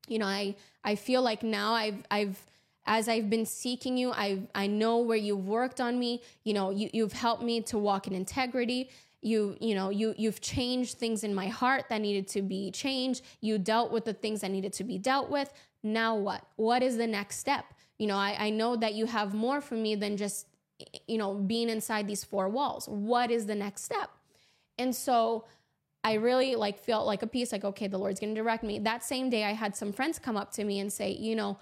You 0.08 0.20
know, 0.20 0.26
I, 0.26 0.56
I 0.84 0.96
feel 0.96 1.22
like 1.22 1.44
now 1.44 1.74
I've, 1.74 2.04
I've, 2.10 2.44
as 2.88 3.10
I've 3.10 3.30
been 3.30 3.46
seeking 3.46 3.98
you, 3.98 4.12
I 4.12 4.42
I 4.54 4.68
know 4.68 5.00
where 5.00 5.18
you've 5.18 5.48
worked 5.48 5.82
on 5.82 5.98
me. 5.98 6.22
You 6.44 6.54
know, 6.54 6.70
you, 6.70 6.90
you've 6.94 7.14
helped 7.14 7.44
me 7.44 7.62
to 7.62 7.78
walk 7.78 8.08
in 8.08 8.14
integrity. 8.14 8.90
You 9.22 9.58
you 9.60 9.74
know 9.74 9.90
you 9.90 10.14
you've 10.18 10.40
changed 10.40 11.00
things 11.00 11.24
in 11.24 11.34
my 11.34 11.48
heart 11.48 11.86
that 11.90 12.00
needed 12.00 12.28
to 12.30 12.44
be 12.44 12.70
changed. 12.70 13.24
You 13.42 13.58
dealt 13.58 13.92
with 13.92 14.06
the 14.06 14.14
things 14.14 14.42
that 14.42 14.52
needed 14.52 14.74
to 14.74 14.84
be 14.84 15.00
dealt 15.00 15.32
with 15.32 15.52
now 15.86 16.16
what? 16.16 16.44
What 16.56 16.84
is 16.84 16.98
the 16.98 17.08
next 17.08 17.38
step? 17.38 17.66
You 17.98 18.08
know, 18.08 18.18
I, 18.18 18.36
I 18.40 18.50
know 18.50 18.76
that 18.76 18.94
you 18.94 19.06
have 19.06 19.34
more 19.34 19.62
for 19.62 19.76
me 19.76 19.96
than 19.96 20.18
just, 20.18 20.48
you 21.08 21.18
know, 21.18 21.36
being 21.36 21.70
inside 21.70 22.08
these 22.08 22.24
four 22.24 22.50
walls. 22.50 22.90
What 22.90 23.32
is 23.32 23.46
the 23.46 23.56
next 23.56 23.84
step? 23.84 24.10
And 24.78 24.94
so 24.94 25.46
I 26.04 26.16
really 26.16 26.56
like 26.56 26.78
felt 26.78 27.08
like 27.08 27.22
a 27.22 27.28
peace, 27.28 27.52
like, 27.52 27.64
okay, 27.64 27.88
the 27.88 27.98
Lord's 27.98 28.20
gonna 28.20 28.34
direct 28.34 28.64
me. 28.64 28.80
That 28.80 29.04
same 29.04 29.30
day 29.30 29.46
I 29.46 29.54
had 29.54 29.76
some 29.76 29.94
friends 29.94 30.20
come 30.20 30.36
up 30.36 30.52
to 30.54 30.64
me 30.64 30.80
and 30.80 30.92
say, 30.92 31.12
you 31.12 31.36
know, 31.36 31.58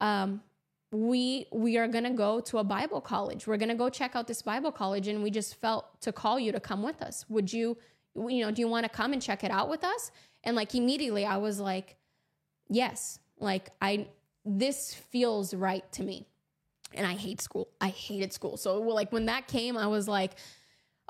um, 0.00 0.42
we 0.90 1.46
we 1.52 1.76
are 1.76 1.86
going 1.86 2.04
to 2.04 2.10
go 2.10 2.40
to 2.40 2.58
a 2.58 2.64
bible 2.64 3.00
college 3.00 3.46
we're 3.46 3.58
going 3.58 3.68
to 3.68 3.74
go 3.74 3.90
check 3.90 4.16
out 4.16 4.26
this 4.26 4.40
bible 4.40 4.72
college 4.72 5.06
and 5.06 5.22
we 5.22 5.30
just 5.30 5.54
felt 5.56 6.00
to 6.00 6.10
call 6.10 6.40
you 6.40 6.50
to 6.50 6.60
come 6.60 6.82
with 6.82 7.02
us 7.02 7.26
would 7.28 7.52
you 7.52 7.76
you 8.14 8.42
know 8.42 8.50
do 8.50 8.62
you 8.62 8.68
want 8.68 8.84
to 8.84 8.88
come 8.88 9.12
and 9.12 9.20
check 9.20 9.44
it 9.44 9.50
out 9.50 9.68
with 9.68 9.84
us 9.84 10.10
and 10.44 10.56
like 10.56 10.74
immediately 10.74 11.26
i 11.26 11.36
was 11.36 11.60
like 11.60 11.96
yes 12.70 13.18
like 13.40 13.70
I 13.80 14.08
this 14.44 14.94
feels 14.94 15.52
right 15.54 15.90
to 15.92 16.02
me. 16.02 16.26
And 16.94 17.06
I 17.06 17.12
hate 17.12 17.40
school. 17.40 17.68
I 17.80 17.88
hated 17.88 18.32
school. 18.32 18.56
So 18.56 18.80
like 18.80 19.12
when 19.12 19.26
that 19.26 19.46
came, 19.46 19.76
I 19.76 19.86
was 19.88 20.08
like, 20.08 20.36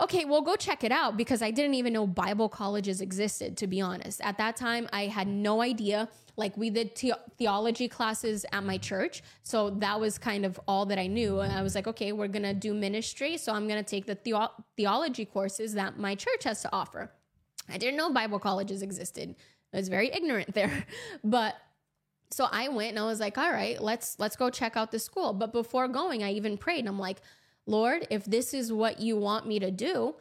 okay, 0.00 0.24
well, 0.24 0.42
go 0.42 0.56
check 0.56 0.84
it 0.84 0.92
out 0.92 1.16
because 1.16 1.42
I 1.42 1.50
didn't 1.50 1.74
even 1.74 1.92
know 1.92 2.06
Bible 2.06 2.48
colleges 2.48 3.00
existed, 3.00 3.56
to 3.59 3.66
be 3.66 3.80
honest. 3.80 4.20
At 4.22 4.38
that 4.38 4.56
time, 4.56 4.88
I 4.92 5.06
had 5.06 5.26
no 5.26 5.60
idea. 5.60 6.09
Like, 6.36 6.56
we 6.56 6.70
did 6.70 6.94
the- 6.96 7.14
theology 7.36 7.88
classes 7.88 8.46
at 8.52 8.62
my 8.62 8.78
church. 8.78 9.22
So 9.42 9.70
that 9.70 9.98
was 9.98 10.18
kind 10.18 10.44
of 10.46 10.59
all 10.68 10.86
that 10.86 10.98
I 10.98 11.09
knew. 11.09 11.40
And 11.40 11.52
I 11.52 11.62
was 11.62 11.74
like, 11.74 11.88
okay, 11.88 12.12
we're 12.12 12.28
going 12.28 12.44
to 12.44 12.55
do 12.55 12.74
ministry. 12.74 13.36
So 13.36 13.52
I'm 13.52 13.66
going 13.66 13.82
to 13.82 13.88
take 13.88 14.06
the 14.06 14.14
theo- 14.14 14.52
theology 14.76 15.24
courses 15.24 15.74
that 15.74 15.98
my 15.98 16.14
church 16.14 16.44
has 16.44 16.62
to 16.62 16.72
offer. 16.72 17.10
I 17.68 17.76
didn't 17.76 17.96
know 17.96 18.12
Bible 18.12 18.38
colleges 18.38 18.82
existed. 18.82 19.34
I 19.72 19.76
was 19.76 19.88
very 19.88 20.12
ignorant 20.12 20.55
there. 20.55 20.86
But 21.24 21.56
so 22.30 22.46
I 22.50 22.68
went 22.68 22.90
and 22.90 22.98
I 22.98 23.05
was 23.05 23.20
like, 23.20 23.38
all 23.38 23.50
right, 23.50 23.80
let's 23.80 24.16
let's 24.18 24.36
go 24.36 24.50
check 24.50 24.76
out 24.76 24.90
the 24.90 24.98
school. 24.98 25.32
But 25.32 25.52
before 25.52 25.88
going, 25.88 26.22
I 26.22 26.32
even 26.32 26.59
prayed. 26.59 26.86
I'm 26.86 26.98
like, 26.98 27.20
Lord, 27.66 28.06
if 28.10 28.24
this 28.24 28.55
is 28.55 28.72
what 28.72 29.00
you 29.00 29.16
want 29.16 29.46
me 29.46 29.59
to 29.59 29.70
do, 29.70 30.16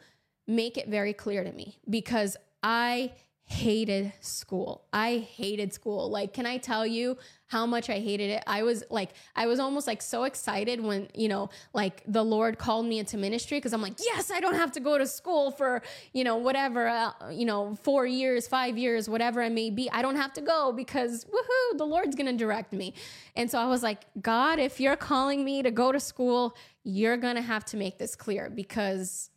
make 0.46 0.76
it 0.76 0.88
very 0.88 1.12
clear 1.12 1.44
to 1.44 1.52
me 1.52 1.78
because 1.88 2.36
I 2.62 3.12
hated 3.48 4.12
school. 4.20 4.84
I 4.92 5.26
hated 5.34 5.72
school. 5.72 6.10
Like, 6.10 6.34
can 6.34 6.44
I 6.44 6.58
tell 6.58 6.86
you 6.86 7.16
how 7.46 7.64
much 7.64 7.88
I 7.88 7.98
hated 7.98 8.28
it? 8.30 8.44
I 8.46 8.62
was 8.62 8.84
like, 8.90 9.12
I 9.34 9.46
was 9.46 9.58
almost 9.58 9.86
like 9.86 10.02
so 10.02 10.24
excited 10.24 10.82
when, 10.82 11.08
you 11.14 11.28
know, 11.28 11.48
like 11.72 12.02
the 12.06 12.22
Lord 12.22 12.58
called 12.58 12.84
me 12.84 12.98
into 12.98 13.16
ministry 13.16 13.56
because 13.56 13.72
I'm 13.72 13.80
like, 13.80 13.94
yes, 14.04 14.30
I 14.30 14.40
don't 14.40 14.56
have 14.56 14.72
to 14.72 14.80
go 14.80 14.98
to 14.98 15.06
school 15.06 15.50
for, 15.50 15.80
you 16.12 16.24
know, 16.24 16.36
whatever, 16.36 16.88
uh, 16.88 17.12
you 17.30 17.46
know, 17.46 17.74
four 17.76 18.06
years, 18.06 18.46
five 18.46 18.76
years, 18.76 19.08
whatever 19.08 19.40
it 19.40 19.52
may 19.52 19.70
be. 19.70 19.90
I 19.90 20.02
don't 20.02 20.16
have 20.16 20.34
to 20.34 20.42
go 20.42 20.70
because 20.72 21.24
woohoo, 21.24 21.78
the 21.78 21.86
Lord's 21.86 22.14
going 22.14 22.26
to 22.26 22.36
direct 22.36 22.74
me. 22.74 22.92
And 23.34 23.50
so 23.50 23.58
I 23.58 23.66
was 23.66 23.82
like, 23.82 24.04
God, 24.20 24.58
if 24.58 24.78
you're 24.78 24.96
calling 24.96 25.42
me 25.42 25.62
to 25.62 25.70
go 25.70 25.90
to 25.90 26.00
school, 26.00 26.54
you're 26.84 27.16
going 27.16 27.36
to 27.36 27.42
have 27.42 27.64
to 27.66 27.78
make 27.78 27.96
this 27.96 28.14
clear 28.14 28.50
because 28.50 29.30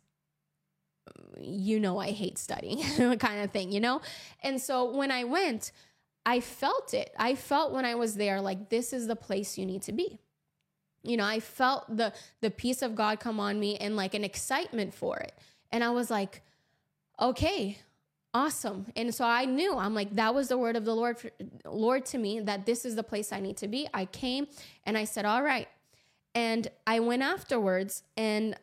you 1.40 1.80
know 1.80 1.98
I 1.98 2.10
hate 2.10 2.38
studying 2.38 2.82
kind 3.18 3.42
of 3.42 3.50
thing, 3.50 3.72
you 3.72 3.80
know? 3.80 4.00
And 4.42 4.60
so 4.60 4.90
when 4.90 5.10
I 5.10 5.24
went, 5.24 5.72
I 6.24 6.40
felt 6.40 6.94
it. 6.94 7.12
I 7.18 7.34
felt 7.34 7.72
when 7.72 7.84
I 7.84 7.94
was 7.94 8.14
there 8.14 8.40
like 8.40 8.68
this 8.68 8.92
is 8.92 9.06
the 9.06 9.16
place 9.16 9.58
you 9.58 9.66
need 9.66 9.82
to 9.82 9.92
be. 9.92 10.18
You 11.02 11.16
know, 11.16 11.24
I 11.24 11.40
felt 11.40 11.96
the 11.96 12.12
the 12.40 12.50
peace 12.50 12.80
of 12.82 12.94
God 12.94 13.18
come 13.18 13.40
on 13.40 13.58
me 13.58 13.76
and 13.76 13.96
like 13.96 14.14
an 14.14 14.24
excitement 14.24 14.94
for 14.94 15.18
it. 15.18 15.32
And 15.72 15.82
I 15.82 15.90
was 15.90 16.10
like, 16.10 16.42
okay, 17.20 17.78
awesome. 18.32 18.86
And 18.94 19.12
so 19.12 19.24
I 19.24 19.44
knew 19.44 19.76
I'm 19.76 19.94
like 19.94 20.14
that 20.14 20.34
was 20.34 20.48
the 20.48 20.58
word 20.58 20.76
of 20.76 20.84
the 20.84 20.94
Lord 20.94 21.18
for, 21.18 21.30
Lord 21.64 22.04
to 22.06 22.18
me 22.18 22.40
that 22.40 22.66
this 22.66 22.84
is 22.84 22.94
the 22.94 23.02
place 23.02 23.32
I 23.32 23.40
need 23.40 23.56
to 23.58 23.68
be. 23.68 23.88
I 23.92 24.04
came 24.04 24.46
and 24.84 24.96
I 24.96 25.04
said, 25.04 25.24
"All 25.24 25.42
right." 25.42 25.68
And 26.34 26.68
I 26.86 27.00
went 27.00 27.22
afterwards 27.22 28.04
and 28.16 28.56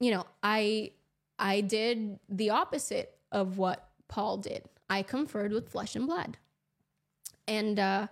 you 0.00 0.10
know, 0.10 0.26
I 0.42 0.92
I 1.38 1.60
did 1.60 2.18
the 2.28 2.50
opposite 2.50 3.16
of 3.32 3.58
what 3.58 3.88
Paul 4.08 4.38
did. 4.38 4.64
I 4.88 5.02
conferred 5.02 5.52
with 5.52 5.68
flesh 5.68 5.96
and 5.96 6.06
blood. 6.06 6.36
And 7.46 7.78
uh, 7.78 8.06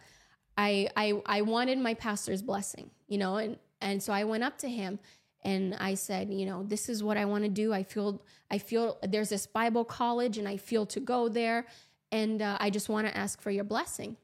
I, 0.56 0.88
I, 0.96 1.22
I 1.26 1.42
wanted 1.42 1.78
my 1.78 1.94
pastor's 1.94 2.42
blessing, 2.42 2.90
you 3.08 3.18
know, 3.18 3.36
and, 3.36 3.58
and 3.80 4.02
so 4.02 4.12
I 4.12 4.24
went 4.24 4.44
up 4.44 4.58
to 4.58 4.68
him 4.68 4.98
and 5.44 5.74
I 5.80 5.94
said, 5.94 6.32
you 6.32 6.46
know, 6.46 6.62
this 6.62 6.88
is 6.88 7.02
what 7.02 7.16
I 7.16 7.24
want 7.24 7.44
to 7.44 7.50
do. 7.50 7.72
I 7.72 7.82
feel, 7.82 8.22
I 8.50 8.58
feel 8.58 8.98
there's 9.02 9.28
this 9.28 9.46
Bible 9.46 9.84
college 9.84 10.38
and 10.38 10.46
I 10.46 10.56
feel 10.56 10.86
to 10.86 11.00
go 11.00 11.28
there. 11.28 11.66
And 12.10 12.42
uh, 12.42 12.58
I 12.60 12.70
just 12.70 12.88
want 12.88 13.06
to 13.06 13.16
ask 13.16 13.40
for 13.40 13.50
your 13.50 13.64
blessing. 13.64 14.16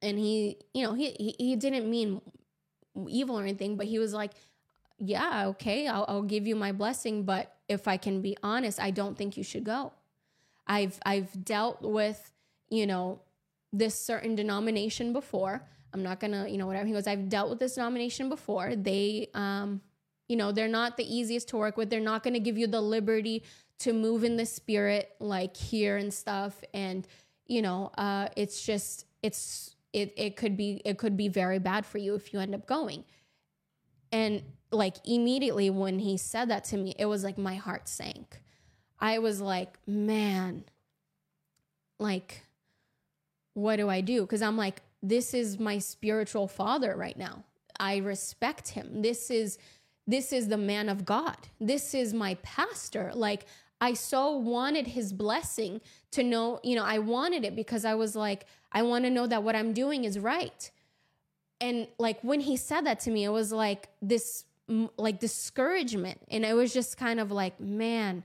And 0.00 0.18
he, 0.18 0.58
you 0.72 0.84
know, 0.84 0.94
he, 0.94 1.10
he, 1.12 1.34
he 1.38 1.56
didn't 1.56 1.90
mean 1.90 2.20
evil 3.08 3.38
or 3.38 3.42
anything, 3.42 3.76
but 3.76 3.86
he 3.86 3.98
was 3.98 4.14
like, 4.14 4.32
yeah, 4.98 5.48
okay, 5.48 5.88
I'll, 5.88 6.04
I'll 6.08 6.22
give 6.22 6.46
you 6.46 6.56
my 6.56 6.72
blessing, 6.72 7.24
but 7.24 7.53
if 7.68 7.88
I 7.88 7.96
can 7.96 8.20
be 8.20 8.36
honest, 8.42 8.80
I 8.80 8.90
don't 8.90 9.16
think 9.16 9.36
you 9.36 9.42
should 9.42 9.64
go. 9.64 9.92
I've 10.66 10.98
I've 11.04 11.44
dealt 11.44 11.82
with, 11.82 12.32
you 12.70 12.86
know, 12.86 13.20
this 13.72 13.94
certain 13.94 14.34
denomination 14.34 15.12
before. 15.12 15.66
I'm 15.92 16.02
not 16.02 16.20
gonna, 16.20 16.48
you 16.48 16.58
know, 16.58 16.66
whatever. 16.66 16.86
He 16.86 16.92
goes, 16.92 17.06
I've 17.06 17.28
dealt 17.28 17.50
with 17.50 17.58
this 17.58 17.74
denomination 17.74 18.28
before. 18.28 18.74
They 18.74 19.28
um, 19.34 19.80
you 20.28 20.36
know, 20.36 20.52
they're 20.52 20.68
not 20.68 20.96
the 20.96 21.04
easiest 21.04 21.48
to 21.48 21.56
work 21.56 21.76
with. 21.76 21.90
They're 21.90 22.00
not 22.00 22.22
gonna 22.22 22.40
give 22.40 22.56
you 22.56 22.66
the 22.66 22.80
liberty 22.80 23.44
to 23.80 23.92
move 23.92 24.24
in 24.24 24.36
the 24.36 24.46
spirit 24.46 25.14
like 25.20 25.56
here 25.56 25.96
and 25.96 26.12
stuff. 26.12 26.62
And, 26.72 27.06
you 27.46 27.60
know, 27.62 27.90
uh, 27.98 28.28
it's 28.36 28.64
just 28.64 29.06
it's 29.22 29.74
it 29.92 30.12
it 30.16 30.36
could 30.36 30.56
be 30.56 30.80
it 30.84 30.98
could 30.98 31.16
be 31.16 31.28
very 31.28 31.58
bad 31.58 31.84
for 31.86 31.98
you 31.98 32.14
if 32.14 32.32
you 32.32 32.40
end 32.40 32.54
up 32.54 32.66
going. 32.66 33.04
And 34.12 34.42
like 34.74 34.96
immediately 35.04 35.70
when 35.70 35.98
he 36.00 36.16
said 36.16 36.50
that 36.50 36.64
to 36.64 36.76
me, 36.76 36.94
it 36.98 37.06
was 37.06 37.24
like 37.24 37.38
my 37.38 37.54
heart 37.54 37.88
sank. 37.88 38.40
I 38.98 39.18
was 39.18 39.40
like, 39.40 39.78
man, 39.86 40.64
like, 41.98 42.42
what 43.54 43.76
do 43.76 43.88
I 43.88 44.00
do? 44.00 44.22
Because 44.22 44.42
I'm 44.42 44.56
like, 44.56 44.82
this 45.02 45.34
is 45.34 45.58
my 45.58 45.78
spiritual 45.78 46.48
father 46.48 46.96
right 46.96 47.16
now. 47.16 47.44
I 47.78 47.98
respect 47.98 48.70
him. 48.70 49.02
This 49.02 49.30
is 49.30 49.58
this 50.06 50.32
is 50.32 50.48
the 50.48 50.58
man 50.58 50.90
of 50.90 51.06
God. 51.06 51.36
This 51.60 51.94
is 51.94 52.12
my 52.12 52.34
pastor. 52.42 53.10
Like 53.14 53.46
I 53.80 53.94
so 53.94 54.32
wanted 54.36 54.88
his 54.88 55.12
blessing 55.12 55.80
to 56.12 56.22
know, 56.22 56.60
you 56.62 56.76
know, 56.76 56.84
I 56.84 56.98
wanted 56.98 57.44
it 57.44 57.56
because 57.56 57.84
I 57.84 57.94
was 57.94 58.14
like, 58.14 58.46
I 58.72 58.82
want 58.82 59.04
to 59.04 59.10
know 59.10 59.26
that 59.26 59.42
what 59.42 59.56
I'm 59.56 59.72
doing 59.72 60.04
is 60.04 60.18
right. 60.18 60.70
And 61.60 61.88
like 61.98 62.20
when 62.22 62.40
he 62.40 62.56
said 62.56 62.82
that 62.86 63.00
to 63.00 63.10
me, 63.10 63.24
it 63.24 63.30
was 63.30 63.52
like 63.52 63.88
this 64.02 64.44
like 64.68 65.20
discouragement. 65.20 66.20
And 66.30 66.44
it 66.44 66.54
was 66.54 66.72
just 66.72 66.96
kind 66.96 67.20
of 67.20 67.30
like, 67.30 67.60
man, 67.60 68.24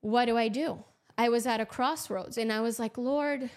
what 0.00 0.24
do 0.24 0.36
I 0.36 0.48
do? 0.48 0.82
I 1.16 1.28
was 1.28 1.46
at 1.46 1.60
a 1.60 1.66
crossroads 1.66 2.38
and 2.38 2.52
I 2.52 2.60
was 2.60 2.78
like, 2.78 2.98
Lord, 2.98 3.50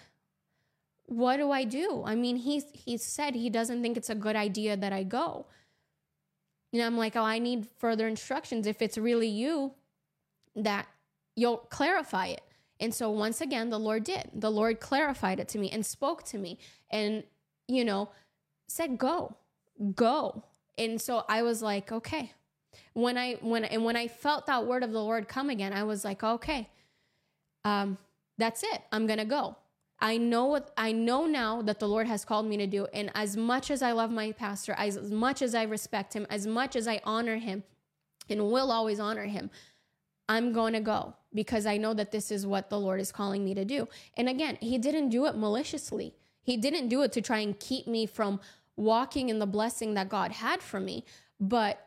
what 1.06 1.36
do 1.38 1.50
I 1.50 1.64
do? 1.64 2.02
I 2.04 2.14
mean, 2.14 2.36
he 2.36 2.62
he 2.72 2.96
said 2.96 3.34
he 3.34 3.50
doesn't 3.50 3.82
think 3.82 3.96
it's 3.96 4.10
a 4.10 4.14
good 4.14 4.36
idea 4.36 4.76
that 4.76 4.92
I 4.92 5.02
go. 5.02 5.46
And 6.72 6.82
I'm 6.82 6.96
like, 6.96 7.16
oh, 7.16 7.22
I 7.22 7.38
need 7.38 7.68
further 7.78 8.06
instructions. 8.06 8.66
If 8.66 8.82
it's 8.82 8.98
really 8.98 9.28
you, 9.28 9.72
that 10.54 10.86
you'll 11.34 11.58
clarify 11.58 12.26
it. 12.26 12.42
And 12.80 12.94
so 12.94 13.10
once 13.10 13.40
again, 13.40 13.70
the 13.70 13.78
Lord 13.78 14.04
did. 14.04 14.30
The 14.34 14.50
Lord 14.50 14.80
clarified 14.80 15.40
it 15.40 15.48
to 15.48 15.58
me 15.58 15.70
and 15.70 15.86
spoke 15.86 16.24
to 16.24 16.38
me 16.38 16.58
and, 16.90 17.22
you 17.68 17.84
know, 17.84 18.10
said, 18.68 18.98
go, 18.98 19.36
go. 19.94 20.44
And 20.78 21.00
so 21.00 21.24
I 21.28 21.42
was 21.42 21.62
like, 21.62 21.92
okay. 21.92 22.32
When 22.92 23.16
I 23.16 23.34
when 23.40 23.64
and 23.64 23.84
when 23.84 23.96
I 23.96 24.08
felt 24.08 24.46
that 24.46 24.66
word 24.66 24.82
of 24.82 24.92
the 24.92 25.02
Lord 25.02 25.28
come 25.28 25.50
again, 25.50 25.72
I 25.72 25.84
was 25.84 26.04
like, 26.04 26.22
okay, 26.22 26.68
um, 27.64 27.98
that's 28.38 28.62
it. 28.62 28.82
I'm 28.92 29.06
gonna 29.06 29.24
go. 29.24 29.56
I 29.98 30.18
know 30.18 30.46
what 30.46 30.72
I 30.76 30.92
know 30.92 31.26
now 31.26 31.62
that 31.62 31.78
the 31.78 31.88
Lord 31.88 32.06
has 32.06 32.24
called 32.24 32.46
me 32.46 32.56
to 32.58 32.66
do. 32.66 32.86
And 32.92 33.10
as 33.14 33.36
much 33.36 33.70
as 33.70 33.80
I 33.80 33.92
love 33.92 34.10
my 34.10 34.32
pastor, 34.32 34.74
as, 34.76 34.96
as 34.96 35.10
much 35.10 35.40
as 35.40 35.54
I 35.54 35.62
respect 35.62 36.14
him, 36.14 36.26
as 36.28 36.46
much 36.46 36.76
as 36.76 36.86
I 36.86 37.00
honor 37.04 37.36
him 37.36 37.62
and 38.28 38.50
will 38.50 38.70
always 38.70 39.00
honor 39.00 39.24
him, 39.24 39.50
I'm 40.28 40.52
going 40.52 40.74
to 40.74 40.80
go 40.80 41.14
because 41.32 41.64
I 41.66 41.76
know 41.78 41.94
that 41.94 42.10
this 42.10 42.30
is 42.30 42.46
what 42.46 42.68
the 42.68 42.78
Lord 42.78 43.00
is 43.00 43.10
calling 43.10 43.44
me 43.44 43.54
to 43.54 43.64
do. 43.64 43.88
And 44.16 44.28
again, 44.28 44.58
he 44.60 44.76
didn't 44.76 45.08
do 45.08 45.26
it 45.26 45.36
maliciously. 45.36 46.14
He 46.42 46.56
didn't 46.56 46.88
do 46.88 47.02
it 47.02 47.12
to 47.12 47.22
try 47.22 47.38
and 47.38 47.58
keep 47.58 47.86
me 47.86 48.06
from 48.06 48.40
walking 48.76 49.28
in 49.28 49.38
the 49.38 49.46
blessing 49.46 49.94
that 49.94 50.08
God 50.08 50.32
had 50.32 50.62
for 50.62 50.80
me. 50.80 51.04
But 51.40 51.86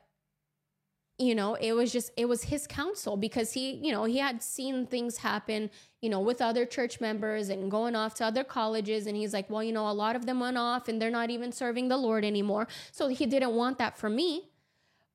you 1.20 1.36
know, 1.36 1.56
it 1.56 1.74
was 1.74 1.92
just 1.92 2.12
it 2.16 2.26
was 2.26 2.44
his 2.44 2.66
counsel 2.66 3.18
because 3.18 3.52
he, 3.52 3.74
you 3.74 3.92
know, 3.92 4.06
he 4.06 4.20
had 4.20 4.42
seen 4.42 4.88
things 4.88 5.18
happen, 5.18 5.70
you 6.02 6.10
know, 6.10 6.22
with 6.22 6.42
other 6.42 6.66
church 6.66 7.02
members 7.02 7.50
and 7.50 7.70
going 7.70 7.94
off 7.94 8.14
to 8.16 8.26
other 8.26 8.46
colleges 8.46 9.06
and 9.06 9.18
he's 9.18 9.34
like, 9.34 9.50
"Well, 9.50 9.62
you 9.62 9.74
know, 9.74 9.90
a 9.90 9.92
lot 9.92 10.16
of 10.16 10.26
them 10.26 10.40
went 10.40 10.58
off 10.58 10.88
and 10.88 11.02
they're 11.02 11.12
not 11.12 11.30
even 11.30 11.52
serving 11.52 11.90
the 11.90 11.98
Lord 11.98 12.24
anymore." 12.24 12.70
So 12.92 13.10
he 13.10 13.26
didn't 13.26 13.54
want 13.54 13.78
that 13.80 13.98
for 13.98 14.10
me. 14.10 14.50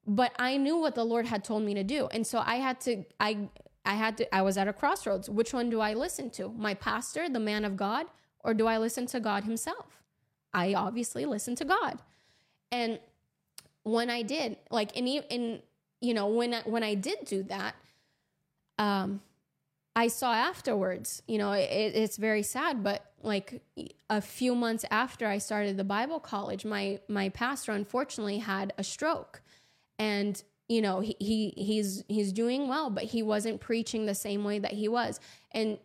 But 0.06 0.32
I 0.38 0.58
knew 0.58 0.76
what 0.76 0.94
the 0.94 1.04
Lord 1.04 1.24
had 1.24 1.42
told 1.42 1.62
me 1.62 1.72
to 1.72 1.82
do. 1.82 2.08
And 2.08 2.26
so 2.26 2.42
I 2.44 2.56
had 2.56 2.80
to 2.82 3.04
I 3.18 3.48
I 3.86 3.94
had 3.94 4.18
to 4.18 4.34
I 4.34 4.42
was 4.42 4.58
at 4.58 4.68
a 4.68 4.74
crossroads. 4.74 5.30
Which 5.30 5.54
one 5.54 5.70
do 5.70 5.80
I 5.80 5.94
listen 5.94 6.28
to? 6.32 6.50
My 6.50 6.74
pastor, 6.74 7.30
the 7.30 7.40
man 7.40 7.64
of 7.64 7.78
God, 7.78 8.04
or 8.40 8.52
do 8.52 8.66
I 8.66 8.76
listen 8.76 9.06
to 9.06 9.20
God 9.20 9.44
himself? 9.44 10.03
I 10.54 10.74
obviously 10.74 11.26
listened 11.26 11.58
to 11.58 11.64
God. 11.64 11.98
And 12.72 12.98
when 13.82 14.08
I 14.08 14.22
did, 14.22 14.56
like 14.70 14.96
in 14.96 15.06
in 15.06 15.60
you 16.00 16.14
know, 16.14 16.28
when 16.28 16.54
I, 16.54 16.60
when 16.62 16.82
I 16.82 16.94
did 16.94 17.24
do 17.24 17.42
that, 17.44 17.74
um 18.78 19.20
I 19.96 20.08
saw 20.08 20.34
afterwards, 20.34 21.22
you 21.28 21.38
know, 21.38 21.52
it, 21.52 21.68
it's 21.70 22.16
very 22.16 22.42
sad, 22.42 22.82
but 22.82 23.12
like 23.22 23.62
a 24.10 24.20
few 24.20 24.54
months 24.54 24.84
after 24.90 25.26
I 25.26 25.38
started 25.38 25.76
the 25.76 25.84
Bible 25.84 26.20
college, 26.20 26.64
my 26.64 27.00
my 27.08 27.28
pastor 27.28 27.72
unfortunately 27.72 28.38
had 28.38 28.72
a 28.76 28.84
stroke, 28.84 29.40
and 29.98 30.42
you 30.68 30.82
know 30.82 31.00
he, 31.00 31.16
he 31.20 31.54
he's 31.56 32.04
he's 32.08 32.32
doing 32.32 32.68
well, 32.68 32.90
but 32.90 33.04
he 33.04 33.22
wasn't 33.22 33.60
preaching 33.60 34.06
the 34.06 34.14
same 34.14 34.44
way 34.44 34.58
that 34.58 34.72
he 34.72 34.88
was, 34.88 35.20
and 35.52 35.78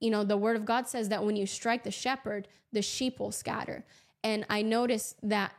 you 0.00 0.10
know 0.10 0.24
the 0.24 0.36
Word 0.36 0.56
of 0.56 0.64
God 0.64 0.88
says 0.88 1.08
that 1.10 1.24
when 1.24 1.36
you 1.36 1.46
strike 1.46 1.84
the 1.84 1.90
shepherd, 1.90 2.48
the 2.72 2.82
sheep 2.82 3.20
will 3.20 3.32
scatter, 3.32 3.84
and 4.24 4.44
I 4.50 4.62
noticed 4.62 5.16
that 5.22 5.52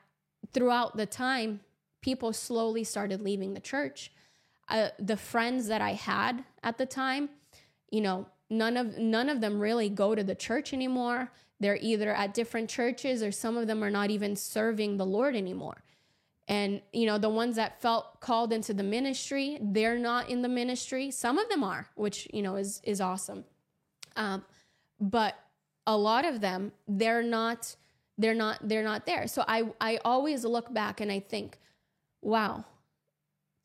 throughout 0.51 0.97
the 0.97 1.05
time, 1.05 1.61
people 2.01 2.33
slowly 2.33 2.83
started 2.83 3.21
leaving 3.21 3.53
the 3.53 3.61
church. 3.61 4.11
uh, 4.67 4.89
the 4.99 5.17
friends 5.17 5.67
that 5.67 5.81
I 5.81 5.93
had 5.93 6.43
at 6.63 6.77
the 6.77 6.85
time, 6.85 7.29
you 7.91 8.01
know, 8.01 8.27
none 8.49 8.77
of 8.77 8.97
none 8.97 9.29
of 9.29 9.41
them 9.41 9.59
really 9.59 9.89
go 9.89 10.15
to 10.15 10.23
the 10.23 10.35
church 10.35 10.73
anymore. 10.73 11.31
They're 11.59 11.77
either 11.81 12.13
at 12.13 12.33
different 12.33 12.69
churches 12.69 13.23
or 13.23 13.31
some 13.31 13.57
of 13.57 13.67
them 13.67 13.83
are 13.83 13.91
not 13.91 14.09
even 14.09 14.35
serving 14.35 14.97
the 14.97 15.05
Lord 15.05 15.35
anymore. 15.35 15.83
And 16.47 16.81
you 16.93 17.05
know, 17.05 17.17
the 17.17 17.29
ones 17.29 17.55
that 17.57 17.81
felt 17.81 18.19
called 18.21 18.53
into 18.53 18.73
the 18.73 18.83
ministry, 18.83 19.57
they're 19.61 19.97
not 19.99 20.29
in 20.29 20.41
the 20.41 20.49
ministry. 20.49 21.11
Some 21.11 21.37
of 21.37 21.49
them 21.49 21.63
are, 21.63 21.87
which 21.95 22.27
you 22.33 22.41
know 22.41 22.55
is 22.55 22.81
is 22.83 23.01
awesome. 23.01 23.45
Um, 24.15 24.43
but 24.99 25.35
a 25.87 25.95
lot 25.97 26.25
of 26.25 26.41
them, 26.41 26.71
they're 26.87 27.23
not 27.23 27.75
they're 28.17 28.33
not 28.33 28.59
they're 28.67 28.83
not 28.83 29.05
there. 29.05 29.27
So 29.27 29.43
I 29.47 29.63
I 29.79 29.99
always 30.05 30.45
look 30.45 30.73
back 30.73 31.01
and 31.01 31.11
I 31.11 31.19
think, 31.19 31.57
wow, 32.21 32.65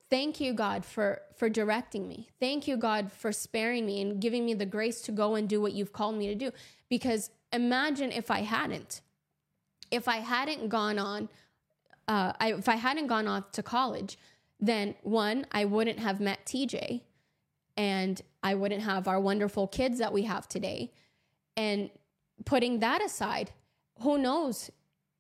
thank 0.09 0.41
you 0.41 0.53
god 0.53 0.85
for 0.85 1.23
for 1.37 1.49
directing 1.49 2.09
me. 2.09 2.29
Thank 2.41 2.67
you 2.67 2.77
god 2.77 3.13
for 3.13 3.33
sparing 3.33 3.87
me 3.87 4.01
and 4.03 4.21
giving 4.21 4.45
me 4.45 4.55
the 4.55 4.67
grace 4.67 5.01
to 5.03 5.13
go 5.13 5.35
and 5.35 5.49
do 5.49 5.61
what 5.61 5.73
you've 5.73 5.93
called 5.93 6.17
me 6.17 6.27
to 6.29 6.35
do. 6.35 6.51
Because 6.89 7.31
imagine 7.53 8.13
if 8.13 8.31
i 8.31 8.41
hadn't. 8.41 9.01
If 9.91 10.09
i 10.09 10.17
hadn't 10.17 10.69
gone 10.69 10.99
on 10.99 11.29
uh, 12.09 12.33
I, 12.41 12.53
if 12.55 12.69
i 12.69 12.77
hadn't 12.77 13.07
gone 13.07 13.27
off 13.29 13.53
to 13.53 13.63
college 13.63 14.19
then 14.61 14.95
one 15.03 15.47
i 15.53 15.65
wouldn't 15.65 15.99
have 15.99 16.21
met 16.21 16.45
tj 16.45 17.01
and 17.77 18.21
i 18.43 18.55
wouldn't 18.55 18.83
have 18.83 19.09
our 19.09 19.21
wonderful 19.21 19.67
kids 19.67 19.99
that 19.99 20.13
we 20.13 20.23
have 20.23 20.49
today. 20.49 20.93
And 21.57 21.91
putting 22.45 22.79
that 22.81 23.03
aside 23.05 23.53
who 24.03 24.19
knows 24.19 24.71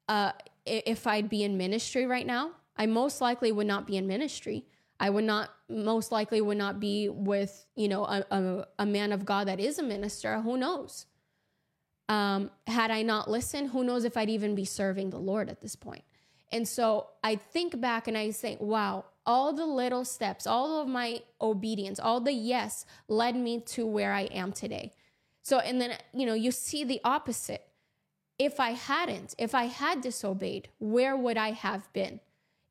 uh, 0.08 0.32
if 0.66 1.06
i'd 1.06 1.28
be 1.28 1.42
in 1.42 1.56
ministry 1.56 2.06
right 2.06 2.26
now 2.26 2.50
i 2.76 2.86
most 2.86 3.20
likely 3.20 3.52
would 3.52 3.66
not 3.66 3.86
be 3.86 3.96
in 3.96 4.06
ministry 4.06 4.64
I 5.02 5.08
would 5.08 5.24
not 5.24 5.50
most 5.68 6.12
likely 6.12 6.42
would 6.42 6.58
not 6.58 6.78
be 6.78 7.08
with 7.08 7.64
you 7.74 7.88
know 7.88 8.04
a, 8.04 8.24
a, 8.30 8.66
a 8.80 8.86
man 8.86 9.12
of 9.12 9.24
God 9.24 9.48
that 9.48 9.58
is 9.58 9.78
a 9.78 9.82
minister. 9.82 10.42
Who 10.42 10.58
knows? 10.58 11.06
Um, 12.10 12.50
had 12.66 12.90
I 12.90 13.02
not 13.02 13.30
listened, 13.30 13.70
who 13.70 13.82
knows 13.82 14.04
if 14.04 14.16
I'd 14.16 14.28
even 14.28 14.54
be 14.54 14.64
serving 14.64 15.10
the 15.10 15.18
Lord 15.18 15.48
at 15.48 15.62
this 15.62 15.76
point. 15.76 16.04
And 16.52 16.66
so 16.66 17.06
I 17.22 17.36
think 17.36 17.80
back 17.80 18.08
and 18.08 18.18
I 18.18 18.30
say, 18.30 18.56
wow, 18.58 19.04
all 19.24 19.52
the 19.52 19.64
little 19.64 20.04
steps, 20.04 20.44
all 20.44 20.80
of 20.82 20.88
my 20.88 21.22
obedience, 21.40 22.00
all 22.00 22.20
the 22.20 22.32
yes 22.32 22.84
led 23.06 23.36
me 23.36 23.60
to 23.60 23.86
where 23.86 24.12
I 24.12 24.22
am 24.22 24.50
today. 24.50 24.92
So, 25.42 25.60
and 25.60 25.80
then, 25.80 25.96
you 26.12 26.26
know, 26.26 26.34
you 26.34 26.50
see 26.50 26.82
the 26.82 27.00
opposite. 27.04 27.64
If 28.40 28.58
I 28.58 28.70
hadn't, 28.70 29.34
if 29.38 29.54
I 29.54 29.64
had 29.64 30.00
disobeyed, 30.00 30.68
where 30.78 31.16
would 31.16 31.36
I 31.36 31.50
have 31.52 31.92
been? 31.92 32.20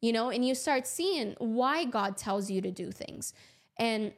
you 0.01 0.13
know, 0.13 0.29
and 0.29 0.45
you 0.45 0.55
start 0.55 0.87
seeing 0.87 1.35
why 1.39 1.85
God 1.85 2.17
tells 2.17 2.49
you 2.49 2.61
to 2.61 2.71
do 2.71 2.91
things. 2.91 3.33
And 3.77 4.13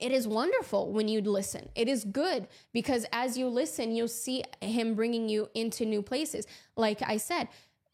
it 0.00 0.10
is 0.10 0.26
wonderful 0.26 0.90
when 0.90 1.08
you 1.08 1.20
listen. 1.20 1.68
It 1.76 1.88
is 1.88 2.04
good 2.04 2.48
because 2.72 3.06
as 3.12 3.38
you 3.38 3.46
listen, 3.46 3.94
you'll 3.94 4.08
see 4.08 4.42
Him 4.60 4.94
bringing 4.94 5.28
you 5.28 5.48
into 5.54 5.84
new 5.84 6.02
places. 6.02 6.46
Like 6.76 7.02
I 7.02 7.18
said, 7.18 7.48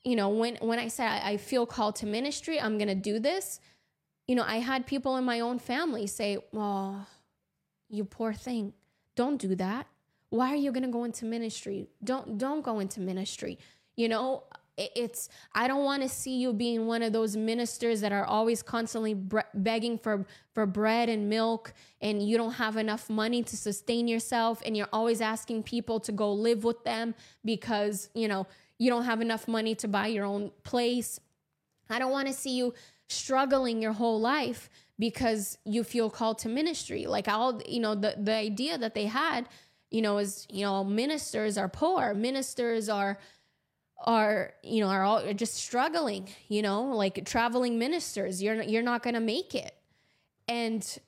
you 0.04 0.16
know, 0.16 0.30
when 0.30 0.56
when 0.56 0.78
I 0.78 0.88
said 0.88 1.20
I, 1.22 1.36
feel 1.36 1.66
called 1.66 1.96
to 1.96 2.06
ministry, 2.06 2.58
I'm 2.58 2.78
gonna 2.78 2.94
do 2.94 3.18
this. 3.18 3.60
You 4.26 4.36
know, 4.36 4.44
I 4.46 4.56
had 4.56 4.86
people 4.86 5.16
in 5.16 5.24
my 5.24 5.40
own 5.40 5.58
family 5.58 6.06
say, 6.06 6.38
"Oh, 6.54 7.06
you 7.90 8.04
poor 8.04 8.32
thing, 8.32 8.72
don't 9.14 9.38
do 9.38 9.54
that. 9.56 9.86
Why 10.30 10.52
are 10.52 10.56
you 10.56 10.72
gonna 10.72 10.88
go 10.88 11.04
into 11.04 11.24
ministry? 11.24 11.88
Don't 12.02 12.38
don't 12.38 12.62
go 12.62 12.78
into 12.80 13.00
ministry." 13.00 13.58
You 13.96 14.08
know, 14.08 14.44
it's 14.78 15.28
i 15.54 15.66
don't 15.66 15.84
want 15.84 16.02
to 16.02 16.08
see 16.08 16.38
you 16.38 16.52
being 16.52 16.86
one 16.86 17.02
of 17.02 17.12
those 17.12 17.36
ministers 17.36 18.00
that 18.00 18.12
are 18.12 18.24
always 18.24 18.62
constantly 18.62 19.14
bre- 19.14 19.40
begging 19.54 19.98
for 19.98 20.24
for 20.54 20.66
bread 20.66 21.08
and 21.08 21.28
milk 21.28 21.72
and 22.00 22.26
you 22.26 22.36
don't 22.36 22.52
have 22.52 22.76
enough 22.76 23.10
money 23.10 23.42
to 23.42 23.56
sustain 23.56 24.06
yourself 24.06 24.62
and 24.64 24.76
you're 24.76 24.88
always 24.92 25.20
asking 25.20 25.62
people 25.62 25.98
to 25.98 26.12
go 26.12 26.32
live 26.32 26.64
with 26.64 26.82
them 26.84 27.14
because 27.44 28.08
you 28.14 28.28
know 28.28 28.46
you 28.78 28.88
don't 28.88 29.04
have 29.04 29.20
enough 29.20 29.48
money 29.48 29.74
to 29.74 29.88
buy 29.88 30.06
your 30.06 30.24
own 30.24 30.50
place 30.62 31.18
i 31.90 31.98
don't 31.98 32.12
want 32.12 32.28
to 32.28 32.34
see 32.34 32.56
you 32.56 32.72
struggling 33.08 33.82
your 33.82 33.92
whole 33.92 34.20
life 34.20 34.68
because 34.98 35.58
you 35.64 35.82
feel 35.82 36.10
called 36.10 36.38
to 36.38 36.48
ministry 36.48 37.06
like 37.06 37.26
all 37.26 37.60
you 37.66 37.80
know 37.80 37.94
the 37.94 38.14
the 38.18 38.34
idea 38.34 38.78
that 38.78 38.94
they 38.94 39.06
had 39.06 39.48
you 39.90 40.02
know 40.02 40.18
is 40.18 40.46
you 40.50 40.64
know 40.64 40.84
ministers 40.84 41.56
are 41.56 41.68
poor 41.68 42.14
ministers 42.14 42.88
are 42.88 43.18
are 44.04 44.54
you 44.62 44.80
know 44.80 44.88
are 44.88 45.02
all 45.02 45.18
are 45.18 45.34
just 45.34 45.54
struggling 45.54 46.28
you 46.48 46.62
know 46.62 46.84
like 46.84 47.24
traveling 47.24 47.78
ministers 47.78 48.42
you're 48.42 48.62
you're 48.62 48.82
not 48.82 49.02
going 49.02 49.14
to 49.14 49.20
make 49.20 49.54
it. 49.54 49.74
And 50.46 50.98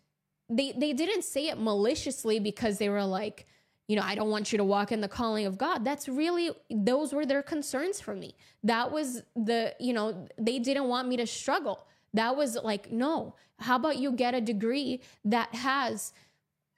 they 0.49 0.73
they 0.73 0.93
didn't 0.93 1.23
say 1.23 1.49
it 1.49 1.59
maliciously 1.59 2.41
because 2.41 2.79
they 2.79 2.89
were 2.89 3.05
like 3.05 3.47
you 3.87 3.97
know 3.97 4.03
i 4.03 4.15
don't 4.15 4.31
want 4.31 4.53
you 4.53 4.59
to 4.59 4.65
walk 4.65 4.93
in 4.93 5.01
the 5.01 5.09
calling 5.09 5.47
of 5.47 5.57
god. 5.57 5.85
That's 5.85 6.09
really 6.09 6.51
those 6.71 7.13
were 7.13 7.25
their 7.25 7.43
concerns 7.43 8.01
for 8.01 8.15
me. 8.15 8.35
That 8.65 8.91
was 8.91 9.23
the 9.37 9.75
you 9.79 9.93
know 9.93 10.27
they 10.37 10.59
didn't 10.59 10.89
want 10.89 11.09
me 11.09 11.17
to 11.19 11.27
struggle. 11.27 11.87
That 12.15 12.37
was 12.37 12.57
like 12.57 12.91
no. 12.91 13.37
How 13.61 13.77
about 13.77 13.99
you 13.99 14.13
get 14.13 14.35
a 14.35 14.41
degree 14.41 15.01
that 15.25 15.55
has 15.55 16.13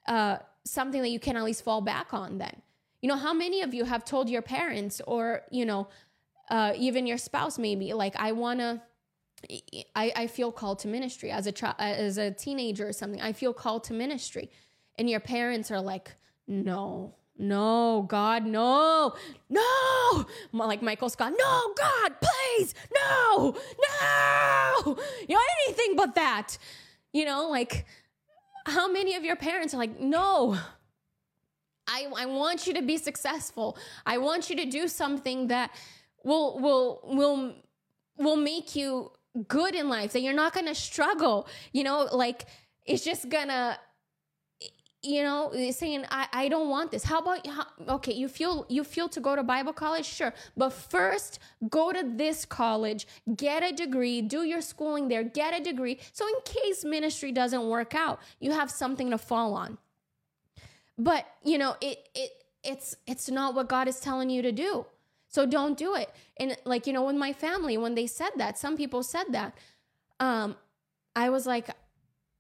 uh 0.07 0.39
something 0.65 1.03
that 1.03 1.11
you 1.11 1.21
can 1.21 1.37
at 1.37 1.45
least 1.45 1.65
fall 1.65 1.81
back 1.81 2.15
on 2.15 2.39
then 2.39 2.63
you 3.03 3.09
know, 3.09 3.17
how 3.17 3.35
many 3.35 3.63
of 3.63 3.75
you 3.75 3.85
have 3.85 4.05
told 4.05 4.31
your 4.31 4.43
parents 4.43 5.03
or, 5.07 5.43
you 5.51 5.67
know, 5.67 5.89
uh, 6.51 6.73
even 6.77 7.07
your 7.07 7.19
spouse 7.19 7.59
maybe 7.59 7.93
like 7.93 8.15
I 8.17 8.33
want 8.33 8.61
to 8.61 8.81
I, 9.97 10.13
I 10.15 10.27
feel 10.29 10.53
called 10.53 10.79
to 10.81 10.89
ministry 10.89 11.33
as 11.33 11.49
a 11.49 11.53
child, 11.53 11.75
as 11.79 12.17
a 12.17 12.31
teenager 12.31 12.87
or 12.87 12.93
something. 12.93 13.21
I 13.21 13.33
feel 13.33 13.53
called 13.53 13.83
to 13.85 13.93
ministry, 13.93 14.53
and 14.97 15.11
your 15.11 15.19
parents 15.19 15.73
are 15.73 15.81
like, 15.81 16.15
"No, 16.47 17.17
no, 17.37 18.07
God, 18.09 18.47
no, 18.47 19.15
no!" 19.49 20.27
Like 20.53 20.81
Michael 20.81 21.09
Scott, 21.09 21.33
"No, 21.37 21.75
God, 21.77 22.13
please, 22.21 22.73
no, 22.95 23.57
no!" 24.01 24.97
You 25.29 25.35
know 25.35 25.41
anything 25.67 25.97
but 25.97 26.15
that. 26.15 26.57
You 27.13 27.25
know, 27.25 27.49
like 27.49 27.85
how 28.67 28.91
many 28.91 29.15
of 29.15 29.25
your 29.25 29.37
parents 29.37 29.75
are 29.75 29.79
like, 29.79 29.99
"No, 30.01 30.59
I, 31.87 32.07
I 32.17 32.27
want 32.27 32.67
you 32.67 32.75
to 32.75 32.83
be 32.83 32.97
successful. 32.97 33.77
I 34.07 34.19
want 34.19 34.49
you 34.49 34.57
to 34.57 34.65
do 34.65 34.89
something 34.89 35.49
that 35.49 35.71
will 36.25 36.59
will 36.61 37.01
will 37.05 37.55
will 38.17 38.37
make 38.37 38.77
you 38.77 39.11
good 39.49 39.75
in 39.75 39.89
life. 39.89 40.13
That 40.13 40.21
you're 40.21 40.35
not 40.35 40.53
to 40.67 40.75
struggle. 40.75 41.49
You 41.73 41.85
know, 41.85 42.09
like 42.13 42.47
it's 42.87 43.05
just 43.05 43.29
gonna 43.29 43.79
you 45.03 45.23
know 45.23 45.53
saying 45.71 46.05
I, 46.11 46.27
I 46.33 46.49
don't 46.49 46.69
want 46.69 46.91
this. 46.91 47.05
How 47.05 47.21
about 47.21 47.47
how, 47.47 47.67
okay 47.97 48.13
you 48.13 48.29
feel 48.29 48.67
you 48.69 48.85
feel 48.85 49.09
to 49.11 49.21
go 49.21 49.35
to 49.37 49.43
bible 49.43 49.73
college? 49.73 50.07
Sure. 50.07 50.33
But 50.57 50.71
first 50.71 51.41
go 51.69 51.93
to 51.93 52.03
this 52.17 52.45
college 52.45 53.07
get 53.37 53.63
a 53.63 53.73
degree 53.73 54.23
do 54.23 54.45
your 54.45 54.61
schooling 54.61 55.09
there 55.09 55.25
get 55.25 55.59
a 55.59 55.63
degree. 55.63 55.99
So 56.13 56.27
in 56.27 56.35
case 56.45 56.85
ministry 56.85 57.33
doesn't 57.33 57.69
work 57.69 57.95
out 57.95 58.21
you 58.41 58.53
have 58.53 58.71
something 58.71 59.11
to 59.11 59.19
fall 59.19 59.55
on. 59.55 59.79
But, 60.99 61.27
you 61.45 61.59
know, 61.59 61.77
it 61.81 62.09
it 62.15 62.31
it's 62.63 62.97
it's 63.07 63.31
not 63.31 63.55
what 63.55 63.69
God 63.69 63.89
is 63.89 63.99
telling 64.01 64.31
you 64.31 64.43
to 64.43 64.53
do. 64.53 64.87
So 65.29 65.47
don't 65.47 65.77
do 65.77 65.95
it. 65.95 66.11
And 66.37 66.57
like, 66.65 66.87
you 66.87 66.93
know, 66.93 67.05
when 67.05 67.19
my 67.19 67.33
family, 67.33 67.79
when 67.79 67.95
they 67.95 68.07
said 68.07 68.31
that, 68.37 68.59
some 68.59 68.77
people 68.77 69.03
said 69.03 69.25
that, 69.31 69.57
um, 70.21 70.57
I 71.17 71.31
was 71.31 71.47
like, 71.47 71.71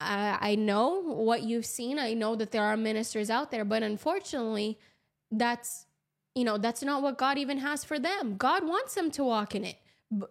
I, 0.02 0.38
I 0.40 0.54
know 0.54 1.00
what 1.00 1.42
you've 1.42 1.66
seen. 1.66 1.98
I 1.98 2.14
know 2.14 2.36
that 2.36 2.50
there 2.50 2.62
are 2.62 2.76
ministers 2.76 3.30
out 3.30 3.50
there, 3.50 3.64
but 3.64 3.82
unfortunately, 3.82 4.78
that's 5.30 5.86
you 6.34 6.44
know, 6.44 6.56
that's 6.56 6.82
not 6.82 7.02
what 7.02 7.18
God 7.18 7.36
even 7.36 7.58
has 7.58 7.84
for 7.84 7.98
them. 7.98 8.36
God 8.36 8.66
wants 8.66 8.94
them 8.94 9.10
to 9.12 9.24
walk 9.24 9.54
in 9.54 9.64
it. 9.64 9.76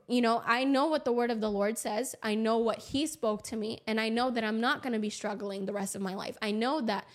You 0.07 0.21
know, 0.21 0.41
I 0.45 0.63
know 0.63 0.87
what 0.87 1.05
the 1.05 1.11
word 1.11 1.31
of 1.31 1.41
the 1.41 1.49
Lord 1.49 1.77
says. 1.77 2.15
I 2.23 2.35
know 2.35 2.57
what 2.57 2.79
he 2.79 3.05
spoke 3.05 3.43
to 3.45 3.55
me, 3.55 3.81
and 3.87 3.99
I 3.99 4.09
know 4.09 4.31
that 4.31 4.43
I'm 4.43 4.59
not 4.59 4.81
going 4.81 4.93
to 4.93 4.99
be 4.99 5.09
struggling 5.09 5.65
the 5.65 5.73
rest 5.73 5.95
of 5.95 6.01
my 6.01 6.15
life. 6.15 6.37
I 6.41 6.51
know 6.51 6.81
that 6.81 7.05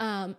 um, 0.00 0.36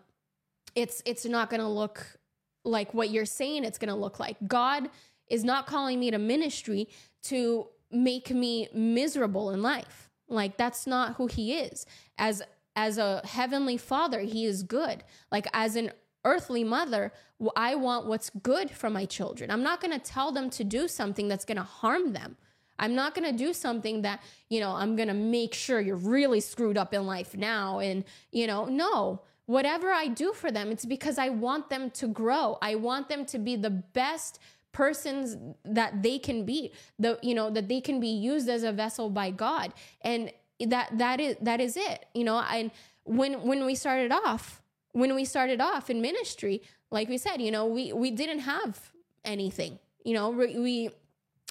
it's 0.76 1.02
it's 1.06 1.26
not 1.26 1.50
going 1.50 1.62
to 1.62 1.68
look 1.68 2.20
like 2.66 2.94
what 2.94 3.10
you're 3.10 3.26
saying 3.26 3.66
it's 3.66 3.78
going 3.78 3.90
to 3.90 3.96
look 3.96 4.20
like. 4.20 4.38
God 4.48 4.90
is 5.28 5.44
not 5.44 5.66
calling 5.68 6.00
me 6.00 6.12
to 6.12 6.18
ministry 6.18 6.88
to 7.24 7.68
make 7.92 8.32
me 8.32 8.68
miserable 8.74 9.52
in 9.52 9.62
life. 9.62 10.10
Like 10.28 10.58
that's 10.58 10.88
not 10.88 11.16
who 11.16 11.28
he 11.28 11.54
is. 11.54 11.86
As 12.18 12.42
as 12.76 12.98
a 12.98 13.22
heavenly 13.26 13.78
father, 13.78 14.22
he 14.22 14.46
is 14.46 14.64
good. 14.64 15.04
Like 15.32 15.48
as 15.54 15.76
an 15.76 15.92
earthly 16.26 16.64
mother, 16.64 17.12
I 17.56 17.76
want 17.76 18.08
what's 18.08 18.30
good 18.30 18.72
for 18.72 18.90
my 18.90 19.06
children. 19.06 19.52
I'm 19.52 19.64
not 19.64 19.82
going 19.82 19.92
to 19.92 20.00
tell 20.00 20.32
them 20.32 20.50
to 20.52 20.64
do 20.64 20.88
something 20.88 21.28
that's 21.28 21.46
going 21.46 21.58
to 21.58 21.64
harm 21.64 22.14
them. 22.14 22.38
I'm 22.80 22.96
not 22.96 23.14
going 23.14 23.30
to 23.30 23.38
do 23.38 23.54
something 23.54 24.02
that, 24.02 24.22
you 24.50 24.60
know, 24.60 24.72
I'm 24.72 24.96
going 24.96 25.10
to 25.10 25.14
make 25.14 25.54
sure 25.54 25.80
you're 25.80 25.96
really 25.96 26.40
screwed 26.40 26.78
up 26.78 26.94
in 26.94 27.06
life 27.06 27.36
now 27.36 27.80
and, 27.80 28.04
you 28.32 28.48
know, 28.48 28.66
no 28.66 29.22
whatever 29.46 29.92
I 29.92 30.08
do 30.08 30.34
for 30.34 30.52
them, 30.52 30.72
it's 30.72 30.86
because 30.86 31.18
I 31.18 31.30
want 31.30 31.70
them 31.70 31.90
to 31.92 32.08
grow. 32.08 32.58
I 32.62 32.76
want 32.76 33.10
them 33.10 33.26
to 33.26 33.40
be 33.40 33.56
the 33.56 33.70
best 33.70 34.40
persons 34.74 35.38
that 35.64 36.04
they 36.04 36.20
can 36.20 36.46
be 36.46 36.74
the 37.00 37.18
you 37.22 37.34
know 37.34 37.50
that 37.50 37.70
they 37.70 37.80
can 37.80 38.00
be 38.00 38.10
used 38.10 38.50
as 38.50 38.64
a 38.64 38.72
vessel 38.72 39.10
by 39.10 39.32
god. 39.32 39.74
And 40.02 40.32
that 40.60 40.98
that 40.98 41.20
is 41.20 41.38
that 41.42 41.62
is 41.62 41.78
it 41.78 42.06
you 42.14 42.26
know? 42.26 42.40
And 42.40 42.72
when 43.06 43.44
when 43.44 43.66
we 43.66 43.76
started 43.76 44.12
off 44.12 44.62
when 44.92 45.16
we 45.16 45.26
started 45.26 45.62
off 45.62 45.90
in 45.90 46.02
ministry 46.02 46.62
like 46.92 47.10
we 47.10 47.18
said 47.18 47.42
you 47.42 47.52
know 47.52 47.66
we 47.66 47.94
we 47.94 48.12
didn't 48.12 48.40
have 48.40 48.92
anything 49.26 49.80
you 50.04 50.14
know? 50.14 50.30
We, 50.30 50.60
we 50.60 50.90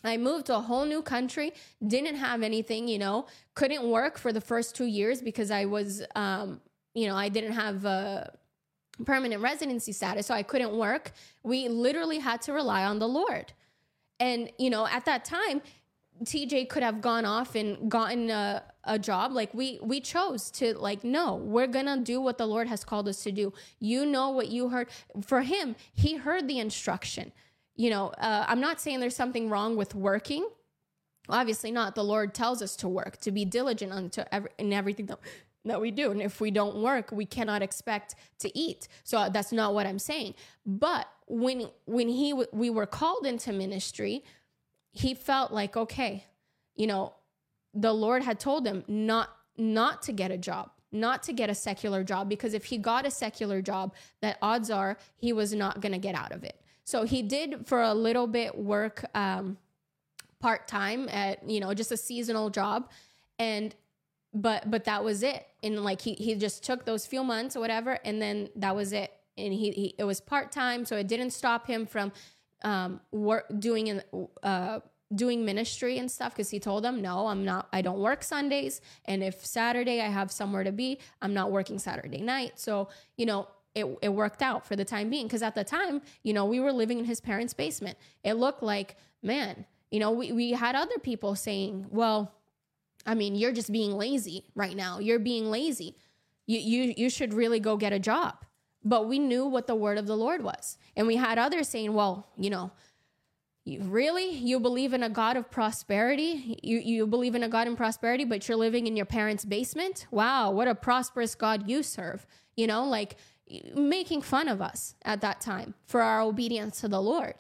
I 0.05 0.17
moved 0.17 0.47
to 0.47 0.57
a 0.57 0.61
whole 0.61 0.85
new 0.85 1.03
country, 1.03 1.53
didn't 1.87 2.17
have 2.17 2.43
anything, 2.43 2.89
you 2.89 2.99
know, 2.99 3.27
couldn't 3.55 3.89
work 3.89 4.19
for 4.19 4.33
the 4.33 4.41
first 4.41 4.75
two 4.75 4.87
years 4.87 5.23
because 5.23 5.51
I 5.51 5.65
was, 5.65 6.03
um, 6.17 6.61
you 6.95 7.07
know, 7.07 7.17
I 7.17 7.29
didn't 7.29 7.53
have 7.53 7.85
a 7.85 8.33
permanent 9.05 9.43
residency 9.43 9.93
status, 9.93 10.27
so 10.27 10.35
I 10.35 10.43
couldn't 10.43 10.73
work. 10.73 11.13
We 11.43 11.69
literally 11.69 12.19
had 12.19 12.43
to 12.43 12.53
rely 12.53 12.85
on 12.85 12.99
the 12.99 13.09
Lord. 13.09 13.53
And, 14.21 14.51
you 14.59 14.71
know, 14.71 14.87
at 14.87 15.05
that 15.07 15.25
time, 15.25 15.63
TJ 16.25 16.69
could 16.69 16.83
have 16.83 17.01
gone 17.01 17.25
off 17.25 17.55
and 17.55 17.91
gotten 17.91 18.31
a, 18.31 18.63
a 18.85 18.99
job. 18.99 19.33
Like 19.33 19.53
we 19.55 19.79
we 19.83 20.01
chose 20.01 20.51
to 20.53 20.75
like 20.75 21.05
no, 21.05 21.37
we're 21.37 21.67
gonna 21.67 21.99
do 21.99 22.21
what 22.21 22.39
the 22.39 22.47
Lord 22.47 22.69
has 22.69 22.85
called 22.85 23.09
us 23.09 23.23
to 23.25 23.33
do. 23.33 23.53
You 23.81 24.07
know 24.07 24.31
what 24.31 24.49
you 24.49 24.69
heard. 24.69 24.89
For 25.25 25.43
him, 25.43 25.75
he 25.93 26.17
heard 26.17 26.49
the 26.49 26.59
instruction. 26.59 27.33
You 27.75 27.91
know, 27.91 28.09
uh, 28.19 28.45
I'm 28.47 28.61
not 28.61 28.81
saying 28.81 29.01
there's 29.01 29.17
something 29.17 29.49
wrong 29.49 29.77
with 29.77 29.95
working. 29.95 30.47
Obviously 31.29 31.71
not. 31.71 31.95
The 31.95 32.05
Lord 32.05 32.35
tells 32.35 32.63
us 32.63 32.77
to 32.77 32.89
work, 32.89 33.19
to 33.21 33.31
be 33.31 33.45
diligent 33.45 33.93
unto 33.93 34.23
every, 34.31 34.51
in 34.59 34.73
everything 34.73 35.07
that 35.07 35.19
that 35.65 35.81
we 35.81 35.91
do. 35.91 36.11
And 36.11 36.21
if 36.21 36.41
we 36.41 36.51
don't 36.51 36.77
work, 36.83 37.11
we 37.13 37.25
cannot 37.25 37.63
expect 37.63 38.15
to 38.41 38.57
eat. 38.59 38.89
So 39.05 39.19
uh, 39.19 39.29
that's 39.29 39.53
not 39.53 39.75
what 39.75 39.87
I'm 39.87 39.99
saying. 39.99 40.35
But 40.67 41.09
when 41.27 41.69
when 41.87 42.09
he 42.09 42.35
we 42.53 42.71
were 42.71 42.87
called 42.87 43.27
into 43.27 43.53
ministry, 43.53 44.25
he 44.91 45.15
felt 45.15 45.53
like 45.53 45.77
okay, 45.77 46.27
you 46.75 46.87
know, 46.87 47.15
the 47.75 47.93
Lord 47.93 48.23
had 48.23 48.39
told 48.41 48.67
him 48.67 48.85
not 48.89 49.31
not 49.57 50.03
to 50.03 50.13
get 50.13 50.31
a 50.31 50.39
job, 50.39 50.71
not 50.91 51.23
to 51.25 51.33
get 51.33 51.49
a 51.51 51.55
secular 51.55 52.03
job 52.05 52.29
because 52.29 52.55
if 52.55 52.65
he 52.65 52.79
got 52.79 53.07
a 53.07 53.11
secular 53.11 53.63
job, 53.63 53.95
that 54.21 54.39
odds 54.43 54.71
are 54.71 54.99
he 55.17 55.33
was 55.33 55.55
not 55.55 55.81
going 55.81 55.93
to 55.93 55.99
get 55.99 56.15
out 56.15 56.33
of 56.33 56.45
it. 56.45 56.59
So 56.85 57.05
he 57.05 57.23
did 57.23 57.67
for 57.67 57.83
a 57.83 57.95
little 57.95 58.27
bit 58.27 58.59
work 58.59 59.05
um, 59.15 59.57
part 60.41 60.67
time 60.67 61.09
at 61.09 61.49
you 61.49 61.61
know 61.61 61.73
just 61.73 61.93
a 61.93 61.97
seasonal 61.97 62.51
job, 62.51 62.91
and 63.39 63.75
but 64.35 64.71
but 64.71 64.85
that 64.85 65.05
was 65.05 65.23
it. 65.23 65.47
And 65.63 65.85
like 65.85 66.01
he 66.01 66.15
he 66.15 66.35
just 66.35 66.65
took 66.65 66.85
those 66.85 67.07
few 67.07 67.25
months 67.25 67.57
or 67.57 67.61
whatever, 67.61 67.99
and 68.05 68.21
then 68.21 68.49
that 68.57 68.75
was 68.75 68.93
it. 68.93 69.13
And 69.39 69.53
he, 69.53 69.71
he 69.71 69.95
it 69.99 70.05
was 70.05 70.21
part 70.21 70.53
time, 70.53 70.85
so 70.85 70.97
it 70.97 71.07
didn't 71.09 71.31
stop 71.31 71.67
him 71.67 71.87
from 71.87 72.13
um 72.63 73.01
work 73.11 73.47
doing 73.59 73.89
in 73.89 74.03
uh 74.43 74.81
doing 75.15 75.45
ministry 75.45 75.99
and 75.99 76.11
stuff 76.11 76.33
because 76.33 76.51
he 76.51 76.59
told 76.59 76.85
them 76.85 77.03
no 77.03 77.27
i'm 77.27 77.45
not 77.45 77.69
i 77.73 77.83
don't 77.83 77.99
work 77.99 78.23
sundays 78.23 78.81
and 79.05 79.23
if 79.23 79.45
saturday 79.45 80.01
i 80.01 80.07
have 80.07 80.31
somewhere 80.31 80.65
to 80.65 80.73
be 80.73 80.99
i'm 81.21 81.35
not 81.35 81.51
working 81.51 81.79
saturday 81.79 82.21
night 82.21 82.59
so 82.59 82.89
you 83.17 83.27
know 83.27 83.47
it, 83.75 83.87
it 84.03 84.09
worked 84.11 84.43
out 84.43 84.67
for 84.67 84.77
the 84.77 84.85
time 84.85 85.11
being 85.11 85.27
because 85.27 85.43
at 85.43 85.55
the 85.55 85.65
time 85.65 86.01
you 86.23 86.33
know 86.33 86.45
we 86.45 86.61
were 86.61 86.73
living 86.73 86.99
in 86.99 87.05
his 87.05 87.21
parents 87.21 87.53
basement 87.53 87.99
it 88.23 88.35
looked 88.35 88.63
like 88.63 88.97
man 89.23 89.67
you 89.91 90.01
know 90.01 90.11
we, 90.11 90.33
we 90.33 90.53
had 90.53 90.75
other 90.75 90.99
people 90.99 91.35
saying 91.35 91.87
well 91.91 92.33
i 93.07 93.15
mean 93.15 93.35
you're 93.35 93.53
just 93.53 93.73
being 93.73 93.93
lazy 93.93 94.45
right 94.55 94.77
now. 94.77 94.99
You're 94.99 95.19
being 95.19 95.51
lazy. 95.51 95.97
You 96.47 96.59
you, 96.59 96.95
you 96.97 97.11
should 97.11 97.33
really 97.35 97.61
go 97.61 97.77
get 97.77 97.93
a 97.93 97.99
job. 97.99 98.45
But 98.85 99.09
we 99.09 99.19
knew 99.19 99.47
what 99.47 99.67
the 99.67 99.77
word 99.77 99.99
of 99.99 100.07
the 100.07 100.17
lord 100.17 100.43
was. 100.43 100.77
And 100.97 101.07
we 101.07 101.17
had 101.17 101.39
others 101.39 101.69
saying 101.69 101.93
well 101.93 102.29
you 102.37 102.51
know 102.51 102.73
you, 103.65 103.81
really? 103.83 104.31
You 104.31 104.59
believe 104.59 104.93
in 104.93 105.05
a 105.05 105.09
god 105.09 105.37
of 105.37 105.49
prosperity? 105.49 106.59
You, 106.65 106.79
you 106.79 107.07
believe 107.07 107.37
in 107.37 107.45
a 107.45 107.49
god 107.49 107.69
in 107.69 107.77
prosperity 107.77 108.25
but 108.25 108.49
you're 108.49 108.57
living 108.57 108.87
in 108.87 108.97
your 108.97 109.07
parents 109.07 109.45
basement? 109.45 110.07
Wow 110.11 110.51
what 110.51 110.69
a 110.69 110.75
prosperous 110.75 111.35
god 111.35 111.69
you 111.69 111.83
serve. 111.83 112.27
You 112.57 112.67
know 112.67 112.85
like 112.85 113.17
making 113.75 114.23
fun 114.23 114.49
of 114.49 114.63
us 114.63 114.95
at 115.05 115.21
that 115.21 115.41
time 115.41 115.75
for 115.87 116.01
our 116.01 116.21
obedience 116.21 116.81
to 116.81 116.89
the 116.89 117.01
lord 117.01 117.35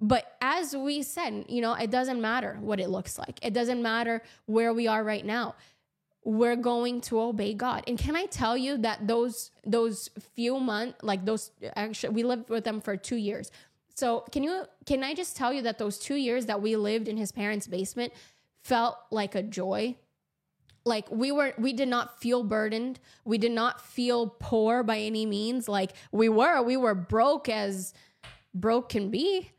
but 0.00 0.36
as 0.40 0.76
we 0.76 1.02
said 1.02 1.44
you 1.48 1.60
know 1.60 1.74
it 1.74 1.90
doesn't 1.90 2.20
matter 2.20 2.58
what 2.60 2.80
it 2.80 2.90
looks 2.90 3.18
like 3.18 3.38
it 3.42 3.54
doesn't 3.54 3.82
matter 3.82 4.22
where 4.46 4.72
we 4.72 4.86
are 4.86 5.02
right 5.02 5.24
now 5.24 5.54
we're 6.24 6.56
going 6.56 7.00
to 7.00 7.20
obey 7.20 7.54
god 7.54 7.82
and 7.86 7.98
can 7.98 8.16
i 8.16 8.26
tell 8.26 8.56
you 8.56 8.76
that 8.76 9.06
those 9.06 9.52
those 9.64 10.10
few 10.34 10.58
months 10.58 10.98
like 11.02 11.24
those 11.24 11.50
actually 11.76 12.12
we 12.12 12.24
lived 12.24 12.50
with 12.50 12.64
them 12.64 12.80
for 12.80 12.96
two 12.96 13.16
years 13.16 13.50
so 13.96 14.24
can 14.30 14.42
you 14.42 14.64
can 14.84 15.02
I 15.02 15.14
just 15.14 15.36
tell 15.36 15.52
you 15.52 15.62
that 15.62 15.78
those 15.78 15.98
two 15.98 16.16
years 16.16 16.46
that 16.46 16.60
we 16.60 16.76
lived 16.76 17.08
in 17.08 17.16
his 17.16 17.32
parents' 17.32 17.66
basement 17.66 18.12
felt 18.62 18.98
like 19.10 19.34
a 19.34 19.42
joy? 19.42 19.96
Like 20.84 21.10
we 21.10 21.32
were 21.32 21.54
we 21.56 21.72
did 21.72 21.88
not 21.88 22.20
feel 22.20 22.44
burdened. 22.44 23.00
We 23.24 23.38
did 23.38 23.52
not 23.52 23.80
feel 23.80 24.28
poor 24.38 24.82
by 24.82 24.98
any 24.98 25.24
means. 25.24 25.66
Like 25.66 25.92
we 26.12 26.28
were, 26.28 26.62
we 26.62 26.76
were 26.76 26.94
broke 26.94 27.48
as 27.48 27.94
broke 28.54 28.90
can 28.90 29.10
be. 29.10 29.50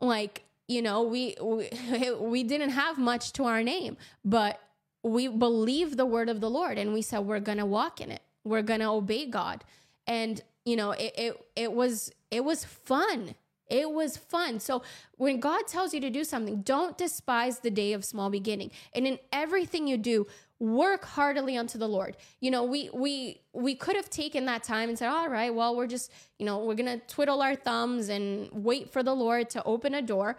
Like, 0.00 0.44
you 0.68 0.82
know, 0.82 1.02
we 1.02 1.36
we, 1.40 1.70
we 2.20 2.42
didn't 2.42 2.70
have 2.70 2.98
much 2.98 3.32
to 3.34 3.44
our 3.44 3.62
name, 3.62 3.96
but 4.24 4.60
we 5.02 5.28
believed 5.28 5.96
the 5.96 6.06
word 6.06 6.28
of 6.28 6.40
the 6.40 6.50
Lord 6.50 6.78
and 6.78 6.92
we 6.92 7.02
said 7.02 7.20
we're 7.20 7.40
to 7.58 7.66
walk 7.66 8.00
in 8.00 8.10
it. 8.10 8.22
We're 8.44 8.62
to 8.80 8.88
obey 8.88 9.26
God. 9.26 9.64
And 10.06 10.42
you 10.64 10.76
know, 10.76 10.92
it, 10.92 11.14
it 11.16 11.46
it 11.56 11.72
was 11.72 12.12
it 12.30 12.44
was 12.44 12.64
fun 12.64 13.34
it 13.70 13.90
was 13.90 14.16
fun. 14.16 14.60
So 14.60 14.82
when 15.16 15.40
God 15.40 15.66
tells 15.66 15.94
you 15.94 16.00
to 16.00 16.10
do 16.10 16.24
something, 16.24 16.62
don't 16.62 16.98
despise 16.98 17.60
the 17.60 17.70
day 17.70 17.92
of 17.92 18.04
small 18.04 18.30
beginning. 18.30 18.70
And 18.92 19.06
in 19.06 19.18
everything 19.32 19.86
you 19.86 19.96
do, 19.96 20.26
work 20.58 21.04
heartily 21.04 21.56
unto 21.56 21.78
the 21.78 21.88
Lord. 21.88 22.16
You 22.40 22.50
know, 22.50 22.64
we 22.64 22.90
we 22.92 23.40
we 23.52 23.74
could 23.74 23.96
have 23.96 24.10
taken 24.10 24.44
that 24.46 24.62
time 24.62 24.88
and 24.88 24.98
said, 24.98 25.08
"All 25.08 25.28
right, 25.28 25.54
well, 25.54 25.74
we're 25.74 25.86
just, 25.86 26.10
you 26.38 26.44
know, 26.44 26.58
we're 26.64 26.74
going 26.74 27.00
to 27.00 27.06
twiddle 27.06 27.40
our 27.40 27.54
thumbs 27.54 28.08
and 28.10 28.50
wait 28.52 28.90
for 28.92 29.02
the 29.02 29.14
Lord 29.14 29.48
to 29.50 29.64
open 29.64 29.94
a 29.94 30.02
door." 30.02 30.36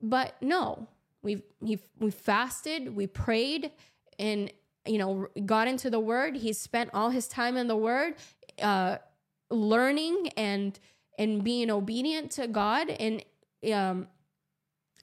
But 0.00 0.34
no. 0.40 0.88
We 1.20 1.42
we 1.98 2.10
fasted, 2.10 2.94
we 2.94 3.06
prayed 3.08 3.72
and 4.18 4.52
you 4.86 4.98
know, 4.98 5.26
got 5.44 5.68
into 5.68 5.90
the 5.90 6.00
word. 6.00 6.36
He 6.36 6.52
spent 6.52 6.90
all 6.94 7.10
his 7.10 7.28
time 7.28 7.56
in 7.56 7.66
the 7.66 7.76
word 7.76 8.14
uh 8.62 8.98
learning 9.50 10.28
and 10.36 10.78
and 11.18 11.42
being 11.44 11.70
obedient 11.70 12.30
to 12.32 12.46
God 12.46 12.88
and 12.88 13.22
um, 13.72 14.06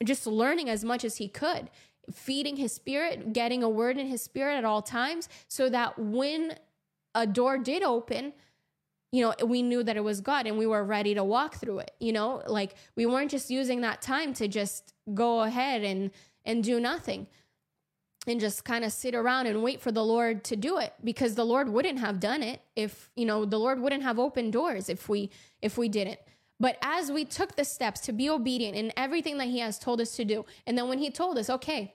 just 0.02 0.26
learning 0.26 0.68
as 0.68 0.84
much 0.84 1.04
as 1.04 1.18
he 1.18 1.28
could, 1.28 1.70
feeding 2.10 2.56
his 2.56 2.72
spirit, 2.72 3.32
getting 3.32 3.62
a 3.62 3.68
word 3.68 3.98
in 3.98 4.06
his 4.06 4.22
spirit 4.22 4.56
at 4.56 4.64
all 4.64 4.82
times, 4.82 5.28
so 5.46 5.68
that 5.68 5.98
when 5.98 6.56
a 7.14 7.26
door 7.26 7.58
did 7.58 7.82
open, 7.82 8.32
you 9.12 9.22
know, 9.22 9.46
we 9.46 9.62
knew 9.62 9.82
that 9.82 9.96
it 9.96 10.04
was 10.04 10.20
God 10.20 10.46
and 10.46 10.58
we 10.58 10.66
were 10.66 10.84
ready 10.84 11.14
to 11.14 11.22
walk 11.22 11.56
through 11.56 11.78
it. 11.78 11.92
You 12.00 12.12
know, 12.12 12.42
like 12.46 12.74
we 12.96 13.06
weren't 13.06 13.30
just 13.30 13.50
using 13.50 13.82
that 13.82 14.02
time 14.02 14.34
to 14.34 14.48
just 14.48 14.94
go 15.14 15.42
ahead 15.42 15.84
and 15.84 16.10
and 16.44 16.62
do 16.62 16.80
nothing 16.80 17.26
and 18.26 18.40
just 18.40 18.64
kind 18.64 18.84
of 18.84 18.92
sit 18.92 19.14
around 19.14 19.46
and 19.46 19.62
wait 19.62 19.80
for 19.80 19.92
the 19.92 20.04
Lord 20.04 20.42
to 20.44 20.56
do 20.56 20.78
it 20.78 20.94
because 21.04 21.34
the 21.34 21.44
Lord 21.44 21.68
wouldn't 21.68 22.00
have 22.00 22.18
done 22.18 22.42
it 22.42 22.60
if, 22.74 23.10
you 23.14 23.24
know, 23.24 23.44
the 23.44 23.58
Lord 23.58 23.80
wouldn't 23.80 24.02
have 24.02 24.18
opened 24.18 24.52
doors 24.52 24.88
if 24.88 25.08
we 25.08 25.30
if 25.62 25.78
we 25.78 25.88
didn't. 25.88 26.18
But 26.58 26.78
as 26.82 27.12
we 27.12 27.24
took 27.24 27.54
the 27.54 27.64
steps 27.64 28.00
to 28.02 28.12
be 28.12 28.28
obedient 28.28 28.76
in 28.76 28.92
everything 28.96 29.38
that 29.38 29.48
he 29.48 29.58
has 29.60 29.78
told 29.78 30.00
us 30.00 30.16
to 30.16 30.24
do, 30.24 30.44
and 30.66 30.76
then 30.76 30.88
when 30.88 30.98
he 30.98 31.10
told 31.10 31.38
us, 31.38 31.50
okay, 31.50 31.94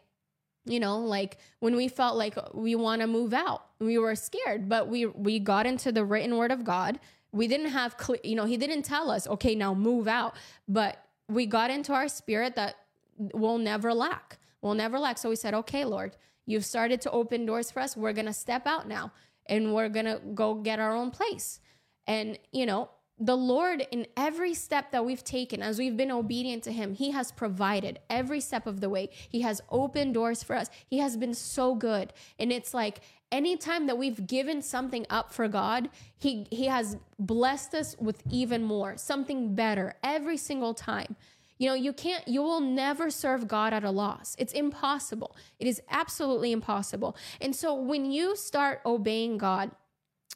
you 0.66 0.80
know, 0.80 1.00
like 1.00 1.38
when 1.60 1.76
we 1.76 1.88
felt 1.88 2.16
like 2.16 2.38
we 2.54 2.76
want 2.76 3.02
to 3.02 3.08
move 3.08 3.34
out, 3.34 3.66
we 3.80 3.98
were 3.98 4.16
scared, 4.16 4.70
but 4.70 4.88
we 4.88 5.08
we 5.08 5.40
got 5.40 5.66
into 5.66 5.92
the 5.92 6.06
written 6.06 6.38
word 6.38 6.52
of 6.52 6.64
God. 6.64 7.00
We 7.34 7.48
didn't 7.48 7.70
have 7.70 7.98
clear, 7.98 8.20
you 8.24 8.36
know, 8.36 8.46
he 8.46 8.58
didn't 8.58 8.84
tell 8.84 9.10
us, 9.10 9.26
okay, 9.26 9.56
now 9.56 9.74
move 9.74 10.08
out, 10.08 10.36
but 10.68 11.06
we 11.30 11.46
got 11.46 11.72
into 11.72 11.94
our 11.94 12.08
spirit 12.10 12.56
that 12.56 12.76
we'll 13.18 13.58
never 13.58 13.94
lack 13.94 14.38
We'll 14.62 14.76
never 14.76 15.00
lack. 15.00 15.18
So 15.18 15.30
we 15.30 15.36
said, 15.36 15.54
okay, 15.54 15.86
Lord, 15.86 16.16
you've 16.46 16.66
started 16.66 17.02
to 17.02 17.12
open 17.12 17.46
doors 17.46 17.72
for 17.72 17.80
us. 17.80 17.98
We're 17.98 18.14
going 18.14 18.26
to 18.28 18.34
step 18.34 18.68
out 18.68 18.88
now 18.88 19.12
and 19.48 19.74
we're 19.74 19.90
going 19.90 20.06
to 20.06 20.22
go 20.34 20.56
get 20.56 20.80
our 20.80 20.96
own 20.96 21.12
place. 21.12 21.60
And, 22.08 22.38
you 22.52 22.66
know, 22.66 22.90
the 23.20 23.38
Lord, 23.38 23.86
in 23.92 24.08
every 24.18 24.56
step 24.56 24.92
that 24.92 25.06
we've 25.06 25.24
taken, 25.24 25.62
as 25.62 25.78
we've 25.78 25.96
been 25.96 26.12
obedient 26.12 26.64
to 26.64 26.72
Him, 26.72 26.96
He 26.96 27.12
has 27.12 27.32
provided 27.32 28.00
every 28.10 28.40
step 28.40 28.66
of 28.66 28.82
the 28.82 28.90
way. 28.90 29.10
He 29.30 29.42
has 29.42 29.62
opened 29.70 30.16
doors 30.16 30.42
for 30.42 30.56
us. 30.56 30.70
He 30.88 30.98
has 30.98 31.18
been 31.18 31.36
so 31.36 31.76
good. 31.76 32.14
And 32.40 32.52
it's 32.52 32.74
like 32.74 33.02
anytime 33.32 33.86
that 33.86 33.98
we've 34.00 34.26
given 34.26 34.64
something 34.64 35.06
up 35.12 35.32
for 35.32 35.48
God, 35.48 35.90
He, 36.18 36.48
he 36.50 36.66
has 36.66 36.98
blessed 37.20 37.76
us 37.76 37.96
with 38.00 38.24
even 38.32 38.64
more, 38.64 38.98
something 38.98 39.54
better 39.54 39.94
every 40.04 40.38
single 40.38 40.74
time. 40.74 41.16
You 41.62 41.68
know, 41.68 41.76
you 41.76 41.94
can't, 41.94 42.28
you 42.28 42.42
will 42.42 42.60
never 42.60 43.12
serve 43.12 43.48
God 43.48 43.72
at 43.72 43.84
a 43.84 43.92
loss. 43.92 44.36
It's 44.40 44.52
impossible. 44.52 45.36
It 45.60 45.68
is 45.68 45.80
absolutely 45.92 46.52
impossible. 46.52 47.16
And 47.40 47.56
so 47.56 47.76
when 47.76 48.12
you 48.12 48.36
start 48.36 48.82
obeying 48.84 49.38
God 49.38 49.70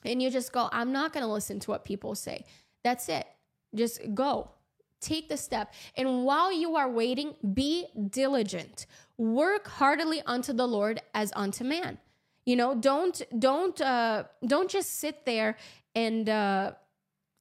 and 0.04 0.22
you 0.22 0.30
just 0.30 0.52
go, 0.52 0.70
I'm 0.72 0.92
not 0.92 1.14
going 1.14 1.26
to 1.26 1.32
listen 1.32 1.60
to 1.62 1.72
what 1.72 1.84
people 1.84 2.14
say, 2.14 2.46
that's 2.84 3.10
it. 3.10 3.26
Just 3.74 4.14
go. 4.14 4.52
Take 5.02 5.28
the 5.28 5.36
step. 5.36 5.74
And 5.98 6.26
while 6.26 6.54
you 6.54 6.76
are 6.76 6.88
waiting, 6.88 7.34
be 7.56 7.88
diligent. 8.12 8.86
Work 9.18 9.68
heartily 9.68 10.22
unto 10.28 10.54
the 10.54 10.68
Lord 10.68 11.02
as 11.16 11.34
unto 11.36 11.64
man. 11.64 11.98
You 12.46 12.56
know, 12.56 12.76
don't 12.76 13.20
don't 13.40 13.82
uh 13.82 14.26
don't 14.46 14.70
just 14.70 15.00
sit 15.00 15.26
there 15.26 15.58
and 15.96 16.30
uh 16.30 16.74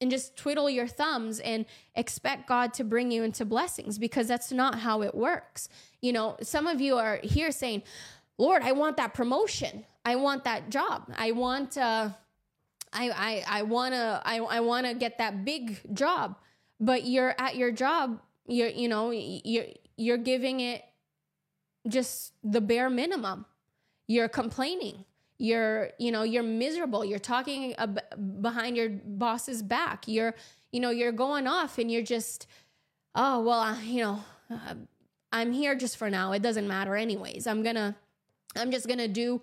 and 0.05 0.11
just 0.11 0.35
twiddle 0.37 0.69
your 0.69 0.85
thumbs 0.85 1.39
and 1.39 1.65
expect 1.95 2.47
God 2.47 2.75
to 2.75 2.83
bring 2.83 3.09
you 3.09 3.23
into 3.23 3.43
blessings 3.43 3.97
because 3.97 4.27
that's 4.27 4.51
not 4.51 4.77
how 4.77 5.01
it 5.01 5.15
works. 5.15 5.67
You 5.99 6.13
know, 6.13 6.37
some 6.43 6.67
of 6.67 6.79
you 6.79 6.95
are 6.97 7.19
here 7.23 7.51
saying, 7.51 7.81
"Lord, 8.37 8.61
I 8.61 8.71
want 8.73 8.97
that 8.97 9.15
promotion. 9.15 9.83
I 10.05 10.17
want 10.17 10.43
that 10.43 10.69
job. 10.69 11.11
I 11.17 11.31
want 11.31 11.75
uh 11.75 12.09
I 12.93 13.09
I 13.09 13.43
I 13.59 13.61
want 13.63 13.95
to 13.95 14.21
I 14.23 14.35
I 14.37 14.59
want 14.59 14.85
to 14.85 14.93
get 14.93 15.17
that 15.17 15.43
big 15.43 15.81
job." 15.91 16.35
But 16.79 17.07
you're 17.07 17.33
at 17.39 17.55
your 17.55 17.71
job, 17.71 18.21
you're 18.45 18.69
you 18.69 18.87
know, 18.87 19.09
you're 19.09 19.65
you're 19.97 20.17
giving 20.17 20.59
it 20.59 20.85
just 21.87 22.33
the 22.43 22.61
bare 22.61 22.91
minimum. 22.91 23.47
You're 24.05 24.29
complaining 24.29 25.05
you're 25.37 25.89
you 25.99 26.11
know 26.11 26.23
you're 26.23 26.43
miserable. 26.43 27.03
You're 27.03 27.19
talking 27.19 27.75
ab- 27.75 28.41
behind 28.41 28.77
your 28.77 28.89
boss's 28.89 29.61
back. 29.61 30.07
You're 30.07 30.35
you 30.71 30.79
know 30.79 30.89
you're 30.89 31.11
going 31.11 31.47
off 31.47 31.77
and 31.77 31.91
you're 31.91 32.03
just 32.03 32.47
oh 33.15 33.41
well 33.41 33.59
uh, 33.59 33.79
you 33.81 34.01
know 34.01 34.23
uh, 34.51 34.75
i'm 35.31 35.53
here 35.53 35.75
just 35.75 35.97
for 35.97 36.09
now. 36.09 36.31
It 36.33 36.41
doesn't 36.41 36.67
matter 36.67 36.95
anyways. 36.95 37.47
I'm 37.47 37.63
gonna 37.63 37.95
i'm 38.57 38.71
just 38.71 38.87
gonna 38.87 39.07
do 39.07 39.41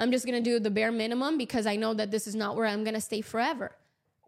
i'm 0.00 0.12
just 0.12 0.26
gonna 0.26 0.40
do 0.40 0.60
the 0.60 0.70
bare 0.70 0.92
minimum 0.92 1.38
because 1.38 1.66
i 1.66 1.76
know 1.76 1.94
that 1.94 2.10
this 2.10 2.26
is 2.26 2.34
not 2.34 2.56
where 2.56 2.66
i'm 2.66 2.84
gonna 2.84 3.00
stay 3.00 3.20
forever. 3.20 3.72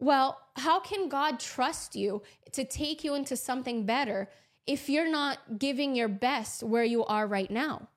Well 0.00 0.38
how 0.56 0.80
can 0.80 1.08
god 1.08 1.40
trust 1.40 1.96
you 1.96 2.22
to 2.52 2.64
take 2.64 3.04
you 3.04 3.14
into 3.14 3.36
something 3.36 3.84
better 3.86 4.28
if 4.66 4.88
you're 4.88 5.10
not 5.10 5.58
giving 5.58 5.94
your 5.94 6.08
best 6.08 6.62
where 6.62 6.84
you 6.84 7.04
are 7.04 7.26
right 7.26 7.50
now 7.50 7.88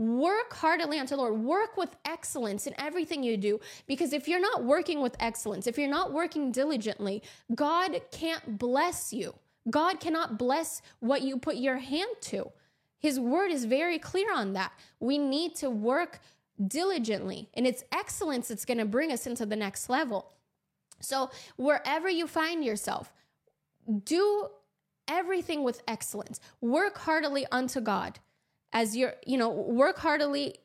Work 0.00 0.54
heartily 0.54 0.98
unto 0.98 1.14
the 1.14 1.20
Lord. 1.20 1.42
Work 1.42 1.76
with 1.76 1.94
excellence 2.06 2.66
in 2.66 2.72
everything 2.78 3.22
you 3.22 3.36
do. 3.36 3.60
Because 3.86 4.14
if 4.14 4.26
you're 4.26 4.40
not 4.40 4.64
working 4.64 5.02
with 5.02 5.14
excellence, 5.20 5.66
if 5.66 5.76
you're 5.76 5.90
not 5.90 6.10
working 6.10 6.50
diligently, 6.52 7.22
God 7.54 8.00
can't 8.10 8.58
bless 8.58 9.12
you. 9.12 9.34
God 9.68 10.00
cannot 10.00 10.38
bless 10.38 10.80
what 11.00 11.20
you 11.20 11.36
put 11.36 11.56
your 11.56 11.76
hand 11.76 12.08
to. 12.22 12.50
His 12.98 13.20
word 13.20 13.50
is 13.50 13.66
very 13.66 13.98
clear 13.98 14.32
on 14.32 14.54
that. 14.54 14.72
We 15.00 15.18
need 15.18 15.54
to 15.56 15.68
work 15.68 16.20
diligently, 16.66 17.50
and 17.52 17.66
it's 17.66 17.84
excellence 17.92 18.48
that's 18.48 18.64
going 18.64 18.78
to 18.78 18.86
bring 18.86 19.12
us 19.12 19.26
into 19.26 19.44
the 19.44 19.56
next 19.56 19.90
level. 19.90 20.32
So, 21.00 21.30
wherever 21.56 22.08
you 22.08 22.26
find 22.26 22.64
yourself, 22.64 23.12
do 24.04 24.48
everything 25.06 25.62
with 25.62 25.82
excellence. 25.86 26.40
Work 26.62 26.96
heartily 26.96 27.46
unto 27.52 27.82
God 27.82 28.18
as 28.72 28.96
you're, 28.96 29.14
you 29.26 29.36
know, 29.36 29.50
work 29.50 29.98
heartily, 29.98 30.56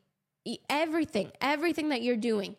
everything, 0.70 1.32
everything 1.42 1.90
that 1.90 2.02
you're 2.02 2.16
doing, 2.18 2.56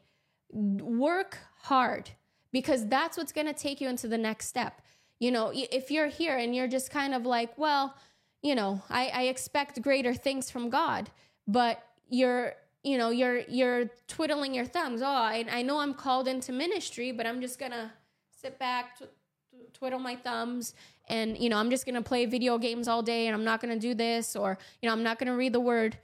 work 0.50 1.38
hard 1.62 2.10
because 2.52 2.86
that's 2.88 3.16
what's 3.16 3.32
going 3.32 3.46
to 3.46 3.52
take 3.52 3.80
you 3.80 3.88
into 3.88 4.08
the 4.08 4.18
next 4.18 4.46
step. 4.46 4.80
You 5.18 5.30
know, 5.30 5.52
if 5.54 5.90
you're 5.90 6.08
here 6.08 6.36
and 6.36 6.54
you're 6.54 6.68
just 6.68 6.90
kind 6.90 7.14
of 7.14 7.24
like, 7.24 7.56
well, 7.56 7.94
you 8.42 8.54
know, 8.54 8.82
I, 8.90 9.08
I 9.08 9.22
expect 9.24 9.80
greater 9.82 10.14
things 10.14 10.50
from 10.50 10.68
God, 10.68 11.10
but 11.46 11.82
you're, 12.08 12.54
you 12.82 12.98
know, 12.98 13.10
you're 13.10 13.38
you're 13.48 13.90
twiddling 14.06 14.54
your 14.54 14.64
thumbs. 14.64 15.02
Oh, 15.02 15.06
I, 15.06 15.44
I 15.50 15.62
know 15.62 15.80
I'm 15.80 15.94
called 15.94 16.28
into 16.28 16.52
ministry, 16.52 17.12
but 17.12 17.26
I'm 17.26 17.40
just 17.40 17.58
gonna 17.58 17.92
sit 18.30 18.58
back, 18.58 18.98
tw- 18.98 19.72
twiddle 19.72 19.98
my 19.98 20.14
thumbs, 20.14 20.74
and 21.08 21.38
you 21.38 21.48
know 21.48 21.56
i'm 21.56 21.70
just 21.70 21.84
going 21.84 21.94
to 21.94 22.02
play 22.02 22.26
video 22.26 22.58
games 22.58 22.88
all 22.88 23.02
day 23.02 23.26
and 23.26 23.34
i'm 23.34 23.44
not 23.44 23.60
going 23.60 23.72
to 23.72 23.80
do 23.80 23.94
this 23.94 24.36
or 24.36 24.58
you 24.80 24.88
know 24.88 24.92
i'm 24.92 25.02
not 25.02 25.18
going 25.18 25.30
to 25.30 25.36
read 25.36 25.52
the 25.52 25.60
word. 25.60 25.98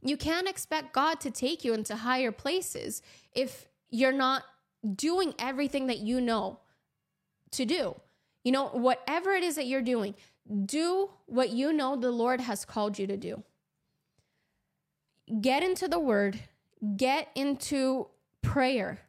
You 0.00 0.16
can't 0.16 0.48
expect 0.48 0.92
god 0.92 1.18
to 1.20 1.30
take 1.30 1.64
you 1.64 1.74
into 1.74 1.96
higher 1.96 2.30
places 2.30 3.02
if 3.32 3.66
you're 3.90 4.12
not 4.12 4.44
doing 4.94 5.34
everything 5.40 5.88
that 5.88 5.98
you 5.98 6.20
know 6.20 6.60
to 7.52 7.64
do. 7.64 7.96
You 8.44 8.52
know 8.52 8.66
whatever 8.68 9.32
it 9.32 9.42
is 9.42 9.56
that 9.56 9.66
you're 9.66 9.82
doing 9.82 10.14
do 10.64 11.10
what 11.26 11.50
you 11.50 11.74
know 11.74 11.94
the 11.94 12.10
lord 12.10 12.40
has 12.40 12.64
called 12.64 12.98
you 12.98 13.06
to 13.08 13.16
do. 13.16 13.42
Get 15.40 15.62
into 15.62 15.88
the 15.88 15.98
word 15.98 16.38
get 16.96 17.28
into 17.34 18.06
prayer 18.42 19.00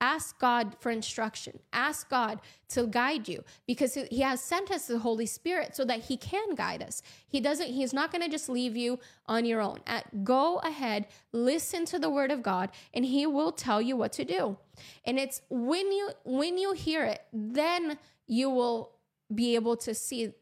Ask 0.00 0.38
God 0.38 0.76
for 0.80 0.90
instruction. 0.90 1.58
Ask 1.72 2.08
God 2.08 2.40
to 2.70 2.86
guide 2.86 3.28
you 3.28 3.44
because 3.66 3.94
He 3.94 4.20
has 4.20 4.40
sent 4.40 4.70
us 4.70 4.86
the 4.86 4.98
Holy 4.98 5.26
Spirit 5.26 5.76
so 5.76 5.84
that 5.84 6.04
He 6.04 6.16
can 6.16 6.54
guide 6.54 6.82
us. 6.82 7.02
He 7.28 7.40
doesn't, 7.40 7.68
He's 7.68 7.92
not 7.92 8.10
going 8.10 8.22
to 8.22 8.30
just 8.30 8.48
leave 8.48 8.76
you 8.76 8.98
on 9.26 9.44
your 9.44 9.60
own. 9.60 9.80
At, 9.86 10.24
go 10.24 10.58
ahead, 10.58 11.06
listen 11.32 11.84
to 11.86 11.98
the 11.98 12.10
Word 12.10 12.30
of 12.30 12.42
God, 12.42 12.70
and 12.94 13.04
He 13.04 13.26
will 13.26 13.52
tell 13.52 13.82
you 13.82 13.96
what 13.96 14.12
to 14.14 14.24
do. 14.24 14.56
And 15.04 15.18
it's 15.18 15.42
when 15.50 15.92
you 15.92 16.10
when 16.24 16.56
you 16.56 16.72
hear 16.72 17.04
it, 17.04 17.22
then 17.32 17.98
you 18.26 18.48
will 18.48 18.92
be 19.34 19.54
able 19.54 19.76
to 19.76 19.94
see 19.94 20.32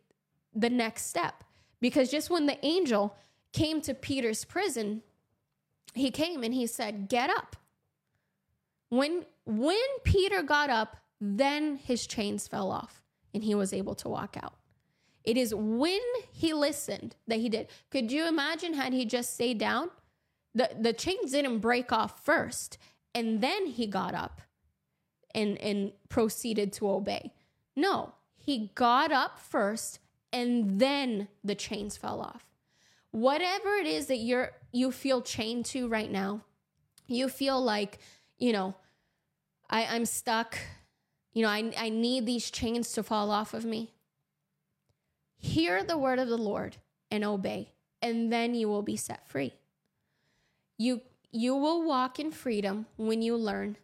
the 0.54 0.70
next 0.70 1.06
step. 1.06 1.44
Because 1.80 2.10
just 2.10 2.30
when 2.30 2.46
the 2.46 2.64
angel 2.64 3.16
came 3.52 3.80
to 3.82 3.94
Peter's 3.94 4.44
prison, 4.44 5.02
he 5.94 6.10
came 6.10 6.42
and 6.42 6.54
he 6.54 6.66
said, 6.66 7.08
Get 7.08 7.30
up. 7.30 7.56
When 8.90 9.24
when 9.44 9.78
Peter 10.04 10.42
got 10.42 10.70
up, 10.70 10.96
then 11.20 11.76
his 11.76 12.06
chains 12.06 12.46
fell 12.46 12.70
off 12.70 13.02
and 13.34 13.42
he 13.42 13.54
was 13.54 13.72
able 13.72 13.94
to 13.96 14.08
walk 14.08 14.36
out. 14.40 14.54
It 15.24 15.36
is 15.36 15.54
when 15.54 16.00
he 16.32 16.54
listened 16.54 17.16
that 17.26 17.38
he 17.38 17.48
did. 17.48 17.68
Could 17.90 18.10
you 18.10 18.26
imagine 18.26 18.74
had 18.74 18.92
he 18.92 19.04
just 19.04 19.34
stayed 19.34 19.58
down? 19.58 19.90
The 20.54 20.70
the 20.78 20.92
chains 20.92 21.32
didn't 21.32 21.58
break 21.58 21.92
off 21.92 22.24
first 22.24 22.78
and 23.14 23.40
then 23.40 23.66
he 23.66 23.86
got 23.86 24.14
up 24.14 24.40
and 25.34 25.58
and 25.58 25.92
proceeded 26.08 26.72
to 26.74 26.88
obey. 26.88 27.32
No, 27.76 28.14
he 28.36 28.70
got 28.74 29.12
up 29.12 29.38
first 29.38 30.00
and 30.32 30.80
then 30.80 31.28
the 31.44 31.54
chains 31.54 31.96
fell 31.96 32.20
off. 32.20 32.44
Whatever 33.10 33.74
it 33.74 33.86
is 33.86 34.06
that 34.06 34.16
you're 34.18 34.52
you 34.72 34.92
feel 34.92 35.22
chained 35.22 35.64
to 35.66 35.88
right 35.88 36.10
now, 36.10 36.42
you 37.06 37.28
feel 37.28 37.62
like 37.62 37.98
you 38.38 38.52
know, 38.52 38.74
I, 39.68 39.86
I'm 39.86 40.06
stuck. 40.06 40.58
You 41.32 41.42
know, 41.42 41.48
I, 41.48 41.72
I 41.76 41.88
need 41.88 42.26
these 42.26 42.50
chains 42.50 42.92
to 42.92 43.02
fall 43.02 43.30
off 43.30 43.54
of 43.54 43.64
me. 43.64 43.92
Hear 45.36 45.84
the 45.84 45.98
word 45.98 46.18
of 46.18 46.28
the 46.28 46.38
Lord 46.38 46.76
and 47.10 47.24
obey, 47.24 47.72
and 48.02 48.32
then 48.32 48.54
you 48.54 48.68
will 48.68 48.82
be 48.82 48.96
set 48.96 49.28
free. 49.28 49.52
You, 50.78 51.02
you 51.30 51.54
will 51.54 51.84
walk 51.84 52.18
in 52.18 52.30
freedom 52.30 52.86
when 52.96 53.22
you 53.22 53.36
learn 53.36 53.76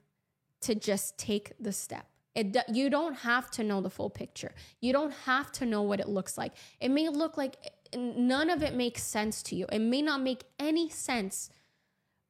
to 0.63 0.75
just 0.75 1.19
take 1.19 1.53
the 1.61 1.73
step. 1.73 2.07
It, 2.35 2.57
you 2.73 2.91
don't 2.91 3.15
have 3.19 3.51
to 3.53 3.63
know 3.63 3.81
the 3.81 3.91
full 3.91 4.11
picture. 4.11 4.53
You 4.81 4.93
don't 4.93 5.13
have 5.25 5.53
to 5.53 5.67
know 5.67 5.83
what 5.83 6.01
it 6.01 6.09
looks 6.09 6.37
like. 6.37 6.55
It 6.81 6.91
may 6.91 7.09
look 7.09 7.37
like 7.37 7.57
none 7.95 8.51
of 8.51 8.63
it 8.63 8.75
makes 8.75 9.03
sense 9.03 9.43
to 9.45 9.55
you. 9.55 9.67
It 9.71 9.79
may 9.79 10.03
not 10.03 10.21
make 10.21 10.43
any 10.59 10.89
sense, 10.89 11.51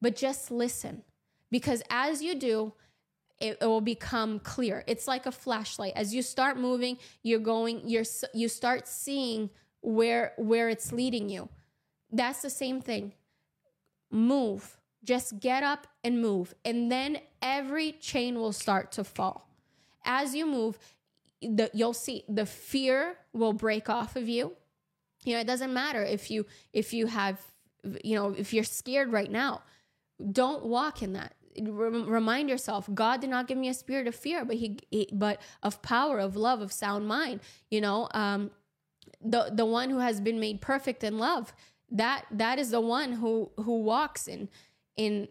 but 0.02 0.16
just 0.16 0.50
listen. 0.50 1.04
Because 1.54 1.84
as 1.88 2.20
you 2.20 2.34
do, 2.34 2.72
it, 3.38 3.58
it, 3.60 3.64
will 3.64 3.80
become 3.80 4.40
clear. 4.40 4.82
It's 4.88 5.06
like 5.06 5.24
a 5.24 5.30
flashlight. 5.30 5.92
As 5.94 6.12
you 6.12 6.20
start 6.20 6.58
moving, 6.58 6.98
you're 7.22 7.38
going, 7.38 7.88
you're 7.88 8.02
you 8.32 8.48
start 8.48 8.88
seeing 8.88 9.50
where 9.80 10.32
where 10.36 10.68
it's 10.68 10.90
leading 10.90 11.28
you. 11.28 11.48
That's 12.10 12.42
the 12.42 12.50
same 12.50 12.80
thing. 12.80 13.12
Move. 14.10 14.80
Just 15.04 15.38
get 15.38 15.62
up 15.62 15.86
and 16.02 16.20
move. 16.20 16.54
And 16.64 16.90
then 16.90 17.18
every 17.40 17.92
chain 17.92 18.34
will 18.34 18.52
start 18.52 18.90
to 18.90 19.04
fall. 19.04 19.48
As 20.04 20.34
you 20.34 20.46
move, 20.46 20.76
the, 21.40 21.70
you'll 21.72 21.94
see 21.94 22.24
the 22.28 22.46
fear 22.46 23.14
will 23.32 23.52
break 23.52 23.88
off 23.88 24.16
of 24.16 24.28
you. 24.28 24.56
You 25.22 25.34
know, 25.34 25.40
it 25.40 25.46
doesn't 25.46 25.72
matter 25.72 26.02
if 26.02 26.32
you 26.32 26.46
if 26.72 26.92
you 26.92 27.06
have 27.06 27.40
you 28.02 28.16
know, 28.16 28.34
if 28.36 28.52
you're 28.52 28.64
scared 28.64 29.12
right 29.12 29.30
now, 29.30 29.62
don't 30.32 30.64
walk 30.64 31.00
in 31.00 31.12
that 31.12 31.34
remind 31.62 32.48
yourself 32.48 32.88
god 32.94 33.20
did 33.20 33.30
not 33.30 33.46
give 33.46 33.56
me 33.58 33.68
a 33.68 33.74
spirit 33.74 34.06
of 34.06 34.14
fear 34.14 34.44
but 34.44 34.56
he, 34.56 34.78
but 35.12 35.40
of 35.62 35.80
power 35.82 36.18
of 36.18 36.36
love 36.36 36.60
of 36.60 36.72
sound 36.72 37.06
mind 37.06 37.40
you 37.70 37.80
know 37.80 38.08
um 38.12 38.50
the 39.24 39.50
the 39.52 39.64
one 39.64 39.90
who 39.90 39.98
has 39.98 40.20
been 40.20 40.38
made 40.38 40.60
perfect 40.60 41.02
in 41.02 41.18
love. 41.18 41.52
That 41.90 42.26
that 42.30 42.58
is 42.58 42.70
the 42.70 42.80
one 42.80 43.12
who 43.12 43.50
who 43.56 43.80
walks 43.80 44.28
in 44.28 44.48
in 44.96 45.28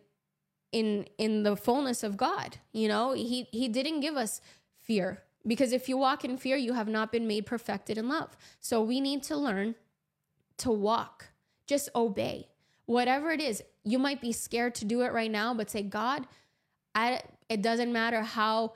in 0.72 1.06
in 1.18 1.44
the 1.44 1.56
fullness 1.56 2.04
of 2.04 2.18
god 2.18 2.58
you 2.72 2.88
know? 2.88 3.14
He 3.14 3.48
he 3.52 3.68
didn't 3.68 4.00
give 4.00 4.16
us 4.16 4.41
fear 4.80 5.24
because 5.45 5.72
if 5.72 5.88
you 5.88 5.98
walk 5.98 6.26
in 6.26 6.38
fear 6.38 6.58
you 6.58 6.74
have 6.74 6.88
not 6.88 7.12
been 7.12 7.28
made 7.28 7.45
perfected 7.45 7.98
in 7.98 8.08
love. 8.08 8.36
So 8.60 8.82
we 8.82 9.00
need 9.00 9.24
to 9.24 9.38
learn 9.38 9.76
to 10.58 10.72
walk. 10.72 11.30
Just 11.68 11.90
obey 11.95 12.48
whatever 12.85 13.31
it 13.31 13.41
is 13.41 13.64
you 13.84 13.99
might 13.99 14.22
be 14.22 14.31
scared 14.31 14.76
to 14.76 14.85
do 14.85 15.01
it 15.01 15.11
right 15.11 15.31
now 15.31 15.53
but 15.53 15.69
say 15.69 15.81
god 15.81 16.27
i 16.95 17.22
it 17.49 17.61
doesn't 17.61 17.91
matter 17.91 18.22
how 18.22 18.73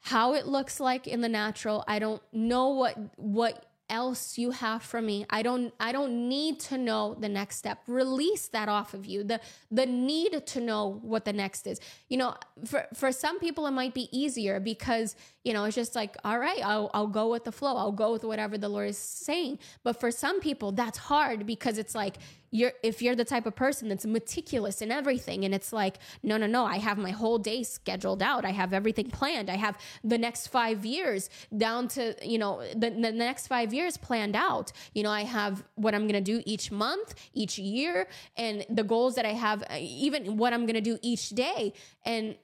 how 0.00 0.34
it 0.34 0.46
looks 0.46 0.80
like 0.80 1.06
in 1.06 1.20
the 1.20 1.28
natural 1.28 1.84
i 1.86 1.98
don't 1.98 2.22
know 2.32 2.68
what 2.68 2.96
what 3.16 3.66
else 3.90 4.38
you 4.38 4.52
have 4.52 4.82
for 4.82 5.02
me. 5.02 5.26
I 5.28 5.42
don't 5.42 5.74
I 5.78 5.92
don't 5.92 6.28
need 6.28 6.60
to 6.60 6.78
know 6.78 7.14
the 7.18 7.28
next 7.28 7.56
step. 7.56 7.82
Release 7.86 8.48
that 8.48 8.68
off 8.68 8.94
of 8.94 9.04
you. 9.04 9.24
The 9.24 9.40
the 9.70 9.84
need 9.84 10.46
to 10.46 10.60
know 10.60 11.00
what 11.02 11.24
the 11.24 11.32
next 11.32 11.66
is. 11.66 11.80
You 12.08 12.18
know, 12.18 12.34
for 12.64 12.86
for 12.94 13.12
some 13.12 13.38
people 13.38 13.66
it 13.66 13.72
might 13.72 13.92
be 13.92 14.08
easier 14.16 14.60
because, 14.60 15.16
you 15.44 15.52
know, 15.52 15.64
it's 15.64 15.74
just 15.74 15.94
like, 15.94 16.16
all 16.24 16.38
right, 16.38 16.64
I'll 16.64 16.90
I'll 16.94 17.08
go 17.08 17.30
with 17.30 17.44
the 17.44 17.52
flow. 17.52 17.76
I'll 17.76 17.92
go 17.92 18.12
with 18.12 18.24
whatever 18.24 18.56
the 18.56 18.68
Lord 18.68 18.88
is 18.88 18.98
saying. 18.98 19.58
But 19.82 19.98
for 20.00 20.10
some 20.10 20.40
people 20.40 20.72
that's 20.72 20.98
hard 20.98 21.44
because 21.44 21.76
it's 21.76 21.94
like 21.94 22.16
you're 22.50 22.72
if 22.82 23.00
you're 23.02 23.16
the 23.16 23.24
type 23.24 23.46
of 23.46 23.54
person 23.54 23.88
that's 23.88 24.06
meticulous 24.06 24.82
in 24.82 24.90
everything 24.90 25.44
and 25.44 25.54
it's 25.54 25.72
like 25.72 25.98
no 26.22 26.36
no 26.36 26.46
no 26.46 26.64
i 26.64 26.78
have 26.78 26.98
my 26.98 27.10
whole 27.10 27.38
day 27.38 27.62
scheduled 27.62 28.22
out. 28.22 28.44
I 28.44 28.50
have 28.50 28.72
everything 28.72 29.10
planned. 29.10 29.48
I 29.50 29.56
have 29.56 29.78
the 30.04 30.18
next 30.18 30.48
five 30.48 30.84
years 30.84 31.30
down 31.56 31.88
to 31.88 32.14
you 32.22 32.38
know 32.38 32.62
the, 32.74 32.90
the 32.90 33.12
next 33.12 33.46
five 33.46 33.72
years 33.72 33.96
planned 33.96 34.36
out. 34.36 34.72
You 34.94 35.02
know 35.02 35.10
i 35.10 35.24
have 35.24 35.64
what 35.74 35.94
i'm 35.94 36.08
to 36.08 36.20
do 36.20 36.42
each 36.44 36.70
month 36.72 37.14
each 37.32 37.58
year 37.58 38.08
and 38.36 38.66
the 38.68 38.82
goals 38.82 39.14
that 39.14 39.24
i 39.24 39.32
have 39.32 39.62
uh, 39.62 39.76
even 39.78 40.36
what 40.36 40.52
i'm 40.52 40.66
to 40.66 40.80
do 40.80 40.98
each 41.02 41.30
day. 41.30 41.72
And 42.04 42.36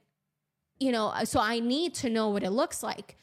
you 0.78 0.92
know 0.92 1.12
so 1.24 1.40
i 1.40 1.58
need 1.58 1.94
to 1.94 2.10
know 2.10 2.28
what 2.30 2.42
it 2.42 2.50
looks 2.50 2.82
like. 2.82 3.16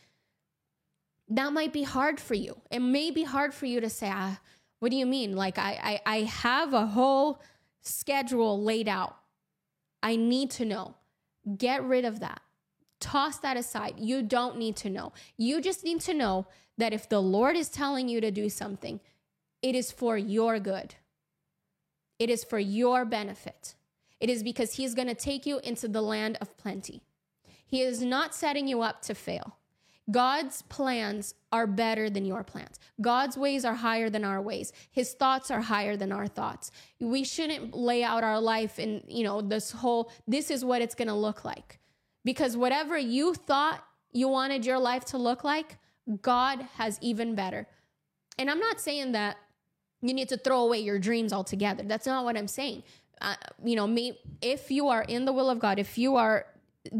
That 1.30 1.54
might 1.54 1.74
be 1.74 1.84
hard 1.84 2.20
for 2.20 2.36
you. 2.36 2.62
It 2.70 2.80
may 2.80 3.10
be 3.10 3.24
hard 3.24 3.54
for 3.54 3.66
you 3.66 3.80
to 3.82 3.90
say 3.90 4.10
ah, 4.12 4.40
what 4.84 4.92
do 4.92 4.98
you 4.98 5.06
mean? 5.06 5.34
Like 5.34 5.58
I, 5.58 6.02
I 6.06 6.18
I 6.18 6.18
have 6.24 6.74
a 6.74 6.88
whole 6.88 7.42
schedule 7.80 8.62
laid 8.62 8.90
out. 8.90 9.16
I 10.04 10.18
need 10.18 10.52
to 10.52 10.66
know. 10.66 10.96
Get 11.58 11.86
rid 11.86 12.04
of 12.04 12.20
that. 12.20 12.42
Toss 13.00 13.38
that 13.38 13.56
aside. 13.56 13.94
You 13.98 14.22
don't 14.22 14.58
need 14.58 14.76
to 14.84 14.90
know. 14.90 15.14
You 15.38 15.62
just 15.62 15.86
need 15.86 16.02
to 16.02 16.14
know 16.14 16.48
that 16.78 16.92
if 16.92 17.08
the 17.08 17.22
Lord 17.22 17.56
is 17.56 17.70
telling 17.70 18.10
you 18.10 18.20
to 18.20 18.30
do 18.30 18.50
something, 18.50 19.00
it 19.62 19.74
is 19.74 19.90
for 19.90 20.18
your 20.18 20.60
good. 20.60 20.96
It 22.20 22.30
is 22.30 22.44
for 22.44 22.60
your 22.60 23.06
benefit. 23.06 23.76
It 24.20 24.30
is 24.30 24.44
because 24.44 24.74
He's 24.74 24.94
going 24.96 25.08
to 25.08 25.16
take 25.16 25.46
you 25.46 25.60
into 25.60 25.88
the 25.88 26.02
land 26.02 26.38
of 26.42 26.58
plenty. 26.58 27.04
He 27.66 27.84
is 27.84 28.02
not 28.02 28.36
setting 28.36 28.68
you 28.68 28.82
up 28.82 29.02
to 29.04 29.16
fail. 29.16 29.60
God's 30.12 30.64
plans 30.64 31.34
are 31.52 31.66
better 31.66 32.10
than 32.10 32.26
your 32.26 32.44
plans. 32.44 32.80
God's 33.00 33.38
ways 33.38 33.64
are 33.64 33.76
higher 33.76 34.10
than 34.10 34.26
our 34.26 34.42
ways. 34.42 34.74
His 34.92 35.14
thoughts 35.14 35.50
are 35.50 35.62
higher 35.62 35.96
than 35.96 36.12
our 36.12 36.28
thoughts. 36.28 36.72
We 37.00 37.24
shouldn't 37.24 37.74
lay 37.74 38.04
out 38.04 38.24
our 38.24 38.40
life 38.40 38.80
in, 38.80 39.04
you 39.08 39.24
know, 39.24 39.42
this 39.42 39.72
whole 39.72 40.12
this 40.28 40.52
is 40.52 40.66
what 40.66 40.82
it's 40.82 40.96
going 40.96 41.08
to 41.08 41.14
look 41.14 41.46
like. 41.46 41.80
Because 42.26 42.58
whatever 42.58 42.98
you 42.98 43.34
thought 43.34 43.84
you 44.12 44.28
wanted 44.28 44.66
your 44.66 44.80
life 44.80 45.06
to 45.06 45.18
look 45.18 45.44
like, 45.44 45.78
God 46.22 46.68
has 46.76 47.00
even 47.02 47.34
better. 47.34 47.68
And 48.38 48.50
I'm 48.50 48.60
not 48.60 48.82
saying 48.82 49.14
that 49.14 49.38
you 50.02 50.14
need 50.14 50.30
to 50.30 50.38
throw 50.38 50.62
away 50.62 50.80
your 50.80 51.00
dreams 51.00 51.32
altogether. 51.32 51.84
That's 51.84 52.06
not 52.06 52.26
what 52.26 52.38
I'm 52.38 52.48
saying. 52.48 52.84
Uh, 53.22 53.36
you 53.64 53.76
know, 53.76 53.88
me, 53.88 54.20
if 54.42 54.70
you 54.70 54.90
are 54.90 55.04
in 55.04 55.24
the 55.24 55.32
will 55.32 55.50
of 55.50 55.60
God, 55.60 55.80
if 55.80 55.98
you 55.98 56.18
are 56.18 56.46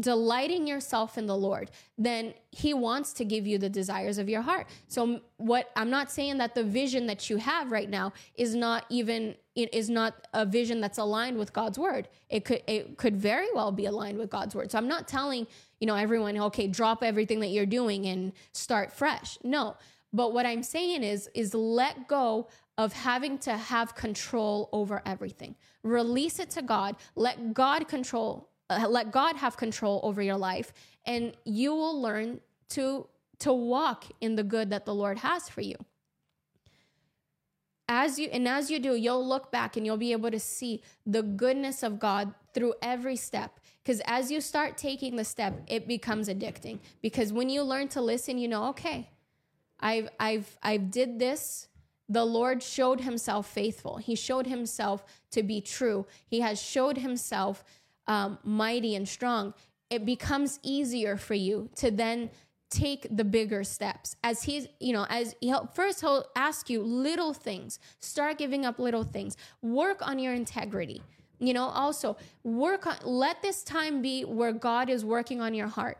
delighting 0.00 0.66
yourself 0.66 1.18
in 1.18 1.26
the 1.26 1.36
Lord, 1.36 1.70
then 1.98 2.34
He 2.50 2.72
wants 2.72 3.12
to 3.14 3.24
give 3.24 3.46
you 3.46 3.58
the 3.58 3.68
desires 3.68 4.18
of 4.18 4.28
your 4.28 4.42
heart. 4.42 4.66
So, 4.88 5.20
what 5.36 5.70
I'm 5.76 5.90
not 5.90 6.10
saying 6.10 6.38
that 6.38 6.54
the 6.54 6.64
vision 6.64 7.06
that 7.06 7.28
you 7.28 7.36
have 7.36 7.70
right 7.70 7.88
now 7.88 8.12
is 8.36 8.54
not 8.54 8.86
even 8.88 9.34
it 9.54 9.72
is 9.72 9.88
not 9.88 10.26
a 10.32 10.44
vision 10.44 10.80
that's 10.80 10.98
aligned 10.98 11.38
with 11.38 11.52
God's 11.52 11.78
word. 11.78 12.08
It 12.28 12.44
could 12.44 12.62
it 12.66 12.96
could 12.96 13.16
very 13.16 13.48
well 13.54 13.72
be 13.72 13.86
aligned 13.86 14.18
with 14.18 14.30
God's 14.30 14.54
word. 14.54 14.70
So 14.70 14.78
I'm 14.78 14.88
not 14.88 15.06
telling 15.06 15.46
you 15.80 15.86
know 15.86 15.96
everyone, 15.96 16.38
okay, 16.38 16.66
drop 16.66 17.02
everything 17.02 17.40
that 17.40 17.48
you're 17.48 17.66
doing 17.66 18.06
and 18.06 18.32
start 18.52 18.92
fresh. 18.92 19.38
No, 19.44 19.76
but 20.12 20.32
what 20.32 20.46
I'm 20.46 20.62
saying 20.62 21.02
is 21.02 21.28
is 21.34 21.54
let 21.54 22.08
go 22.08 22.48
of 22.76 22.92
having 22.92 23.38
to 23.38 23.56
have 23.56 23.94
control 23.94 24.68
over 24.72 25.00
everything. 25.06 25.54
Release 25.82 26.40
it 26.40 26.50
to 26.50 26.62
God. 26.62 26.96
Let 27.14 27.54
God 27.54 27.86
control 27.86 28.48
uh, 28.70 28.86
let 28.88 29.10
God 29.10 29.36
have 29.36 29.56
control 29.56 30.00
over 30.02 30.22
your 30.22 30.36
life 30.36 30.72
and 31.04 31.36
you 31.44 31.74
will 31.74 32.00
learn 32.00 32.40
to 32.70 33.06
to 33.40 33.52
walk 33.52 34.04
in 34.20 34.36
the 34.36 34.44
good 34.44 34.70
that 34.70 34.86
the 34.86 34.94
Lord 34.94 35.18
has 35.18 35.48
for 35.48 35.60
you. 35.60 35.76
As 37.88 38.18
you 38.18 38.28
and 38.32 38.48
as 38.48 38.70
you 38.70 38.78
do, 38.78 38.94
you'll 38.94 39.26
look 39.26 39.52
back 39.52 39.76
and 39.76 39.84
you'll 39.84 39.98
be 39.98 40.12
able 40.12 40.30
to 40.30 40.40
see 40.40 40.82
the 41.04 41.22
goodness 41.22 41.82
of 41.82 41.98
God 41.98 42.32
through 42.54 42.74
every 42.80 43.16
step. 43.16 43.60
Because 43.82 44.00
as 44.06 44.30
you 44.30 44.40
start 44.40 44.78
taking 44.78 45.16
the 45.16 45.24
step, 45.24 45.60
it 45.66 45.86
becomes 45.86 46.28
addicting. 46.28 46.78
Because 47.02 47.32
when 47.32 47.50
you 47.50 47.62
learn 47.62 47.88
to 47.88 48.00
listen, 48.00 48.38
you 48.38 48.48
know, 48.48 48.68
okay, 48.68 49.10
I've 49.80 50.08
I've 50.18 50.58
I've 50.62 50.90
did 50.90 51.18
this. 51.18 51.68
The 52.08 52.24
Lord 52.24 52.62
showed 52.62 53.00
himself 53.00 53.46
faithful. 53.46 53.98
He 53.98 54.14
showed 54.14 54.46
himself 54.46 55.04
to 55.32 55.42
be 55.42 55.60
true. 55.60 56.06
He 56.26 56.40
has 56.40 56.62
showed 56.62 56.98
himself 56.98 57.64
um, 58.06 58.38
mighty 58.44 58.94
and 58.94 59.08
strong, 59.08 59.54
it 59.90 60.04
becomes 60.04 60.58
easier 60.62 61.16
for 61.16 61.34
you 61.34 61.68
to 61.76 61.90
then 61.90 62.30
take 62.70 63.06
the 63.10 63.24
bigger 63.24 63.62
steps. 63.62 64.16
As 64.24 64.42
he's 64.42 64.66
you 64.80 64.92
know 64.92 65.06
as 65.08 65.34
he'll 65.40 65.66
first 65.74 66.00
he'll 66.00 66.24
ask 66.34 66.68
you 66.68 66.82
little 66.82 67.32
things. 67.32 67.78
Start 68.00 68.38
giving 68.38 68.66
up 68.66 68.78
little 68.78 69.04
things. 69.04 69.36
Work 69.62 70.06
on 70.06 70.18
your 70.18 70.34
integrity. 70.34 71.02
You 71.38 71.54
know 71.54 71.66
also 71.66 72.16
work 72.42 72.86
on 72.86 72.96
let 73.04 73.42
this 73.42 73.62
time 73.62 74.02
be 74.02 74.24
where 74.24 74.52
god 74.52 74.90
is 74.90 75.04
working 75.04 75.40
on 75.40 75.54
your 75.54 75.68
heart. 75.68 75.98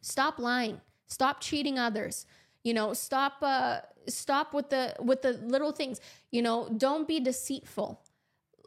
Stop 0.00 0.38
lying. 0.38 0.80
Stop 1.06 1.40
cheating 1.40 1.78
others. 1.78 2.26
You 2.64 2.74
know 2.74 2.92
stop 2.92 3.34
uh 3.42 3.78
stop 4.08 4.54
with 4.54 4.70
the 4.70 4.94
with 4.98 5.22
the 5.22 5.34
little 5.34 5.72
things. 5.72 6.00
You 6.32 6.42
know 6.42 6.68
don't 6.76 7.06
be 7.06 7.20
deceitful 7.20 8.02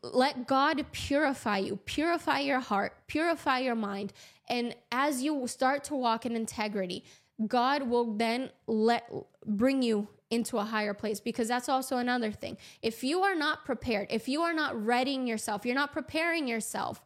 let 0.01 0.47
God 0.47 0.85
purify 0.91 1.57
you, 1.57 1.77
purify 1.85 2.39
your 2.39 2.59
heart, 2.59 2.93
purify 3.07 3.59
your 3.59 3.75
mind. 3.75 4.13
And 4.47 4.75
as 4.91 5.21
you 5.21 5.47
start 5.47 5.83
to 5.85 5.95
walk 5.95 6.25
in 6.25 6.35
integrity, 6.35 7.03
God 7.47 7.83
will 7.83 8.13
then 8.13 8.49
let 8.67 9.09
bring 9.45 9.81
you 9.81 10.07
into 10.29 10.57
a 10.57 10.63
higher 10.63 10.93
place 10.93 11.19
because 11.19 11.47
that's 11.47 11.69
also 11.69 11.97
another 11.97 12.31
thing. 12.31 12.57
If 12.81 13.03
you 13.03 13.21
are 13.21 13.35
not 13.35 13.65
prepared, 13.65 14.07
if 14.09 14.27
you 14.27 14.41
are 14.41 14.53
not 14.53 14.85
readying 14.85 15.25
yourself, 15.25 15.65
you're 15.65 15.75
not 15.75 15.91
preparing 15.91 16.47
yourself 16.47 17.03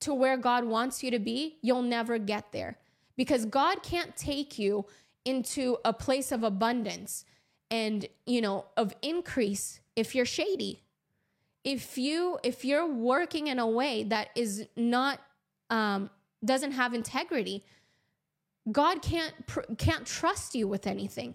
to 0.00 0.14
where 0.14 0.36
God 0.36 0.64
wants 0.64 1.02
you 1.02 1.10
to 1.10 1.18
be, 1.18 1.56
you'll 1.62 1.82
never 1.82 2.18
get 2.18 2.52
there. 2.52 2.78
Because 3.16 3.46
God 3.46 3.82
can't 3.82 4.16
take 4.16 4.58
you 4.58 4.86
into 5.24 5.78
a 5.84 5.92
place 5.92 6.30
of 6.30 6.42
abundance 6.42 7.24
and, 7.70 8.06
you 8.26 8.40
know, 8.40 8.66
of 8.76 8.94
increase 9.02 9.80
if 9.96 10.14
you're 10.14 10.26
shady 10.26 10.83
if 11.64 11.96
you 11.96 12.38
if 12.42 12.64
you're 12.64 12.86
working 12.86 13.46
in 13.46 13.58
a 13.58 13.66
way 13.66 14.04
that 14.04 14.28
is 14.36 14.66
not 14.76 15.18
um, 15.70 16.10
doesn't 16.44 16.72
have 16.72 16.92
integrity, 16.94 17.64
God 18.70 19.02
can't 19.02 19.34
can't 19.78 20.06
trust 20.06 20.54
you 20.54 20.68
with 20.68 20.86
anything. 20.86 21.34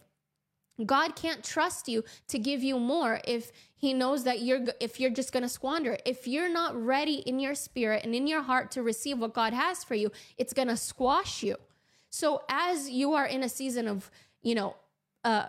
God 0.85 1.15
can't 1.15 1.43
trust 1.43 1.89
you 1.89 2.05
to 2.29 2.39
give 2.39 2.63
you 2.63 2.79
more 2.79 3.19
if 3.27 3.51
he 3.75 3.93
knows 3.93 4.23
that 4.23 4.41
you're 4.41 4.65
if 4.79 4.99
you're 4.99 5.09
just 5.09 5.33
going 5.33 5.43
to 5.43 5.49
squander. 5.49 5.97
If 6.05 6.27
you're 6.27 6.51
not 6.51 6.81
ready 6.81 7.15
in 7.15 7.39
your 7.39 7.55
spirit 7.55 8.05
and 8.05 8.15
in 8.15 8.27
your 8.27 8.43
heart 8.43 8.71
to 8.71 8.83
receive 8.83 9.19
what 9.19 9.33
God 9.33 9.53
has 9.53 9.83
for 9.83 9.95
you, 9.95 10.11
it's 10.37 10.53
going 10.53 10.69
to 10.69 10.77
squash 10.77 11.43
you. 11.43 11.57
So 12.11 12.43
as 12.49 12.89
you 12.89 13.13
are 13.13 13.25
in 13.25 13.43
a 13.43 13.49
season 13.49 13.87
of, 13.87 14.09
you 14.41 14.55
know, 14.55 14.75
uh 15.23 15.47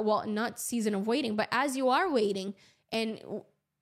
well, 0.00 0.24
not 0.26 0.58
season 0.60 0.94
of 0.94 1.06
waiting, 1.06 1.36
but 1.36 1.48
as 1.50 1.76
you 1.76 1.88
are 1.88 2.10
waiting 2.10 2.54
and 2.92 3.20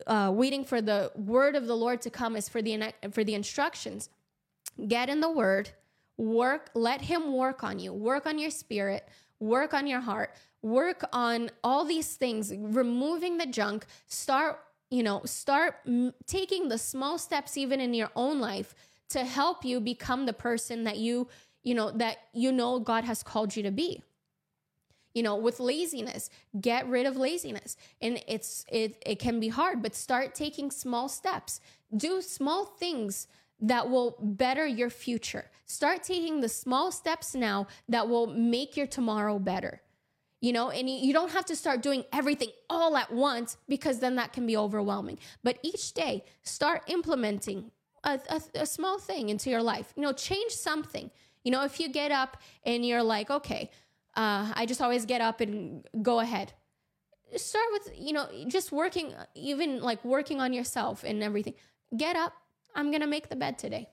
uh, 0.07 0.31
waiting 0.35 0.65
for 0.65 0.81
the 0.81 1.11
word 1.15 1.57
of 1.57 1.67
the 1.67 1.77
Lord 1.77 2.01
to 2.03 2.11
come 2.11 2.37
is 2.37 2.49
for 2.49 2.63
the 2.63 2.93
for 3.11 3.25
the 3.25 3.35
instructions. 3.35 4.09
Get 4.87 5.09
in 5.09 5.21
the 5.21 5.31
word, 5.31 5.71
work, 6.17 6.71
let 6.75 7.03
him 7.03 7.33
work 7.33 7.65
on 7.65 7.79
you, 7.79 7.93
work 7.93 8.27
on 8.27 8.39
your 8.39 8.51
spirit, 8.51 9.09
work 9.41 9.75
on 9.75 9.87
your 9.87 10.01
heart, 10.01 10.35
work 10.63 11.05
on 11.13 11.51
all 11.65 11.85
these 11.85 12.15
things, 12.15 12.53
removing 12.57 13.39
the 13.39 13.47
junk, 13.47 13.87
start, 14.07 14.61
you 14.91 15.03
know, 15.03 15.23
start 15.25 15.77
m- 15.87 16.15
taking 16.27 16.69
the 16.69 16.79
small 16.79 17.19
steps 17.19 17.57
even 17.57 17.81
in 17.81 17.95
your 17.95 18.11
own 18.15 18.41
life 18.41 18.75
to 19.11 19.25
help 19.25 19.65
you 19.65 19.81
become 19.81 20.27
the 20.27 20.33
person 20.33 20.85
that 20.85 20.99
you, 20.99 21.29
you 21.63 21.75
know, 21.75 21.91
that 21.91 22.19
you 22.33 22.53
know 22.53 22.79
God 22.79 23.05
has 23.05 23.23
called 23.23 23.57
you 23.57 23.63
to 23.65 23.71
be 23.71 24.03
you 25.19 25.25
know 25.25 25.35
with 25.35 25.59
laziness. 25.59 26.31
Get 26.61 26.89
rid 26.89 27.05
of 27.05 27.17
laziness. 27.17 27.77
And 28.01 28.23
it's 28.29 28.65
it 28.71 29.03
it 29.05 29.19
can 29.19 29.41
be 29.41 29.49
hard 29.49 29.83
but 29.83 29.97
start 29.97 30.33
taking 30.33 30.71
small 30.71 31.09
steps. 31.09 31.61
Do 32.05 32.23
small 32.23 32.65
things 32.65 33.27
that 33.61 33.91
will 33.91 34.15
better 34.21 34.65
your 34.65 34.91
future. 34.91 35.47
Start 35.67 36.05
taking 36.05 36.41
the 36.41 36.49
small 36.49 36.93
steps 36.93 37.35
now 37.35 37.67
that 37.89 38.09
will 38.09 38.29
make 38.29 38.77
your 38.77 38.87
tomorrow 38.87 39.41
better. 39.41 39.83
You 40.41 40.53
know 40.53 40.71
and 40.71 40.89
you 40.89 41.13
don't 41.13 41.33
have 41.33 41.47
to 41.47 41.57
start 41.57 41.83
doing 41.83 42.05
everything 42.13 42.51
all 42.71 42.97
at 42.97 43.13
once 43.13 43.57
because 43.69 43.99
then 43.99 44.15
that 44.15 44.33
can 44.33 44.47
be 44.47 44.57
overwhelming. 44.57 45.19
But 45.43 45.59
each 45.65 45.95
day 45.95 46.23
start 46.45 46.83
implementing 46.87 47.73
a, 48.05 48.21
a, 48.31 48.41
a 48.63 48.67
small 48.67 49.01
thing 49.01 49.31
into 49.31 49.51
your 49.51 49.65
life. 49.65 49.93
You 49.97 50.03
know 50.03 50.13
change 50.13 50.53
something. 50.53 51.11
You 51.43 51.51
know 51.51 51.65
if 51.65 51.81
you 51.81 51.89
get 51.89 52.13
up 52.13 52.37
and 52.65 52.87
you're 52.87 53.03
like 53.03 53.31
okay 53.31 53.73
uh, 54.17 54.53
I 54.55 54.67
just 54.67 54.81
always 54.81 55.05
get 55.05 55.21
up 55.21 55.41
and 55.41 55.87
go 56.03 56.21
ahead. 56.21 56.53
start 57.37 57.67
with, 57.73 57.93
you 57.97 58.13
know, 58.13 58.29
just 58.49 58.73
working, 58.73 59.15
even 59.35 59.81
like 59.81 60.05
working 60.05 60.41
on 60.41 60.53
yourself 60.53 61.05
and 61.05 61.23
everything. 61.23 61.55
Get 61.97 62.17
up. 62.17 62.33
I'm 62.75 62.91
going 62.91 63.01
to 63.01 63.07
make 63.07 63.29
the 63.29 63.37
bed 63.37 63.59
today. 63.59 63.89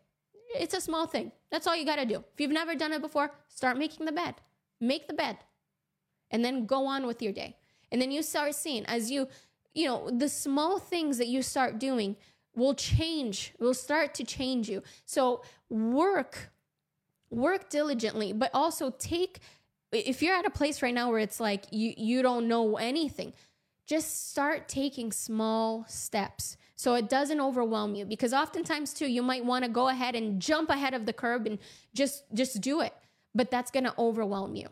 It's 0.55 0.73
a 0.73 0.81
small 0.81 1.07
thing. 1.07 1.31
That's 1.51 1.67
all 1.67 1.75
you 1.75 1.85
got 1.85 1.97
to 1.97 2.05
do. 2.05 2.23
If 2.33 2.39
you've 2.39 2.51
never 2.51 2.75
done 2.75 2.93
it 2.93 3.01
before, 3.01 3.31
start 3.47 3.77
making 3.77 4.05
the 4.05 4.11
bed. 4.11 4.35
Make 4.79 5.07
the 5.07 5.13
bed. 5.13 5.37
And 6.31 6.43
then 6.43 6.65
go 6.65 6.85
on 6.85 7.05
with 7.05 7.21
your 7.21 7.33
day. 7.33 7.57
And 7.91 8.01
then 8.01 8.11
you 8.11 8.21
start 8.23 8.55
seeing 8.55 8.85
as 8.85 9.11
you, 9.11 9.27
you 9.73 9.85
know, 9.87 10.09
the 10.09 10.29
small 10.29 10.79
things 10.79 11.17
that 11.17 11.27
you 11.27 11.41
start 11.41 11.79
doing 11.79 12.15
will 12.55 12.73
change, 12.73 13.53
will 13.59 13.73
start 13.73 14.13
to 14.15 14.23
change 14.23 14.69
you. 14.69 14.81
So 15.05 15.43
work, 15.69 16.51
work 17.29 17.69
diligently, 17.69 18.33
but 18.33 18.49
also 18.53 18.91
take 18.97 19.39
if 19.91 20.21
you're 20.21 20.35
at 20.35 20.45
a 20.45 20.49
place 20.49 20.81
right 20.81 20.93
now 20.93 21.09
where 21.09 21.19
it's 21.19 21.39
like 21.39 21.65
you 21.71 21.93
you 21.97 22.21
don't 22.21 22.47
know 22.47 22.77
anything, 22.77 23.33
just 23.85 24.31
start 24.31 24.67
taking 24.67 25.11
small 25.11 25.85
steps 25.87 26.57
so 26.75 26.95
it 26.95 27.07
doesn't 27.07 27.39
overwhelm 27.39 27.95
you. 27.95 28.05
Because 28.05 28.33
oftentimes 28.33 28.93
too 28.93 29.07
you 29.07 29.23
might 29.23 29.45
want 29.45 29.63
to 29.63 29.69
go 29.69 29.89
ahead 29.89 30.15
and 30.15 30.41
jump 30.41 30.69
ahead 30.69 30.93
of 30.93 31.05
the 31.05 31.13
curb 31.13 31.45
and 31.47 31.59
just 31.93 32.23
just 32.33 32.61
do 32.61 32.81
it 32.81 32.93
but 33.35 33.51
that's 33.51 33.69
going 33.69 33.83
to 33.83 33.93
overwhelm 33.99 34.55
you. 34.55 34.69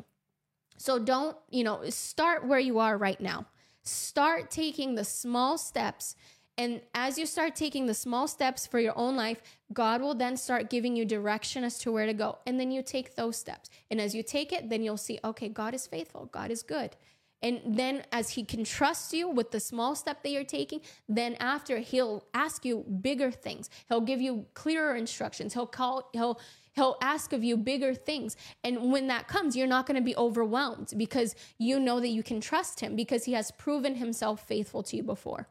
So 0.78 0.98
don't 0.98 1.38
you 1.52 1.64
know 1.64 1.82
start 1.90 2.48
where 2.48 2.60
you 2.60 2.80
are 2.80 2.98
right 2.98 3.20
now. 3.22 3.46
Start 3.84 4.50
taking 4.50 4.96
the 4.96 5.04
small 5.04 5.58
steps 5.58 6.16
and 6.58 6.82
as 6.94 7.18
you 7.18 7.26
start 7.26 7.56
taking 7.56 7.88
the 7.88 7.94
small 7.96 8.28
steps 8.28 8.68
for 8.68 8.80
your 8.80 8.94
own 8.96 9.16
life, 9.16 9.42
God 9.74 10.02
will 10.02 10.14
then 10.14 10.38
start 10.38 10.70
giving 10.70 10.96
you 10.96 11.04
direction 11.04 11.64
as 11.64 11.80
to 11.80 11.92
where 11.92 12.06
to 12.06 12.14
go. 12.14 12.38
And 12.46 12.60
then 12.60 12.72
you 12.72 12.84
take 12.84 13.16
those 13.16 13.38
steps. 13.38 13.70
And 13.90 14.00
as 14.00 14.14
you 14.14 14.22
take 14.22 14.54
it, 14.54 14.70
then 14.70 14.84
you'll 14.84 14.98
see, 14.98 15.20
okay, 15.24 15.50
God 15.50 15.74
is 15.74 15.88
faithful, 15.88 16.30
God 16.32 16.52
is 16.52 16.62
good. 16.62 16.96
And 17.42 17.60
then 17.66 18.04
as 18.12 18.30
he 18.30 18.46
can 18.46 18.64
trust 18.64 19.14
you 19.14 19.28
with 19.28 19.52
the 19.52 19.60
small 19.60 19.96
step 19.96 20.24
that 20.24 20.30
you're 20.30 20.46
taking, 20.46 20.80
then 21.10 21.36
after 21.40 21.80
he'll 21.80 22.24
ask 22.34 22.64
you 22.64 22.86
bigger 23.02 23.32
things. 23.32 23.70
He'll 23.90 24.00
give 24.00 24.22
you 24.22 24.46
clearer 24.54 24.96
instructions. 24.96 25.54
He'll 25.54 25.66
call 25.66 26.10
he'll 26.14 26.40
he'll 26.72 26.98
ask 27.02 27.34
of 27.34 27.44
you 27.44 27.58
bigger 27.58 27.94
things. 27.94 28.38
And 28.64 28.94
when 28.94 29.08
that 29.08 29.28
comes, 29.28 29.58
you're 29.58 29.68
not 29.68 29.86
going 29.86 29.98
to 29.98 30.02
be 30.02 30.16
overwhelmed 30.16 30.94
because 30.96 31.36
you 31.58 31.80
know 31.80 32.00
that 32.00 32.08
you 32.10 32.24
can 32.24 32.40
trust 32.40 32.80
him 32.80 32.96
because 32.96 33.26
he 33.26 33.34
has 33.34 33.52
proven 33.52 33.96
himself 33.96 34.48
faithful 34.48 34.82
to 34.84 34.96
you 34.96 35.04
before 35.04 35.50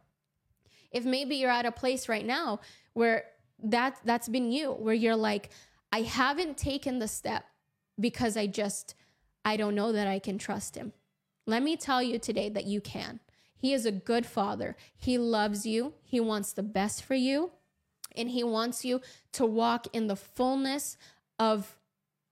if 0.92 1.04
maybe 1.04 1.36
you're 1.36 1.50
at 1.50 1.66
a 1.66 1.72
place 1.72 2.08
right 2.08 2.26
now 2.26 2.60
where 2.92 3.24
that 3.62 3.98
that's 4.04 4.28
been 4.28 4.50
you 4.50 4.72
where 4.72 4.94
you're 4.94 5.16
like 5.16 5.50
i 5.92 6.02
haven't 6.02 6.56
taken 6.56 6.98
the 6.98 7.08
step 7.08 7.44
because 7.98 8.36
i 8.36 8.46
just 8.46 8.94
i 9.44 9.56
don't 9.56 9.74
know 9.74 9.92
that 9.92 10.06
i 10.06 10.18
can 10.18 10.38
trust 10.38 10.76
him 10.76 10.92
let 11.46 11.62
me 11.62 11.76
tell 11.76 12.02
you 12.02 12.18
today 12.18 12.48
that 12.48 12.64
you 12.64 12.80
can 12.80 13.20
he 13.56 13.72
is 13.72 13.86
a 13.86 13.92
good 13.92 14.26
father 14.26 14.76
he 14.96 15.18
loves 15.18 15.64
you 15.66 15.94
he 16.02 16.20
wants 16.20 16.52
the 16.52 16.62
best 16.62 17.02
for 17.02 17.14
you 17.14 17.52
and 18.16 18.30
he 18.30 18.44
wants 18.44 18.84
you 18.84 19.00
to 19.32 19.46
walk 19.46 19.86
in 19.92 20.06
the 20.06 20.16
fullness 20.16 20.96
of 21.38 21.76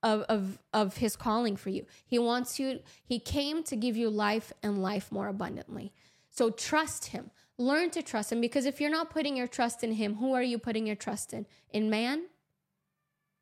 of, 0.02 0.22
of, 0.22 0.58
of 0.72 0.96
his 0.96 1.16
calling 1.16 1.56
for 1.56 1.70
you. 1.70 1.86
He 2.06 2.18
wants 2.18 2.58
you, 2.58 2.80
he 3.04 3.18
came 3.18 3.62
to 3.64 3.76
give 3.76 3.96
you 3.96 4.08
life 4.08 4.52
and 4.62 4.82
life 4.82 5.12
more 5.12 5.28
abundantly. 5.28 5.92
So 6.30 6.50
trust 6.50 7.06
him. 7.06 7.30
Learn 7.60 7.90
to 7.90 8.02
trust 8.02 8.32
him 8.32 8.40
because 8.40 8.64
if 8.64 8.80
you're 8.80 8.90
not 8.90 9.10
putting 9.10 9.36
your 9.36 9.46
trust 9.46 9.84
in 9.84 9.92
him, 9.92 10.14
who 10.14 10.32
are 10.32 10.42
you 10.42 10.58
putting 10.58 10.86
your 10.86 10.96
trust 10.96 11.34
in? 11.34 11.44
In 11.70 11.90
man? 11.90 12.22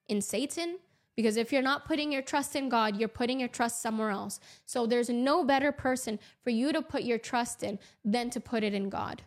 In 0.08 0.20
Satan? 0.20 0.78
Because 1.14 1.36
if 1.36 1.52
you're 1.52 1.62
not 1.62 1.84
putting 1.84 2.10
your 2.10 2.22
trust 2.22 2.56
in 2.56 2.68
God, 2.68 2.98
you're 2.98 3.08
putting 3.08 3.38
your 3.38 3.48
trust 3.48 3.80
somewhere 3.80 4.10
else. 4.10 4.40
So 4.66 4.86
there's 4.86 5.08
no 5.08 5.44
better 5.44 5.70
person 5.70 6.18
for 6.42 6.50
you 6.50 6.72
to 6.72 6.82
put 6.82 7.04
your 7.04 7.18
trust 7.18 7.62
in 7.62 7.78
than 8.04 8.28
to 8.30 8.40
put 8.40 8.64
it 8.64 8.74
in 8.74 8.88
God. 8.88 9.22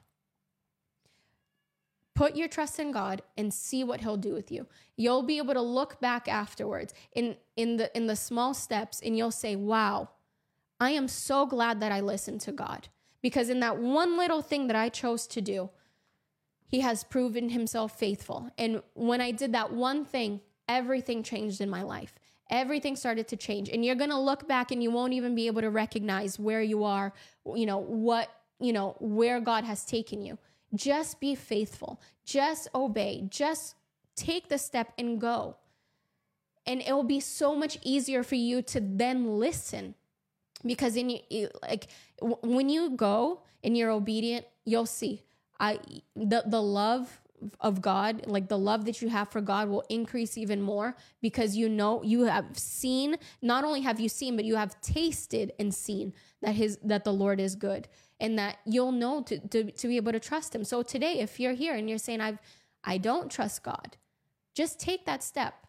Put 2.14 2.36
your 2.36 2.50
trust 2.50 2.78
in 2.78 2.92
God 2.92 3.22
and 3.38 3.54
see 3.54 3.86
what 3.86 4.02
he'll 4.02 4.18
do 4.18 4.34
with 4.34 4.52
you. 4.52 4.68
You'll 4.98 5.24
be 5.24 5.38
able 5.38 5.54
to 5.54 5.62
look 5.62 6.02
back 6.02 6.28
afterwards 6.28 6.94
in 7.14 7.38
in 7.56 7.78
the 7.78 7.96
in 7.96 8.08
the 8.08 8.18
small 8.18 8.54
steps 8.54 9.00
and 9.00 9.18
you'll 9.18 9.32
say, 9.32 9.56
"Wow, 9.56 10.10
I 10.82 10.92
am 10.92 11.08
so 11.08 11.46
glad 11.46 11.80
that 11.80 11.94
I 11.94 12.02
listened 12.02 12.42
to 12.42 12.52
God." 12.52 12.90
Because 13.22 13.50
in 13.50 13.60
that 13.60 13.78
one 13.78 14.18
little 14.18 14.42
thing 14.42 14.68
that 14.68 14.76
I 14.76 14.90
chose 14.90 15.28
to 15.28 15.42
do, 15.42 15.70
he 16.68 16.80
has 16.80 17.04
proven 17.04 17.50
himself 17.50 17.98
faithful. 17.98 18.50
And 18.58 18.82
when 18.94 19.22
I 19.22 19.32
did 19.32 19.54
that 19.54 19.74
one 19.74 20.06
thing, 20.06 20.42
everything 20.68 21.22
changed 21.22 21.62
in 21.62 21.70
my 21.70 21.84
life. 21.84 22.16
Everything 22.50 22.96
started 22.96 23.28
to 23.30 23.38
change. 23.38 23.70
And 23.70 23.86
you're 23.86 23.96
going 23.96 24.10
to 24.10 24.20
look 24.20 24.48
back 24.48 24.72
and 24.72 24.82
you 24.82 24.92
won't 24.92 25.14
even 25.14 25.36
be 25.36 25.48
able 25.48 25.62
to 25.62 25.70
recognize 25.70 26.40
where 26.40 26.62
you 26.62 26.84
are, 26.84 27.14
you 27.56 27.66
know, 27.66 27.78
what, 27.78 28.30
you 28.60 28.74
know, 28.74 28.96
where 29.00 29.40
God 29.40 29.64
has 29.64 29.86
taken 29.86 30.22
you. 30.22 30.38
Just 30.74 31.20
be 31.20 31.36
faithful. 31.36 32.02
Just 32.26 32.70
obey. 32.74 33.26
Just 33.30 33.76
take 34.16 34.50
the 34.50 34.58
step 34.58 34.94
and 34.98 35.20
go. 35.20 35.58
And 36.66 36.82
it 36.82 36.94
will 36.94 37.04
be 37.04 37.20
so 37.20 37.56
much 37.56 37.78
easier 37.84 38.24
for 38.24 38.36
you 38.36 38.62
to 38.64 38.80
then 38.80 39.40
listen 39.40 39.96
because 40.66 40.96
in 40.96 41.10
you 41.10 41.50
like 41.62 41.88
w- 42.20 42.38
when 42.44 42.70
you 42.70 42.92
go 42.92 43.42
and 43.64 43.78
you're 43.78 43.92
obedient 43.92 44.46
you'll 44.66 44.86
see 44.86 45.24
i 45.60 45.80
the 46.16 46.44
the 46.46 46.62
love 46.62 47.22
of 47.60 47.82
God, 47.82 48.28
like 48.28 48.48
the 48.48 48.58
love 48.58 48.86
that 48.86 49.02
you 49.02 49.10
have 49.10 49.30
for 49.30 49.42
God 49.42 49.70
will 49.70 49.84
increase 49.90 50.38
even 50.38 50.62
more 50.62 50.96
because 51.22 51.56
you 51.56 51.70
know 51.70 52.04
you 52.04 52.24
have 52.24 52.58
seen, 52.58 53.18
not 53.42 53.64
only 53.64 53.82
have 53.82 54.00
you 54.00 54.10
seen, 54.10 54.36
but 54.36 54.46
you 54.46 54.56
have 54.56 54.80
tasted 54.82 55.54
and 55.60 55.74
seen 55.74 56.14
that 56.42 56.56
his 56.56 56.78
that 56.84 57.04
the 57.04 57.14
Lord 57.14 57.40
is 57.40 57.56
good 57.56 57.88
and 58.20 58.38
that 58.38 58.58
you'll 58.66 58.92
know 58.92 59.24
to, 59.24 59.40
to, 59.50 59.72
to 59.72 59.88
be 59.88 59.98
able 59.98 60.12
to 60.12 60.20
trust 60.20 60.54
him. 60.54 60.64
So 60.64 60.84
today, 60.84 61.20
if 61.20 61.40
you're 61.40 61.54
here 61.54 61.76
and 61.76 61.90
you're 61.90 61.98
saying, 61.98 62.22
I've 62.22 62.40
I 62.84 62.98
don't 62.98 63.32
trust 63.32 63.64
God, 63.64 63.98
just 64.54 64.80
take 64.80 65.06
that 65.06 65.24
step. 65.24 65.68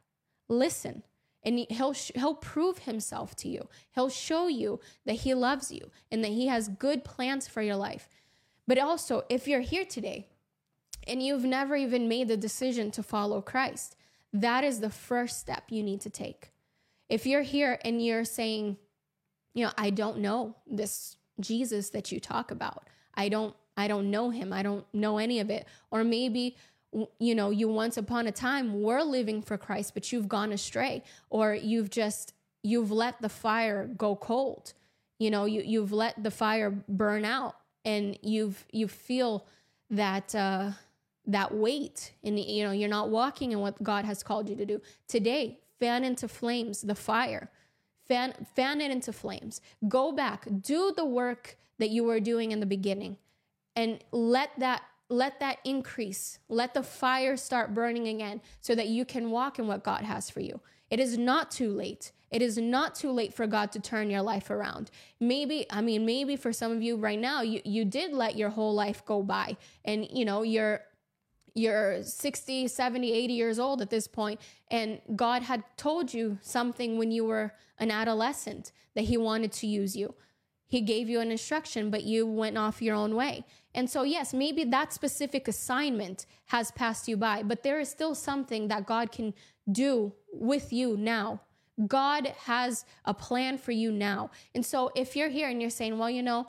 Listen 0.48 1.02
and 1.44 1.66
he'll 1.70 1.94
he'll 2.14 2.34
prove 2.34 2.78
himself 2.78 3.34
to 3.36 3.48
you. 3.48 3.68
He'll 3.94 4.08
show 4.08 4.46
you 4.48 4.80
that 5.06 5.20
he 5.20 5.34
loves 5.34 5.72
you 5.72 5.90
and 6.10 6.22
that 6.22 6.30
he 6.30 6.46
has 6.46 6.68
good 6.68 7.04
plans 7.04 7.48
for 7.48 7.62
your 7.62 7.76
life. 7.76 8.08
But 8.66 8.78
also, 8.78 9.24
if 9.28 9.48
you're 9.48 9.60
here 9.60 9.84
today 9.84 10.28
and 11.06 11.22
you've 11.22 11.44
never 11.44 11.74
even 11.74 12.08
made 12.08 12.28
the 12.28 12.36
decision 12.36 12.90
to 12.92 13.02
follow 13.02 13.40
Christ, 13.40 13.96
that 14.32 14.62
is 14.64 14.80
the 14.80 14.90
first 14.90 15.40
step 15.40 15.64
you 15.68 15.82
need 15.82 16.00
to 16.02 16.10
take. 16.10 16.52
If 17.08 17.26
you're 17.26 17.42
here 17.42 17.78
and 17.84 18.04
you're 18.04 18.24
saying, 18.24 18.76
you 19.52 19.64
know, 19.66 19.72
I 19.76 19.90
don't 19.90 20.18
know 20.18 20.56
this 20.66 21.16
Jesus 21.40 21.90
that 21.90 22.12
you 22.12 22.20
talk 22.20 22.50
about. 22.50 22.88
I 23.14 23.28
don't 23.28 23.54
I 23.76 23.88
don't 23.88 24.10
know 24.10 24.30
him. 24.30 24.52
I 24.52 24.62
don't 24.62 24.84
know 24.92 25.18
any 25.18 25.40
of 25.40 25.50
it. 25.50 25.66
Or 25.90 26.04
maybe 26.04 26.56
you 27.18 27.34
know, 27.34 27.50
you 27.50 27.68
once 27.68 27.96
upon 27.96 28.26
a 28.26 28.32
time 28.32 28.82
were 28.82 29.02
living 29.02 29.42
for 29.42 29.56
Christ, 29.56 29.94
but 29.94 30.12
you've 30.12 30.28
gone 30.28 30.52
astray, 30.52 31.02
or 31.30 31.54
you've 31.54 31.90
just 31.90 32.34
you've 32.62 32.90
let 32.90 33.20
the 33.20 33.28
fire 33.28 33.86
go 33.86 34.14
cold. 34.14 34.74
You 35.18 35.30
know, 35.30 35.44
you 35.44 35.62
you've 35.64 35.92
let 35.92 36.22
the 36.22 36.30
fire 36.30 36.70
burn 36.88 37.24
out, 37.24 37.56
and 37.84 38.18
you've 38.22 38.64
you 38.72 38.88
feel 38.88 39.46
that 39.90 40.34
uh, 40.34 40.72
that 41.26 41.54
weight, 41.54 42.12
and 42.22 42.38
you 42.38 42.64
know 42.64 42.72
you're 42.72 42.88
not 42.88 43.08
walking 43.08 43.52
in 43.52 43.60
what 43.60 43.82
God 43.82 44.04
has 44.04 44.22
called 44.22 44.48
you 44.48 44.56
to 44.56 44.66
do. 44.66 44.80
Today, 45.08 45.60
fan 45.80 46.04
into 46.04 46.28
flames 46.28 46.82
the 46.82 46.94
fire, 46.94 47.50
fan 48.06 48.34
fan 48.54 48.80
it 48.80 48.90
into 48.90 49.12
flames. 49.12 49.60
Go 49.88 50.12
back, 50.12 50.46
do 50.60 50.92
the 50.94 51.06
work 51.06 51.56
that 51.78 51.90
you 51.90 52.04
were 52.04 52.20
doing 52.20 52.52
in 52.52 52.60
the 52.60 52.66
beginning, 52.66 53.16
and 53.74 54.04
let 54.12 54.50
that 54.58 54.82
let 55.12 55.40
that 55.40 55.58
increase. 55.64 56.38
Let 56.48 56.74
the 56.74 56.82
fire 56.82 57.36
start 57.36 57.74
burning 57.74 58.08
again 58.08 58.40
so 58.60 58.74
that 58.74 58.88
you 58.88 59.04
can 59.04 59.30
walk 59.30 59.58
in 59.58 59.66
what 59.66 59.84
God 59.84 60.02
has 60.02 60.30
for 60.30 60.40
you. 60.40 60.60
It 60.90 60.98
is 60.98 61.18
not 61.18 61.50
too 61.50 61.70
late. 61.70 62.12
It 62.30 62.40
is 62.40 62.56
not 62.56 62.94
too 62.94 63.12
late 63.12 63.34
for 63.34 63.46
God 63.46 63.72
to 63.72 63.80
turn 63.80 64.10
your 64.10 64.22
life 64.22 64.50
around. 64.50 64.90
Maybe, 65.20 65.66
I 65.70 65.82
mean, 65.82 66.06
maybe 66.06 66.36
for 66.36 66.52
some 66.52 66.72
of 66.72 66.82
you 66.82 66.96
right 66.96 67.18
now, 67.18 67.42
you, 67.42 67.60
you 67.64 67.84
did 67.84 68.12
let 68.12 68.36
your 68.36 68.48
whole 68.48 68.74
life 68.74 69.04
go 69.04 69.22
by 69.22 69.58
and, 69.84 70.08
you 70.10 70.24
know, 70.24 70.42
you're, 70.42 70.80
you're 71.54 72.02
60, 72.02 72.68
70, 72.68 73.12
80 73.12 73.32
years 73.34 73.58
old 73.58 73.82
at 73.82 73.90
this 73.90 74.06
point, 74.06 74.40
and 74.70 74.98
God 75.14 75.42
had 75.42 75.62
told 75.76 76.14
you 76.14 76.38
something 76.40 76.96
when 76.96 77.10
you 77.10 77.26
were 77.26 77.52
an 77.78 77.90
adolescent 77.90 78.72
that 78.94 79.02
He 79.04 79.18
wanted 79.18 79.52
to 79.52 79.66
use 79.66 79.94
you. 79.94 80.14
He 80.66 80.80
gave 80.80 81.10
you 81.10 81.20
an 81.20 81.30
instruction, 81.30 81.90
but 81.90 82.04
you 82.04 82.26
went 82.26 82.56
off 82.56 82.80
your 82.80 82.96
own 82.96 83.14
way. 83.14 83.44
And 83.74 83.88
so, 83.88 84.02
yes, 84.02 84.34
maybe 84.34 84.64
that 84.64 84.92
specific 84.92 85.48
assignment 85.48 86.26
has 86.46 86.70
passed 86.72 87.08
you 87.08 87.16
by, 87.16 87.42
but 87.42 87.62
there 87.62 87.80
is 87.80 87.88
still 87.88 88.14
something 88.14 88.68
that 88.68 88.86
God 88.86 89.10
can 89.10 89.32
do 89.70 90.12
with 90.32 90.72
you 90.72 90.96
now. 90.96 91.40
God 91.86 92.26
has 92.44 92.84
a 93.06 93.14
plan 93.14 93.56
for 93.56 93.72
you 93.72 93.90
now. 93.90 94.30
And 94.54 94.64
so, 94.64 94.90
if 94.94 95.16
you're 95.16 95.30
here 95.30 95.48
and 95.48 95.60
you're 95.60 95.70
saying, 95.70 95.98
well, 95.98 96.10
you 96.10 96.22
know, 96.22 96.46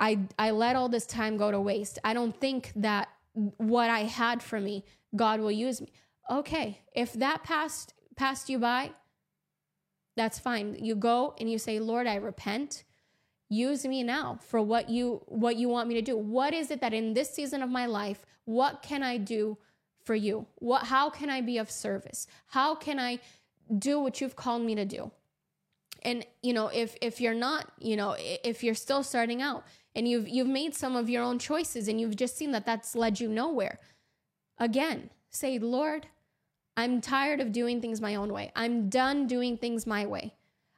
I, 0.00 0.20
I 0.38 0.50
let 0.50 0.76
all 0.76 0.88
this 0.88 1.06
time 1.06 1.36
go 1.36 1.50
to 1.50 1.60
waste, 1.60 1.98
I 2.04 2.14
don't 2.14 2.38
think 2.38 2.72
that 2.76 3.08
what 3.34 3.90
I 3.90 4.00
had 4.00 4.42
for 4.42 4.60
me, 4.60 4.84
God 5.14 5.40
will 5.40 5.52
use 5.52 5.80
me. 5.80 5.92
Okay, 6.30 6.80
if 6.94 7.12
that 7.14 7.44
passed 7.44 7.92
passed 8.16 8.48
you 8.48 8.58
by, 8.58 8.92
that's 10.16 10.38
fine. 10.38 10.76
You 10.80 10.96
go 10.96 11.34
and 11.38 11.50
you 11.50 11.58
say, 11.58 11.78
Lord, 11.78 12.06
I 12.06 12.16
repent. 12.16 12.84
Use 13.48 13.84
me 13.84 14.02
now 14.02 14.38
for 14.40 14.60
what 14.60 14.88
you 14.88 15.22
what 15.26 15.56
you 15.56 15.68
want 15.68 15.88
me 15.88 15.94
to 15.94 16.02
do. 16.02 16.16
What 16.16 16.52
is 16.52 16.70
it 16.70 16.80
that 16.80 16.92
in 16.92 17.14
this 17.14 17.30
season 17.30 17.62
of 17.62 17.70
my 17.70 17.86
life 17.86 18.24
what 18.44 18.80
can 18.80 19.02
i 19.02 19.16
do 19.16 19.58
for 20.04 20.14
you? 20.14 20.46
What 20.56 20.84
how 20.84 21.10
can 21.10 21.30
i 21.30 21.40
be 21.40 21.58
of 21.58 21.70
service? 21.70 22.26
How 22.48 22.74
can 22.74 22.98
i 22.98 23.18
do 23.76 24.00
what 24.00 24.20
you've 24.20 24.36
called 24.36 24.62
me 24.62 24.74
to 24.74 24.84
do? 24.84 25.10
And 26.02 26.24
you 26.42 26.52
know 26.52 26.68
if 26.68 26.96
if 27.00 27.20
you're 27.20 27.34
not 27.34 27.72
you 27.78 27.96
know 27.96 28.16
if 28.18 28.62
you're 28.62 28.74
still 28.74 29.02
starting 29.02 29.42
out 29.42 29.64
and 29.94 30.06
you've 30.06 30.28
you've 30.28 30.48
made 30.48 30.74
some 30.74 30.96
of 30.96 31.08
your 31.08 31.22
own 31.22 31.38
choices 31.38 31.88
and 31.88 32.00
you've 32.00 32.16
just 32.16 32.36
seen 32.36 32.52
that 32.52 32.66
that's 32.66 32.94
led 32.94 33.18
you 33.18 33.28
nowhere 33.28 33.80
again 34.58 35.10
say 35.30 35.58
lord 35.58 36.06
i'm 36.76 37.00
tired 37.00 37.40
of 37.40 37.50
doing 37.50 37.80
things 37.80 38.00
my 38.00 38.14
own 38.14 38.32
way. 38.32 38.52
I'm 38.54 38.88
done 38.88 39.26
doing 39.26 39.56
things 39.58 39.86
my 39.86 40.06
way 40.06 40.34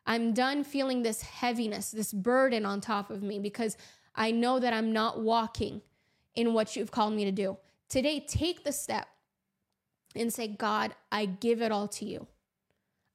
I'm 0.09 0.33
done 0.33 0.65
feeling 0.65 1.03
this 1.03 1.21
heaviness, 1.21 1.91
this 1.91 2.15
burden 2.15 2.65
on 2.65 2.81
top 2.81 3.11
of 3.11 3.23
me 3.23 3.39
because 3.39 3.77
I 4.15 4.31
know 4.31 4.59
that 4.59 4.73
I'm 4.73 4.93
not 4.93 5.21
walking 5.21 5.83
in 6.35 6.55
what 6.55 6.75
you've 6.75 6.91
called 6.91 7.13
me 7.13 7.27
to 7.27 7.31
do. 7.31 7.59
Today, 7.91 8.19
take 8.27 8.65
the 8.65 8.73
step 8.73 9.07
and 10.17 10.33
say, 10.33 10.49
God, 10.49 10.95
I 11.13 11.27
give 11.27 11.61
it 11.61 11.71
all 11.71 11.89
to 11.89 12.07
you. 12.07 12.27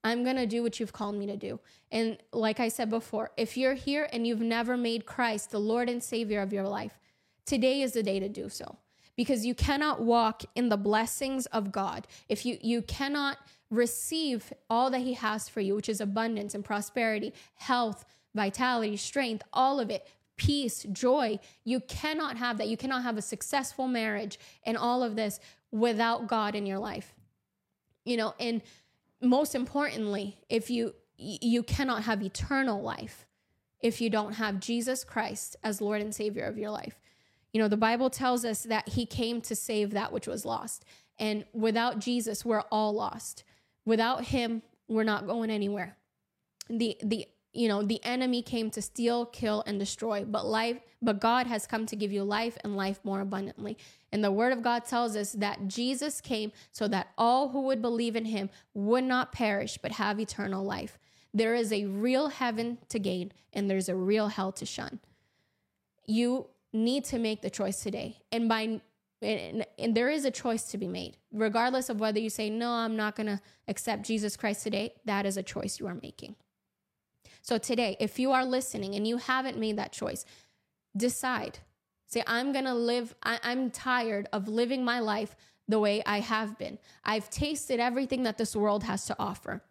I'm 0.04 0.24
going 0.24 0.36
to 0.36 0.46
do 0.46 0.62
what 0.62 0.80
you've 0.80 0.94
called 0.94 1.16
me 1.16 1.26
to 1.26 1.36
do. 1.36 1.60
And 1.92 2.18
like 2.32 2.60
I 2.60 2.68
said 2.68 2.92
before, 2.92 3.32
if 3.38 3.58
you're 3.58 3.74
here 3.74 4.08
and 4.14 4.28
you've 4.28 4.42
never 4.42 4.78
made 4.78 5.08
Christ 5.08 5.50
the 5.50 5.60
Lord 5.60 5.90
and 5.90 6.04
Savior 6.04 6.42
of 6.42 6.54
your 6.54 6.68
life, 6.68 7.00
today 7.46 7.82
is 7.82 7.94
the 7.94 8.04
day 8.04 8.20
to 8.20 8.30
do 8.30 8.50
so 8.50 8.78
because 9.16 9.46
you 9.46 9.56
cannot 9.56 10.02
walk 10.02 10.44
in 10.56 10.70
the 10.70 10.78
blessings 10.78 11.46
of 11.48 11.72
God. 11.72 12.08
If 12.30 12.46
you 12.46 12.58
you 12.62 12.82
cannot 12.82 13.38
receive 13.74 14.54
all 14.70 14.90
that 14.92 15.02
he 15.02 15.14
has 15.14 15.50
for 15.50 15.62
you, 15.62 15.76
which 15.76 15.90
is 15.90 16.02
abundance 16.02 16.54
and 16.56 16.64
prosperity, 16.64 17.34
health, 17.56 18.06
vitality, 18.36 18.98
strength, 18.98 19.44
all 19.52 19.80
of 19.80 19.90
it, 19.90 20.08
peace, 20.38 20.86
joy. 20.92 21.40
You 21.64 21.80
cannot 21.82 22.38
have 22.38 22.58
that. 22.58 22.68
You 22.68 22.78
cannot 22.78 23.04
have 23.04 23.18
a 23.18 23.22
successful 23.22 23.88
marriage 23.88 24.40
and 24.66 24.78
all 24.78 25.04
of 25.04 25.16
this 25.16 25.40
without 25.72 26.28
God 26.28 26.56
in 26.56 26.66
your 26.66 26.80
life. 26.80 27.14
You 28.06 28.18
know, 28.18 28.34
and 28.40 28.62
most 29.22 29.56
importantly, 29.56 30.38
if 30.50 30.70
you 30.70 30.94
you 31.18 31.64
cannot 31.64 32.04
have 32.04 32.22
eternal 32.22 32.82
life 32.82 33.26
if 33.84 34.00
you 34.00 34.10
don't 34.10 34.34
have 34.34 34.60
Jesus 34.60 35.04
Christ 35.04 35.58
as 35.64 35.82
Lord 35.82 36.02
and 36.02 36.16
Savior 36.16 36.46
of 36.46 36.58
your 36.58 36.72
life. 36.72 37.00
You 37.52 37.62
know, 37.62 37.68
the 37.68 37.78
Bible 37.78 38.10
tells 38.10 38.46
us 38.46 38.64
that 38.64 38.90
he 38.90 39.06
came 39.06 39.42
to 39.42 39.56
save 39.56 39.92
that 39.92 40.12
which 40.12 40.26
was 40.26 40.46
lost. 40.46 40.86
And 41.20 41.46
without 41.54 42.00
Jesus, 42.00 42.44
we're 42.44 42.64
all 42.72 42.94
lost. 42.94 43.44
Without 43.86 44.26
him, 44.26 44.62
we're 44.88 45.04
not 45.04 45.28
going 45.28 45.50
anywhere. 45.50 45.98
The 46.70 46.98
the 47.04 47.28
you 47.56 47.68
know, 47.68 47.84
the 47.84 48.04
enemy 48.04 48.42
came 48.42 48.72
to 48.72 48.82
steal, 48.82 49.28
kill 49.28 49.64
and 49.68 49.78
destroy, 49.78 50.26
but 50.26 50.46
life 50.46 50.80
but 51.04 51.20
God 51.20 51.48
has 51.48 51.68
come 51.68 51.86
to 51.88 51.96
give 51.96 52.12
you 52.12 52.24
life 52.24 52.58
and 52.64 52.78
life 52.78 53.00
more 53.04 53.20
abundantly. 53.20 53.78
And 54.12 54.24
the 54.24 54.32
word 54.32 54.54
of 54.54 54.64
God 54.64 54.86
tells 54.86 55.16
us 55.16 55.34
that 55.34 55.68
Jesus 55.68 56.22
came 56.22 56.52
so 56.72 56.88
that 56.88 57.10
all 57.18 57.50
who 57.50 57.62
would 57.64 57.82
believe 57.82 58.16
in 58.16 58.26
him 58.26 58.50
would 58.74 59.04
not 59.04 59.34
perish 59.34 59.78
but 59.78 59.92
have 59.92 60.20
eternal 60.20 60.64
life. 60.64 60.98
There 61.34 61.56
is 61.56 61.74
a 61.74 61.86
real 61.86 62.30
heaven 62.30 62.78
to 62.90 63.00
gain 63.00 63.34
and 63.52 63.70
there's 63.70 63.90
a 63.90 63.96
real 63.96 64.30
hell 64.30 64.52
to 64.54 64.66
shun. 64.66 65.00
You 66.06 66.48
need 66.72 67.06
to 67.06 67.20
make 67.20 67.42
the 67.42 67.50
choice 67.50 67.82
today. 67.82 68.20
And 68.32 68.48
by 68.48 68.82
and, 69.24 69.66
and 69.78 69.96
there 69.96 70.10
is 70.10 70.26
a 70.26 70.32
choice 70.32 70.64
to 70.72 70.78
be 70.78 70.88
made. 70.88 71.18
Regardless 71.32 71.90
of 71.90 72.00
whether 72.00 72.20
you 72.20 72.30
say 72.30 72.50
no 72.50 72.72
i'm 72.72 72.96
not 72.96 73.16
going 73.16 73.28
to 73.28 73.40
accept 73.68 74.04
jesus 74.04 74.38
christ 74.38 74.64
today 74.64 74.94
that 75.06 75.26
is 75.26 75.38
a 75.38 75.44
choice 75.44 75.80
you 75.80 75.88
are 75.88 75.98
making. 76.02 76.36
So 77.42 77.58
today 77.58 77.98
if 78.00 78.20
you 78.20 78.32
are 78.32 78.46
listening 78.46 78.96
and 78.96 79.08
you 79.08 79.18
haven't 79.18 79.58
made 79.58 79.78
that 79.78 79.92
choice 79.92 80.26
decide. 80.96 81.60
Say 82.08 82.24
i'm 82.28 82.52
going 82.52 82.66
to 82.66 82.74
live 82.74 83.16
I, 83.24 83.40
i'm 83.44 83.72
tired 83.72 84.28
of 84.32 84.48
living 84.48 84.86
my 84.86 85.00
life 85.00 85.36
the 85.68 85.80
way 85.80 86.04
i 86.06 86.20
have 86.20 86.58
been. 86.58 86.78
I've 87.04 87.30
tasted 87.30 87.80
everything 87.80 88.24
that 88.24 88.38
this 88.38 88.56
world 88.56 88.84
has 88.84 89.06
to 89.06 89.16
offer 89.20 89.64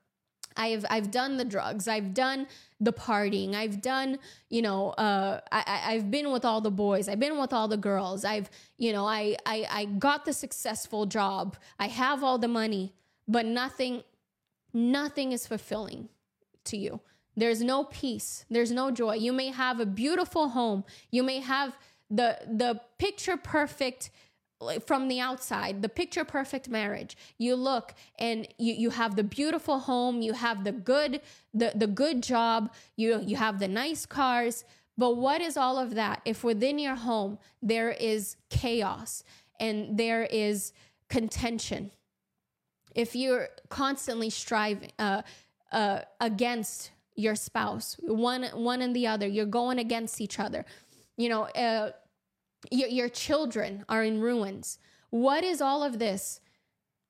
I've 0.57 0.85
I've 0.91 1.11
done 1.11 1.37
the 1.37 1.45
drugs. 1.45 1.89
I've 1.89 2.15
done 2.15 2.47
the 2.81 2.93
partying. 2.93 3.55
I've 3.55 3.81
done, 3.81 4.19
you 4.51 4.63
know, 4.63 4.91
uh, 4.91 5.41
I, 5.53 5.83
I've 5.87 6.11
been 6.11 6.33
with 6.33 6.45
all 6.45 6.61
the 6.61 6.71
boys. 6.71 7.09
I've 7.09 7.21
been 7.21 7.39
with 7.39 7.53
all 7.53 7.69
the 7.69 7.77
girls. 7.77 8.25
I've, 8.25 8.51
you 8.77 8.93
know, 8.93 9.07
I, 9.07 9.37
I 9.47 9.67
I 9.71 9.85
got 9.85 10.25
the 10.25 10.33
successful 10.33 11.07
job. 11.07 11.57
I 11.79 11.87
have 11.89 12.25
all 12.25 12.39
the 12.39 12.49
money, 12.49 12.93
but 13.29 13.47
nothing, 13.47 14.03
nothing 14.73 15.33
is 15.33 15.47
fulfilling 15.47 16.09
to 16.65 16.77
you. 16.77 17.01
There's 17.37 17.63
no 17.63 17.85
peace. 17.85 18.45
There's 18.51 18.73
no 18.73 18.91
joy. 18.91 19.15
You 19.15 19.33
may 19.33 19.49
have 19.49 19.81
a 19.81 19.87
beautiful 19.87 20.51
home. 20.51 20.85
You 21.11 21.23
may 21.23 21.41
have 21.41 21.77
the 22.11 22.39
the 22.47 22.81
picture 22.99 23.37
perfect 23.37 24.11
from 24.87 25.09
the 25.09 25.21
outside 25.21 25.83
the 25.83 25.89
picture 25.89 26.25
perfect 26.25 26.69
marriage. 26.69 27.17
You 27.39 27.55
look 27.55 27.95
and 28.19 28.47
you 28.59 28.75
you 28.75 28.91
have 28.91 29.17
the 29.17 29.25
beautiful 29.25 29.79
home 29.81 30.23
you 30.23 30.33
have 30.33 30.65
the 30.65 30.73
good 30.73 31.21
the 31.55 31.73
the 31.75 31.87
good 31.87 32.23
job 32.23 32.73
you 32.97 33.21
you 33.21 33.37
have 33.37 33.59
the 33.59 33.69
nice 33.69 34.07
cars. 34.07 34.65
But 34.99 35.17
what 35.17 35.41
is 35.41 35.57
all 35.57 35.79
of 35.79 35.95
that 35.95 36.21
if 36.25 36.45
within 36.45 36.79
your 36.79 36.97
home 36.97 37.39
there 37.63 37.91
is 37.91 38.37
chaos 38.51 39.25
and 39.59 39.99
there 39.99 40.25
is 40.25 40.73
contention? 41.09 41.91
If 42.95 43.17
you're 43.17 43.49
constantly 43.71 44.29
striving 44.29 44.93
uh, 44.99 45.23
uh, 45.73 46.01
against 46.21 46.91
your 47.15 47.35
spouse 47.35 47.97
one 48.03 48.45
one 48.55 48.81
and 48.83 48.97
the 48.97 49.07
other 49.07 49.27
you're 49.27 49.45
going 49.47 49.79
against 49.79 50.21
each 50.21 50.39
other. 50.39 50.65
You 51.17 51.29
know 51.29 51.43
uh, 51.43 51.93
your, 52.71 52.89
your 52.89 53.09
children 53.09 53.85
are 53.89 54.05
in 54.05 54.21
ruins. 54.21 54.79
What 55.11 55.45
is 55.45 55.61
all 55.61 55.83
of 55.83 55.99
this? 55.99 56.41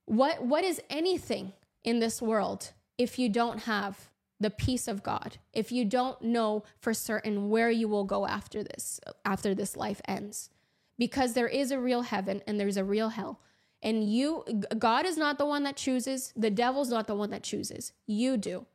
What, 0.07 0.45
what 0.45 0.65
is 0.65 0.81
anything 0.91 1.53
in 1.85 2.01
this 2.01 2.23
world 2.23 2.73
if 2.99 3.19
you 3.19 3.29
don't 3.29 3.61
have 3.61 4.11
the 4.41 4.51
peace 4.51 4.89
of 4.89 5.03
God, 5.03 5.39
if 5.53 5.71
you 5.71 5.85
don't 5.85 6.21
know 6.21 6.65
for 6.79 6.93
certain 6.93 7.49
where 7.49 7.71
you 7.71 7.87
will 7.87 8.05
go 8.05 8.27
after 8.27 8.65
this, 8.65 9.01
after 9.25 9.55
this 9.55 9.77
life 9.77 10.01
ends? 10.07 10.51
Because 10.99 11.35
there 11.35 11.49
is 11.49 11.71
a 11.71 11.81
real 11.81 12.03
heaven 12.03 12.43
and 12.47 12.59
there's 12.59 12.77
a 12.77 12.85
real 12.85 13.11
hell. 13.11 13.41
And 13.83 14.09
you, 14.09 14.45
God 14.79 15.07
is 15.07 15.17
not 15.17 15.39
the 15.39 15.47
one 15.47 15.65
that 15.65 15.77
chooses, 15.77 16.33
the 16.37 16.51
devil's 16.51 16.91
not 16.91 17.07
the 17.07 17.17
one 17.17 17.31
that 17.31 17.43
chooses. 17.43 17.93
You 18.07 18.37
do. 18.37 18.67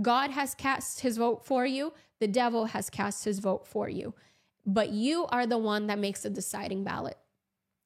God 0.00 0.30
has 0.30 0.54
cast 0.54 1.00
his 1.00 1.18
vote 1.18 1.44
for 1.44 1.66
you, 1.66 1.92
the 2.20 2.26
devil 2.26 2.66
has 2.66 2.90
cast 2.90 3.24
his 3.24 3.38
vote 3.38 3.66
for 3.66 3.88
you 3.88 4.14
but 4.66 4.90
you 4.90 5.26
are 5.26 5.46
the 5.46 5.58
one 5.58 5.86
that 5.88 5.98
makes 5.98 6.22
the 6.22 6.30
deciding 6.30 6.84
ballot. 6.84 7.18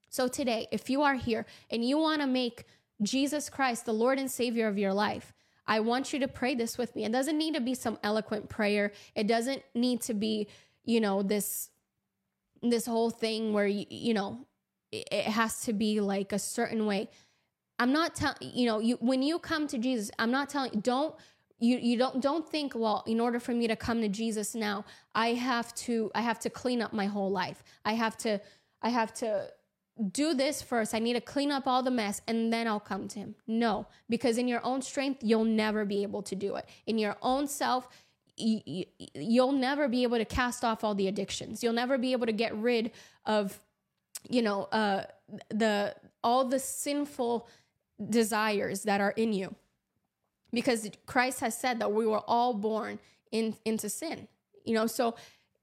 So 0.08 0.28
today, 0.28 0.68
if 0.72 0.88
you 0.88 1.02
are 1.02 1.14
here 1.14 1.46
and 1.70 1.84
you 1.84 1.98
want 1.98 2.22
to 2.22 2.26
make 2.26 2.64
Jesus 3.02 3.50
Christ 3.50 3.84
the 3.84 3.92
Lord 3.92 4.18
and 4.18 4.30
Savior 4.30 4.68
of 4.68 4.78
your 4.78 4.94
life, 4.94 5.32
I 5.66 5.80
want 5.80 6.12
you 6.12 6.18
to 6.20 6.28
pray 6.28 6.54
this 6.54 6.78
with 6.78 6.96
me. 6.96 7.04
It 7.04 7.12
doesn't 7.12 7.36
need 7.36 7.54
to 7.54 7.60
be 7.60 7.74
some 7.74 7.98
eloquent 8.02 8.48
prayer. 8.48 8.92
It 9.14 9.26
doesn't 9.26 9.62
need 9.74 10.00
to 10.02 10.14
be, 10.14 10.48
you 10.84 11.00
know, 11.00 11.22
this 11.22 11.70
this 12.60 12.86
whole 12.86 13.10
thing 13.10 13.52
where 13.52 13.68
you, 13.68 13.84
you 13.88 14.14
know, 14.14 14.46
it 14.90 15.24
has 15.24 15.60
to 15.60 15.72
be 15.72 16.00
like 16.00 16.32
a 16.32 16.38
certain 16.38 16.86
way. 16.86 17.08
I'm 17.78 17.92
not 17.92 18.14
telling 18.14 18.38
you 18.40 18.66
know, 18.66 18.78
you 18.80 18.96
when 18.96 19.22
you 19.22 19.38
come 19.38 19.66
to 19.68 19.78
Jesus, 19.78 20.10
I'm 20.18 20.30
not 20.30 20.48
telling 20.48 20.80
don't 20.80 21.14
you 21.58 21.78
you 21.78 21.98
don't 21.98 22.20
don't 22.20 22.48
think 22.48 22.72
well 22.74 23.02
in 23.06 23.20
order 23.20 23.40
for 23.40 23.52
me 23.52 23.66
to 23.66 23.76
come 23.76 24.00
to 24.00 24.08
Jesus 24.08 24.54
now 24.54 24.84
I 25.14 25.34
have 25.34 25.74
to 25.76 26.10
I 26.14 26.22
have 26.22 26.38
to 26.40 26.50
clean 26.50 26.80
up 26.80 26.92
my 26.92 27.06
whole 27.06 27.30
life. 27.30 27.62
I 27.84 27.94
have 27.94 28.16
to 28.18 28.40
I 28.82 28.90
have 28.90 29.12
to 29.14 29.48
do 30.12 30.32
this 30.32 30.62
first. 30.62 30.94
I 30.94 31.00
need 31.00 31.14
to 31.14 31.20
clean 31.20 31.50
up 31.50 31.66
all 31.66 31.82
the 31.82 31.90
mess 31.90 32.22
and 32.28 32.52
then 32.52 32.68
I'll 32.68 32.78
come 32.78 33.08
to 33.08 33.18
him. 33.18 33.34
No 33.46 33.86
because 34.08 34.38
in 34.38 34.46
your 34.46 34.64
own 34.64 34.82
strength 34.82 35.22
you'll 35.22 35.44
never 35.44 35.84
be 35.84 36.02
able 36.02 36.22
to 36.22 36.36
do 36.36 36.56
it. 36.56 36.68
In 36.86 36.98
your 36.98 37.16
own 37.22 37.46
self 37.48 37.88
you, 38.36 38.84
you'll 39.14 39.52
never 39.52 39.88
be 39.88 40.04
able 40.04 40.18
to 40.18 40.24
cast 40.24 40.64
off 40.64 40.84
all 40.84 40.94
the 40.94 41.08
addictions. 41.08 41.64
You'll 41.64 41.72
never 41.72 41.98
be 41.98 42.12
able 42.12 42.26
to 42.26 42.32
get 42.32 42.54
rid 42.56 42.92
of 43.24 43.60
you 44.28 44.42
know 44.42 44.64
uh 44.64 45.04
the 45.50 45.94
all 46.22 46.44
the 46.44 46.58
sinful 46.58 47.48
desires 48.10 48.82
that 48.84 49.00
are 49.00 49.12
in 49.12 49.32
you 49.32 49.54
because 50.52 50.88
Christ 51.06 51.40
has 51.40 51.56
said 51.56 51.80
that 51.80 51.92
we 51.92 52.06
were 52.06 52.22
all 52.26 52.54
born 52.54 52.98
in, 53.30 53.56
into 53.64 53.88
sin. 53.88 54.28
You 54.64 54.74
know, 54.74 54.86
so 54.86 55.14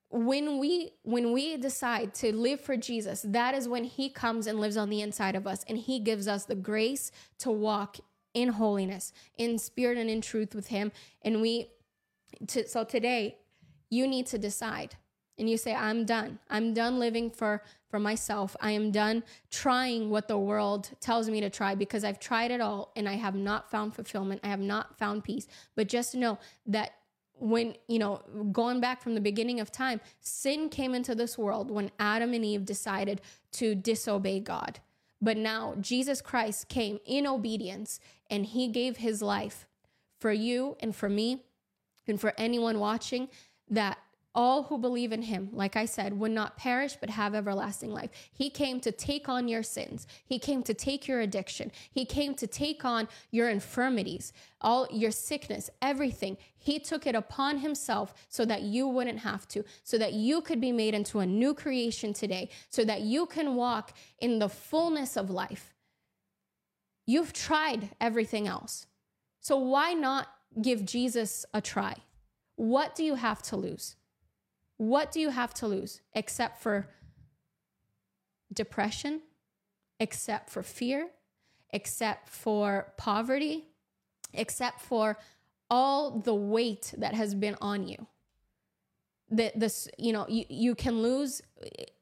when 0.10 0.60
we 0.60 0.92
when 1.04 1.34
we 1.34 1.58
decide 1.58 2.14
to 2.16 2.34
live 2.34 2.62
for 2.62 2.78
Jesus, 2.78 3.26
that 3.28 3.54
is 3.54 3.68
when 3.68 3.84
he 3.84 4.10
comes 4.10 4.48
and 4.48 4.60
lives 4.60 4.78
on 4.78 4.90
the 4.90 5.02
inside 5.02 5.36
of 5.36 5.46
us 5.46 5.66
and 5.68 5.78
he 5.78 6.00
gives 6.00 6.28
us 6.28 6.46
the 6.46 6.56
grace 6.56 7.12
to 7.40 7.52
walk 7.52 7.98
in 8.34 8.50
holiness, 8.50 9.12
in 9.38 9.58
spirit 9.58 9.98
and 9.98 10.10
in 10.10 10.22
truth 10.22 10.56
with 10.56 10.68
him. 10.68 10.92
And 11.22 11.42
we 11.42 11.70
to, 12.48 12.68
so 12.68 12.84
today 12.84 13.38
you 13.90 14.08
need 14.08 14.28
to 14.28 14.38
decide 14.38 14.96
and 15.38 15.50
you 15.50 15.58
say 15.58 15.74
i'm 15.74 16.06
done. 16.06 16.40
I'm 16.50 16.74
done 16.74 17.00
living 17.00 17.30
for 17.30 17.62
for 17.90 18.00
myself. 18.00 18.56
I 18.62 18.72
am 18.72 18.92
done 18.92 19.24
trying 19.50 20.10
what 20.10 20.28
the 20.28 20.38
world 20.38 20.90
tells 21.00 21.30
me 21.30 21.42
to 21.42 21.50
try 21.50 21.76
because 21.76 22.04
i've 22.04 22.20
tried 22.20 22.52
it 22.52 22.62
all 22.62 22.92
and 22.96 23.08
i 23.08 23.14
have 23.14 23.36
not 23.36 23.70
found 23.70 23.96
fulfillment. 23.96 24.42
I 24.44 24.48
have 24.48 24.60
not 24.60 24.98
found 24.98 25.24
peace. 25.24 25.48
But 25.76 25.88
just 25.88 26.16
know 26.16 26.40
that 26.68 26.92
when, 27.38 27.76
you 27.88 28.00
know, 28.00 28.22
going 28.52 28.80
back 28.80 29.02
from 29.02 29.14
the 29.14 29.22
beginning 29.22 29.60
of 29.60 29.72
time, 29.72 30.00
sin 30.22 30.70
came 30.70 30.96
into 30.96 31.16
this 31.16 31.38
world 31.38 31.70
when 31.70 31.92
Adam 32.00 32.34
and 32.34 32.46
Eve 32.46 32.66
decided 32.66 33.22
to 33.54 33.76
disobey 33.76 34.40
God. 34.40 34.80
But 35.22 35.38
now 35.38 35.76
Jesus 35.82 36.22
Christ 36.22 36.70
came 36.70 37.00
in 37.06 37.28
obedience 37.28 38.00
and 38.30 38.46
he 38.46 38.68
gave 38.68 38.98
his 38.98 39.22
life 39.22 39.66
for 40.20 40.32
you 40.32 40.78
and 40.80 40.96
for 40.96 41.10
me 41.10 41.44
and 42.08 42.20
for 42.20 42.34
anyone 42.38 42.80
watching 42.80 43.28
that 43.70 43.98
all 44.36 44.64
who 44.64 44.78
believe 44.78 45.14
in 45.14 45.22
him, 45.22 45.50
like 45.54 45.78
I 45.78 45.86
said, 45.86 46.20
would 46.20 46.32
not 46.32 46.58
perish 46.58 46.98
but 47.00 47.10
have 47.10 47.34
everlasting 47.34 47.92
life. 47.92 48.10
He 48.34 48.50
came 48.50 48.82
to 48.82 48.92
take 48.92 49.30
on 49.30 49.48
your 49.48 49.64
sins. 49.64 50.06
He 50.26 50.38
came 50.38 50.62
to 50.64 50.74
take 50.74 51.08
your 51.08 51.22
addiction. 51.22 51.72
He 51.90 52.06
came 52.06 52.36
to 52.36 52.46
take 52.46 52.84
on 52.84 53.08
your 53.32 53.50
infirmities, 53.50 54.34
all 54.60 54.88
your 54.92 55.12
sickness, 55.12 55.70
everything. 55.82 56.38
He 56.58 56.80
took 56.80 57.08
it 57.08 57.16
upon 57.16 57.60
himself 57.60 58.14
so 58.28 58.44
that 58.46 58.64
you 58.64 58.88
wouldn't 58.88 59.20
have 59.20 59.48
to, 59.50 59.64
so 59.84 59.98
that 59.98 60.14
you 60.14 60.42
could 60.42 60.60
be 60.60 60.74
made 60.74 60.94
into 60.94 61.20
a 61.20 61.26
new 61.26 61.54
creation 61.54 62.14
today, 62.14 62.50
so 62.70 62.84
that 62.84 63.02
you 63.02 63.26
can 63.26 63.56
walk 63.56 63.94
in 64.20 64.40
the 64.40 64.50
fullness 64.50 65.16
of 65.16 65.30
life. 65.30 65.74
You've 67.08 67.34
tried 67.34 67.90
everything 68.02 68.48
else. 68.48 68.88
So 69.40 69.58
why 69.58 69.94
not 69.94 70.28
give 70.62 70.86
Jesus 70.86 71.46
a 71.54 71.62
try? 71.62 71.96
What 72.56 72.96
do 72.96 73.04
you 73.04 73.16
have 73.16 73.42
to 73.44 73.56
lose? 73.56 73.96
What 74.78 75.12
do 75.12 75.20
you 75.20 75.30
have 75.30 75.54
to 75.56 75.68
lose 75.68 76.02
except 76.14 76.62
for 76.62 76.90
depression, 78.54 79.22
except 80.00 80.50
for 80.50 80.64
fear, 80.64 81.10
except 81.72 82.30
for 82.30 82.94
poverty, 82.98 83.66
except 84.34 84.82
for 84.82 85.18
all 85.70 86.20
the 86.20 86.36
weight 86.36 86.94
that 86.98 87.14
has 87.14 87.34
been 87.34 87.56
on 87.62 87.88
you? 87.88 88.08
That 89.30 89.60
this, 89.60 89.88
you 89.98 90.14
know, 90.14 90.26
you, 90.30 90.46
you 90.50 90.76
can 90.76 91.02
lose 91.02 91.42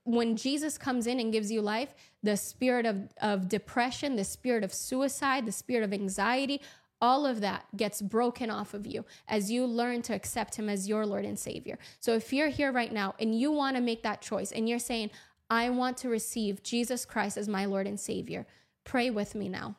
when 0.04 0.36
Jesus 0.36 0.78
comes 0.78 1.08
in 1.08 1.20
and 1.20 1.32
gives 1.32 1.52
you 1.52 1.62
life, 1.62 1.94
the 2.22 2.36
spirit 2.36 2.86
of, 2.86 3.08
of 3.22 3.48
depression, 3.48 4.16
the 4.16 4.24
spirit 4.24 4.64
of 4.64 4.74
suicide, 4.74 5.46
the 5.46 5.52
spirit 5.52 5.84
of 5.84 5.94
anxiety, 5.94 6.62
all 7.04 7.26
of 7.26 7.42
that 7.42 7.66
gets 7.76 8.02
broken 8.02 8.50
off 8.50 8.74
of 8.74 8.88
you 8.88 9.04
as 9.28 9.52
you 9.52 9.66
learn 9.66 10.02
to 10.02 10.16
accept 10.16 10.56
him 10.56 10.70
as 10.70 10.88
your 10.88 11.06
Lord 11.06 11.26
and 11.26 11.38
Savior. 11.38 11.78
So 12.00 12.14
if 12.14 12.32
you're 12.32 12.48
here 12.48 12.72
right 12.72 12.94
now 12.94 13.14
and 13.20 13.38
you 13.38 13.52
want 13.52 13.76
to 13.76 13.82
make 13.82 14.04
that 14.04 14.22
choice 14.22 14.54
and 14.54 14.70
you're 14.70 14.80
saying, 14.80 15.12
I 15.50 15.70
want 15.70 15.98
to 15.98 16.10
receive 16.10 16.64
Jesus 16.64 17.04
Christ 17.04 17.36
as 17.36 17.50
my 17.50 17.66
Lord 17.66 17.88
and 17.88 18.00
Savior, 18.00 18.48
pray 18.86 19.10
with 19.10 19.36
me 19.36 19.50
now. 19.50 19.76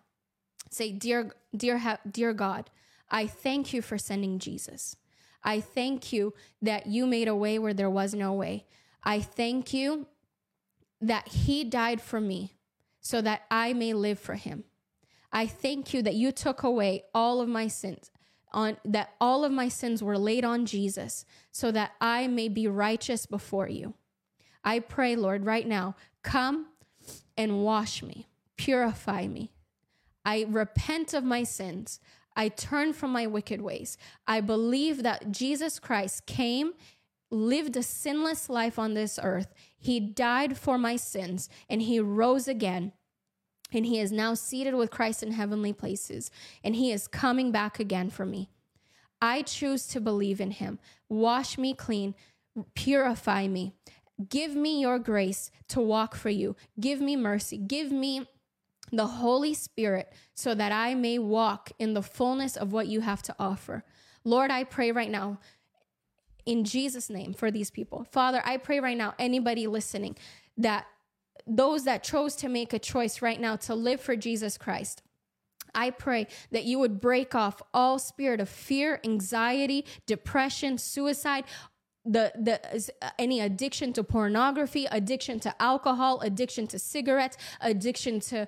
Say, 0.69 0.93
dear, 0.93 1.35
dear, 1.57 1.99
dear 2.09 2.35
God, 2.35 2.69
I 3.11 3.27
thank 3.27 3.73
you 3.73 3.81
for 3.81 3.97
sending 3.97 4.39
Jesus. 4.39 4.97
I 5.43 5.61
thank 5.61 6.13
you 6.13 6.35
that 6.61 6.89
you 6.89 7.07
made 7.07 7.29
a 7.29 7.35
way 7.35 7.59
where 7.59 7.73
there 7.73 7.89
was 7.89 8.13
no 8.13 8.35
way. 8.35 8.67
I 9.03 9.21
thank 9.21 9.73
you 9.73 10.09
that 11.01 11.29
he 11.29 11.65
died 11.65 12.03
for 12.03 12.21
me 12.21 12.53
so 13.01 13.23
that 13.23 13.45
I 13.51 13.73
may 13.73 13.95
live 13.95 14.19
for 14.19 14.35
him. 14.35 14.65
I 15.35 15.48
thank 15.48 15.93
you 15.93 16.01
that 16.02 16.15
you 16.15 16.31
took 16.31 16.62
away 16.62 17.02
all 17.12 17.40
of 17.40 17.48
my 17.48 17.66
sins, 17.66 18.12
on 18.52 18.77
that 18.85 19.11
all 19.20 19.44
of 19.44 19.51
my 19.51 19.69
sins 19.69 20.01
were 20.01 20.16
laid 20.16 20.44
on 20.44 20.65
Jesus, 20.65 21.27
so 21.51 21.73
that 21.73 21.90
I 22.01 22.28
may 22.28 22.48
be 22.48 22.69
righteous 22.69 23.27
before 23.27 23.69
you. 23.69 23.94
I 24.62 24.78
pray, 24.78 25.16
Lord, 25.16 25.44
right 25.44 25.66
now, 25.66 25.97
come 26.23 26.69
and 27.36 27.65
wash 27.65 28.01
me, 28.01 28.28
purify 28.56 29.27
me. 29.27 29.51
I 30.24 30.47
repent 30.48 31.12
of 31.12 31.24
my 31.24 31.43
sins. 31.43 31.98
I 32.36 32.48
turn 32.48 32.93
from 32.93 33.11
my 33.11 33.27
wicked 33.27 33.61
ways. 33.61 33.98
I 34.28 34.40
believe 34.40 35.02
that 35.02 35.32
Jesus 35.32 35.81
Christ 35.81 36.27
came, 36.27 36.74
lived 37.31 37.77
a 37.77 37.82
sinless 37.82 38.48
life 38.48 38.78
on 38.78 38.94
this 38.94 39.19
earth. 39.20 39.52
He 39.77 39.98
died 39.98 40.56
for 40.56 40.78
my 40.78 40.94
sins, 40.94 41.48
and 41.69 41.82
he 41.82 41.98
rose 41.98 42.47
again 42.47 42.93
and 43.75 43.87
he 43.87 43.99
is 43.99 44.13
now 44.13 44.35
seated 44.35 44.75
with 44.75 44.91
Christ 44.91 45.23
in 45.23 45.33
heavenly 45.33 45.73
places, 45.73 46.31
and 46.63 46.77
he 46.77 46.93
is 46.93 47.09
coming 47.09 47.53
back 47.53 47.79
again 47.79 48.11
for 48.11 48.25
me. 48.25 48.49
I 49.21 49.43
choose 49.43 49.87
to 49.89 50.01
believe 50.01 50.41
in 50.41 50.53
him. 50.53 50.79
Wash 51.09 51.59
me 51.59 51.75
clean, 51.75 52.15
purify 52.75 53.49
me. 53.49 53.73
Give 54.29 54.55
me 54.55 54.81
your 54.81 54.99
grace 54.99 55.51
to 55.69 55.81
walk 55.81 56.15
for 56.15 56.31
you. 56.31 56.55
Give 56.79 57.01
me 57.01 57.17
mercy. 57.17 57.59
Give 57.59 57.91
me 57.91 58.29
the 58.93 59.07
Holy 59.07 59.55
Spirit 59.55 60.13
so 60.35 60.55
that 60.55 60.71
I 60.71 60.95
may 60.95 61.19
walk 61.19 61.73
in 61.79 61.95
the 61.95 62.03
fullness 62.03 62.57
of 62.57 62.73
what 62.73 62.87
you 62.87 63.01
have 63.01 63.23
to 63.23 63.35
offer. 63.39 63.83
Lord, 64.23 64.51
I 64.51 64.65
pray 64.65 64.93
right 64.93 65.11
now 65.11 65.41
in 66.47 66.65
Jesus' 66.65 67.11
name 67.11 67.33
for 67.33 67.51
these 67.51 67.71
people. 67.71 68.07
Father, 68.13 68.43
I 68.45 68.59
pray 68.59 68.79
right 68.81 68.97
now, 68.97 69.15
anybody 69.19 69.67
listening, 69.67 70.17
that 70.59 70.87
those 71.47 71.85
that 71.85 72.02
chose 72.02 72.35
to 72.36 72.48
make 72.48 72.73
a 72.73 72.78
choice 72.78 73.23
right 73.23 73.40
now 73.40 73.56
to 73.56 73.74
live 73.74 74.01
for 74.01 74.16
Jesus 74.16 74.56
Christ. 74.56 75.02
I 75.74 75.90
pray 75.90 76.28
that 76.52 76.65
you 76.65 76.78
would 76.78 77.01
break 77.01 77.35
off 77.35 77.61
all 77.73 77.98
spirit 77.98 78.40
of 78.40 78.48
fear, 78.48 79.01
anxiety, 79.05 79.85
depression, 80.06 80.78
suicide, 80.78 81.44
the 82.05 82.32
the 82.39 82.61
uh, 83.02 83.11
any 83.19 83.40
addiction 83.40 83.93
to 83.94 84.05
pornography, 84.05 84.86
addiction 84.90 85.40
to 85.40 85.62
alcohol, 85.62 86.20
addiction 86.20 86.66
to 86.69 86.78
cigarettes, 86.78 87.36
addiction 87.61 88.20
to 88.20 88.47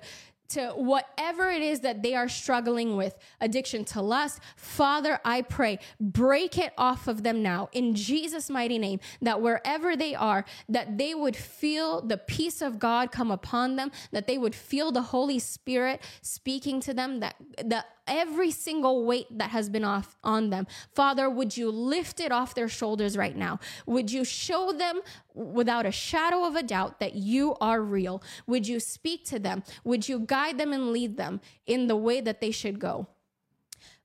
to 0.49 0.69
whatever 0.75 1.49
it 1.49 1.61
is 1.61 1.81
that 1.81 2.01
they 2.03 2.13
are 2.13 2.29
struggling 2.29 2.95
with 2.95 3.15
addiction 3.41 3.83
to 3.83 4.01
lust 4.01 4.39
father 4.55 5.19
i 5.25 5.41
pray 5.41 5.79
break 5.99 6.57
it 6.57 6.73
off 6.77 7.07
of 7.07 7.23
them 7.23 7.41
now 7.41 7.69
in 7.71 7.93
jesus 7.95 8.49
mighty 8.49 8.77
name 8.77 8.99
that 9.21 9.41
wherever 9.41 9.95
they 9.95 10.15
are 10.15 10.45
that 10.69 10.97
they 10.97 11.13
would 11.13 11.35
feel 11.35 12.01
the 12.01 12.17
peace 12.17 12.61
of 12.61 12.79
god 12.79 13.11
come 13.11 13.31
upon 13.31 13.75
them 13.75 13.91
that 14.11 14.27
they 14.27 14.37
would 14.37 14.55
feel 14.55 14.91
the 14.91 15.01
holy 15.01 15.39
spirit 15.39 16.01
speaking 16.21 16.79
to 16.79 16.93
them 16.93 17.19
that 17.19 17.35
that 17.63 17.87
every 18.07 18.51
single 18.51 19.05
weight 19.05 19.27
that 19.37 19.49
has 19.51 19.69
been 19.69 19.83
off 19.83 20.15
on 20.23 20.49
them. 20.49 20.65
Father, 20.93 21.29
would 21.29 21.55
you 21.57 21.69
lift 21.69 22.19
it 22.19 22.31
off 22.31 22.55
their 22.55 22.69
shoulders 22.69 23.17
right 23.17 23.35
now? 23.35 23.59
Would 23.85 24.11
you 24.11 24.23
show 24.23 24.71
them 24.71 25.01
without 25.37 25.85
a 25.85 25.91
shadow 25.91 26.45
of 26.45 26.55
a 26.55 26.63
doubt 26.63 26.99
that 26.99 27.15
you 27.15 27.55
are 27.61 27.81
real? 27.81 28.21
Would 28.47 28.67
you 28.67 28.79
speak 28.79 29.25
to 29.25 29.39
them? 29.39 29.63
Would 29.83 30.09
you 30.09 30.19
guide 30.19 30.57
them 30.57 30.73
and 30.73 30.91
lead 30.91 31.17
them 31.17 31.41
in 31.65 31.87
the 31.87 31.95
way 31.95 32.21
that 32.21 32.41
they 32.41 32.51
should 32.51 32.79
go? 32.79 33.07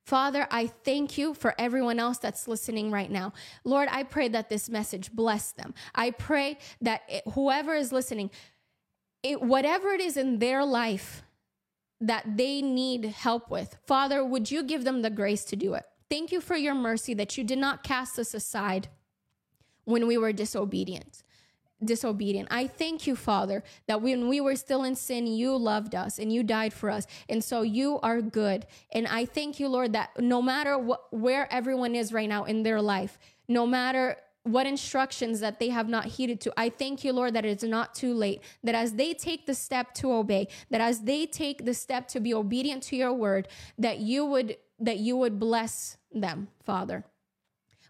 Father, 0.04 0.48
I 0.50 0.66
thank 0.66 1.16
you 1.16 1.32
for 1.32 1.54
everyone 1.59 2.00
else 2.00 2.18
that's 2.18 2.48
listening 2.48 2.90
right 2.90 3.10
now. 3.10 3.32
Lord, 3.64 3.88
I 3.90 4.02
pray 4.02 4.28
that 4.28 4.48
this 4.48 4.68
message 4.68 5.12
bless 5.12 5.52
them. 5.52 5.74
I 5.94 6.10
pray 6.10 6.59
that 6.80 7.02
it, 7.09 7.22
whoever 7.34 7.74
is 7.74 7.92
listening, 7.92 8.30
it, 9.22 9.40
whatever 9.40 9.90
it 9.90 10.00
is 10.00 10.16
in 10.16 10.40
their 10.40 10.64
life 10.64 11.22
that 12.00 12.36
they 12.36 12.62
need 12.62 13.04
help 13.04 13.48
with. 13.48 13.76
Father, 13.86 14.24
would 14.24 14.50
you 14.50 14.64
give 14.64 14.82
them 14.82 15.02
the 15.02 15.10
grace 15.10 15.44
to 15.44 15.56
do 15.56 15.74
it? 15.74 15.84
Thank 16.10 16.32
you 16.32 16.40
for 16.40 16.56
your 16.56 16.74
mercy 16.74 17.14
that 17.14 17.38
you 17.38 17.44
did 17.44 17.59
not 17.59 17.84
cast 17.84 18.18
us 18.18 18.34
aside 18.34 18.88
when 19.84 20.06
we 20.06 20.16
were 20.18 20.32
disobedient. 20.32 21.22
Disobedient. 21.84 22.48
I 22.50 22.68
thank 22.68 23.06
you, 23.06 23.16
Father, 23.16 23.64
that 23.88 24.00
when 24.00 24.28
we 24.28 24.40
were 24.40 24.54
still 24.54 24.84
in 24.84 24.94
sin, 24.94 25.26
you 25.26 25.56
loved 25.56 25.94
us 25.94 26.18
and 26.18 26.32
you 26.32 26.44
died 26.44 26.72
for 26.72 26.90
us. 26.90 27.06
And 27.28 27.42
so 27.42 27.62
you 27.62 27.98
are 28.00 28.22
good. 28.22 28.66
And 28.92 29.06
I 29.09 29.24
thank 29.24 29.59
you, 29.59 29.68
Lord, 29.68 29.92
that 29.94 30.10
no 30.18 30.40
matter 30.40 30.78
what, 30.78 31.12
where 31.12 31.52
everyone 31.52 31.94
is 31.96 32.12
right 32.12 32.28
now 32.28 32.44
in 32.44 32.62
their 32.62 32.80
life, 32.80 33.18
no 33.48 33.66
matter 33.66 34.16
what 34.44 34.66
instructions 34.66 35.40
that 35.40 35.59
they 35.59 35.68
have 35.68 35.88
not 35.88 36.04
heeded 36.04 36.40
to. 36.40 36.52
I 36.56 36.68
thank 36.68 37.04
you, 37.04 37.12
Lord, 37.12 37.34
that 37.34 37.44
it's 37.44 37.62
not 37.62 37.94
too 37.94 38.12
late. 38.12 38.42
That 38.64 38.74
as 38.74 38.94
they 38.94 39.14
take 39.14 39.46
the 39.46 39.54
step 39.54 39.94
to 39.94 40.12
obey, 40.12 40.48
that 40.70 40.80
as 40.80 41.00
they 41.00 41.26
take 41.26 41.64
the 41.64 41.74
step 41.74 42.09
to 42.09 42.20
be 42.20 42.34
obedient 42.34 42.82
to 42.84 42.96
your 42.96 43.12
word, 43.12 43.48
that 43.78 44.00
you 44.00 44.24
would 44.26 44.56
that 44.80 44.98
you 44.98 45.16
would 45.16 45.38
bless 45.38 45.96
them, 46.12 46.48
Father. 46.64 47.04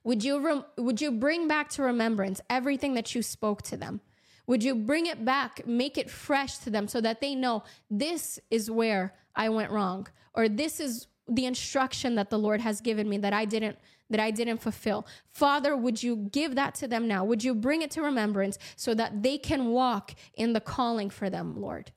Would 0.05 0.25
you 0.25 0.41
rem- 0.41 0.65
would 0.77 1.01
you 1.01 1.13
bring 1.13 1.49
back 1.49 1.69
to 1.71 1.83
remembrance 1.83 2.41
everything 2.51 2.95
that 2.95 3.15
you 3.15 3.23
spoke 3.23 3.63
to 3.63 3.77
them? 3.77 4.01
Would 4.47 4.65
you 4.65 4.75
bring 4.75 5.07
it 5.07 5.25
back, 5.25 5.67
make 5.67 5.97
it 5.97 6.11
fresh 6.11 6.59
to 6.59 6.71
them 6.71 6.89
so 6.89 7.01
that 7.01 7.21
they 7.21 7.35
know 7.35 7.63
this 7.91 8.41
is 8.51 8.71
where 8.71 9.15
I 9.37 9.49
went 9.49 9.71
wrong 9.71 10.09
or 10.35 10.49
this 10.49 10.81
is 10.81 11.07
the 11.29 11.47
instruction 11.47 12.17
that 12.17 12.31
the 12.31 12.39
Lord 12.39 12.61
has 12.61 12.81
given 12.81 13.09
me 13.09 13.19
that 13.19 13.33
I 13.33 13.45
didn't 13.45 13.79
that 14.11 14.21
I 14.21 14.31
didn't 14.31 14.59
fulfill. 14.59 15.07
Father, 15.31 15.75
would 15.75 16.03
you 16.03 16.29
give 16.33 16.55
that 16.55 16.75
to 16.77 16.89
them 16.89 17.09
now? 17.09 17.25
Would 17.25 17.43
you 17.43 17.55
bring 17.55 17.81
it 17.81 17.91
to 17.93 18.03
remembrance 18.03 18.59
so 18.77 18.93
that 18.95 19.23
they 19.23 19.39
can 19.39 19.69
walk 19.69 20.15
in 20.35 20.53
the 20.53 20.61
calling 20.61 21.09
for 21.09 21.31
them, 21.31 21.59
Lord? 21.59 21.93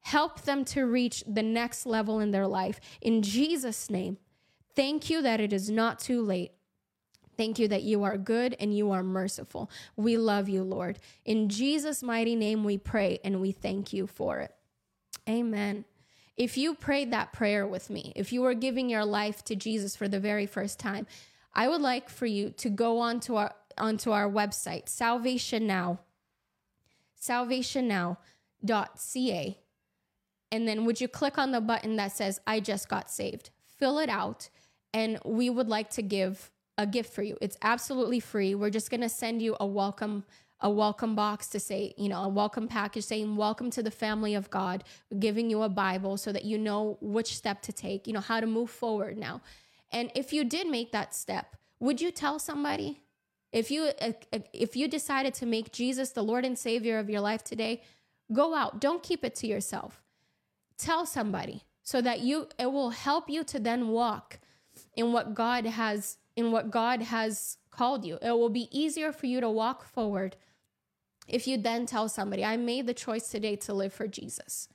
Help 0.00 0.42
them 0.42 0.64
to 0.66 0.84
reach 0.84 1.22
the 1.26 1.44
next 1.44 1.86
level 1.86 2.18
in 2.18 2.32
their 2.32 2.48
life. 2.48 2.80
In 3.00 3.22
Jesus' 3.22 3.88
name, 3.88 4.18
thank 4.74 5.08
you 5.08 5.22
that 5.22 5.40
it 5.40 5.52
is 5.52 5.70
not 5.70 6.00
too 6.00 6.22
late. 6.22 6.52
Thank 7.36 7.58
you 7.58 7.68
that 7.68 7.82
you 7.82 8.04
are 8.04 8.16
good 8.16 8.56
and 8.58 8.76
you 8.76 8.90
are 8.90 9.02
merciful. 9.02 9.70
We 9.96 10.16
love 10.16 10.48
you, 10.48 10.62
Lord. 10.62 10.98
In 11.24 11.48
Jesus' 11.48 12.02
mighty 12.02 12.36
name, 12.36 12.64
we 12.64 12.78
pray 12.78 13.18
and 13.24 13.40
we 13.40 13.52
thank 13.52 13.92
you 13.92 14.06
for 14.06 14.40
it. 14.40 14.54
Amen. 15.28 15.84
If 16.36 16.56
you 16.56 16.74
prayed 16.74 17.12
that 17.12 17.32
prayer 17.32 17.66
with 17.66 17.90
me, 17.90 18.12
if 18.16 18.32
you 18.32 18.42
were 18.42 18.54
giving 18.54 18.90
your 18.90 19.04
life 19.04 19.44
to 19.44 19.54
Jesus 19.54 19.94
for 19.94 20.08
the 20.08 20.18
very 20.18 20.46
first 20.46 20.80
time, 20.80 21.06
I 21.54 21.68
would 21.68 21.80
like 21.80 22.08
for 22.08 22.26
you 22.26 22.50
to 22.50 22.68
go 22.68 22.98
onto 22.98 23.36
our 23.36 23.54
onto 23.76 24.12
our 24.12 24.28
website, 24.28 24.88
Salvation 24.88 25.66
Now, 25.66 25.98
salvationnow.ca. 27.20 29.58
And 30.52 30.68
then 30.68 30.84
would 30.84 31.00
you 31.00 31.08
click 31.08 31.38
on 31.38 31.50
the 31.50 31.60
button 31.60 31.96
that 31.96 32.12
says 32.12 32.40
I 32.46 32.60
just 32.60 32.88
got 32.88 33.10
saved? 33.10 33.50
Fill 33.66 33.98
it 33.98 34.08
out 34.08 34.48
and 34.94 35.18
we 35.24 35.50
would 35.50 35.68
like 35.68 35.90
to 35.90 36.02
give 36.02 36.50
a 36.76 36.86
gift 36.86 37.12
for 37.12 37.22
you. 37.22 37.36
It's 37.40 37.56
absolutely 37.62 38.20
free. 38.20 38.54
We're 38.54 38.70
just 38.70 38.90
going 38.90 39.00
to 39.00 39.08
send 39.08 39.42
you 39.42 39.56
a 39.60 39.66
welcome 39.66 40.24
a 40.60 40.70
welcome 40.70 41.14
box 41.14 41.48
to 41.48 41.60
say, 41.60 41.92
you 41.98 42.08
know, 42.08 42.22
a 42.22 42.28
welcome 42.28 42.68
package 42.68 43.04
saying 43.04 43.36
welcome 43.36 43.70
to 43.70 43.82
the 43.82 43.90
family 43.90 44.34
of 44.34 44.48
God, 44.48 44.82
We're 45.10 45.18
giving 45.18 45.50
you 45.50 45.62
a 45.62 45.68
Bible 45.68 46.16
so 46.16 46.32
that 46.32 46.44
you 46.44 46.56
know 46.56 46.96
which 47.02 47.36
step 47.36 47.60
to 47.62 47.72
take, 47.72 48.06
you 48.06 48.14
know, 48.14 48.20
how 48.20 48.40
to 48.40 48.46
move 48.46 48.70
forward 48.70 49.18
now. 49.18 49.42
And 49.92 50.10
if 50.14 50.32
you 50.32 50.42
did 50.42 50.66
make 50.68 50.90
that 50.92 51.14
step, 51.14 51.56
would 51.80 52.00
you 52.00 52.10
tell 52.10 52.38
somebody? 52.38 53.02
If 53.52 53.70
you 53.70 53.90
uh, 54.00 54.12
uh, 54.32 54.38
if 54.52 54.74
you 54.74 54.88
decided 54.88 55.34
to 55.34 55.46
make 55.46 55.70
Jesus 55.70 56.10
the 56.10 56.22
Lord 56.22 56.44
and 56.44 56.58
Savior 56.58 56.98
of 56.98 57.10
your 57.10 57.20
life 57.20 57.44
today, 57.44 57.82
go 58.32 58.54
out. 58.54 58.80
Don't 58.80 59.02
keep 59.02 59.24
it 59.24 59.34
to 59.36 59.46
yourself. 59.46 60.02
Tell 60.78 61.04
somebody 61.04 61.62
so 61.82 62.00
that 62.00 62.20
you 62.20 62.48
it 62.58 62.72
will 62.72 62.90
help 62.90 63.28
you 63.28 63.44
to 63.44 63.60
then 63.60 63.88
walk 63.88 64.38
in 64.96 65.12
what 65.12 65.34
God 65.34 65.66
has 65.66 66.16
in 66.36 66.52
what 66.52 66.70
God 66.70 67.02
has 67.02 67.58
called 67.70 68.04
you. 68.04 68.18
It 68.22 68.32
will 68.32 68.50
be 68.50 68.68
easier 68.70 69.12
for 69.12 69.26
you 69.26 69.40
to 69.40 69.50
walk 69.50 69.84
forward 69.84 70.36
if 71.26 71.46
you 71.46 71.56
then 71.56 71.86
tell 71.86 72.08
somebody, 72.08 72.44
I 72.44 72.56
made 72.56 72.86
the 72.86 72.94
choice 72.94 73.28
today 73.28 73.56
to 73.56 73.74
live 73.74 73.92
for 73.92 74.06
Jesus. 74.06 74.68